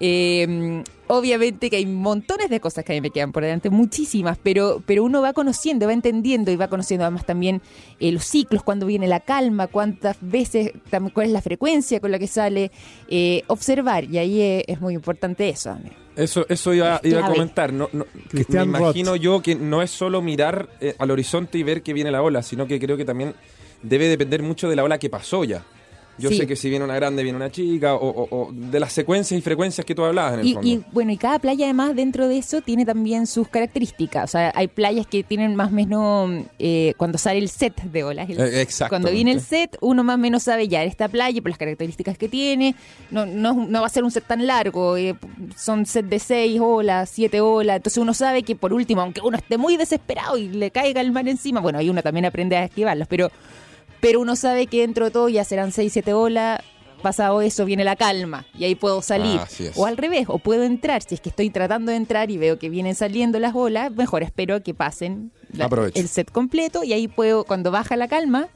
Eh, 0.00 0.82
obviamente 1.06 1.70
que 1.70 1.76
hay 1.76 1.86
montones 1.86 2.48
de 2.50 2.60
cosas 2.60 2.84
que 2.84 2.92
a 2.92 2.94
mí 2.94 3.00
me 3.00 3.10
quedan 3.10 3.32
por 3.32 3.42
delante, 3.42 3.70
muchísimas, 3.70 4.38
pero, 4.42 4.82
pero 4.86 5.04
uno 5.04 5.22
va 5.22 5.32
conociendo, 5.32 5.86
va 5.86 5.92
entendiendo 5.92 6.50
y 6.50 6.56
va 6.56 6.68
conociendo 6.68 7.04
además 7.04 7.24
también 7.26 7.62
eh, 8.00 8.10
los 8.12 8.24
ciclos, 8.24 8.62
cuándo 8.62 8.86
viene 8.86 9.06
la 9.06 9.20
calma, 9.20 9.66
cuántas 9.66 10.16
veces, 10.20 10.72
cuál 11.12 11.26
es 11.26 11.32
la 11.32 11.42
frecuencia 11.42 12.00
con 12.00 12.10
la 12.10 12.18
que 12.18 12.26
sale, 12.26 12.70
eh, 13.08 13.42
observar, 13.46 14.04
y 14.04 14.18
ahí 14.18 14.40
es, 14.40 14.64
es 14.66 14.80
muy 14.80 14.94
importante 14.94 15.48
eso. 15.48 15.70
amigo. 15.70 15.94
Eso, 16.16 16.46
eso 16.48 16.72
iba, 16.72 17.00
iba 17.02 17.26
a 17.26 17.30
comentar. 17.30 17.72
No, 17.72 17.88
no, 17.92 18.06
que 18.30 18.44
me 18.50 18.78
Roth. 18.78 18.96
imagino 18.96 19.16
yo 19.16 19.42
que 19.42 19.56
no 19.56 19.82
es 19.82 19.90
solo 19.90 20.22
mirar 20.22 20.68
eh, 20.80 20.94
al 20.98 21.10
horizonte 21.10 21.58
y 21.58 21.64
ver 21.64 21.82
que 21.82 21.92
viene 21.92 22.10
la 22.12 22.22
ola, 22.22 22.42
sino 22.42 22.66
que 22.68 22.78
creo 22.78 22.96
que 22.96 23.04
también 23.04 23.34
debe 23.82 24.08
depender 24.08 24.40
mucho 24.42 24.68
de 24.68 24.76
la 24.76 24.84
ola 24.84 24.98
que 24.98 25.10
pasó 25.10 25.42
ya. 25.44 25.64
Yo 26.16 26.30
Sí. 26.30 26.36
sé 26.36 26.46
que 26.46 26.54
si 26.54 26.70
viene 26.70 26.84
una 26.84 26.94
grande, 26.94 27.22
viene 27.22 27.36
una 27.36 27.50
chica, 27.50 27.94
o, 27.94 28.08
o- 28.08 28.28
o 28.30 28.50
de 28.52 28.78
las 28.78 28.92
secuencias 28.92 29.36
y 29.38 29.42
frecuencias 29.42 29.84
que 29.84 29.94
tú 29.94 30.04
hablabas 30.04 30.34
en 30.34 30.40
el 30.40 30.46
Y, 30.46 30.54
fondo. 30.54 30.68
y, 30.68 30.84
bueno, 30.92 31.10
y 31.12 31.16
cada 31.16 31.38
playa 31.40 31.64
además 31.66 31.96
dentro 31.96 32.28
de 32.28 32.38
eso 32.38 32.60
tiene 32.60 32.84
también 32.84 33.26
sus 33.26 33.48
características. 33.48 34.24
O 34.24 34.28
sea, 34.28 34.52
hay 34.54 34.68
playas 34.68 35.06
que 35.06 35.22
tienen 35.24 35.56
más 35.56 35.68
o 35.72 35.74
menos, 35.74 36.44
eh, 36.58 36.94
cuando 36.96 37.18
sale 37.18 37.38
el 37.40 37.48
set 37.48 37.82
de 37.82 38.04
olas, 38.04 38.30
el- 38.30 38.38
Eh, 38.40 38.60
exactamente. 38.62 38.88
cuando 38.90 39.10
viene 39.10 39.32
el 39.32 39.40
set, 39.40 39.76
uno 39.80 40.04
más 40.04 40.14
o 40.14 40.18
menos 40.18 40.44
sabe 40.44 40.68
ya 40.68 40.84
esta 40.84 41.08
playa 41.08 41.42
por 41.42 41.50
las 41.50 41.58
características 41.58 42.16
que 42.16 42.28
tiene. 42.28 42.76
No, 43.10 43.26
no, 43.26 43.54
no 43.66 43.80
va 43.80 43.86
a 43.86 43.90
ser 43.90 44.04
un 44.04 44.10
set 44.10 44.24
tan 44.26 44.46
largo, 44.46 44.96
eh, 44.96 45.16
son 45.56 45.84
set 45.86 46.06
de 46.06 46.18
seis 46.20 46.60
olas, 46.62 47.10
siete 47.10 47.40
olas. 47.40 47.76
Entonces 47.76 47.98
uno 47.98 48.14
sabe 48.14 48.42
que 48.44 48.54
por 48.54 48.72
último, 48.72 49.00
aunque 49.02 49.20
uno 49.20 49.36
esté 49.36 49.58
muy 49.58 49.76
desesperado 49.76 50.36
y 50.38 50.48
le 50.48 50.70
caiga 50.70 51.00
el 51.00 51.10
mar 51.10 51.26
encima, 51.28 51.60
bueno, 51.60 51.78
ahí 51.78 51.90
uno 51.90 52.02
también 52.02 52.24
aprende 52.24 52.56
a 52.56 52.64
esquivarlos, 52.64 53.08
pero, 53.08 53.30
pero 54.04 54.20
uno 54.20 54.36
sabe 54.36 54.66
que 54.66 54.80
dentro 54.82 55.06
de 55.06 55.10
todo 55.10 55.28
ya 55.28 55.44
serán 55.44 55.72
seis, 55.72 55.92
siete 55.92 56.12
olas. 56.12 56.60
Pasado 57.02 57.42
eso 57.42 57.66
viene 57.66 57.84
la 57.84 57.96
calma 57.96 58.46
y 58.58 58.64
ahí 58.64 58.74
puedo 58.74 59.02
salir. 59.02 59.38
Ah. 59.38 59.46
O 59.76 59.84
al 59.84 59.98
revés, 59.98 60.24
o 60.28 60.38
puedo 60.38 60.62
entrar. 60.62 61.02
Si 61.02 61.14
es 61.14 61.20
que 61.20 61.28
estoy 61.28 61.50
tratando 61.50 61.90
de 61.90 61.98
entrar 61.98 62.30
y 62.30 62.38
veo 62.38 62.58
que 62.58 62.70
vienen 62.70 62.94
saliendo 62.94 63.38
las 63.38 63.54
olas, 63.54 63.92
mejor 63.92 64.22
espero 64.22 64.62
que 64.62 64.72
pasen 64.72 65.30
la- 65.52 65.68
el 65.94 66.08
set 66.08 66.30
completo 66.30 66.82
y 66.82 66.94
ahí 66.94 67.06
puedo, 67.08 67.44
cuando 67.44 67.70
baja 67.70 67.96
la 67.98 68.08
calma, 68.08 68.48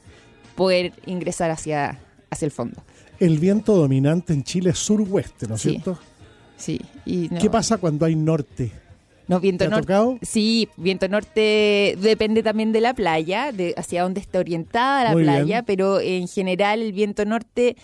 poder 0.55 0.95
ingresar 1.05 1.51
hacia, 1.51 1.99
hacia 2.31 2.47
el 2.47 2.51
fondo. 2.53 2.83
El 3.21 3.39
viento 3.39 3.75
dominante 3.77 4.33
en 4.33 4.43
Chile 4.45 4.71
es 4.71 4.79
sur-oeste, 4.79 5.47
¿no 5.47 5.57
es 5.57 5.61
Sí. 5.61 5.71
cierto? 5.73 5.99
Sí. 6.57 6.81
Y 7.05 7.29
no- 7.31 7.39
¿Qué 7.41 7.51
pasa 7.51 7.77
cuando 7.77 8.07
hay 8.07 8.17
norte? 8.17 8.73
No, 9.29 9.41
viento 9.41 9.65
¿Te 9.69 9.75
ha 9.75 9.77
norte. 9.79 10.27
Sí, 10.27 10.69
viento 10.77 11.07
norte 11.09 11.97
depende 12.01 12.43
también 12.43 12.73
de 12.73 12.81
la 12.81 12.95
playa, 12.95 13.53
de 13.53 13.75
hacia 13.77 14.03
dónde 14.03 14.21
está 14.21 14.39
orientada 14.39 15.05
la 15.05 15.13
Muy 15.13 15.23
playa, 15.25 15.45
bien. 15.45 15.65
pero 15.67 16.01
en 16.01 16.27
general 16.29 16.81
el 16.83 16.93
viento 16.93 17.25
norte 17.27 17.77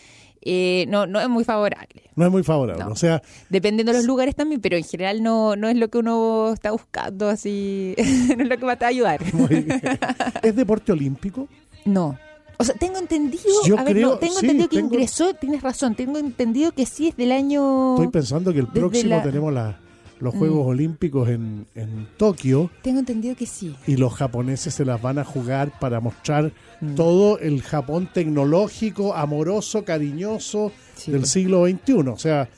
eh, 0.47 0.85
no, 0.89 1.07
no 1.07 1.21
es 1.21 1.29
muy 1.29 1.45
favorable. 1.45 2.03
No 2.17 2.27
es 2.27 2.31
muy 2.33 2.43
favorable. 2.43 2.85
No. 2.85 2.91
O 2.93 2.97
sea, 2.97 3.23
Dependiendo 3.51 3.93
de 3.93 3.99
los 3.99 4.07
lugares 4.07 4.35
también, 4.35 4.61
pero 4.61 4.77
en 4.77 4.85
general 4.85 5.23
no, 5.23 5.55
no 5.57 5.69
es 5.69 5.77
lo 5.77 5.89
que 5.89 5.99
uno 5.99 6.53
está 6.55 6.71
buscando 6.73 7.29
así, 7.29 7.95
no 8.37 8.43
es 8.43 8.49
lo 8.49 8.57
que 8.59 8.65
va 8.67 8.77
a 8.81 8.87
ayudar. 8.87 9.21
muy 9.35 9.49
bien. 9.49 9.81
¿es 10.43 10.57
deporte 10.57 10.93
olímpico? 10.93 11.49
No. 11.85 12.19
O 12.57 12.63
sea, 12.65 12.75
tengo 12.77 12.99
entendido, 12.99 13.43
Yo 13.67 13.79
a 13.79 13.83
ver, 13.85 13.95
creo- 13.95 14.11
no, 14.11 14.17
tengo 14.19 14.35
sí, 14.35 14.41
entendido 14.47 14.69
que 14.69 14.77
tengo- 14.77 14.95
ingresó, 14.95 15.35
tienes 15.35 15.61
razón, 15.63 15.95
tengo 15.95 16.19
entendido 16.19 16.73
que 16.73 16.87
sí 16.87 17.09
es 17.09 17.17
del 17.17 17.33
año... 17.33 17.95
Estoy 17.97 18.09
pensando 18.09 18.53
que 18.53 18.61
el 18.61 18.69
próximo 18.69 19.17
la- 19.17 19.23
tenemos 19.23 19.53
la- 19.53 19.81
los 20.21 20.35
Mm. 20.35 20.39
Juegos 20.39 20.67
Olímpicos 20.67 21.29
en, 21.29 21.67
en 21.75 22.07
Tokio 22.17 22.71
Tengo 22.83 23.01
entendido 23.01 23.35
que 23.37 23.47
sí. 23.47 23.75
y 23.87 23.97
los 23.97 24.15
japoneses 24.15 24.73
se 24.75 24.85
las 24.85 25.01
van 25.03 25.19
a 25.19 25.25
jugar 25.25 25.79
para 25.81 26.01
mostrar 26.01 26.53
Mm. 26.81 26.95
todo 26.97 27.39
el 27.39 27.63
Japón 27.63 28.09
tecnológico, 28.13 29.15
amoroso, 29.15 29.85
cariñoso 29.85 30.73
Sí, 30.97 31.11
del 31.13 31.27
siglo 31.27 31.67
XXI. 31.67 31.93
O 32.09 32.19
sea, 32.19 32.49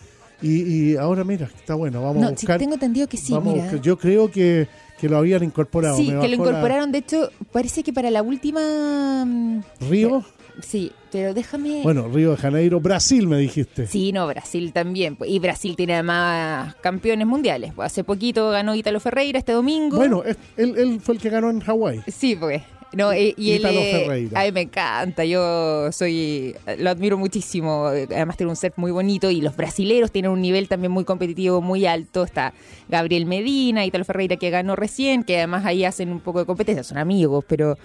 y, 0.43 0.63
y 0.93 0.97
ahora 0.97 1.25
mira, 1.25 1.47
está 1.55 1.75
bueno, 1.75 2.03
vamos 2.03 2.17
No, 2.23 2.27
a 2.27 2.31
sí, 2.31 2.35
buscar. 2.37 2.59
tengo 2.59 2.75
entendido 2.75 3.07
que 3.09 3.17
sí, 3.17 3.33
vamos 3.33 3.49
a 3.49 3.53
mira. 3.53 3.65
buscar. 3.67 3.81
Yo 3.83 3.99
creo 3.99 4.31
que, 4.31 4.69
que 5.01 5.09
lo 5.09 5.17
habían 5.19 5.43
incorporado. 5.45 5.97
Sí, 5.97 6.11
Me 6.13 6.21
que 6.21 6.29
lo 6.29 6.45
la- 6.45 6.51
incorporaron, 6.51 6.93
de 6.93 6.99
hecho, 6.99 7.31
parece 7.53 7.83
que 7.83 7.93
para 7.93 8.11
la 8.11 8.23
última... 8.23 9.25
mm, 9.25 9.61
Río. 9.89 10.25
Sí, 10.63 10.91
pero 11.17 11.33
déjame... 11.33 11.81
Bueno, 11.83 12.09
Río 12.09 12.33
de 12.33 12.37
Janeiro, 12.37 12.79
Brasil, 12.79 13.27
me 13.27 13.39
dijiste. 13.39 13.87
Sí, 13.87 14.13
no, 14.13 14.27
Brasil 14.27 14.71
también. 14.75 15.17
pues, 15.17 15.31
Y 15.31 15.39
Brasil 15.39 15.75
tiene 15.75 15.95
además 15.95 16.75
campeones 16.83 17.27
mundiales. 17.27 17.73
Pues, 17.75 17.87
Hace 17.87 18.05
poquito 18.05 18.51
ganó 18.51 18.75
Ítalo 18.75 19.01
Ferreira 19.01 19.39
este 19.39 19.53
domingo. 19.53 19.97
Bueno, 19.97 20.23
él, 20.59 20.75
él 20.77 21.01
fue 21.01 21.15
el 21.15 21.21
que 21.23 21.31
ganó 21.31 21.49
en 21.49 21.61
Hawái. 21.61 22.03
Sí, 22.09 22.37
pues. 22.37 22.61
No, 22.93 23.13
eh, 23.13 23.33
y 23.39 23.53
él, 23.53 23.61
Ítalo 23.61 23.81
eh, 23.81 23.93
Ferreira. 23.93 24.53
me 24.53 24.61
encanta, 24.61 25.25
yo 25.25 25.91
soy, 25.91 26.55
lo 26.79 26.91
admiro 26.91 27.17
muchísimo, 27.17 27.87
además 27.87 28.37
tiene 28.37 28.51
un 28.51 28.57
set 28.57 28.75
muy 28.77 28.91
bonito 28.93 29.31
y 29.31 29.41
los 29.41 29.57
brasileros 29.57 30.13
tienen 30.13 30.31
un 30.31 30.43
nivel 30.43 30.69
también 30.69 30.93
muy 30.93 31.05
competitivo, 31.05 31.63
muy 31.63 31.87
alto, 31.87 32.25
está 32.25 32.53
Gabriel 32.89 33.25
Medina, 33.25 33.87
Ítalo 33.87 34.05
Ferreira 34.05 34.37
que 34.37 34.51
ganó 34.51 34.77
recién, 34.77 35.25
que 35.25 35.39
además 35.39 35.65
ahí 35.65 35.85
hacen 35.85 36.11
un 36.11 36.21
poco 36.21 36.41
de 36.41 36.47
competencia, 36.47 36.85
son 36.85 36.99
amigos, 36.99 37.45
pero 37.49 37.77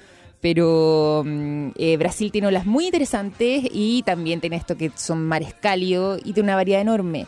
pero 0.41 1.23
mm, 1.25 1.69
eh, 1.77 1.97
Brasil 1.97 2.31
tiene 2.31 2.47
olas 2.47 2.65
muy 2.65 2.85
interesantes 2.85 3.63
y 3.71 4.03
también 4.03 4.41
tiene 4.41 4.57
esto 4.57 4.75
que 4.75 4.91
son 4.95 5.23
mares 5.25 5.53
cálidos 5.53 6.19
y 6.25 6.33
tiene 6.33 6.47
una 6.47 6.55
variedad 6.55 6.81
enorme. 6.81 7.27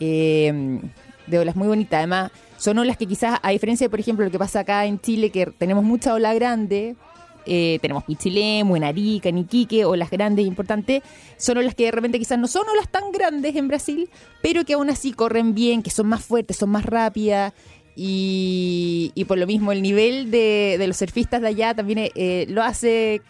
Eh, 0.00 0.80
de 1.26 1.38
olas 1.38 1.56
muy 1.56 1.68
bonitas. 1.68 1.98
Además, 1.98 2.32
son 2.56 2.78
olas 2.78 2.96
que 2.96 3.06
quizás, 3.06 3.38
a 3.42 3.50
diferencia 3.50 3.86
de, 3.86 3.90
por 3.90 4.00
ejemplo, 4.00 4.24
lo 4.24 4.30
que 4.30 4.38
pasa 4.38 4.60
acá 4.60 4.84
en 4.86 5.00
Chile, 5.00 5.30
que 5.30 5.46
tenemos 5.46 5.84
mucha 5.84 6.14
ola 6.14 6.34
grande, 6.34 6.96
eh, 7.44 7.78
tenemos 7.82 8.04
Pichilemu, 8.04 8.76
en 8.76 8.84
Arica, 8.84 9.28
en 9.28 9.38
Iquique, 9.38 9.84
olas 9.84 10.10
grandes 10.10 10.44
e 10.44 10.48
importantes, 10.48 11.02
son 11.36 11.58
olas 11.58 11.74
que 11.74 11.84
de 11.86 11.90
repente 11.90 12.18
quizás 12.18 12.38
no 12.38 12.46
son 12.46 12.68
olas 12.68 12.88
tan 12.88 13.10
grandes 13.10 13.56
en 13.56 13.68
Brasil, 13.68 14.08
pero 14.42 14.64
que 14.64 14.74
aún 14.74 14.90
así 14.90 15.12
corren 15.12 15.54
bien, 15.54 15.82
que 15.82 15.90
son 15.90 16.06
más 16.08 16.24
fuertes, 16.24 16.56
son 16.56 16.70
más 16.70 16.84
rápidas. 16.84 17.52
Y, 17.94 19.12
y 19.14 19.24
por 19.26 19.38
lo 19.38 19.46
mismo 19.46 19.70
el 19.72 19.82
nivel 19.82 20.30
de, 20.30 20.76
de 20.78 20.86
los 20.86 20.96
surfistas 20.96 21.40
de 21.42 21.48
allá 21.48 21.74
también 21.74 22.10
eh, 22.14 22.46
lo 22.48 22.62
hace 22.62 23.20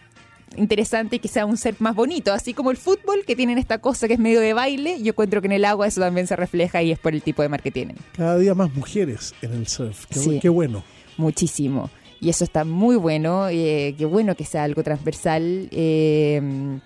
interesante 0.55 1.15
y 1.15 1.19
que 1.19 1.27
sea 1.27 1.45
un 1.45 1.57
surf 1.57 1.81
más 1.81 1.95
bonito, 1.95 2.31
así 2.31 2.53
como 2.53 2.69
el 2.71 2.77
fútbol 2.77 3.23
que 3.25 3.35
tienen 3.35 3.57
esta 3.57 3.79
cosa 3.79 4.07
que 4.07 4.13
es 4.13 4.19
medio 4.19 4.39
de 4.39 4.53
baile, 4.53 5.01
yo 5.01 5.09
encuentro 5.09 5.41
que 5.41 5.47
en 5.47 5.53
el 5.53 5.65
agua 5.65 5.87
eso 5.87 5.99
también 5.99 6.27
se 6.27 6.35
refleja 6.35 6.81
y 6.83 6.91
es 6.91 6.99
por 6.99 7.13
el 7.13 7.23
tipo 7.23 7.41
de 7.41 7.49
mar 7.49 7.61
que 7.63 7.71
tienen. 7.71 7.97
Cada 8.15 8.37
día 8.37 8.53
más 8.53 8.73
mujeres 8.75 9.33
en 9.41 9.53
el 9.53 9.67
surf. 9.67 10.05
Qué, 10.05 10.19
Sí. 10.19 10.39
qué 10.39 10.49
bueno. 10.49 10.83
Muchísimo. 11.17 11.89
Y 12.21 12.29
eso 12.29 12.43
está 12.43 12.63
muy 12.65 12.95
bueno, 12.95 13.49
eh, 13.49 13.95
qué 13.97 14.05
bueno 14.05 14.35
que 14.35 14.45
sea 14.45 14.63
algo 14.63 14.83
transversal. 14.83 15.67
eh, 15.71 16.79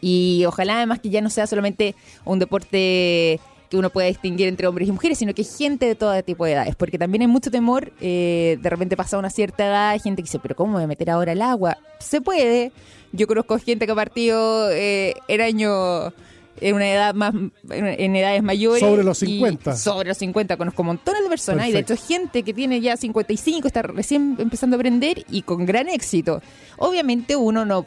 y 0.00 0.44
ojalá 0.46 0.76
además 0.76 0.98
que 1.00 1.08
ya 1.08 1.22
no 1.22 1.30
sea 1.30 1.46
solamente 1.46 1.94
un 2.26 2.38
deporte 2.38 3.40
que 3.74 3.78
uno 3.78 3.90
pueda 3.90 4.06
distinguir 4.06 4.46
entre 4.46 4.68
hombres 4.68 4.88
y 4.88 4.92
mujeres, 4.92 5.18
sino 5.18 5.34
que 5.34 5.42
gente 5.42 5.84
de 5.84 5.96
todo 5.96 6.22
tipo 6.22 6.44
de 6.44 6.52
edades, 6.52 6.76
porque 6.76 6.96
también 6.96 7.22
hay 7.22 7.26
mucho 7.26 7.50
temor, 7.50 7.92
eh, 8.00 8.56
de 8.62 8.70
repente 8.70 8.96
pasa 8.96 9.18
una 9.18 9.30
cierta 9.30 9.66
edad, 9.66 9.90
hay 9.90 9.98
gente 9.98 10.22
que 10.22 10.26
dice, 10.26 10.38
pero 10.38 10.54
¿cómo 10.54 10.70
me 10.70 10.76
voy 10.76 10.84
a 10.84 10.86
meter 10.86 11.10
ahora 11.10 11.32
al 11.32 11.42
agua? 11.42 11.78
Se 11.98 12.20
puede, 12.20 12.70
yo 13.10 13.26
conozco 13.26 13.58
gente 13.58 13.84
que 13.86 13.90
ha 13.90 13.96
partido 13.96 14.70
eh, 14.70 15.14
el 15.26 15.40
año 15.40 16.12
en 16.60 16.76
una 16.76 16.88
edad 16.88 17.14
más 17.14 17.34
en 17.68 18.14
edades 18.14 18.40
mayores 18.44 18.78
Sobre 18.78 19.02
los 19.02 19.20
y 19.24 19.26
50. 19.26 19.76
sobre 19.76 20.06
los 20.06 20.18
50 20.18 20.56
conozco 20.56 20.84
montones 20.84 21.24
de 21.24 21.28
personas 21.28 21.68
y 21.68 21.72
de 21.72 21.80
hecho 21.80 21.96
gente 21.96 22.44
que 22.44 22.54
tiene 22.54 22.80
ya 22.80 22.96
55 22.96 23.66
está 23.66 23.82
recién 23.82 24.36
empezando 24.38 24.76
a 24.76 24.78
aprender 24.78 25.24
y 25.28 25.42
con 25.42 25.66
gran 25.66 25.88
éxito 25.88 26.40
obviamente 26.78 27.34
uno 27.34 27.64
no 27.64 27.86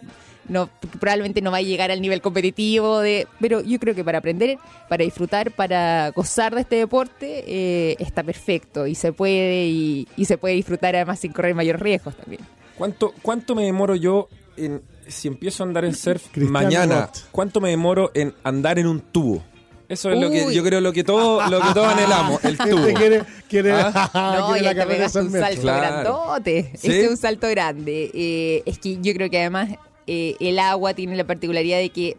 no 0.49 0.69
probablemente 0.99 1.41
no 1.41 1.51
va 1.51 1.57
a 1.57 1.61
llegar 1.61 1.91
al 1.91 2.01
nivel 2.01 2.21
competitivo 2.21 2.99
de 2.99 3.27
pero 3.39 3.61
yo 3.61 3.79
creo 3.79 3.95
que 3.95 4.03
para 4.03 4.19
aprender 4.19 4.57
para 4.87 5.03
disfrutar 5.03 5.51
para 5.51 6.11
gozar 6.11 6.55
de 6.55 6.61
este 6.61 6.75
deporte 6.77 7.43
eh, 7.47 7.95
está 7.99 8.23
perfecto 8.23 8.87
y 8.87 8.95
se 8.95 9.11
puede 9.13 9.65
y, 9.65 10.07
y 10.15 10.25
se 10.25 10.37
puede 10.37 10.55
disfrutar 10.55 10.95
además 10.95 11.19
sin 11.19 11.33
correr 11.33 11.55
mayores 11.55 11.81
riesgos 11.81 12.15
también 12.15 12.41
¿Cuánto, 12.77 13.13
¿Cuánto 13.23 13.55
me 13.55 13.63
demoro 13.65 13.95
yo 13.95 14.29
en, 14.55 14.83
si 15.07 15.27
empiezo 15.27 15.63
a 15.63 15.67
andar 15.67 15.83
en 15.83 15.95
surf 15.95 16.27
Cristiano 16.31 16.51
mañana? 16.51 17.09
¿Cuánto 17.31 17.59
me 17.59 17.69
demoro 17.69 18.11
en 18.13 18.35
andar 18.43 18.77
en 18.77 18.87
un 18.87 19.01
tubo? 19.01 19.43
Eso 19.89 20.11
es 20.11 20.19
lo 20.19 20.29
que 20.29 20.53
yo 20.53 20.63
creo 20.63 20.81
lo 20.81 20.91
que 20.91 21.03
todo 21.03 21.49
lo 21.49 21.61
que 21.61 21.73
todos 21.73 21.87
anhelamos, 21.87 22.43
el 22.43 22.57
tubo. 22.57 22.93
Quiere, 22.93 23.23
quiere, 23.47 23.71
Ah. 23.71 24.35
No, 24.39 24.51
quiere 24.51 24.73
la 24.73 24.75
te 24.75 24.85
pegaste 24.85 25.19
un 25.21 25.31
salto. 25.31 25.61
Claro. 25.61 26.03
grandote. 26.03 26.71
¿Sí? 26.75 26.87
Este 26.87 27.05
es 27.05 27.09
un 27.09 27.17
salto 27.17 27.47
grande. 27.47 28.11
Eh, 28.13 28.63
es 28.65 28.79
que 28.79 28.97
yo 28.99 29.13
creo 29.13 29.29
que 29.29 29.39
además 29.39 29.69
eh, 30.07 30.35
el 30.39 30.57
agua 30.59 30.93
tiene 30.93 31.15
la 31.15 31.25
particularidad 31.25 31.77
de 31.77 31.89
que 31.89 32.17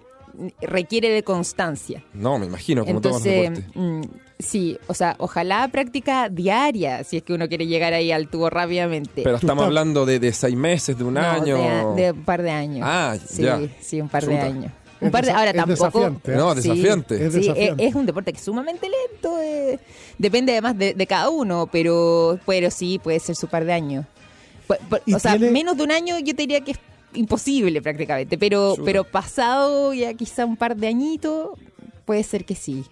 requiere 0.60 1.10
de 1.10 1.22
constancia. 1.22 2.04
No, 2.14 2.38
me 2.38 2.46
imagino, 2.46 2.84
como 2.84 2.98
Entonces, 2.98 3.22
todos 3.22 3.36
los 3.36 3.64
deportes. 3.74 3.76
mm, 3.76 4.02
sí, 4.38 4.78
o 4.86 4.94
sea, 4.94 5.16
ojalá 5.18 5.66
práctica 5.68 6.28
diaria, 6.28 7.02
si 7.02 7.16
es 7.16 7.22
que 7.24 7.32
uno 7.32 7.48
quiere 7.48 7.66
llegar 7.66 7.92
ahí 7.92 8.12
al 8.12 8.28
tubo 8.28 8.48
rápidamente. 8.50 9.22
Pero 9.22 9.36
estamos 9.36 9.64
hablando 9.64 10.06
de, 10.06 10.20
de 10.20 10.32
seis 10.32 10.54
meses, 10.54 10.96
de 10.96 11.04
un 11.04 11.14
No, 11.14 11.20
año. 11.20 11.94
De, 11.96 12.02
de 12.02 12.12
un 12.12 12.24
par 12.24 12.42
de 12.42 12.50
años. 12.50 12.86
Ah, 12.88 13.16
sí, 13.26 13.42
ya. 13.42 13.60
Sí, 13.80 14.00
un 14.00 14.08
par 14.08 14.22
Chuta. 14.22 14.34
de 14.36 14.40
años. 14.42 14.72
Un 15.00 15.10
par 15.12 15.24
de, 15.24 15.30
ahora 15.30 15.50
es 15.50 15.56
tampoco. 15.56 15.70
desafiante, 15.86 16.32
¿eh? 16.32 16.36
No, 16.36 16.54
Sí, 16.56 16.68
desafiante. 16.68 17.14
Es 17.26 17.32
sí, 17.32 17.38
desafiante. 17.40 17.84
es, 17.84 17.88
es 17.90 17.94
un 17.94 18.06
deporte 18.06 18.32
que 18.32 18.38
es 18.38 18.44
sumamente 18.44 18.86
lento. 18.88 19.40
eh, 19.40 19.78
depende 20.18 20.52
además 20.52 20.76
de, 20.76 20.94
de 20.94 21.06
cada 21.06 21.30
uno, 21.30 21.68
pero, 21.70 22.38
pero 22.46 22.70
sí 22.70 22.98
puede 23.02 23.18
ser 23.20 23.34
su 23.36 23.46
par 23.48 23.64
de 23.64 23.72
años. 23.72 24.06
Pu- 24.68 24.78
pu- 24.90 25.00
¿Y 25.06 25.14
O 25.14 25.18
sea, 25.20 25.36
tiene- 25.36 25.52
menos 25.52 25.76
de 25.76 25.84
un 25.84 25.92
año 25.92 26.18
yo 26.18 26.34
te 26.34 26.42
diría 26.42 26.60
que 26.62 26.72
es 26.72 26.78
imposible 27.14 27.80
prácticamente, 27.82 28.36
pero, 28.38 28.74
pero 28.84 29.04
pasado 29.04 29.92
ya 29.94 30.12
quizá 30.14 30.44
un 30.44 30.56
par 30.56 30.76
de 30.76 30.88
añitos, 30.88 31.50
puede 32.04 32.22
ser 32.22 32.44
que 32.44 32.54
sí. 32.54 32.84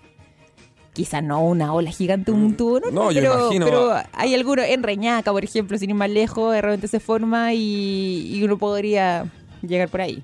Quizá 0.92 1.20
no 1.20 1.44
una 1.44 1.74
ola 1.74 1.90
gigante, 1.90 2.30
un 2.30 2.56
tubo, 2.56 2.80
no, 2.80 2.90
Mm. 2.90 2.94
No, 2.94 3.12
yo 3.12 3.20
pero, 3.20 3.40
imagino- 3.42 3.66
pero 3.66 3.92
hay 4.14 4.34
algunos, 4.34 4.64
en 4.64 4.82
Reñaca, 4.82 5.30
por 5.30 5.44
ejemplo, 5.44 5.76
sin 5.76 5.90
ir 5.90 5.96
más 5.96 6.08
lejos, 6.10 6.54
de 6.54 6.62
repente 6.62 6.88
se 6.88 7.00
forma 7.00 7.52
y, 7.52 8.30
y 8.34 8.42
uno 8.42 8.56
podría 8.56 9.26
llegar 9.60 9.88
por 9.90 10.00
ahí. 10.00 10.22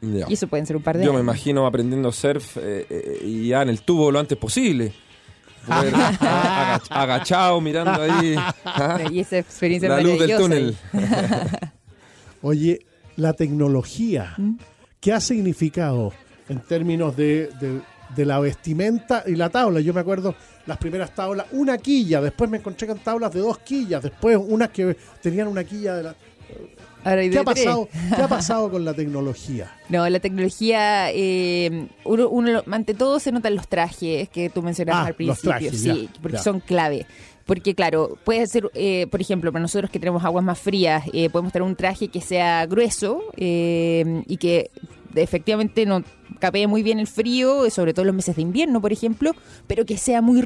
Ya. 0.00 0.26
Y 0.28 0.34
eso 0.34 0.46
pueden 0.46 0.66
ser 0.66 0.76
un 0.76 0.82
par 0.82 0.96
de 0.98 1.04
Yo 1.04 1.12
me 1.12 1.18
años. 1.18 1.24
imagino 1.24 1.66
aprendiendo 1.66 2.12
surf 2.12 2.56
eh, 2.58 2.86
eh, 2.88 3.20
y 3.24 3.48
ya 3.48 3.62
en 3.62 3.70
el 3.70 3.80
tubo 3.82 4.12
lo 4.12 4.20
antes 4.20 4.38
posible. 4.38 4.92
Poder, 5.66 5.92
ah, 5.96 6.78
agach- 6.80 6.86
agachado, 6.90 7.60
mirando 7.60 8.00
ahí 8.02 8.36
ah, 8.64 9.00
Y 9.10 9.20
esa 9.20 9.38
experiencia 9.38 9.88
la 9.88 10.00
luz 10.00 10.18
del 10.20 10.30
maravillosa. 10.30 10.42
túnel. 10.42 10.76
Oye, 12.46 12.80
la 13.16 13.32
tecnología, 13.32 14.34
¿Mm? 14.36 14.56
¿qué 15.00 15.12
ha 15.12 15.20
significado 15.20 16.12
en 16.48 16.60
términos 16.60 17.16
de, 17.16 17.48
de- 17.60 17.80
de 18.14 18.24
la 18.26 18.38
vestimenta 18.38 19.24
y 19.26 19.34
la 19.34 19.48
tabla? 19.48 19.80
Yo 19.80 19.94
me 19.94 20.00
acuerdo 20.00 20.34
las 20.66 20.76
primeras 20.78 21.14
tablas, 21.14 21.46
una 21.52 21.78
quilla, 21.78 22.20
después 22.20 22.50
me 22.50 22.58
encontré 22.58 22.86
con 22.86 22.98
tablas 22.98 23.32
de 23.32 23.40
dos 23.40 23.58
quillas, 23.58 24.02
después 24.02 24.38
unas 24.40 24.68
que 24.68 24.94
tenían 25.22 25.48
una 25.48 25.64
quilla 25.64 25.96
de 25.96 26.02
la... 26.02 26.14
¿Qué 27.04 27.38
ha 27.38 27.44
pasado, 27.44 27.88
¿qué 28.16 28.22
ha 28.22 28.28
pasado 28.28 28.70
con 28.70 28.84
la 28.84 28.94
tecnología? 29.02 29.70
No, 29.90 30.08
la 30.08 30.20
tecnología, 30.20 31.10
eh, 31.12 31.88
uno, 32.04 32.28
uno 32.30 32.62
ante 32.70 32.94
todo 32.94 33.20
se 33.20 33.30
notan 33.32 33.54
los 33.54 33.68
trajes 33.68 34.28
que 34.30 34.48
tú 34.50 34.62
mencionabas 34.62 35.02
Ah, 35.02 35.06
al 35.08 35.08
los 35.10 35.16
principio, 35.38 35.50
trajes, 35.50 35.80
sí, 35.80 36.08
ya, 36.14 36.20
porque 36.22 36.36
ya. 36.38 36.42
son 36.42 36.60
clave. 36.60 37.06
Porque 37.44 37.74
claro, 37.74 38.18
puede 38.24 38.46
ser, 38.46 38.70
eh, 38.74 39.06
por 39.10 39.20
ejemplo, 39.20 39.52
para 39.52 39.62
nosotros 39.62 39.90
que 39.90 39.98
tenemos 39.98 40.24
aguas 40.24 40.44
más 40.44 40.58
frías, 40.58 41.04
eh, 41.12 41.28
podemos 41.30 41.52
tener 41.52 41.66
un 41.66 41.76
traje 41.76 42.08
que 42.08 42.20
sea 42.20 42.66
grueso 42.66 43.22
eh, 43.36 44.22
y 44.26 44.36
que 44.38 44.70
efectivamente 45.14 45.86
no 45.86 46.02
capee 46.40 46.66
muy 46.66 46.82
bien 46.82 46.98
el 46.98 47.06
frío, 47.06 47.70
sobre 47.70 47.94
todo 47.94 48.04
los 48.04 48.14
meses 48.14 48.36
de 48.36 48.42
invierno, 48.42 48.80
por 48.80 48.92
ejemplo, 48.92 49.32
pero 49.66 49.84
que 49.84 49.96
sea 49.96 50.20
muy 50.20 50.42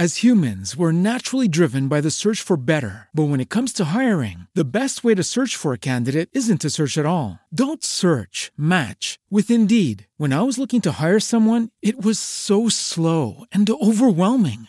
As 0.00 0.22
humans, 0.22 0.76
we're 0.76 0.92
naturally 0.92 1.48
driven 1.48 1.88
by 1.88 2.00
the 2.00 2.12
search 2.12 2.40
for 2.40 2.56
better. 2.56 3.08
But 3.12 3.30
when 3.30 3.40
it 3.40 3.48
comes 3.48 3.72
to 3.72 3.86
hiring, 3.86 4.46
the 4.54 4.78
best 4.78 5.02
way 5.02 5.12
to 5.16 5.24
search 5.24 5.56
for 5.56 5.72
a 5.72 5.86
candidate 5.90 6.28
isn't 6.32 6.60
to 6.60 6.70
search 6.70 6.96
at 6.96 7.04
all. 7.04 7.40
Don't 7.52 7.82
search, 7.82 8.52
match 8.56 9.18
with 9.28 9.50
Indeed. 9.50 10.06
When 10.16 10.32
I 10.32 10.42
was 10.42 10.56
looking 10.56 10.80
to 10.82 11.02
hire 11.02 11.18
someone, 11.18 11.70
it 11.82 12.00
was 12.00 12.20
so 12.20 12.68
slow 12.68 13.42
and 13.50 13.68
overwhelming. 13.68 14.68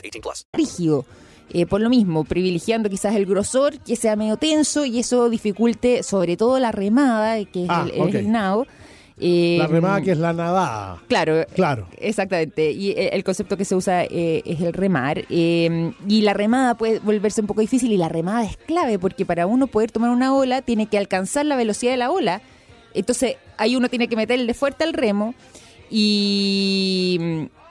18 0.01 0.21
plus. 0.21 0.45
rígido. 0.53 1.05
Eh, 1.53 1.65
por 1.65 1.81
lo 1.81 1.89
mismo, 1.89 2.23
privilegiando 2.23 2.89
quizás 2.89 3.13
el 3.15 3.25
grosor, 3.25 3.77
que 3.79 3.95
sea 3.97 4.15
medio 4.15 4.37
tenso 4.37 4.85
y 4.85 4.99
eso 4.99 5.29
dificulte 5.29 6.01
sobre 6.01 6.37
todo 6.37 6.57
la 6.59 6.71
remada, 6.71 7.43
que 7.45 7.63
es, 7.63 7.69
Ah, 7.69 7.85
el, 7.87 7.91
es 7.93 7.99
ok. 8.07 8.13
el 8.15 8.31
nado. 8.31 8.67
Eh, 9.23 9.57
La 9.59 9.67
remada 9.67 10.01
que 10.01 10.11
es 10.13 10.17
la 10.17 10.31
nadada. 10.33 11.03
Claro, 11.07 11.45
Claro. 11.53 11.87
exactamente. 11.99 12.71
Y 12.71 12.91
eh, 12.91 13.09
el 13.13 13.23
concepto 13.25 13.55
que 13.57 13.65
se 13.65 13.75
usa 13.75 14.03
eh, 14.05 14.41
es 14.45 14.61
el 14.61 14.71
remar. 14.73 15.25
eh, 15.29 15.91
y 16.07 16.21
la 16.21 16.33
remada 16.33 16.75
puede 16.75 16.99
volverse 16.99 17.41
un 17.41 17.47
poco 17.47 17.59
difícil 17.61 17.91
y 17.91 17.97
la 17.97 18.07
remada 18.09 18.45
es 18.45 18.55
clave 18.57 18.97
porque 18.97 19.25
para 19.25 19.45
uno 19.45 19.67
poder 19.67 19.91
tomar 19.91 20.09
una 20.09 20.33
ola 20.33 20.61
tiene 20.63 20.87
que 20.87 20.97
alcanzar 20.97 21.45
la 21.45 21.55
velocidad 21.57 21.91
de 21.91 21.97
la 21.97 22.11
ola. 22.11 22.41
Entonces 22.93 23.35
ahí 23.57 23.75
uno 23.75 23.89
tiene 23.89 24.07
que 24.07 24.15
meterle 24.15 24.53
fuerte 24.53 24.85
al 24.85 24.93
remo 24.93 25.35
y... 25.89 27.19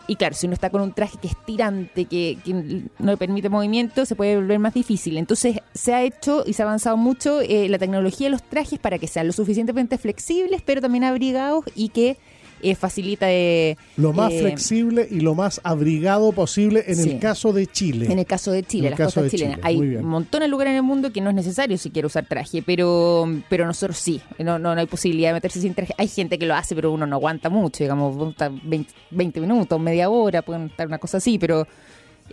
Y 0.07 0.17
claro, 0.17 0.35
si 0.35 0.47
uno 0.47 0.55
está 0.55 0.71
con 0.71 0.81
un 0.81 0.93
traje 0.93 1.19
que 1.19 1.29
es 1.29 1.37
tirante, 1.47 2.07
que, 2.07 2.39
que 2.45 2.53
no 2.55 3.13
le 3.13 3.17
permite 3.17 3.49
movimiento, 3.49 4.05
se 4.05 4.17
puede 4.17 4.37
volver 4.37 4.59
más 4.59 4.75
difícil. 4.75 5.17
Entonces 5.17 5.59
se 5.73 5.95
ha 5.95 6.03
hecho 6.03 6.43
y 6.47 6.55
se 6.55 6.63
ha 6.63 6.67
avanzado 6.67 6.97
mucho 6.97 7.41
eh, 7.41 7.69
la 7.69 7.79
tecnología 7.79 8.27
de 8.27 8.33
los 8.33 8.43
trajes 8.43 8.79
para 8.79 8.99
que 8.99 9.07
sean 9.07 9.27
lo 9.27 9.33
suficientemente 9.33 9.99
flexibles, 9.99 10.63
pero 10.63 10.81
también 10.81 11.05
abrigados 11.05 11.65
y 11.75 11.91
que 11.91 12.19
eh, 12.63 12.75
facilita... 12.75 13.27
eh, 13.31 13.77
Lo 13.97 14.13
más 14.13 14.33
eh, 14.33 14.41
flexible 14.41 15.07
y 15.11 15.21
lo 15.21 15.35
más 15.35 15.61
abrigado 15.65 16.33
posible 16.33 16.85
en 16.87 16.97
Sí. 16.97 17.11
el 17.11 17.19
caso 17.19 17.53
de 17.53 17.67
Chile. 17.67 18.07
En 18.11 18.19
el 18.19 18.27
caso 18.27 18.53
de 18.53 18.63
Chile, 18.63 18.89
En 18.89 18.91
las 18.99 19.01
costas 19.15 19.31
chilenas. 19.31 19.57
Chile, 19.57 19.67
Hay 19.67 20.03
montón 20.03 20.41
de 20.41 20.49
lugares 20.49 20.71
en 20.73 20.77
el 20.77 20.83
mundo 20.83 21.13
que 21.13 21.21
no 21.21 21.31
es 21.31 21.37
necesario 21.37 21.79
si 21.79 21.91
quiere 21.91 22.07
usar 22.07 22.27
traje, 22.27 22.63
pero 22.63 23.29
pero 23.49 23.67
nosotros 23.67 23.97
sí. 23.99 24.21
No, 24.39 24.59
no, 24.59 24.75
no 24.75 24.81
hay 24.81 24.87
posibilidad 24.87 25.31
de 25.31 25.35
meterse 25.35 25.61
sin 25.61 25.75
traje. 25.75 25.95
Hay 25.99 26.09
gente 26.09 26.39
que 26.39 26.47
lo 26.47 26.55
hace, 26.55 26.75
pero 26.75 26.93
uno 26.93 27.07
no 27.07 27.17
aguanta 27.17 27.49
mucho, 27.49 27.85
digamos, 27.85 28.15
aguanta 28.15 28.51
20, 28.63 28.93
20 29.11 29.41
minutos, 29.41 29.81
media 29.81 30.09
hora, 30.11 30.43
pueden 30.43 30.67
estar 30.67 30.87
una 30.87 30.99
cosa 30.99 31.19
así, 31.19 31.39
pero 31.39 31.67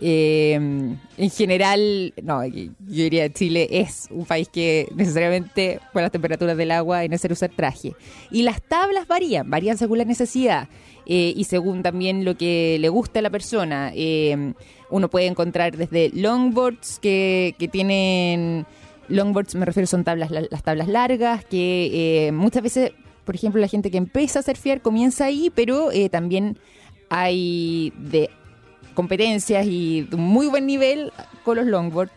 eh, 0.00 0.52
en 0.54 1.30
general, 1.30 2.14
no, 2.22 2.44
yo 2.44 2.70
diría 2.78 3.32
Chile 3.32 3.68
es 3.70 4.08
un 4.10 4.24
país 4.24 4.48
que 4.48 4.88
necesariamente 4.94 5.80
por 5.92 6.02
las 6.02 6.10
temperaturas 6.12 6.56
del 6.56 6.70
agua 6.70 7.04
es 7.04 7.10
necesario 7.10 7.34
usar 7.34 7.50
traje. 7.54 7.94
Y 8.30 8.42
las 8.42 8.62
tablas 8.62 9.06
varían, 9.06 9.48
varían 9.50 9.76
según 9.78 9.98
la 9.98 10.04
necesidad 10.04 10.68
eh, 11.06 11.32
y 11.36 11.44
según 11.44 11.82
también 11.82 12.24
lo 12.24 12.36
que 12.36 12.76
le 12.80 12.88
gusta 12.88 13.18
a 13.18 13.22
la 13.22 13.30
persona. 13.30 13.92
Eh, 13.94 14.52
uno 14.90 15.08
puede 15.10 15.26
encontrar 15.26 15.76
desde 15.76 16.10
longboards 16.14 16.98
que, 17.00 17.54
que 17.58 17.68
tienen, 17.68 18.66
longboards 19.08 19.54
me 19.54 19.64
refiero 19.66 19.86
son 19.86 20.04
tablas, 20.04 20.30
la- 20.30 20.46
las 20.50 20.62
tablas 20.62 20.88
largas, 20.88 21.44
que 21.44 22.26
eh, 22.28 22.32
muchas 22.32 22.62
veces, 22.62 22.92
por 23.24 23.34
ejemplo, 23.34 23.60
la 23.60 23.68
gente 23.68 23.90
que 23.90 23.98
empieza 23.98 24.38
a 24.38 24.42
surfear 24.42 24.80
comienza 24.80 25.24
ahí, 25.26 25.50
pero 25.54 25.90
eh, 25.92 26.08
también 26.08 26.56
hay 27.10 27.92
de 27.98 28.30
competencias 28.98 29.64
y 29.64 30.08
un 30.12 30.22
muy 30.22 30.48
buen 30.48 30.66
nivel 30.66 31.12
con 31.44 31.56
los 31.56 31.66
longboards. 31.66 32.12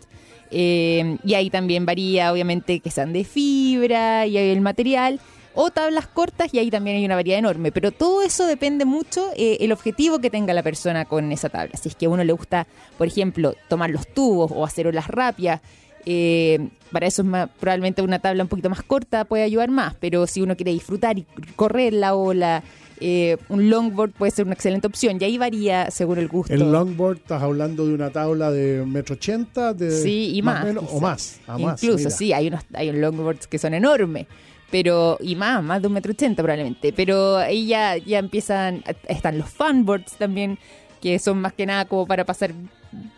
Eh, 0.49 1.17
y 1.23 1.35
ahí 1.35 1.51
también 1.51 1.85
varía, 1.85 2.33
obviamente, 2.33 2.79
que 2.79 2.89
sean 2.89 3.13
de 3.13 3.23
fibra 3.23 4.25
y 4.25 4.35
el 4.35 4.61
material. 4.61 5.19
O 5.53 5.69
tablas 5.69 6.07
cortas 6.07 6.51
y 6.53 6.57
ahí 6.59 6.71
también 6.71 6.97
hay 6.97 7.05
una 7.05 7.15
variedad 7.15 7.37
enorme. 7.37 7.71
Pero 7.71 7.91
todo 7.91 8.23
eso 8.23 8.47
depende 8.47 8.83
mucho 8.85 9.29
eh, 9.35 9.57
el 9.59 9.71
objetivo 9.71 10.17
que 10.19 10.29
tenga 10.31 10.53
la 10.53 10.63
persona 10.63 11.05
con 11.05 11.31
esa 11.31 11.49
tabla. 11.49 11.77
Si 11.77 11.89
es 11.89 11.95
que 11.95 12.07
a 12.07 12.09
uno 12.09 12.23
le 12.23 12.33
gusta, 12.33 12.65
por 12.97 13.05
ejemplo, 13.07 13.53
tomar 13.69 13.91
los 13.91 14.07
tubos 14.07 14.51
o 14.51 14.65
hacer 14.65 14.87
olas 14.87 15.07
rápidas, 15.07 15.61
eh, 16.05 16.69
para 16.91 17.05
eso 17.05 17.21
es 17.21 17.27
más- 17.27 17.49
probablemente 17.59 18.01
una 18.01 18.17
tabla 18.17 18.41
un 18.43 18.49
poquito 18.49 18.69
más 18.71 18.81
corta 18.81 19.25
puede 19.25 19.43
ayudar 19.43 19.69
más. 19.69 19.93
Pero 19.99 20.25
si 20.25 20.41
uno 20.41 20.55
quiere 20.55 20.71
disfrutar 20.71 21.19
y 21.19 21.25
correr 21.55 21.93
la 21.93 22.15
ola, 22.15 22.63
eh, 23.01 23.37
un 23.49 23.69
longboard 23.69 24.11
puede 24.11 24.31
ser 24.31 24.45
una 24.45 24.53
excelente 24.53 24.87
opción. 24.87 25.17
Y 25.19 25.23
ahí 25.25 25.37
varía 25.37 25.91
según 25.91 26.19
el 26.19 26.27
gusto. 26.27 26.53
El 26.53 26.71
longboard, 26.71 27.17
estás 27.17 27.41
hablando 27.41 27.85
de 27.85 27.93
una 27.93 28.09
tabla 28.11 28.51
de 28.51 28.85
metro 28.85 29.15
ochenta, 29.15 29.73
de 29.73 29.91
Sí, 29.91 30.31
y 30.35 30.41
más. 30.41 30.63
o 30.63 30.67
menos, 30.67 30.83
o 30.83 30.87
quizás. 30.87 31.01
más, 31.01 31.39
a 31.47 31.59
Incluso, 31.59 32.09
sí, 32.09 32.31
hay 32.31 32.47
unos, 32.47 32.63
hay 32.73 32.91
longboards 32.91 33.47
que 33.47 33.57
son 33.57 33.73
enormes. 33.73 34.27
Pero, 34.69 35.17
y 35.19 35.35
más, 35.35 35.61
más 35.61 35.81
de 35.81 35.87
un 35.87 35.93
metro 35.93 36.13
ochenta 36.13 36.41
probablemente. 36.41 36.93
Pero 36.93 37.35
ahí 37.35 37.67
ya, 37.67 37.97
ya 37.97 38.19
empiezan, 38.19 38.83
están 39.07 39.37
los 39.37 39.49
funboards 39.49 40.13
también, 40.13 40.57
que 41.01 41.19
son 41.19 41.41
más 41.41 41.51
que 41.51 41.65
nada 41.65 41.85
como 41.85 42.05
para 42.07 42.23
pasar 42.23 42.53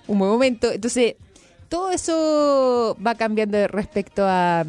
un 0.07 0.18
buen 0.18 0.31
momento. 0.31 0.72
Entonces, 0.72 1.15
todo 1.69 1.91
eso 1.91 2.97
va 3.05 3.14
cambiando 3.15 3.68
respecto 3.68 4.23
a, 4.26 4.65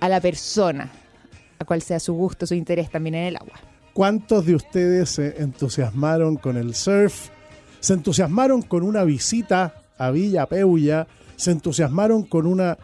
a 0.00 0.08
la 0.08 0.20
persona, 0.20 0.90
a 1.58 1.64
cuál 1.64 1.82
sea 1.82 2.00
su 2.00 2.14
gusto, 2.14 2.46
su 2.46 2.54
interés 2.54 2.90
también 2.90 3.16
en 3.16 3.24
el 3.24 3.36
agua. 3.36 3.60
¿Cuántos 3.94 4.44
de 4.44 4.56
ustedes 4.56 5.08
se 5.08 5.40
entusiasmaron 5.40 6.34
con 6.34 6.56
el 6.56 6.74
surf? 6.74 7.28
¿Se 7.78 7.92
entusiasmaron 7.92 8.60
con 8.62 8.82
una 8.82 9.04
visita 9.04 9.82
a 9.96 10.10
Villa 10.10 10.46
Peulla? 10.46 11.06
¿Se 11.36 11.52
entusiasmaron 11.52 12.24
con 12.24 12.46
una 12.46 12.76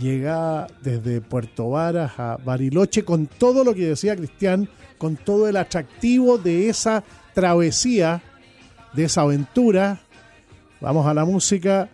llegada 0.00 0.66
desde 0.82 1.20
Puerto 1.20 1.70
Varas 1.70 2.18
a 2.18 2.36
Bariloche 2.44 3.04
con 3.04 3.28
todo 3.28 3.62
lo 3.62 3.74
que 3.76 3.90
decía 3.90 4.16
Cristian, 4.16 4.68
con 4.98 5.16
todo 5.16 5.48
el 5.48 5.56
atractivo 5.56 6.36
de 6.36 6.68
esa 6.68 7.04
travesía, 7.32 8.20
de 8.92 9.04
esa 9.04 9.20
aventura? 9.20 10.00
Vamos 10.80 11.06
a 11.06 11.14
la 11.14 11.24
música. 11.24 11.88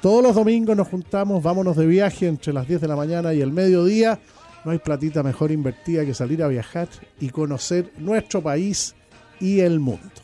Todos 0.00 0.22
los 0.22 0.36
domingos 0.36 0.76
nos 0.76 0.86
juntamos, 0.86 1.42
vámonos 1.42 1.76
de 1.76 1.86
viaje 1.86 2.28
entre 2.28 2.52
las 2.52 2.68
10 2.68 2.80
de 2.80 2.88
la 2.88 2.94
mañana 2.94 3.34
y 3.34 3.40
el 3.40 3.50
mediodía. 3.50 4.20
No 4.64 4.72
hay 4.72 4.78
platita 4.78 5.22
mejor 5.22 5.50
invertida 5.52 6.04
que 6.04 6.14
salir 6.14 6.42
a 6.42 6.48
viajar 6.48 6.88
y 7.20 7.30
conocer 7.30 7.92
nuestro 7.98 8.42
país 8.42 8.94
y 9.40 9.60
el 9.60 9.80
mundo. 9.80 10.23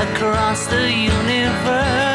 across 0.00 0.66
the 0.66 0.92
universe. 0.92 2.07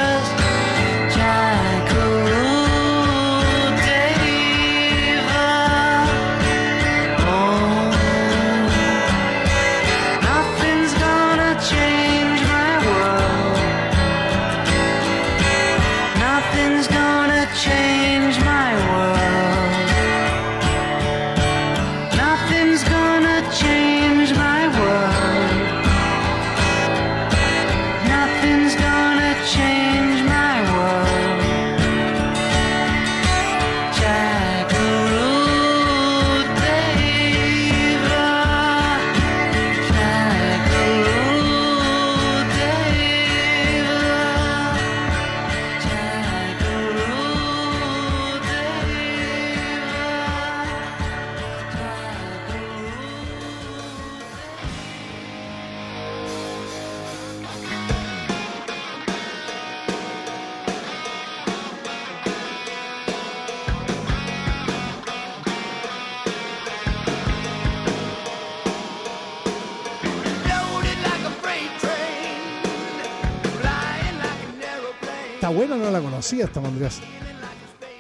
Está 75.44 75.54
buena, 75.54 75.76
no 75.76 75.92
la 75.92 76.00
conocía 76.00 76.46
esta 76.46 76.62
Andreas. 76.62 77.02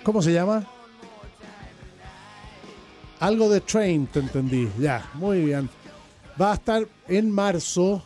¿Cómo 0.03 0.21
se 0.21 0.31
llama? 0.31 0.65
Algo 3.19 3.49
de 3.49 3.59
Train, 3.59 4.07
te 4.07 4.19
entendí. 4.19 4.71
Ya, 4.79 5.09
muy 5.15 5.41
bien. 5.41 5.69
Va 6.41 6.51
a 6.51 6.53
estar 6.53 6.87
en 7.09 7.29
marzo. 7.29 8.01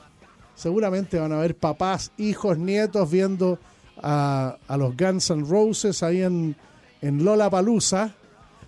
Seguramente 0.55 1.19
van 1.19 1.33
a 1.33 1.37
haber 1.37 1.55
papás, 1.55 2.11
hijos, 2.17 2.57
nietos 2.57 3.11
viendo 3.11 3.59
a, 4.01 4.57
los 4.75 4.97
Guns 4.97 5.29
N' 5.29 5.45
Roses 5.47 6.01
ahí 6.01 6.23
en, 6.23 6.55
en 7.03 7.23
Lola 7.23 7.47
Palusa. 7.47 8.15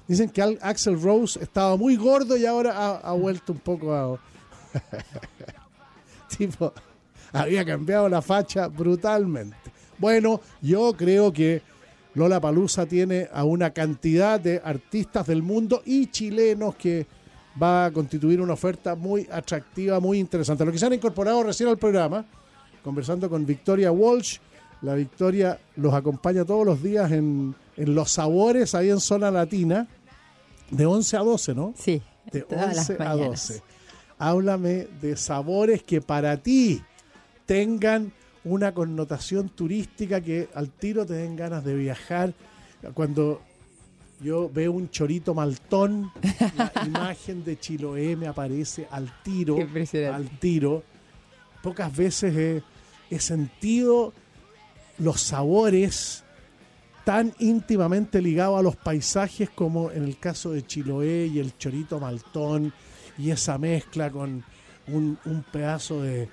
Dicen 0.07 0.29
que 0.29 0.55
Axel 0.61 1.01
Rose 1.01 1.41
estaba 1.41 1.77
muy 1.77 1.95
gordo 1.95 2.37
y 2.37 2.45
ahora 2.45 2.73
ha, 2.77 2.97
ha 2.97 3.13
vuelto 3.13 3.53
un 3.53 3.59
poco 3.59 3.91
a. 3.91 4.19
tipo, 6.37 6.71
había 7.33 7.65
cambiado 7.65 8.07
la 8.07 8.21
facha 8.21 8.67
brutalmente. 8.67 9.78
Bueno, 9.99 10.41
yo 10.61 10.93
creo 10.93 11.31
que 11.31 11.61
Lola 12.15 12.39
Palusa 12.39 12.85
tiene 12.85 13.27
a 13.31 13.43
una 13.43 13.71
cantidad 13.71 14.39
de 14.39 14.61
artistas 14.63 15.27
del 15.27 15.43
mundo 15.43 15.83
y 15.85 16.07
chilenos 16.07 16.75
que 16.75 17.05
va 17.61 17.85
a 17.85 17.91
constituir 17.91 18.41
una 18.41 18.53
oferta 18.53 18.95
muy 18.95 19.27
atractiva, 19.31 19.99
muy 19.99 20.19
interesante. 20.19 20.65
Lo 20.65 20.71
que 20.71 20.79
se 20.79 20.85
han 20.85 20.93
incorporado 20.93 21.43
recién 21.43 21.69
al 21.69 21.77
programa, 21.77 22.25
conversando 22.83 23.29
con 23.29 23.45
Victoria 23.45 23.91
Walsh. 23.91 24.37
La 24.81 24.95
Victoria 24.95 25.59
los 25.75 25.93
acompaña 25.93 26.45
todos 26.45 26.65
los 26.65 26.81
días 26.81 27.11
en, 27.11 27.53
en 27.75 27.95
Los 27.95 28.11
Sabores, 28.11 28.73
ahí 28.75 28.89
en 28.89 29.01
Zona 29.01 29.29
Latina, 29.29 29.87
de 30.71 30.85
11 30.85 31.17
a 31.17 31.19
12, 31.19 31.53
¿no? 31.53 31.73
Sí. 31.77 32.01
De 32.31 32.41
todas 32.41 32.75
las 32.75 32.89
11 32.89 33.03
a 33.03 33.09
mañanas. 33.09 33.47
12. 33.49 33.63
Háblame 34.17 34.87
de 35.01 35.17
sabores 35.17 35.83
que 35.83 36.01
para 36.01 36.37
ti 36.37 36.81
tengan 37.45 38.13
una 38.43 38.73
connotación 38.73 39.49
turística 39.49 40.21
que 40.21 40.49
al 40.53 40.69
tiro 40.69 41.05
te 41.05 41.13
den 41.13 41.35
ganas 41.35 41.63
de 41.63 41.75
viajar. 41.75 42.33
Cuando 42.93 43.41
yo 44.21 44.49
veo 44.49 44.71
un 44.71 44.89
chorito 44.89 45.33
maltón, 45.33 46.11
la 46.57 46.71
imagen 46.85 47.43
de 47.43 47.59
Chiloé 47.59 48.15
me 48.15 48.27
aparece 48.27 48.87
al 48.91 49.21
tiro, 49.23 49.57
al 50.13 50.29
tiro. 50.39 50.83
Pocas 51.61 51.95
veces 51.95 52.35
he, 52.35 52.63
he 53.09 53.19
sentido 53.19 54.13
los 54.97 55.21
sabores 55.21 56.23
tan 57.03 57.33
íntimamente 57.39 58.21
ligados 58.21 58.59
a 58.59 58.63
los 58.63 58.75
paisajes 58.75 59.49
como 59.49 59.91
en 59.91 60.03
el 60.03 60.17
caso 60.19 60.51
de 60.51 60.65
Chiloé 60.65 61.27
y 61.27 61.39
el 61.39 61.57
chorito 61.57 61.99
maltón 61.99 62.71
y 63.17 63.31
esa 63.31 63.57
mezcla 63.57 64.09
con 64.11 64.43
un, 64.87 65.17
un 65.25 65.43
pedazo 65.43 66.01
de, 66.01 66.29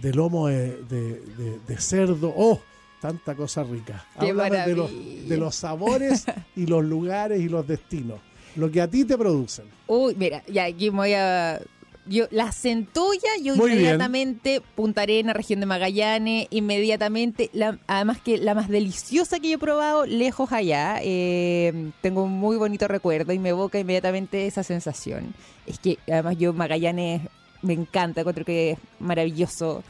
de 0.00 0.12
lomo 0.14 0.48
de, 0.48 0.76
de- 0.88 1.76
cerdo. 1.78 2.32
¡Oh! 2.36 2.60
Tanta 3.00 3.34
cosa 3.34 3.62
rica. 3.64 4.04
¡Qué 4.20 4.28
Háblame 4.30 4.58
de 4.66 4.74
los, 4.76 4.90
de 5.28 5.36
los 5.38 5.54
sabores 5.54 6.26
y 6.54 6.66
los 6.66 6.84
lugares 6.84 7.40
y 7.40 7.48
los 7.48 7.66
destinos. 7.66 8.20
Lo 8.56 8.70
que 8.70 8.80
a 8.82 8.88
ti 8.88 9.04
te 9.06 9.16
producen. 9.16 9.64
Uy, 9.86 10.14
mira, 10.18 10.42
ya 10.46 10.64
aquí 10.64 10.90
voy 10.90 11.14
a. 11.14 11.60
Yo, 12.06 12.26
la 12.30 12.50
centolla, 12.50 13.28
yo 13.42 13.54
Muy 13.56 13.68
bien. 13.70 13.78
inmediatamente, 13.80 14.60
Punta 14.74 15.02
Arena, 15.02 15.32
región 15.32 15.60
de 15.60 15.66
Magallanes, 15.66 16.48
inmediatamente, 16.50 17.50
la- 17.52 17.78
además 17.86 18.20
que 18.20 18.38
la 18.38 18.54
más 18.54 18.68
deliciosa 18.68 19.38
que 19.38 19.48
yo 19.50 19.54
he 19.54 19.58
probado, 19.58 20.06
lejos 20.06 20.50
allá, 20.52 20.98
eh, 21.02 21.90
tengo 22.00 22.24
un 22.24 22.32
muy 22.32 22.56
bonito 22.56 22.88
recuerdo 22.88 23.32
y 23.32 23.38
me 23.38 23.50
evoca 23.50 23.78
inmediatamente 23.78 24.46
esa 24.46 24.62
sensación. 24.64 25.34
Es 25.66 25.78
que 25.78 25.98
además 26.10 26.36
yo 26.38 26.52
Magallanes 26.52 27.22
me 27.62 27.72
encanta, 27.74 28.20
encuentro 28.20 28.44
que 28.44 28.72
es 28.72 28.78
maravilloso, 28.98 29.82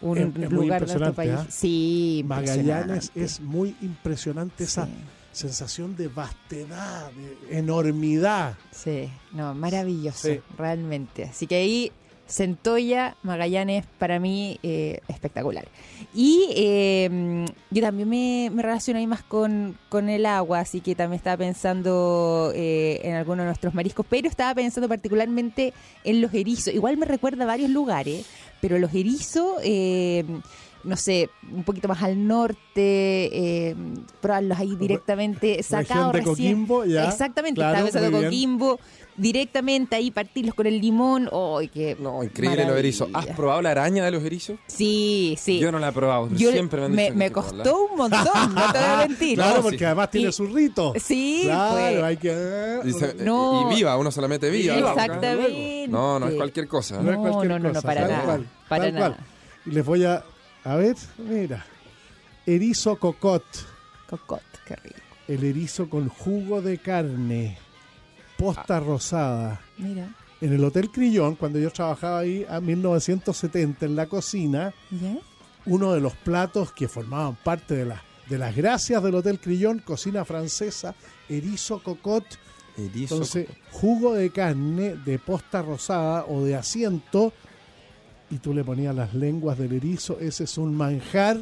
un 0.00 0.18
Es- 0.18 0.26
es 0.26 0.50
muy 0.50 0.64
lugar 0.66 0.80
de 0.80 0.86
nuestro 0.94 1.14
país. 1.14 1.32
¿ah? 1.36 1.46
Sí, 1.50 2.22
Magallanes 2.26 3.12
es 3.14 3.40
muy 3.40 3.76
impresionante 3.82 4.64
esa 4.64 4.88
sensación 5.32 5.96
de 5.96 6.08
vastedad, 6.08 7.10
de 7.12 7.58
enormidad. 7.58 8.56
Sí, 8.70 9.10
no, 9.32 9.54
maravilloso, 9.54 10.28
Sí. 10.28 10.40
realmente. 10.58 11.24
Así 11.24 11.46
que 11.46 11.56
ahí, 11.56 11.92
Centolla, 12.32 13.16
Magallanes, 13.22 13.84
para 13.98 14.18
mí, 14.18 14.58
eh, 14.62 15.00
espectacular. 15.06 15.66
Y 16.14 16.48
eh, 16.56 17.44
yo 17.70 17.82
también 17.82 18.08
me, 18.08 18.50
me 18.50 18.62
relaciono 18.62 18.98
ahí 18.98 19.06
más 19.06 19.22
con, 19.22 19.76
con 19.90 20.08
el 20.08 20.24
agua, 20.24 20.60
así 20.60 20.80
que 20.80 20.94
también 20.94 21.18
estaba 21.18 21.36
pensando 21.36 22.52
eh, 22.54 23.00
en 23.04 23.14
algunos 23.16 23.44
de 23.44 23.46
nuestros 23.46 23.74
mariscos, 23.74 24.06
pero 24.08 24.28
estaba 24.28 24.54
pensando 24.54 24.88
particularmente 24.88 25.74
en 26.04 26.22
los 26.22 26.32
erizos. 26.32 26.72
Igual 26.72 26.96
me 26.96 27.04
recuerda 27.04 27.44
a 27.44 27.46
varios 27.46 27.68
lugares, 27.68 28.24
pero 28.62 28.78
los 28.78 28.94
erizos... 28.94 29.56
eh, 29.62 30.24
no 30.84 30.96
sé, 30.96 31.30
un 31.52 31.62
poquito 31.62 31.86
más 31.86 32.02
al 32.02 32.26
norte, 32.26 32.56
eh, 32.74 33.76
probarlos 34.20 34.58
ahí 34.58 34.74
directamente 34.74 35.62
sacados 35.62 36.12
de 36.12 36.18
recién. 36.18 36.66
Coquimbo, 36.66 36.84
ya. 36.84 37.08
Exactamente, 37.08 37.60
Claro, 37.60 37.86
estaba 37.86 38.06
pensando. 38.06 38.26
Coquimbo, 38.26 38.80
directamente 39.22 39.96
ahí 39.96 40.10
partirlos 40.10 40.54
con 40.54 40.66
el 40.66 40.80
limón. 40.80 41.30
¡Ay, 41.32 41.68
qué 41.68 41.96
No, 41.98 42.22
increíble 42.22 42.66
los 42.66 42.76
erizos. 42.76 43.08
¿Has 43.14 43.26
probado 43.28 43.62
la 43.62 43.70
araña 43.70 44.04
de 44.04 44.10
los 44.10 44.22
erizos? 44.24 44.58
Sí, 44.66 45.36
sí. 45.40 45.58
Yo 45.58 45.72
no 45.72 45.78
la 45.78 45.88
he 45.88 45.92
probado, 45.92 46.26
pero 46.26 46.38
Yo- 46.38 46.52
siempre 46.52 46.80
me 46.80 46.86
han 46.86 46.92
me, 46.92 47.02
dicho 47.04 47.12
que 47.14 47.18
me 47.18 47.32
costó 47.32 47.84
un 47.86 47.96
montón, 47.96 48.54
no 48.54 48.72
te 48.72 48.78
voy 48.78 48.88
a 48.88 48.96
mentir. 49.08 49.34
Claro, 49.36 49.56
No, 49.56 49.62
porque 49.62 49.78
sí. 49.78 49.84
además 49.84 50.10
tiene 50.10 50.28
Y- 50.28 50.32
su 50.32 50.46
rito. 50.46 50.92
Sí, 51.00 51.40
claro, 51.44 51.72
pues. 51.74 52.02
hay 52.02 52.16
que. 52.18 52.80
Dice, 52.84 53.14
No. 53.20 53.70
Y 53.70 53.74
viva, 53.76 53.96
uno 53.96 54.10
se 54.10 54.20
la 54.20 54.28
mete 54.28 54.50
viva. 54.50 54.76
Exactamente. 54.76 55.86
No, 55.88 56.18
no 56.18 56.28
es 56.28 56.34
cualquier 56.34 56.68
cosa. 56.68 57.00
No, 57.00 57.10
es 57.12 57.16
No, 57.16 57.22
cualquier 57.22 57.60
no, 57.62 57.72
no, 57.72 57.82
para 57.82 58.00
nada, 58.08 58.24
cual, 58.24 58.46
para 58.68 58.90
nada. 58.90 59.08
cual. 59.14 59.26
Y 59.66 59.70
les 59.70 59.84
voy 59.86 60.04
a. 60.04 60.24
A 60.64 60.76
ver, 60.76 60.96
mira. 61.18 61.64
Erizo 62.46 62.96
cocot. 62.96 63.44
Cocot, 64.10 64.42
qué 64.66 64.74
rico. 64.76 64.96
El 65.28 65.44
erizo 65.44 65.88
con 65.88 66.08
jugo 66.08 66.60
de 66.60 66.78
carne. 66.78 67.56
Posta 68.44 68.80
rosada. 68.80 69.60
Mira. 69.78 70.08
En 70.40 70.52
el 70.52 70.64
Hotel 70.64 70.90
Crillón, 70.90 71.36
cuando 71.36 71.58
yo 71.60 71.70
trabajaba 71.70 72.18
ahí 72.20 72.44
a 72.48 72.60
1970 72.60 73.86
en 73.86 73.94
la 73.96 74.06
cocina, 74.06 74.74
¿Ya? 74.90 75.16
uno 75.66 75.92
de 75.92 76.00
los 76.00 76.14
platos 76.14 76.72
que 76.72 76.88
formaban 76.88 77.36
parte 77.36 77.74
de, 77.76 77.84
la- 77.86 78.02
de 78.28 78.38
las 78.38 78.54
gracias 78.56 79.02
del 79.02 79.14
Hotel 79.14 79.38
Crillón, 79.38 79.78
cocina 79.78 80.24
francesa, 80.24 80.94
erizo 81.28 81.82
cocot. 81.82 82.24
Erizo 82.76 83.14
Entonces, 83.16 83.48
jugo 83.70 84.14
de 84.14 84.30
carne 84.30 84.96
de 84.96 85.18
posta 85.18 85.62
rosada 85.62 86.24
o 86.26 86.42
de 86.42 86.56
asiento 86.56 87.32
y 88.32 88.38
tú 88.38 88.54
le 88.54 88.64
ponías 88.64 88.94
las 88.94 89.12
lenguas 89.12 89.58
del 89.58 89.74
erizo, 89.74 90.18
ese 90.18 90.44
es 90.44 90.56
un 90.56 90.74
manjar 90.74 91.36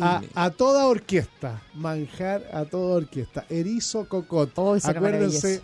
a, 0.00 0.20
a 0.34 0.50
toda 0.50 0.88
orquesta. 0.88 1.62
Manjar 1.74 2.42
a 2.52 2.64
toda 2.64 2.96
orquesta. 2.96 3.44
Erizo 3.48 4.08
cocot. 4.08 4.52
suena 4.52 4.98
Acuérdense, 4.98 5.62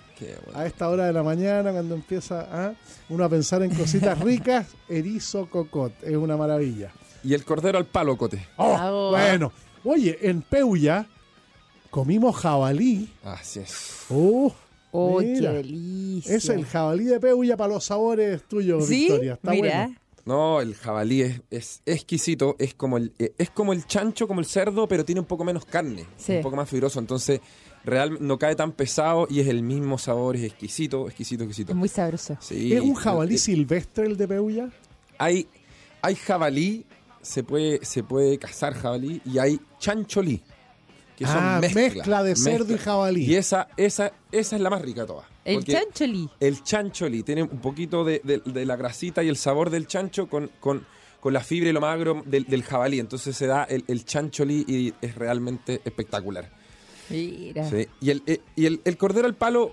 a 0.55 0.65
esta 0.65 0.89
hora 0.89 1.07
de 1.07 1.13
la 1.13 1.25
mañana, 1.25 1.73
cuando 1.73 1.97
empieza 1.97 2.47
¿ah? 2.53 2.73
uno 3.09 3.25
a 3.25 3.29
pensar 3.29 3.65
en 3.65 3.75
cositas 3.75 4.17
ricas, 4.21 4.69
erizo 4.89 5.47
cocot. 5.51 5.93
Es 6.05 6.17
una 6.17 6.37
maravilla. 6.37 6.93
Y 7.25 7.35
el 7.35 7.45
cordero 7.45 7.77
al 7.77 7.87
palo, 7.87 8.17
cote. 8.17 8.47
Oh, 8.57 9.11
bueno, 9.11 9.51
oye, 9.83 10.17
en 10.23 10.41
Peuya 10.43 11.05
comimos 11.91 12.37
jabalí. 12.37 13.13
Así 13.25 13.59
es. 13.59 14.05
Oh, 14.09 14.55
Oh, 14.97 15.19
qué 15.19 15.41
delicia. 15.41 16.37
Es 16.37 16.49
el 16.49 16.65
jabalí 16.65 17.07
de 17.07 17.19
Peuya 17.19 17.57
para 17.57 17.75
los 17.75 17.85
sabores 17.85 18.45
tuyos, 18.45 18.87
¿Sí? 18.87 19.09
Victoria. 19.09 19.33
Está 19.33 19.51
Mira. 19.51 19.87
bueno. 19.87 20.04
No, 20.27 20.61
el 20.61 20.75
jabalí 20.75 21.21
es, 21.23 21.43
es 21.51 21.83
exquisito, 21.85 22.57
es 22.59 22.73
como 22.75 22.97
el 22.97 23.13
eh, 23.19 23.35
es 23.37 23.51
como 23.51 23.73
el 23.75 23.87
chancho, 23.87 24.27
como 24.27 24.41
el 24.41 24.47
cerdo, 24.47 24.89
pero 24.89 25.05
tiene 25.05 25.21
un 25.21 25.27
poco 25.27 25.45
menos 25.45 25.65
carne, 25.67 26.07
Sí. 26.17 26.37
un 26.37 26.43
poco 26.43 26.57
más 26.57 26.69
fibroso, 26.69 26.99
entonces 26.99 27.41
real 27.85 28.17
no 28.21 28.39
cae 28.39 28.57
tan 28.57 28.73
pesado 28.73 29.27
y 29.29 29.41
es 29.41 29.49
el 29.49 29.63
mismo 29.63 29.99
sabor, 29.99 30.37
es 30.37 30.45
exquisito, 30.45 31.07
exquisito, 31.09 31.45
exquisito. 31.45 31.73
Es 31.73 31.77
muy 31.77 31.89
sabroso. 31.91 32.39
Sí. 32.41 32.73
¿Es 32.73 32.81
un 32.81 32.95
jabalí 32.95 33.35
Eh, 33.35 33.39
silvestre 33.39 34.07
el 34.07 34.17
de 34.17 34.27
Peuya? 34.29 34.71
Hay 35.19 35.47
hay 36.01 36.15
jabalí, 36.15 36.87
se 37.21 37.43
puede 37.45 37.85
se 37.85 38.03
puede 38.03 38.39
cazar 38.39 38.73
jabalí 38.73 39.21
y 39.27 39.37
hay 39.39 39.61
chancholí, 39.79 40.41
que 41.17 41.27
son 41.27 41.37
Ah, 41.39 41.59
mezcla, 41.61 41.83
mezcla 41.83 42.23
de 42.23 42.35
cerdo 42.37 42.75
y 42.75 42.79
jabalí. 42.79 43.25
Y 43.27 43.35
esa 43.37 43.69
esa 43.77 44.13
esa 44.33 44.57
es 44.57 44.63
la 44.63 44.71
más 44.71 44.81
rica 44.81 45.03
de 45.03 45.07
todas. 45.09 45.27
El 45.45 45.65
chancholí. 45.65 46.29
El 46.41 46.63
chancholí 46.63 47.23
tiene 47.23 47.43
un 47.43 47.61
poquito 47.61 48.05
de, 48.05 48.21
de- 48.25 48.39
de 48.45 48.65
la 48.67 48.77
grasita 48.77 49.23
y 49.23 49.29
el 49.29 49.37
sabor 49.37 49.71
del 49.71 49.87
chancho 49.87 50.27
con, 50.29 50.51
con, 50.61 50.87
con 51.21 51.33
la 51.33 51.41
fibra 51.41 51.71
y 51.71 51.73
lo 51.73 51.81
magro 51.81 52.23
del, 52.25 52.45
del 52.45 52.63
jabalí. 52.63 52.99
Entonces 53.01 53.37
se 53.37 53.47
da 53.47 53.65
el, 53.65 53.85
el 53.89 54.05
chancholí 54.05 54.65
y 54.67 54.95
es 55.01 55.15
realmente 55.17 55.81
espectacular. 55.85 56.51
Mira. 57.11 57.69
Sí. 57.69 57.87
Y, 58.01 58.11
el, 58.11 58.23
eh, 58.27 58.41
y 58.57 58.67
el, 58.67 58.81
el 58.85 58.97
cordero 58.97 59.27
al 59.27 59.35
palo, 59.35 59.73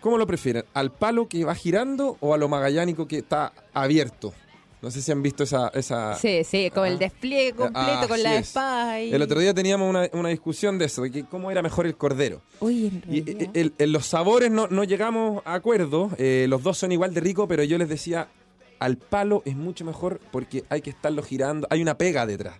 ¿cómo 0.00 0.16
lo 0.18 0.26
prefieren? 0.26 0.64
¿Al 0.74 0.92
palo 0.92 1.26
que 1.28 1.44
va 1.44 1.54
girando 1.54 2.16
o 2.20 2.32
a 2.32 2.38
lo 2.38 2.48
magallánico 2.48 3.08
que 3.08 3.18
está 3.18 3.52
abierto? 3.74 4.32
No 4.82 4.90
sé 4.90 5.02
si 5.02 5.12
han 5.12 5.22
visto 5.22 5.42
esa... 5.44 5.68
esa 5.74 6.14
Sí, 6.16 6.42
sí, 6.42 6.70
con 6.70 6.86
el 6.86 6.98
despliegue 6.98 7.52
completo, 7.52 7.78
Ah, 7.90 8.04
con 8.08 8.12
así 8.14 8.22
la 8.22 8.34
es. 8.36 8.48
espada. 8.48 9.00
y- 9.00 9.12
El 9.12 9.20
otro 9.20 9.38
día 9.38 9.52
teníamos 9.52 9.90
una, 9.90 10.08
una 10.12 10.30
discusión 10.30 10.78
de 10.78 10.86
eso, 10.86 11.02
de 11.02 11.10
que 11.10 11.24
cómo 11.24 11.50
era 11.50 11.60
mejor 11.60 11.86
el 11.86 11.96
cordero. 11.96 12.40
Uy, 12.60 12.86
en 12.86 13.02
realidad. 13.02 13.42
eh, 13.42 13.50
el- 13.54 13.72
en 13.76 13.92
los 13.92 14.06
sabores 14.06 14.50
no, 14.50 14.68
no 14.68 14.84
llegamos 14.84 15.42
a 15.44 15.54
acuerdo, 15.54 16.10
eh, 16.16 16.46
los 16.48 16.62
dos 16.62 16.78
son 16.78 16.92
igual 16.92 17.12
de 17.12 17.20
ricos, 17.20 17.46
pero 17.48 17.62
yo 17.62 17.76
les 17.76 17.88
decía, 17.90 18.28
al 18.78 18.96
palo 18.96 19.42
es 19.44 19.54
mucho 19.54 19.84
mejor 19.84 20.18
porque 20.32 20.64
hay 20.70 20.80
que 20.80 20.88
estarlo 20.90 21.22
girando, 21.22 21.66
hay 21.68 21.82
una 21.82 21.98
pega 21.98 22.24
detrás, 22.24 22.54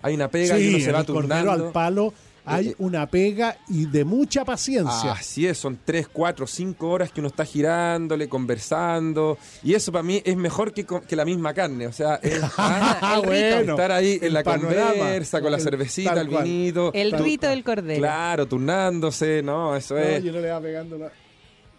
hay 0.00 0.14
una 0.14 0.28
pega 0.28 0.58
y 0.58 0.68
uno 0.68 0.78
se 0.82 0.92
va 0.92 1.00
el 1.00 1.06
cordero 1.06 1.20
turnando. 1.44 1.66
al 1.66 1.72
palo 1.72 2.14
hay 2.46 2.68
Eh, 2.68 2.70
eh. 2.70 2.74
una 2.78 3.06
pega 3.08 3.56
y 3.68 3.86
de 3.86 4.04
mucha 4.04 4.44
paciencia. 4.44 5.12
Así 5.12 5.46
es, 5.46 5.58
son 5.58 5.78
3, 5.84 6.08
4, 6.12 6.46
5 6.46 6.88
horas 6.88 7.10
que 7.12 7.20
uno 7.20 7.28
está 7.28 7.44
girándole, 7.44 8.28
conversando. 8.28 9.38
Y 9.62 9.74
eso 9.74 9.92
para 9.92 10.02
mí 10.02 10.22
es 10.24 10.36
mejor 10.36 10.72
que, 10.72 10.84
co- 10.86 11.00
que 11.02 11.16
la 11.16 11.24
misma 11.24 11.52
carne. 11.52 11.86
O 11.86 11.92
sea, 11.92 12.16
es, 12.22 12.40
Ah, 12.58 13.20
bueno. 13.24 13.72
estar 13.72 13.92
ahí 13.92 14.18
en 14.22 14.32
la 14.32 14.42
panorama. 14.42 14.90
conversa, 14.94 15.40
con 15.40 15.50
la 15.50 15.58
El- 15.58 15.62
cervecita, 15.62 16.20
el 16.20 16.28
vinito. 16.28 16.90
el 16.94 17.12
rito 17.12 17.48
del 17.48 17.64
cordero. 17.64 17.98
Claro, 18.00 18.46
turnándose, 18.46 19.42
¿no? 19.42 19.74
Eso 19.76 19.94
No, 19.94 20.00
es. 20.00 20.22
yo 20.24 20.32
no 20.32 20.40
le 20.40 20.50
va 20.50 20.60
pegando 20.60 20.98
la- 20.98 21.10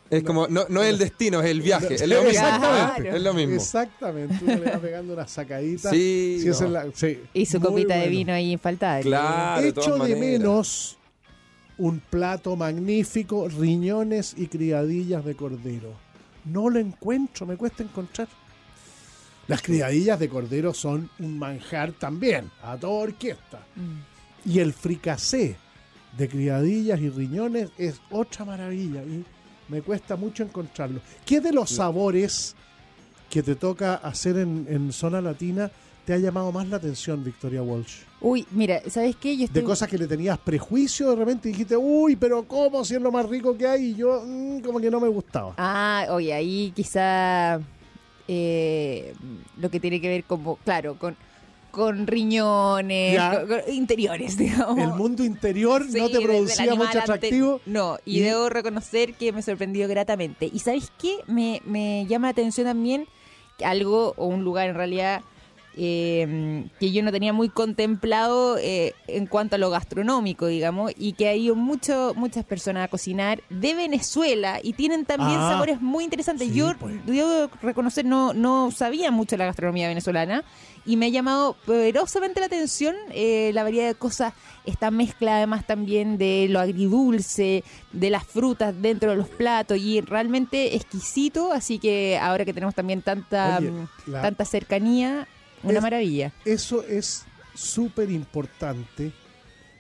Es 0.10 0.24
como, 0.24 0.48
no, 0.48 0.66
no 0.70 0.82
es 0.82 0.90
el 0.90 0.98
destino, 0.98 1.42
es 1.42 1.48
el 1.52 1.62
viaje. 1.62 1.96
Es 1.96 2.08
lo 2.08 2.16
mismo. 2.24 2.30
Exactamente. 2.30 3.10
Es 3.18 3.22
lo 3.22 3.34
mismo. 3.34 3.56
Exactamente. 3.56 4.36
Uno 4.42 4.56
le 4.56 4.72
va 4.72 4.78
pegando 4.80 5.14
una 5.14 5.28
sacadita. 5.28 5.90
Sí, 5.90 6.40
Si 6.42 6.48
esa 6.50 6.62
no. 6.62 6.68
es 6.68 6.74
la- 6.74 6.92
sí. 6.94 7.20
Y 7.34 7.46
su 7.46 7.60
Muy 7.60 7.70
copita 7.70 7.96
de 7.96 8.08
vino 8.08 8.32
ahí 8.34 8.52
infaltable. 8.54 9.04
Claro, 9.04 9.62
de 9.62 9.74
todas 9.74 9.88
Echo 9.88 9.94
de 9.94 10.00
maneras. 10.16 10.20
menos 10.40 10.98
un 11.78 12.00
plato 12.00 12.56
magnífico, 12.56 13.48
riñones 13.50 14.34
y 14.38 14.48
criadillas 14.48 15.24
de 15.26 15.36
cordero. 15.36 15.94
No 16.46 16.70
lo 16.70 16.80
encuentro, 16.80 17.46
me 17.46 17.58
cuesta 17.58 17.84
encontrar. 17.84 18.28
Las 19.48 19.62
criadillas 19.62 20.20
de 20.20 20.28
cordero 20.30 20.74
son 20.74 21.10
un 21.20 21.38
manjar 21.38 21.92
también, 21.94 22.50
a 22.64 22.76
toda 22.78 22.94
orquesta. 23.04 23.60
Mm. 23.76 24.50
Y 24.52 24.60
el 24.60 24.74
fricasé 24.74 25.56
de 26.18 26.28
criadillas 26.30 27.00
y 27.00 27.10
riñones 27.10 27.70
es 27.78 28.02
otra 28.12 28.44
maravilla. 28.46 29.04
Y 29.04 29.24
me 29.70 29.82
cuesta 29.82 30.16
mucho 30.16 30.44
encontrarlo. 30.44 31.02
¿Qué 31.26 31.42
de 31.42 31.52
los 31.52 31.70
sabores 31.70 32.56
que 33.30 33.44
te 33.44 33.56
toca 33.56 33.96
hacer 33.96 34.38
en, 34.38 34.66
en 34.70 34.92
zona 34.92 35.22
latina 35.22 35.70
te 36.06 36.14
ha 36.14 36.18
llamado 36.18 36.52
más 36.54 36.68
la 36.70 36.78
atención, 36.78 37.24
Victoria 37.24 37.62
Walsh? 37.62 37.98
Uy, 38.22 38.48
mira, 38.52 38.82
¿sabes 38.90 39.16
qué? 39.18 39.36
Yo 39.38 39.46
estoy... 39.46 39.62
de 39.62 39.68
cosas 39.68 39.90
que 39.90 39.98
le 39.98 40.08
tenías 40.08 40.38
prejuicio 40.38 41.10
de 41.10 41.18
repente 41.18 41.50
y 41.50 41.52
dijiste, 41.52 41.76
uy, 41.78 42.16
pero 42.16 42.48
¿cómo 42.48 42.84
si 42.86 42.96
es 42.96 43.02
lo 43.02 43.12
más 43.12 43.28
rico 43.28 43.58
que 43.58 43.68
hay? 43.68 43.92
Y 43.92 43.96
yo, 43.96 44.24
mm, 44.26 44.60
como 44.62 44.80
que 44.80 44.90
no 44.90 45.00
me 45.00 45.10
gustaba. 45.10 45.54
Ah, 45.58 46.08
oye, 46.10 46.34
ahí 46.34 46.72
quizá 46.76 47.60
eh, 48.28 49.14
lo 49.58 49.70
que 49.70 49.80
tiene 49.80 50.02
que 50.02 50.08
ver 50.08 50.24
como, 50.24 50.56
claro, 50.58 50.98
con, 50.98 51.16
con 51.78 52.08
riñones, 52.08 53.14
Ya. 53.14 53.40
con- 53.46 53.48
con 53.62 53.74
interiores, 53.74 54.36
digamos. 54.38 54.78
El 54.80 54.94
mundo 54.96 55.24
interior 55.24 55.86
Sí, 55.90 55.98
no 56.00 56.10
te 56.10 56.20
producía 56.20 56.74
mucho 56.76 56.84
ante- 56.86 57.00
atractivo. 57.00 57.62
No, 57.66 57.98
y, 58.04 58.18
Y- 58.18 58.22
debo 58.22 58.50
reconocer 58.50 59.14
que 59.14 59.32
me 59.32 59.42
sorprendió 59.42 59.88
gratamente. 59.88 60.50
¿Y 60.52 60.60
sabes 60.60 60.92
qué? 61.00 61.20
Me, 61.28 61.62
me 61.66 62.06
llama 62.08 62.28
la 62.28 62.32
atención 62.32 62.66
también 62.68 63.08
que 63.58 63.66
algo, 63.66 64.14
o 64.18 64.26
un 64.28 64.44
lugar 64.44 64.68
en 64.70 64.76
realidad, 64.76 65.22
eh, 65.80 66.66
que 66.80 66.92
yo 66.92 67.04
no 67.04 67.12
tenía 67.12 67.34
muy 67.34 67.50
contemplado 67.50 68.58
eh, 68.58 68.94
en 69.08 69.28
cuanto 69.28 69.56
a 69.56 69.60
lo 69.60 69.70
gastronómico, 69.70 70.48
digamos, 70.48 70.92
y 70.98 71.14
que 71.14 71.28
ha 71.28 71.36
ido 71.36 71.56
mucho, 71.56 72.14
muchas 72.16 72.44
personas 72.46 72.86
a 72.86 72.88
cocinar 72.88 73.42
de 73.50 73.74
Venezuela 73.76 74.60
y 74.62 74.74
tienen 74.74 75.06
también 75.06 75.40
Ah, 75.40 75.50
sabores 75.50 75.80
muy 75.82 76.04
interesantes. 76.04 76.48
sí, 76.48 76.54
yo 76.56 76.74
pues. 76.80 77.06
debo 77.06 77.50
reconocer, 77.62 78.06
no, 78.06 78.34
no 78.34 78.72
sabía 78.72 79.12
mucho 79.12 79.38
la 79.38 79.46
gastronomía 79.46 79.88
venezolana 79.88 80.44
y 80.86 80.96
me 80.98 81.08
ha 81.08 81.10
llamado 81.10 81.56
poderosamente 81.66 82.40
la 82.40 82.46
atención 82.48 82.96
eh, 83.12 83.52
la 83.54 83.64
variedad 83.64 83.88
de 83.88 83.96
cosas, 83.96 84.34
esta 84.66 84.90
mezcla 84.90 85.38
además 85.38 85.66
también 85.68 86.18
de 86.18 86.48
lo 86.50 86.60
agridulce, 86.60 87.64
de 87.92 88.10
las 88.10 88.26
frutas 88.26 88.74
dentro 88.82 89.12
de 89.12 89.18
los 89.18 89.28
platos 89.30 89.78
y 89.78 90.02
realmente 90.02 90.76
exquisito, 90.76 91.52
así 91.52 91.78
que 91.80 92.18
ahora 92.22 92.46
que 92.46 92.54
tenemos 92.54 92.74
también 92.74 93.02
tanta, 93.02 93.58
Oye, 93.60 93.72
mm, 93.72 93.88
la- 94.08 94.22
tanta 94.22 94.46
cercanía, 94.46 95.28
una 95.64 95.74
Es- 95.76 95.82
maravilla. 95.82 96.32
Eso 96.46 96.84
es 96.84 97.26
súper 97.54 98.10
importante. 98.12 99.12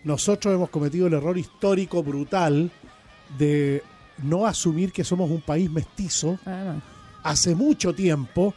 Nosotros 0.04 0.54
hemos 0.54 0.70
cometido 0.70 1.08
el 1.08 1.14
error 1.14 1.38
histórico 1.38 2.02
brutal 2.04 2.72
de 3.38 3.84
no 4.24 4.46
asumir 4.46 4.92
que 4.92 5.04
somos 5.04 5.30
un 5.30 5.42
país 5.42 5.70
mestizo. 5.70 6.40
Ah, 6.46 6.76
Hace 7.24 7.56
mucho 7.56 7.94
tiempo 7.94 8.54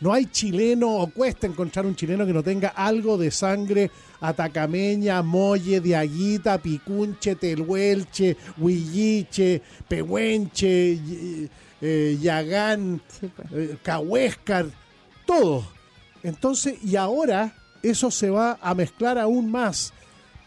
no 0.00 0.12
hay 0.12 0.26
chileno 0.26 0.96
o 0.96 1.10
cuesta 1.10 1.46
encontrar 1.46 1.86
un 1.86 1.96
chileno 1.96 2.24
que 2.26 2.32
no 2.32 2.42
tenga 2.42 2.68
algo 2.68 3.16
de 3.18 3.30
sangre 3.30 3.90
atacameña, 4.20 5.22
molle, 5.22 5.80
diaguita, 5.80 6.58
picunche, 6.58 7.34
telhuelche, 7.36 8.36
huilliche, 8.58 9.60
pehuenche, 9.88 10.92
y- 10.92 11.48
eh, 11.80 12.16
yagán, 12.20 13.00
sí, 13.08 13.28
pues. 13.34 13.48
eh, 13.52 13.76
cahuéscar, 13.82 14.66
todo. 15.26 15.66
Entonces, 16.22 16.82
y 16.84 16.96
ahora 16.96 17.52
eso 17.82 18.10
se 18.10 18.30
va 18.30 18.58
a 18.60 18.74
mezclar 18.74 19.18
aún 19.18 19.50
más. 19.50 19.92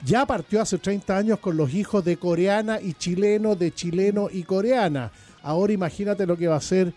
Ya 0.06 0.26
partió 0.26 0.62
hace 0.62 0.78
30 0.78 1.18
años 1.18 1.40
con 1.40 1.58
los 1.58 1.74
hijos 1.74 2.04
de 2.06 2.18
coreana 2.18 2.80
y 2.82 2.94
chileno, 2.94 3.56
de 3.56 3.74
chileno 3.74 4.28
y 4.32 4.44
coreana. 4.44 5.12
Ahora 5.42 5.74
imagínate 5.74 6.26
lo 6.26 6.38
que 6.38 6.48
va 6.48 6.58
a 6.58 6.62
ser 6.62 6.94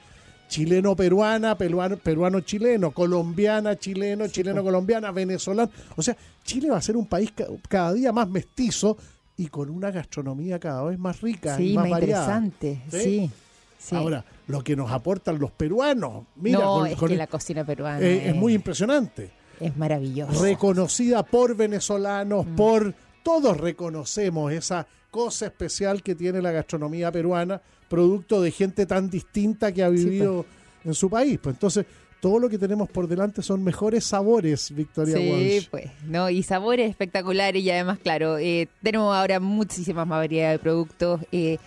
chileno-peruana, 0.49 1.57
peruano- 1.57 1.97
peruano-chileno, 1.99 2.91
colombiana-chileno, 2.93 4.29
chileno-colombiana, 4.29 5.11
venezolano. 5.13 5.71
O 5.97 6.03
sea, 6.03 6.17
Chile 6.45 6.71
va 6.71 6.79
a 6.79 6.83
ser 6.83 6.97
un 6.97 7.07
país 7.07 7.33
ca- 7.33 7.47
cada 7.69 7.93
día 7.93 8.13
más 8.13 8.29
mestizo 8.29 8.97
y 9.37 9.47
con 9.49 9.71
una 9.71 9.91
gastronomía 9.91 10.59
cada 10.59 10.83
vez 10.85 10.99
más 10.99 11.21
rica 11.21 11.61
y 11.61 11.69
Sí, 11.69 11.75
más, 11.75 11.85
más 11.85 11.91
variada. 11.93 12.39
interesante, 12.39 12.83
¿Sí? 12.91 13.01
sí. 13.03 13.31
Sí. 13.79 13.95
Ahora, 13.97 14.25
lo 14.49 14.63
que 14.63 14.77
nos 14.77 14.91
aportan 14.91 15.39
los 15.39 15.51
peruanos, 15.53 16.25
mira, 16.37 16.59
no, 16.59 16.75
con- 16.81 16.87
es 16.89 16.97
con- 16.97 17.09
que 17.09 17.17
la 17.17 17.27
cocina 17.27 17.65
peruana 17.65 18.01
eh, 18.01 18.29
es 18.29 18.35
muy 18.35 18.53
impresionante. 18.55 19.31
es 19.61 19.77
maravillosa. 19.77 20.41
Reconocida 20.43 21.23
por 21.25 21.57
venezolanos, 21.57 22.47
Mm. 22.47 22.55
por 22.57 22.95
todos 23.25 23.57
reconocemos 23.57 24.53
esa 24.53 24.87
cosa 25.11 25.47
especial 25.47 26.03
que 26.03 26.15
tiene 26.15 26.41
la 26.43 26.53
gastronomía 26.53 27.11
peruana, 27.11 27.61
producto 27.89 28.41
de 28.43 28.51
gente 28.53 28.87
tan 28.87 29.09
distinta 29.11 29.73
que 29.73 29.83
ha 29.83 29.89
vivido 29.89 30.45
en 30.85 30.95
su 30.95 31.09
país. 31.11 31.39
Pues 31.43 31.57
entonces, 31.57 31.87
todo 32.21 32.39
lo 32.39 32.49
que 32.49 32.59
tenemos 32.59 32.89
por 32.89 33.09
delante 33.09 33.43
son 33.43 33.65
mejores 33.65 34.05
sabores, 34.05 34.73
Victoria 34.75 35.17
Sí, 35.17 35.31
Walsh. 35.31 35.69
pues, 35.71 35.87
no, 36.07 36.29
y 36.31 36.43
sabores 36.43 36.91
espectaculares 36.91 37.63
y 37.63 37.71
además, 37.71 37.99
claro, 38.01 38.39
eh, 38.39 38.69
tenemos 38.83 39.15
ahora 39.15 39.41
muchísimas 39.41 40.07
más 40.07 40.19
variedad 40.19 40.51
de 40.53 40.59
productos. 40.59 41.21
eh, 41.33 41.59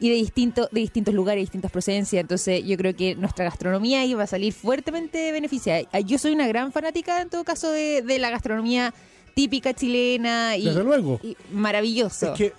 y 0.00 0.08
de, 0.08 0.14
distinto, 0.16 0.68
de 0.72 0.80
distintos 0.80 1.14
lugares, 1.14 1.42
distintas 1.42 1.70
procedencias. 1.70 2.20
Entonces 2.20 2.64
yo 2.64 2.76
creo 2.76 2.96
que 2.96 3.14
nuestra 3.14 3.44
gastronomía 3.44 4.00
ahí 4.00 4.14
va 4.14 4.24
a 4.24 4.26
salir 4.26 4.52
fuertemente 4.52 5.30
beneficiada. 5.30 5.82
Ah, 5.92 6.00
Yo 6.00 6.18
soy 6.18 6.32
una 6.32 6.48
gran 6.48 6.72
fanática, 6.72 7.20
en 7.20 7.28
todo 7.28 7.44
caso, 7.44 7.70
de, 7.70 8.02
de 8.02 8.18
la 8.18 8.30
gastronomía 8.30 8.92
típica 9.34 9.74
chilena 9.74 10.56
y, 10.56 10.64
Desde 10.64 10.82
luego. 10.82 11.20
y 11.22 11.36
maravilloso. 11.52 12.32
Es 12.32 12.38
que 12.38 12.52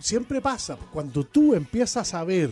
siempre 0.00 0.40
pasa, 0.40 0.76
cuando 0.92 1.24
tú 1.24 1.54
empiezas 1.54 2.12
a 2.14 2.22
ver 2.24 2.50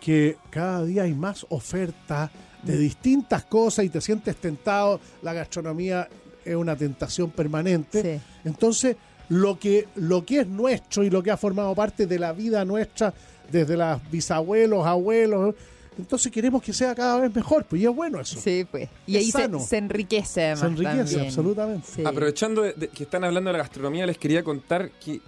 que 0.00 0.36
cada 0.50 0.84
día 0.84 1.02
hay 1.02 1.14
más 1.14 1.44
oferta 1.50 2.30
de 2.62 2.74
Mm. 2.74 2.78
distintas 2.80 3.44
cosas 3.44 3.84
y 3.84 3.88
te 3.88 4.00
sientes 4.00 4.36
tentado, 4.36 5.00
la 5.22 5.32
gastronomía 5.32 6.08
es 6.44 6.54
una 6.56 6.74
tentación 6.76 7.30
permanente. 7.30 8.20
Entonces, 8.44 8.96
lo 9.28 9.58
que, 9.58 9.86
lo 9.96 10.24
que 10.24 10.40
es 10.40 10.46
nuestro 10.46 11.04
y 11.04 11.10
lo 11.10 11.22
que 11.22 11.30
ha 11.30 11.36
formado 11.36 11.74
parte 11.74 12.06
de 12.06 12.18
la 12.18 12.32
vida 12.32 12.64
nuestra 12.64 13.12
desde 13.50 13.76
los 13.76 14.00
bisabuelos, 14.10 14.86
abuelos, 14.86 15.54
entonces 15.98 16.30
queremos 16.30 16.62
que 16.62 16.72
sea 16.72 16.94
cada 16.94 17.18
vez 17.20 17.34
mejor, 17.34 17.64
pues 17.64 17.82
y 17.82 17.86
es 17.86 17.94
bueno 17.94 18.20
eso. 18.20 18.38
Sí, 18.40 18.66
pues. 18.70 18.88
Y 19.06 19.16
Es 19.16 19.20
ahí 19.24 19.30
se, 19.30 19.38
sano. 19.38 19.58
se 19.60 19.76
enriquece 19.78 20.42
además 20.44 20.60
Se 20.60 20.66
enriquece, 20.66 20.96
también. 20.96 21.26
absolutamente. 21.26 21.88
Sí. 21.96 22.02
Aprovechando 22.04 22.62
de- 22.62 22.72
de 22.74 22.88
que 22.88 23.02
están 23.04 23.24
hablando 23.24 23.48
de 23.48 23.52
la 23.52 23.58
gastronomía, 23.64 24.06
les 24.06 24.16
quería 24.18 24.44
contar 24.44 24.90
que 24.92 25.20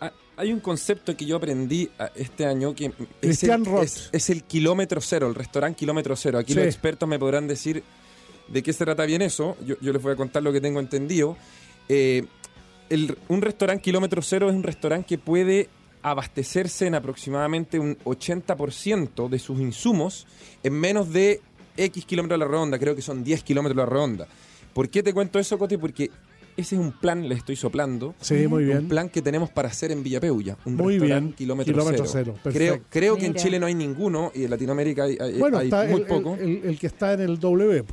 ha- 0.00 0.12
hay 0.36 0.52
un 0.52 0.60
concepto 0.60 1.16
que 1.16 1.24
yo 1.24 1.36
aprendí 1.36 1.88
ah, 1.98 2.10
este 2.14 2.44
año 2.46 2.74
que 2.74 2.86
es 2.86 2.92
Cristian 3.20 3.64
el, 3.66 3.82
es, 3.84 4.10
es 4.12 4.28
el 4.30 4.42
kilómetro 4.44 5.00
cero, 5.00 5.28
el 5.28 5.34
restaurante 5.34 5.78
kilómetro 5.78 6.14
cero. 6.14 6.38
Aquí 6.38 6.52
Sí. 6.52 6.58
los 6.58 6.66
expertos 6.66 7.08
me 7.08 7.18
podrán 7.18 7.48
decir 7.48 7.82
de 8.48 8.62
qué 8.62 8.72
se 8.72 8.84
trata 8.84 9.04
bien 9.06 9.22
eso. 9.22 9.56
Yo, 9.64 9.76
yo 9.80 9.92
les 9.92 10.02
voy 10.02 10.12
a 10.12 10.16
contar 10.16 10.42
lo 10.42 10.52
que 10.52 10.60
tengo 10.60 10.78
entendido. 10.80 11.36
Eh, 11.88 12.26
el- 12.90 13.16
un 13.28 13.42
restaurante 13.42 13.82
kilómetro 13.82 14.22
cero 14.22 14.48
es 14.50 14.56
un 14.56 14.62
restaurante 14.62 15.06
que 15.06 15.18
puede 15.18 15.68
abastecerse 16.02 16.86
en 16.86 16.94
aproximadamente 16.94 17.78
un 17.78 17.96
80% 18.04 19.28
de 19.28 19.38
sus 19.38 19.60
insumos 19.60 20.26
en 20.62 20.72
menos 20.74 21.12
de 21.12 21.40
X 21.76 22.04
kilómetros 22.04 22.40
a 22.40 22.44
la 22.44 22.50
redonda, 22.50 22.78
creo 22.78 22.94
que 22.96 23.02
son 23.02 23.22
10 23.22 23.42
kilómetros 23.42 23.76
a 23.82 23.84
la 23.86 23.90
redonda. 23.90 24.26
¿Por 24.72 24.88
qué 24.88 25.02
te 25.02 25.12
cuento 25.12 25.38
eso, 25.38 25.58
Coti? 25.58 25.76
Porque 25.76 26.10
ese 26.56 26.74
es 26.74 26.80
un 26.80 26.92
plan, 26.92 27.28
les 27.28 27.38
estoy 27.38 27.54
soplando. 27.56 28.14
Sí, 28.20 28.46
muy 28.48 28.64
bien. 28.64 28.78
Un 28.78 28.88
plan 28.88 29.08
que 29.08 29.22
tenemos 29.22 29.50
para 29.50 29.68
hacer 29.68 29.92
en 29.92 30.02
Villapeuya. 30.02 30.56
Un 30.64 30.74
Muy 30.76 30.98
bien, 30.98 31.32
kilómetro, 31.32 31.72
kilómetro 31.72 32.04
cero. 32.06 32.32
cero, 32.32 32.34
perfecto. 32.42 32.74
Creo, 32.74 32.84
creo 32.90 33.16
que 33.16 33.26
en. 33.26 33.34
Chile 33.34 33.58
no 33.60 33.66
hay 33.66 33.74
ninguno 33.74 34.32
y 34.34 34.44
en 34.44 34.50
Latinoamérica 34.50 35.04
hay, 35.04 35.16
hay- 35.20 35.38
Bueno, 35.38 35.58
hay 35.58 35.66
está 35.68 35.84
muy 35.84 36.00
el, 36.00 36.06
poco. 36.06 36.34
el- 36.34 36.40
el- 36.48 36.64
el 36.64 36.78
que 36.78 36.86
está 36.88 37.12
en 37.12 37.20
el 37.20 37.38
W, 37.38 37.84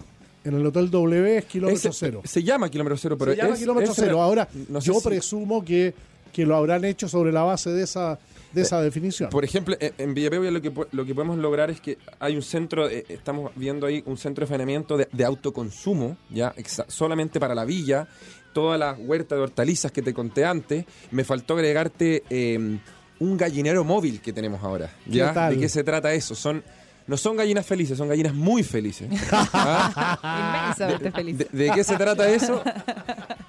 en 0.46 0.54
el 0.56 0.66
Hotel 0.66 0.90
W 0.90 1.38
es 1.38 1.46
kilómetro 1.46 1.90
Ese- 1.90 1.98
cero. 2.00 2.22
Se 2.24 2.42
llama 2.44 2.70
kilómetro 2.70 2.98
cero, 2.98 3.18
pero 3.18 3.32
Se 3.32 3.38
llama 3.38 3.54
es- 3.54 3.60
kilómetro 3.60 3.92
es- 3.92 3.98
cero. 4.00 4.22
Ahora, 4.22 4.48
no 4.70 4.80
sé 4.80 4.88
yo 4.88 5.00
si- 5.00 5.08
presumo 5.10 5.66
que, 5.66 5.94
que 6.32 6.46
lo 6.46 6.56
habrán 6.56 6.86
hecho 6.86 7.10
sobre 7.10 7.32
la 7.32 7.44
base 7.44 7.72
de 7.72 7.84
esa, 7.84 8.18
de 8.54 8.62
esa 8.62 8.82
definición. 8.82 9.30
Por 9.30 9.44
ejemplo, 9.44 9.76
en, 9.80 10.14
Villapeuya 10.14 10.50
lo 10.52 10.62
que, 10.62 10.72
lo 10.92 11.06
que 11.06 11.14
podemos 11.14 11.38
lograr 11.38 11.70
es 11.72 11.82
que 11.82 11.98
hay 12.20 12.36
un 12.36 12.42
centro, 12.42 12.90
eh, 12.90 13.04
estamos 13.10 13.52
viendo 13.56 13.86
ahí 13.86 14.02
un 14.06 14.18
centro 14.18 14.46
de 14.46 14.50
saneamiento 14.50 14.96
de, 14.98 15.10
de 15.12 15.26
autoconsumo, 15.26 16.16
ya 16.30 16.54
exa- 16.56 16.86
solamente 16.88 17.40
para 17.40 17.54
la 17.56 17.66
villa, 17.66 18.08
toda 18.54 18.78
la 18.78 18.94
huerta 18.94 19.36
de 19.36 19.42
hortalizas 19.42 19.92
que 19.92 20.02
te 20.02 20.14
conté 20.14 20.46
antes. 20.46 20.86
Me 21.12 21.24
faltó 21.26 21.56
agregarte 21.56 22.24
eh, 22.30 22.78
un 23.20 23.38
gallinero 23.38 23.84
móvil 23.84 24.22
que 24.22 24.32
tenemos 24.32 24.64
ahora. 24.64 24.90
¿Qué 25.06 25.18
¿ya? 25.18 25.34
tal? 25.34 25.56
¿De 25.56 25.60
qué 25.62 25.70
se 25.70 25.84
trata 25.84 26.14
eso? 26.14 26.36
Son 26.36 26.64
no 27.08 27.18
son 27.18 27.38
gallinas 27.38 27.66
felices, 27.66 27.98
son 27.98 28.08
gallinas 28.10 28.34
muy 28.34 28.64
felices. 28.64 29.10
¿Ah? 29.32 30.74
Inmensamente. 30.78 31.46
¿De, 31.52 31.66
de 31.66 31.72
qué 31.74 31.84
se 31.84 31.96
trata 31.98 32.30
eso? 32.30 32.62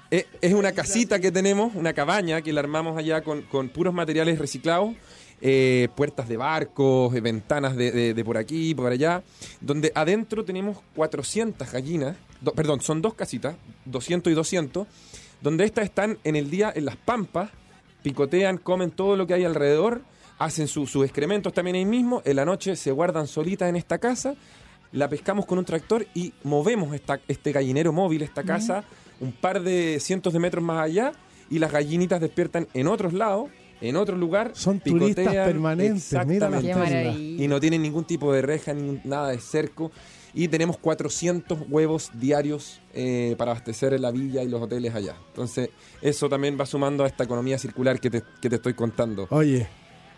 Eh, 0.09 0.25
es 0.39 0.53
una 0.53 0.71
casita 0.71 1.19
que 1.19 1.33
tenemos, 1.33 1.75
una 1.75 1.91
cabaña 1.91 2.41
que 2.41 2.53
la 2.53 2.61
armamos 2.61 2.97
allá 2.97 3.21
con, 3.23 3.41
con 3.41 3.67
puros 3.67 3.93
materiales 3.93 4.39
reciclados, 4.39 4.91
eh, 5.41 5.89
puertas 5.97 6.29
de 6.29 6.37
barcos, 6.37 7.13
eh, 7.13 7.19
ventanas 7.19 7.75
de, 7.75 7.91
de- 7.91 8.13
de 8.13 8.23
por 8.23 8.37
aquí, 8.37 8.73
por 8.73 8.89
allá, 8.89 9.21
donde 9.59 9.91
adentro 9.93 10.45
tenemos 10.45 10.77
400 10.95 11.69
gallinas, 11.69 12.15
do- 12.39 12.53
perdón, 12.53 12.79
son 12.79 13.01
dos 13.01 13.15
casitas, 13.15 13.57
200 13.83 14.31
y 14.31 14.33
200, 14.37 14.87
donde 15.41 15.65
estas 15.65 15.83
están 15.83 16.17
en 16.23 16.37
el 16.37 16.49
día 16.49 16.71
en 16.73 16.85
las 16.85 16.95
pampas, 16.95 17.49
picotean, 18.01 18.59
comen 18.59 18.91
todo 18.91 19.17
lo 19.17 19.27
que 19.27 19.33
hay 19.33 19.43
alrededor, 19.43 20.03
hacen 20.39 20.67
su- 20.67 20.85
sus 20.87 21.03
excrementos 21.03 21.53
también 21.53 21.75
ahí 21.75 21.85
mismo, 21.85 22.21
en 22.25 22.35
la 22.35 22.45
noche 22.45 22.75
se 22.75 22.91
guardan 22.91 23.27
solitas 23.27 23.69
en 23.69 23.75
esta 23.75 23.97
casa, 23.97 24.35
la 24.91 25.09
pescamos 25.09 25.45
con 25.45 25.57
un 25.57 25.65
tractor 25.65 26.05
y 26.13 26.33
movemos 26.43 26.93
esta, 26.95 27.19
este 27.27 27.51
gallinero 27.51 27.91
móvil, 27.91 28.21
esta 28.21 28.43
casa, 28.43 28.83
un 29.19 29.31
par 29.31 29.61
de 29.61 29.99
cientos 29.99 30.33
de 30.33 30.39
metros 30.39 30.63
más 30.63 30.81
allá, 30.83 31.11
y 31.49 31.59
las 31.59 31.71
gallinitas 31.71 32.19
despiertan 32.21 32.67
en 32.73 32.87
otros 32.87 33.13
lados, 33.13 33.49
en 33.79 33.95
otro 33.95 34.15
lugar. 34.17 34.51
Son 34.53 34.79
turistas 34.79 35.25
permanentes, 35.45 36.11
mira 36.25 36.47
exactamente. 36.47 36.73
Maravilla. 36.75 37.43
Y 37.43 37.47
no 37.47 37.59
tienen 37.59 37.81
ningún 37.81 38.05
tipo 38.05 38.33
de 38.33 38.41
reja, 38.41 38.73
ni 38.73 38.99
nada 39.03 39.29
de 39.29 39.39
cerco. 39.39 39.91
Y 40.33 40.47
tenemos 40.49 40.77
400 40.77 41.59
huevos 41.69 42.11
diarios 42.13 42.81
eh, 42.93 43.35
para 43.37 43.51
abastecer 43.51 43.97
la 43.99 44.11
villa 44.11 44.43
y 44.43 44.49
los 44.49 44.61
hoteles 44.61 44.93
allá. 44.93 45.15
Entonces, 45.29 45.69
eso 46.01 46.27
también 46.29 46.57
va 46.59 46.65
sumando 46.65 47.03
a 47.03 47.07
esta 47.07 47.23
economía 47.23 47.57
circular 47.57 47.99
que 47.99 48.09
te, 48.09 48.23
que 48.41 48.49
te 48.49 48.55
estoy 48.57 48.73
contando. 48.73 49.27
Oye, 49.31 49.67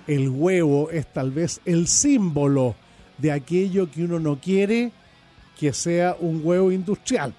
el 0.09 0.29
huevo 0.29 0.89
es 0.89 1.05
tal 1.13 1.31
vez 1.31 1.61
el 1.65 1.87
símbolo 1.87 2.75
de 3.17 3.31
aquello 3.31 3.89
que 3.91 4.03
uno 4.03 4.19
no 4.19 4.39
quiere 4.39 4.91
que 5.59 5.71
sea 5.73 6.15
un 6.19 6.41
huevo 6.43 6.71
industrial. 6.71 7.33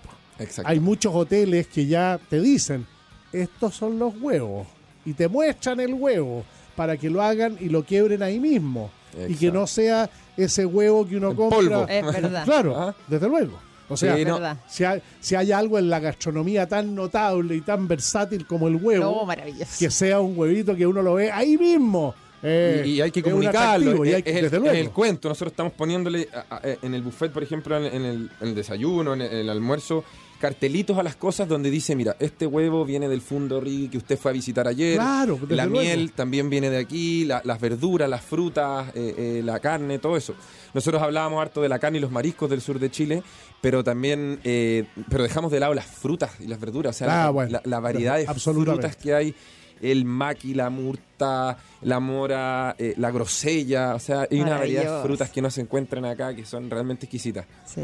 Hay 0.65 0.79
muchos 0.81 1.15
hoteles 1.15 1.67
que 1.69 1.87
ya 1.87 2.19
te 2.29 2.41
dicen, 2.41 2.87
estos 3.33 3.75
son 3.75 3.99
los 3.99 4.15
huevos, 4.21 4.67
y 5.05 5.13
te 5.15 5.27
muestran 5.29 5.81
el 5.81 5.95
huevo 5.95 6.45
para 6.77 6.97
que 6.97 7.11
lo 7.11 7.23
hagan 7.23 7.57
y 7.61 7.69
lo 7.69 7.85
quiebren 7.85 8.23
ahí 8.23 8.39
mismo. 8.39 8.91
Y 9.29 9.35
que 9.35 9.51
no 9.51 9.67
sea 9.67 10.09
ese 10.37 10.65
huevo 10.65 11.07
que 11.09 11.17
uno 11.17 11.31
En 11.31 11.37
compra. 11.37 11.57
polvo. 11.59 11.87
Es 11.89 12.05
verdad. 12.05 12.45
Claro, 12.45 12.77
Ah. 12.79 12.95
desde 13.09 13.29
luego. 13.29 13.59
O 13.89 13.97
sea, 13.97 14.17
Sí, 14.17 14.25
no. 14.25 14.39
si, 14.69 14.85
hay, 14.85 15.03
si 15.21 15.35
hay 15.35 15.51
algo 15.51 15.77
en 15.79 15.91
la 15.91 15.99
gastronomía 15.99 16.69
tan 16.69 16.95
notable 16.95 17.57
y 17.57 17.61
tan 17.63 17.89
versátil 17.89 18.47
como 18.47 18.69
el 18.69 18.77
huevo, 18.77 19.05
No, 19.21 19.27
maravilloso. 19.27 19.73
que 19.79 19.91
sea 19.91 20.21
un 20.21 20.39
huevito 20.39 20.77
que 20.77 20.87
uno 20.87 21.03
lo 21.03 21.15
ve 21.15 21.31
ahí 21.33 21.59
mismo. 21.59 22.15
Eh, 22.43 22.83
y, 22.87 22.91
y 22.93 23.01
hay 23.01 23.11
que 23.11 23.23
comunicarlo. 23.23 24.05
y 24.05 24.09
Es, 24.11 24.15
hay- 24.17 24.23
es 24.27 24.37
el, 24.37 24.43
desde 24.45 24.57
es 24.57 24.63
luego. 24.63 24.77
el 24.79 24.91
cuento. 24.91 25.29
Nosotros 25.29 25.53
estamos 25.53 25.73
poniéndole 25.73 26.29
a- 26.33 26.57
a- 26.57 26.61
en 26.83 26.95
el 26.95 27.03
buffet, 27.03 27.33
por 27.33 27.43
ejemplo, 27.43 27.77
en, 27.77 27.85
en 27.85 28.05
el, 28.05 28.31
en 28.41 28.49
el 28.49 28.55
desayuno, 28.55 29.15
en 29.15 29.23
el, 29.23 29.31
en 29.33 29.37
el 29.39 29.51
almuerzo, 29.51 30.05
cartelitos 30.41 30.97
a 30.97 31.03
las 31.03 31.17
cosas 31.17 31.47
donde 31.49 31.71
dice, 31.71 31.95
mira, 31.95 32.17
este 32.19 32.47
huevo 32.47 32.87
viene 32.87 33.09
del 33.11 33.21
Fundo 33.21 33.61
Rigui 33.61 33.89
que 33.89 33.99
usted 33.99 34.19
fue 34.19 34.31
a 34.31 34.35
visitar 34.35 34.67
ayer. 34.67 34.97
Claro, 34.97 35.39
la 35.51 35.67
luego. 35.67 35.83
miel 35.83 36.13
también 36.13 36.49
viene 36.49 36.71
de 36.71 36.79
aquí, 36.79 37.27
la- 37.27 37.43
las 37.45 37.61
verduras, 37.61 38.09
las 38.09 38.23
frutas, 38.23 38.89
eh, 38.95 39.15
eh, 39.19 39.43
la 39.45 39.59
carne, 39.61 39.99
todo 39.99 40.17
eso. 40.17 40.35
Nosotros 40.73 41.03
hablábamos 41.03 41.43
harto 41.43 41.61
de 41.61 41.69
la 41.69 41.79
carne 41.79 41.99
y 41.99 42.01
los 42.01 42.11
mariscos 42.11 42.49
del 42.49 42.63
sur 42.63 42.79
de 42.79 42.91
Chile, 42.91 43.23
pero 43.61 43.85
también, 43.85 44.41
eh, 44.45 44.87
pero 45.11 45.25
dejamos 45.25 45.53
de 45.53 45.61
lado 45.61 45.75
las 45.75 45.85
frutas 45.87 46.31
y 46.41 46.47
las 46.47 46.59
verduras, 46.59 46.97
o 46.97 46.99
sea, 47.01 47.07
Ah, 47.23 47.25
la, 47.27 47.31
bueno. 47.31 47.51
la- 47.53 47.63
la 47.65 47.81
variedad 47.81 48.17
de 48.17 48.27
frutas 48.27 48.97
que 48.97 49.13
hay 49.13 49.35
el 49.81 50.05
maqui, 50.05 50.55
la 50.55 50.71
murta, 50.71 51.57
la 51.83 52.01
mora, 52.01 52.75
eh, 52.79 52.95
la 52.97 53.11
grosella, 53.11 53.95
o 53.95 53.99
sea, 53.99 54.27
hay 54.31 54.41
una 54.41 54.59
variedad 54.59 54.97
de 54.97 55.03
frutas 55.03 55.31
que 55.31 55.43
no 55.43 55.51
se 55.51 55.63
encuentran 55.63 56.05
acá 56.05 56.35
que 56.35 56.45
son 56.45 56.71
realmente 56.71 57.07
exquisitas. 57.07 57.47
Sí. 57.67 57.83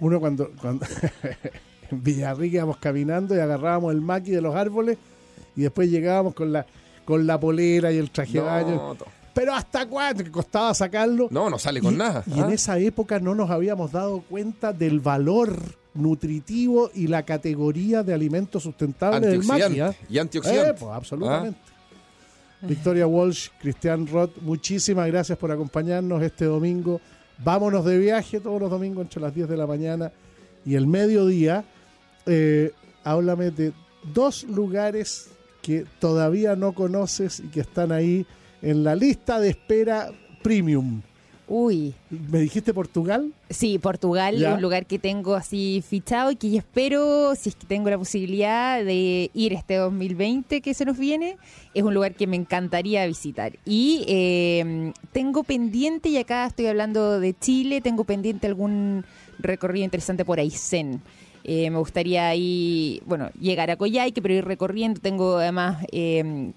Uno 0.00 0.20
cuando, 0.20 0.50
cuando 0.60 0.86
en 1.90 2.02
Villarrica 2.02 2.56
íbamos 2.56 2.78
caminando 2.78 3.34
y 3.34 3.38
agarrábamos 3.38 3.92
el 3.92 4.00
maqui 4.00 4.30
de 4.30 4.40
los 4.40 4.54
árboles 4.54 4.98
y 5.56 5.62
después 5.62 5.90
llegábamos 5.90 6.34
con 6.34 6.52
la 6.52 6.66
con 7.04 7.26
la 7.26 7.38
polera 7.38 7.92
y 7.92 7.98
el 7.98 8.10
traje 8.10 8.34
de 8.34 8.40
baño. 8.40 8.96
Pero 9.34 9.54
hasta 9.54 9.86
cuánto 9.86 10.22
que 10.22 10.30
costaba 10.30 10.74
sacarlo. 10.74 11.28
no, 11.30 11.48
no 11.48 11.58
sale 11.58 11.80
con 11.80 11.94
y, 11.94 11.96
nada. 11.96 12.22
Y 12.26 12.40
¿ah? 12.40 12.44
en 12.44 12.52
esa 12.52 12.78
época 12.78 13.18
no 13.18 13.34
nos 13.34 13.50
habíamos 13.50 13.92
dado 13.92 14.20
cuenta 14.20 14.72
del 14.72 15.00
valor 15.00 15.56
nutritivo 15.94 16.90
y 16.94 17.06
la 17.06 17.22
categoría 17.24 18.02
de 18.02 18.14
alimentos 18.14 18.62
sustentables 18.62 19.22
del 19.22 19.44
maqui. 19.44 19.62
Antioxidante 19.62 19.98
¿ah? 20.02 20.06
y 20.08 20.18
antioxidante. 20.18 20.70
Eh, 20.70 20.74
pues, 20.78 20.92
absolutamente. 20.92 21.58
Victoria 22.62 23.06
Walsh, 23.06 23.48
Cristian 23.60 24.06
Roth, 24.06 24.36
muchísimas 24.40 25.08
gracias 25.08 25.36
por 25.36 25.50
acompañarnos 25.50 26.22
este 26.22 26.44
domingo. 26.44 27.00
Vámonos 27.38 27.84
de 27.84 27.98
viaje 27.98 28.38
todos 28.40 28.60
los 28.60 28.70
domingos 28.70 29.02
entre 29.02 29.20
las 29.20 29.34
10 29.34 29.48
de 29.48 29.56
la 29.56 29.66
mañana 29.66 30.12
y 30.64 30.76
el 30.76 30.86
mediodía. 30.86 31.64
Eh, 32.24 32.70
háblame 33.02 33.50
de 33.50 33.72
dos 34.14 34.44
lugares 34.44 35.30
que 35.60 35.84
todavía 35.98 36.54
no 36.54 36.72
conoces 36.72 37.40
y 37.40 37.48
que 37.48 37.60
están 37.60 37.90
ahí 37.90 38.26
en 38.60 38.84
la 38.84 38.94
lista 38.94 39.40
de 39.40 39.50
espera 39.50 40.10
premium. 40.42 41.02
Uy, 41.54 41.92
¿Me 42.08 42.38
dijiste 42.38 42.72
Portugal? 42.72 43.30
sí, 43.50 43.78
Portugal, 43.78 44.38
Ya. 44.38 44.54
un 44.54 44.62
lugar 44.62 44.86
que 44.86 44.98
tengo 44.98 45.34
así 45.34 45.84
fichado 45.86 46.30
y 46.30 46.36
que 46.36 46.56
espero, 46.56 47.34
si 47.34 47.50
es 47.50 47.56
que 47.56 47.66
tengo 47.66 47.90
la 47.90 47.98
posibilidad 47.98 48.82
de 48.82 49.30
ir 49.34 49.52
este 49.52 49.74
2020 49.76 50.62
que 50.62 50.72
se 50.72 50.86
nos 50.86 50.96
viene, 50.96 51.36
es 51.74 51.82
un 51.82 51.92
lugar 51.92 52.14
que 52.14 52.26
me 52.26 52.36
encantaría 52.36 53.06
visitar. 53.06 53.52
Y 53.66 54.02
eh, 54.08 54.94
tengo 55.12 55.44
pendiente, 55.44 56.08
y 56.08 56.16
acá 56.16 56.46
estoy 56.46 56.68
hablando 56.68 57.20
de 57.20 57.34
Chile, 57.38 57.82
tengo 57.82 58.04
pendiente 58.04 58.46
algún 58.46 59.04
recorrido 59.38 59.84
interesante 59.84 60.24
por 60.24 60.40
Aysén. 60.40 61.02
Eh, 61.44 61.68
me 61.70 61.78
gustaría 61.78 62.28
ahí, 62.28 63.02
bueno, 63.04 63.28
llegar 63.38 63.70
a 63.70 63.76
Coyhaique, 63.76 64.22
pero 64.22 64.32
ir 64.32 64.44
recorriendo. 64.44 65.00
Tengo 65.00 65.36
además 65.38 65.84
eh, 65.92 66.52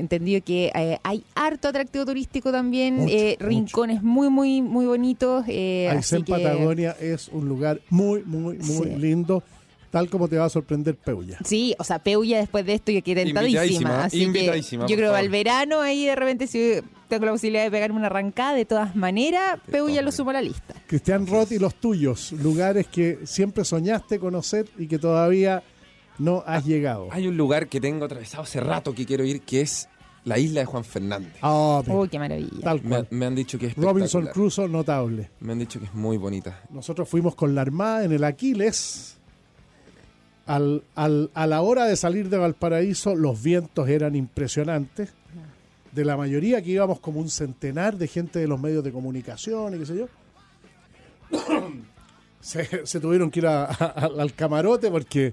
entendido 0.00 0.42
que 0.44 0.72
eh, 0.74 0.98
hay 1.02 1.22
harto 1.34 1.68
atractivo 1.68 2.04
turístico 2.06 2.50
también, 2.50 2.96
Mucho, 2.96 3.14
eh, 3.14 3.36
rincones 3.38 4.02
muy, 4.02 4.28
muy, 4.30 4.62
muy 4.62 4.86
bonitos. 4.86 5.44
Eh, 5.48 5.86
así 5.88 5.96
Aysén 5.98 6.24
que- 6.24 6.32
Patagonia 6.32 6.96
es 7.00 7.28
un 7.28 7.48
lugar 7.48 7.80
muy, 7.90 8.22
muy, 8.24 8.58
muy 8.58 8.88
Sí. 8.88 8.96
lindo, 8.96 9.42
tal 9.90 10.08
como 10.08 10.28
te 10.28 10.36
va 10.38 10.44
a 10.46 10.48
sorprender 10.48 10.94
Peulla. 10.96 11.38
Sí, 11.44 11.74
o 11.78 11.84
sea, 11.84 11.98
Peulla 11.98 12.38
después 12.38 12.64
de 12.66 12.74
esto 12.74 12.92
yo 12.92 13.02
quedé 13.02 13.24
tentadísima. 13.24 13.64
Invitadísima, 13.64 14.04
así 14.04 14.22
invitadísima, 14.22 14.86
que 14.86 14.92
yo 14.92 14.96
creo 14.96 15.12
que 15.12 15.18
al 15.18 15.28
verano 15.28 15.80
ahí 15.80 16.06
de 16.06 16.14
repente 16.16 16.46
si 16.46 16.74
tengo 17.08 17.26
la 17.26 17.32
posibilidad 17.32 17.64
de 17.64 17.70
pegarme 17.72 17.96
una 17.96 18.06
arrancada, 18.06 18.54
de 18.54 18.64
todas 18.64 18.94
maneras, 18.94 19.58
Peulla 19.70 20.00
lo 20.00 20.12
sumo 20.12 20.30
a 20.30 20.34
la 20.34 20.42
lista. 20.42 20.74
Cristian 20.86 21.26
Roth 21.26 21.50
y 21.50 21.58
los 21.58 21.74
tuyos, 21.74 22.30
lugares 22.32 22.86
que 22.86 23.18
siempre 23.24 23.64
soñaste 23.64 24.20
conocer 24.20 24.66
y 24.78 24.86
que 24.86 24.98
todavía 24.98 25.64
no 26.20 26.44
has 26.46 26.64
llegado. 26.66 27.08
Hay 27.10 27.26
un 27.26 27.36
lugar 27.36 27.66
que 27.66 27.80
tengo 27.80 28.04
atravesado 28.04 28.44
hace 28.44 28.60
rato 28.60 28.94
que 28.94 29.06
quiero 29.06 29.24
ir, 29.24 29.40
que 29.40 29.62
es 29.62 29.88
la 30.24 30.38
isla 30.38 30.60
de 30.60 30.66
Juan 30.66 30.84
Fernández. 30.84 31.32
Ah, 31.42 31.82
Uy, 31.86 32.08
qué 32.08 32.18
maravilla. 32.18 32.50
Tal 32.62 32.82
Me, 32.82 32.88
cual. 32.88 33.08
me 33.10 33.26
han 33.26 33.34
dicho 33.34 33.58
que 33.58 33.66
es 33.68 33.76
Robinson. 33.76 34.26
Crusoe, 34.32 34.68
notable. 34.68 35.30
Me 35.40 35.52
han 35.52 35.58
dicho 35.58 35.78
que 35.78 35.86
es 35.86 35.94
muy 35.94 36.16
bonita. 36.18 36.60
Nosotros 36.70 37.08
fuimos 37.08 37.34
con 37.34 37.54
la 37.54 37.62
Armada 37.62 38.04
en 38.04 38.12
el 38.12 38.24
Aquiles. 38.24 39.16
Al, 40.46 40.82
al- 40.96 41.30
a 41.34 41.46
la 41.46 41.60
hora 41.62 41.84
de 41.84 41.94
salir 41.96 42.28
de 42.28 42.36
Valparaíso, 42.36 43.14
los 43.14 43.40
vientos 43.42 43.88
eran 43.88 44.14
impresionantes. 44.16 45.12
De 45.92 46.04
la 46.04 46.16
mayoría 46.16 46.60
que 46.62 46.70
íbamos 46.70 47.00
como 47.00 47.18
un 47.20 47.28
centenar 47.30 47.96
de 47.96 48.06
gente 48.08 48.38
de 48.38 48.46
los 48.48 48.60
medios 48.60 48.84
de 48.84 48.92
comunicación 48.92 49.74
y 49.74 49.78
qué 49.78 49.86
sé 49.86 49.96
yo. 49.96 50.08
se, 52.40 52.86
se 52.86 53.00
tuvieron 53.00 53.30
que 53.30 53.40
ir 53.40 53.46
a- 53.46 53.64
a- 53.66 54.08
al 54.18 54.34
camarote 54.34 54.90
porque 54.90 55.32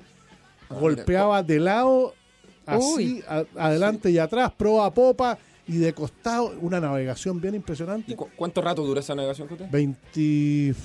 golpeaba 0.70 1.44
de 1.44 1.60
lado, 1.60 2.14
así, 2.68 3.24
a- 3.28 3.46
adelante 3.58 4.10
y 4.12 4.18
atrás, 4.18 4.52
proa, 4.56 4.94
popa 4.94 5.38
y 5.68 5.78
de 5.78 5.94
costado. 5.94 6.54
Una 6.62 6.80
navegación 6.80 7.40
bien 7.42 7.56
impresionante. 7.56 8.12
¿Y 8.12 8.16
cu- 8.16 8.30
cuánto 8.36 8.62
rato 8.62 8.84
dura 8.86 9.00
esa 9.00 9.16
navegación, 9.16 9.48
Cote? 9.48 9.68
20, 9.72 10.76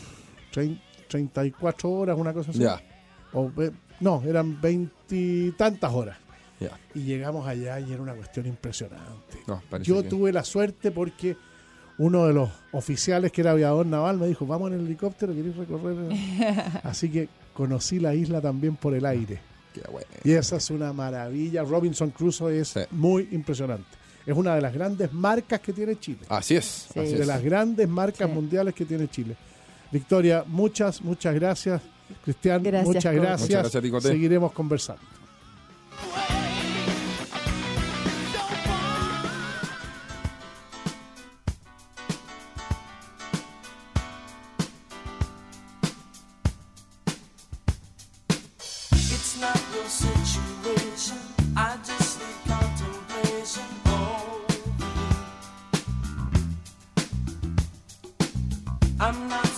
trein- 0.53 0.81
34 1.09 1.91
horas, 1.91 2.17
una 2.19 2.33
cosa 2.33 2.51
así. 2.51 2.61
Ya. 2.61 2.81
O, 3.33 3.51
no, 4.01 4.23
eran 4.27 4.61
20 4.61 5.53
tantas 5.57 5.93
horas. 5.93 6.17
Ya. 6.61 6.79
Y 6.95 7.01
llegamos 7.03 7.47
allá 7.47 7.81
y 7.81 7.93
era 7.93 8.01
una 8.03 8.15
cuestión 8.15 8.47
impresionante. 8.47 9.39
No, 9.47 9.61
Yo 9.83 10.03
que- 10.03 10.09
tuve 10.09 10.33
la 10.33 10.45
suerte 10.45 10.91
porque 10.91 11.37
uno 11.99 12.27
de 12.27 12.33
los 12.33 12.51
oficiales 12.73 13.33
que 13.33 13.41
era 13.43 13.51
aviador 13.51 13.85
naval 13.87 14.19
me 14.19 14.27
dijo, 14.27 14.47
vamos 14.47 14.71
en 14.73 14.79
el 14.81 14.87
helicóptero, 14.87 15.35
¿queréis 15.35 15.57
recorrer? 15.57 15.97
Así 16.85 17.11
que 17.11 17.29
conocí 17.53 17.99
la 18.01 18.15
isla 18.15 18.41
también 18.41 18.77
por 18.77 18.95
el 18.95 19.05
aire. 19.07 19.41
Qué 19.73 19.82
bueno. 19.90 20.07
Y 20.24 20.32
esa 20.32 20.57
es 20.57 20.70
una 20.70 20.93
maravilla. 20.93 21.62
Robinson 21.62 22.11
Crusoe 22.11 22.61
es 22.61 22.69
Sí. 22.69 22.81
muy 22.90 23.28
impresionante. 23.32 23.85
Es 24.27 24.36
una 24.36 24.55
de 24.55 24.61
las 24.61 24.73
grandes 24.73 25.12
marcas 25.12 25.61
que 25.61 25.73
tiene 25.73 25.99
Chile. 25.99 26.20
Así 26.28 26.55
es. 26.57 26.89
Sí. 26.93 27.01
así 27.01 27.15
De 27.15 27.23
es. 27.23 27.27
las 27.27 27.43
grandes 27.43 27.89
marcas 27.89 28.28
Sí. 28.28 28.35
mundiales 28.35 28.74
que 28.74 28.85
tiene 28.85 29.09
Chile. 29.09 29.36
Victoria, 29.90 30.44
muchas, 30.47 31.03
muchas 31.03 31.35
gracias. 31.35 31.81
Cristian, 32.24 32.62
Gracias, 32.62 32.86
muchas 32.86 33.15
gracias. 33.15 33.40
Muchas 33.40 33.62
gracias 33.62 33.77
a 33.77 33.82
ti, 33.82 33.90
Cote. 33.90 34.09
Seguiremos 34.09 34.53
conversando. 34.53 35.03
I'm 59.05 59.28
not 59.28 59.52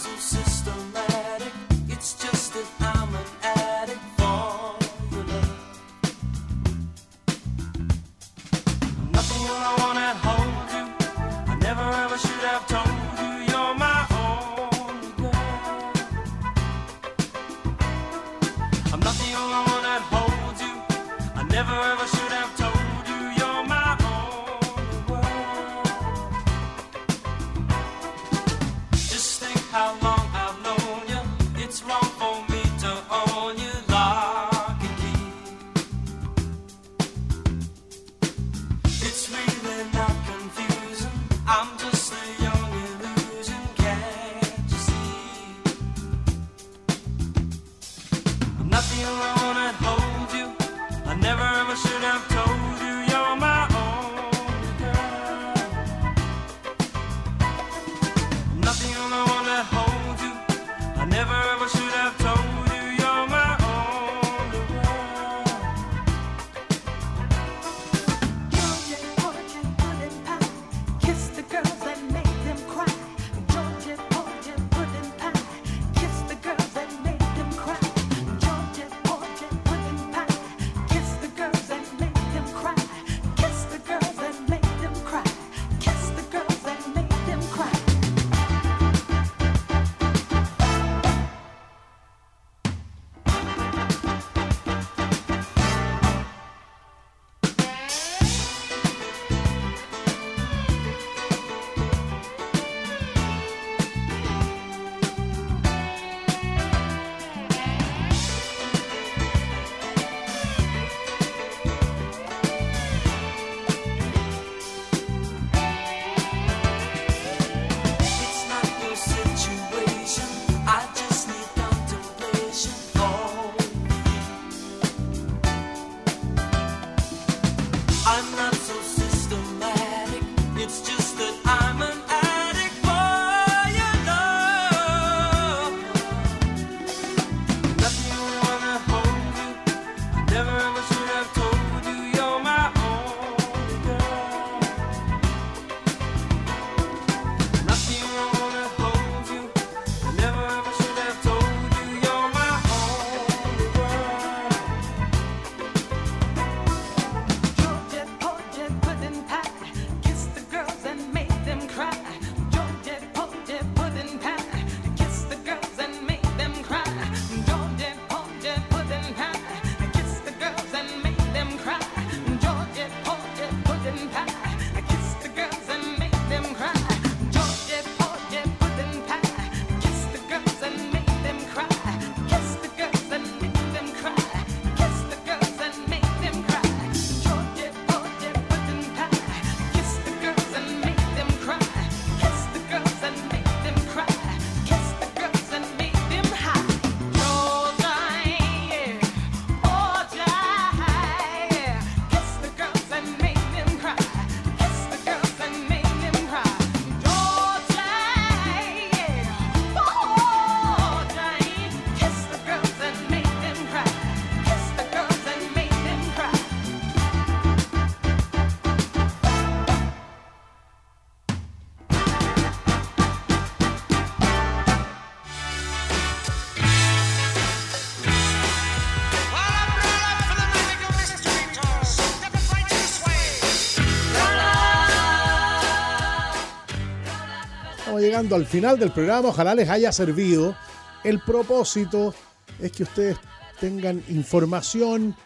al 238.15 238.47
final 238.47 238.79
del 238.79 238.93
programa. 238.93 239.31
Ojalá 239.31 239.55
les 239.55 239.69
haya 239.69 239.91
servido. 239.91 240.57
El 241.03 241.21
propósito 241.21 242.15
es 242.61 242.71
que 242.71 242.85
ustedes 242.85 243.17
tengan 243.59 244.03
información, 244.09 245.17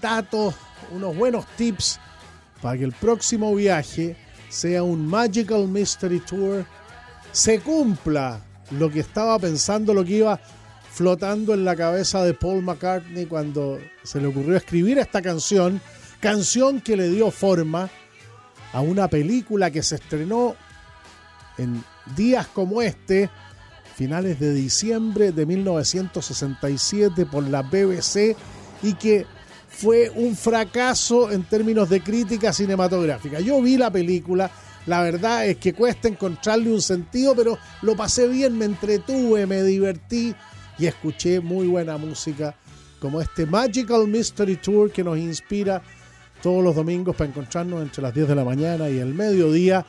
datos, 0.00 0.54
unos 0.90 1.14
buenos 1.14 1.46
tips 1.56 2.00
para 2.62 2.78
que 2.78 2.84
el 2.84 2.92
próximo 2.92 3.54
viaje 3.54 4.16
sea 4.48 4.82
un 4.82 5.06
Magical 5.06 5.68
Mystery 5.68 6.20
Tour, 6.20 6.64
se 7.32 7.60
cumpla 7.60 8.40
lo 8.70 8.90
que 8.90 9.00
estaba 9.00 9.38
pensando, 9.38 9.92
lo 9.92 10.04
que 10.04 10.14
iba 10.14 10.40
flotando 10.90 11.52
en 11.52 11.64
la 11.66 11.76
cabeza 11.76 12.22
de 12.24 12.32
Paul 12.32 12.62
McCartney 12.62 13.26
cuando 13.26 13.78
se 14.02 14.20
le 14.20 14.28
ocurrió 14.28 14.56
escribir 14.56 14.98
esta 14.98 15.20
canción, 15.20 15.80
canción 16.18 16.80
que 16.80 16.96
le 16.96 17.10
dio 17.10 17.30
forma 17.30 17.90
a 18.72 18.80
una 18.80 19.06
película 19.08 19.70
que 19.70 19.82
se 19.82 19.96
estrenó 19.96 20.56
en 21.58 21.84
días 22.14 22.46
como 22.48 22.82
este, 22.82 23.30
finales 23.94 24.38
de 24.38 24.54
diciembre 24.54 25.32
de 25.32 25.46
1967 25.46 27.26
por 27.26 27.44
la 27.44 27.62
BBC 27.62 28.36
y 28.82 28.94
que 28.94 29.26
fue 29.68 30.10
un 30.14 30.36
fracaso 30.36 31.30
en 31.30 31.44
términos 31.44 31.88
de 31.88 32.00
crítica 32.00 32.52
cinematográfica. 32.52 33.40
Yo 33.40 33.60
vi 33.60 33.76
la 33.76 33.90
película, 33.90 34.50
la 34.86 35.02
verdad 35.02 35.46
es 35.46 35.56
que 35.58 35.72
cuesta 35.72 36.08
encontrarle 36.08 36.72
un 36.72 36.82
sentido, 36.82 37.34
pero 37.36 37.58
lo 37.82 37.96
pasé 37.96 38.28
bien, 38.28 38.56
me 38.56 38.64
entretuve, 38.64 39.46
me 39.46 39.62
divertí 39.62 40.34
y 40.78 40.86
escuché 40.86 41.40
muy 41.40 41.66
buena 41.66 41.96
música 41.96 42.54
como 43.00 43.20
este 43.20 43.46
Magical 43.46 44.08
Mystery 44.08 44.56
Tour 44.56 44.90
que 44.90 45.04
nos 45.04 45.18
inspira 45.18 45.82
todos 46.42 46.62
los 46.62 46.74
domingos 46.74 47.16
para 47.16 47.30
encontrarnos 47.30 47.82
entre 47.82 48.02
las 48.02 48.14
10 48.14 48.28
de 48.28 48.34
la 48.34 48.44
mañana 48.44 48.88
y 48.88 48.98
el 48.98 49.14
mediodía. 49.14 49.84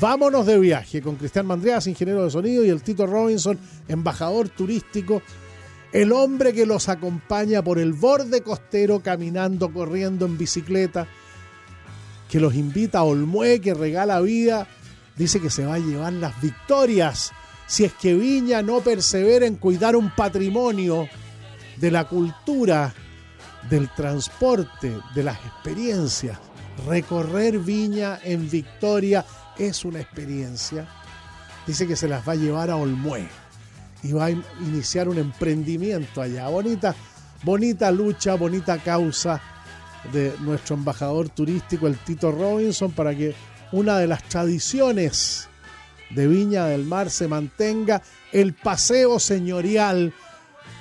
Vámonos 0.00 0.46
de 0.46 0.58
viaje 0.58 1.00
con 1.00 1.16
Cristian 1.16 1.46
Mandreas, 1.46 1.86
ingeniero 1.86 2.24
de 2.24 2.30
sonido, 2.30 2.64
y 2.64 2.70
el 2.70 2.82
Tito 2.82 3.06
Robinson, 3.06 3.58
embajador 3.88 4.48
turístico 4.48 5.22
el 5.92 6.12
hombre 6.12 6.52
que 6.52 6.66
los 6.66 6.90
acompaña 6.90 7.62
por 7.62 7.78
el 7.78 7.94
borde 7.94 8.42
costero 8.42 9.00
caminando, 9.00 9.72
corriendo 9.72 10.26
en 10.26 10.36
bicicleta, 10.36 11.06
que 12.28 12.38
los 12.38 12.54
invita 12.54 12.98
a 12.98 13.04
Olmué, 13.04 13.62
que 13.62 13.72
regala 13.72 14.20
vida, 14.20 14.66
dice 15.16 15.40
que 15.40 15.48
se 15.48 15.64
va 15.64 15.74
a 15.74 15.78
llevar 15.78 16.12
las 16.12 16.38
victorias 16.42 17.32
si 17.66 17.84
es 17.84 17.94
que 17.94 18.14
Viña 18.14 18.62
no 18.62 18.80
persevera 18.80 19.46
en 19.46 19.56
cuidar 19.56 19.96
un 19.96 20.10
patrimonio 20.14 21.08
de 21.78 21.90
la 21.90 22.04
cultura, 22.04 22.94
del 23.70 23.88
transporte, 23.94 24.98
de 25.14 25.22
las 25.22 25.38
experiencias. 25.46 26.38
Recorrer 26.86 27.58
Viña 27.58 28.20
en 28.22 28.48
Victoria 28.50 29.24
es 29.58 29.84
una 29.84 30.00
experiencia. 30.00 30.88
Dice 31.66 31.86
que 31.86 31.96
se 31.96 32.08
las 32.08 32.26
va 32.26 32.32
a 32.32 32.36
llevar 32.36 32.70
a 32.70 32.76
Olmué 32.76 33.26
y 34.02 34.12
va 34.12 34.26
a 34.26 34.30
iniciar 34.30 35.08
un 35.08 35.18
emprendimiento 35.18 36.22
allá. 36.22 36.48
Bonita, 36.48 36.94
bonita 37.42 37.90
lucha, 37.90 38.34
bonita 38.34 38.78
causa 38.78 39.40
de 40.12 40.32
nuestro 40.40 40.76
embajador 40.76 41.28
turístico, 41.28 41.86
el 41.86 41.98
Tito 41.98 42.30
Robinson, 42.30 42.92
para 42.92 43.14
que 43.14 43.34
una 43.72 43.98
de 43.98 44.06
las 44.06 44.22
tradiciones 44.24 45.48
de 46.10 46.28
Viña 46.28 46.66
del 46.66 46.84
Mar 46.84 47.10
se 47.10 47.26
mantenga, 47.26 48.02
el 48.32 48.54
paseo 48.54 49.18
señorial 49.18 50.12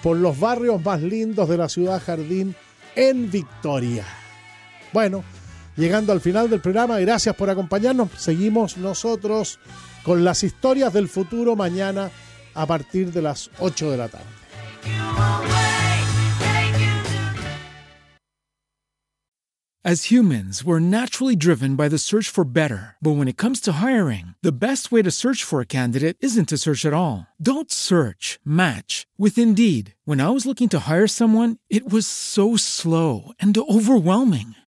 por 0.04 0.18
los 0.18 0.40
barrios 0.40 0.84
más 0.84 1.02
lindos 1.02 1.50
de 1.50 1.58
la 1.58 1.68
ciudad 1.68 2.02
Jardín 2.06 2.56
en 2.96 3.32
Victoria. 3.32 4.06
Bueno, 4.94 5.24
llegando 5.76 6.12
al 6.12 6.22
final 6.22 6.50
del 6.50 6.62
programa, 6.62 7.00
gracias 7.00 7.36
por 7.36 7.50
acompañarnos. 7.50 8.10
Seguimos 8.18 8.78
nosotros 8.78 9.60
con 10.04 10.24
las 10.24 10.44
historias 10.44 10.94
del 10.94 11.10
futuro 11.10 11.56
mañana 11.56 12.12
a 12.54 12.66
partir 12.66 13.12
de 13.12 13.22
las 13.22 13.50
8 13.60 13.92
de 13.92 13.98
la 13.98 14.08
tarde. 14.08 14.26
As 19.88 20.06
humans, 20.06 20.64
we're 20.64 20.80
naturally 20.80 21.36
driven 21.36 21.76
by 21.76 21.88
the 21.90 22.00
search 22.00 22.28
for 22.28 22.44
better. 22.44 22.96
But 23.04 23.18
when 23.18 23.28
it 23.28 23.38
comes 23.38 23.62
to 23.62 23.74
hiring, 23.74 24.34
the 24.42 24.66
best 24.66 24.92
way 24.92 25.04
to 25.04 25.12
search 25.12 25.44
for 25.44 25.62
a 25.62 25.68
candidate 25.68 26.18
isn't 26.22 26.50
to 26.50 26.58
search 26.58 26.86
at 26.86 26.94
all. 26.94 27.28
Don't 27.40 27.72
search, 27.72 28.40
match 28.44 29.06
with 29.16 29.38
Indeed. 29.38 29.94
When 30.04 30.20
I 30.20 30.32
was 30.32 30.48
looking 30.48 30.70
to 30.70 30.90
hire 30.90 31.06
someone, 31.06 31.58
it 31.70 31.88
was 31.88 32.08
so 32.08 32.58
slow 32.58 33.34
and 33.40 33.56
overwhelming. 33.56 34.56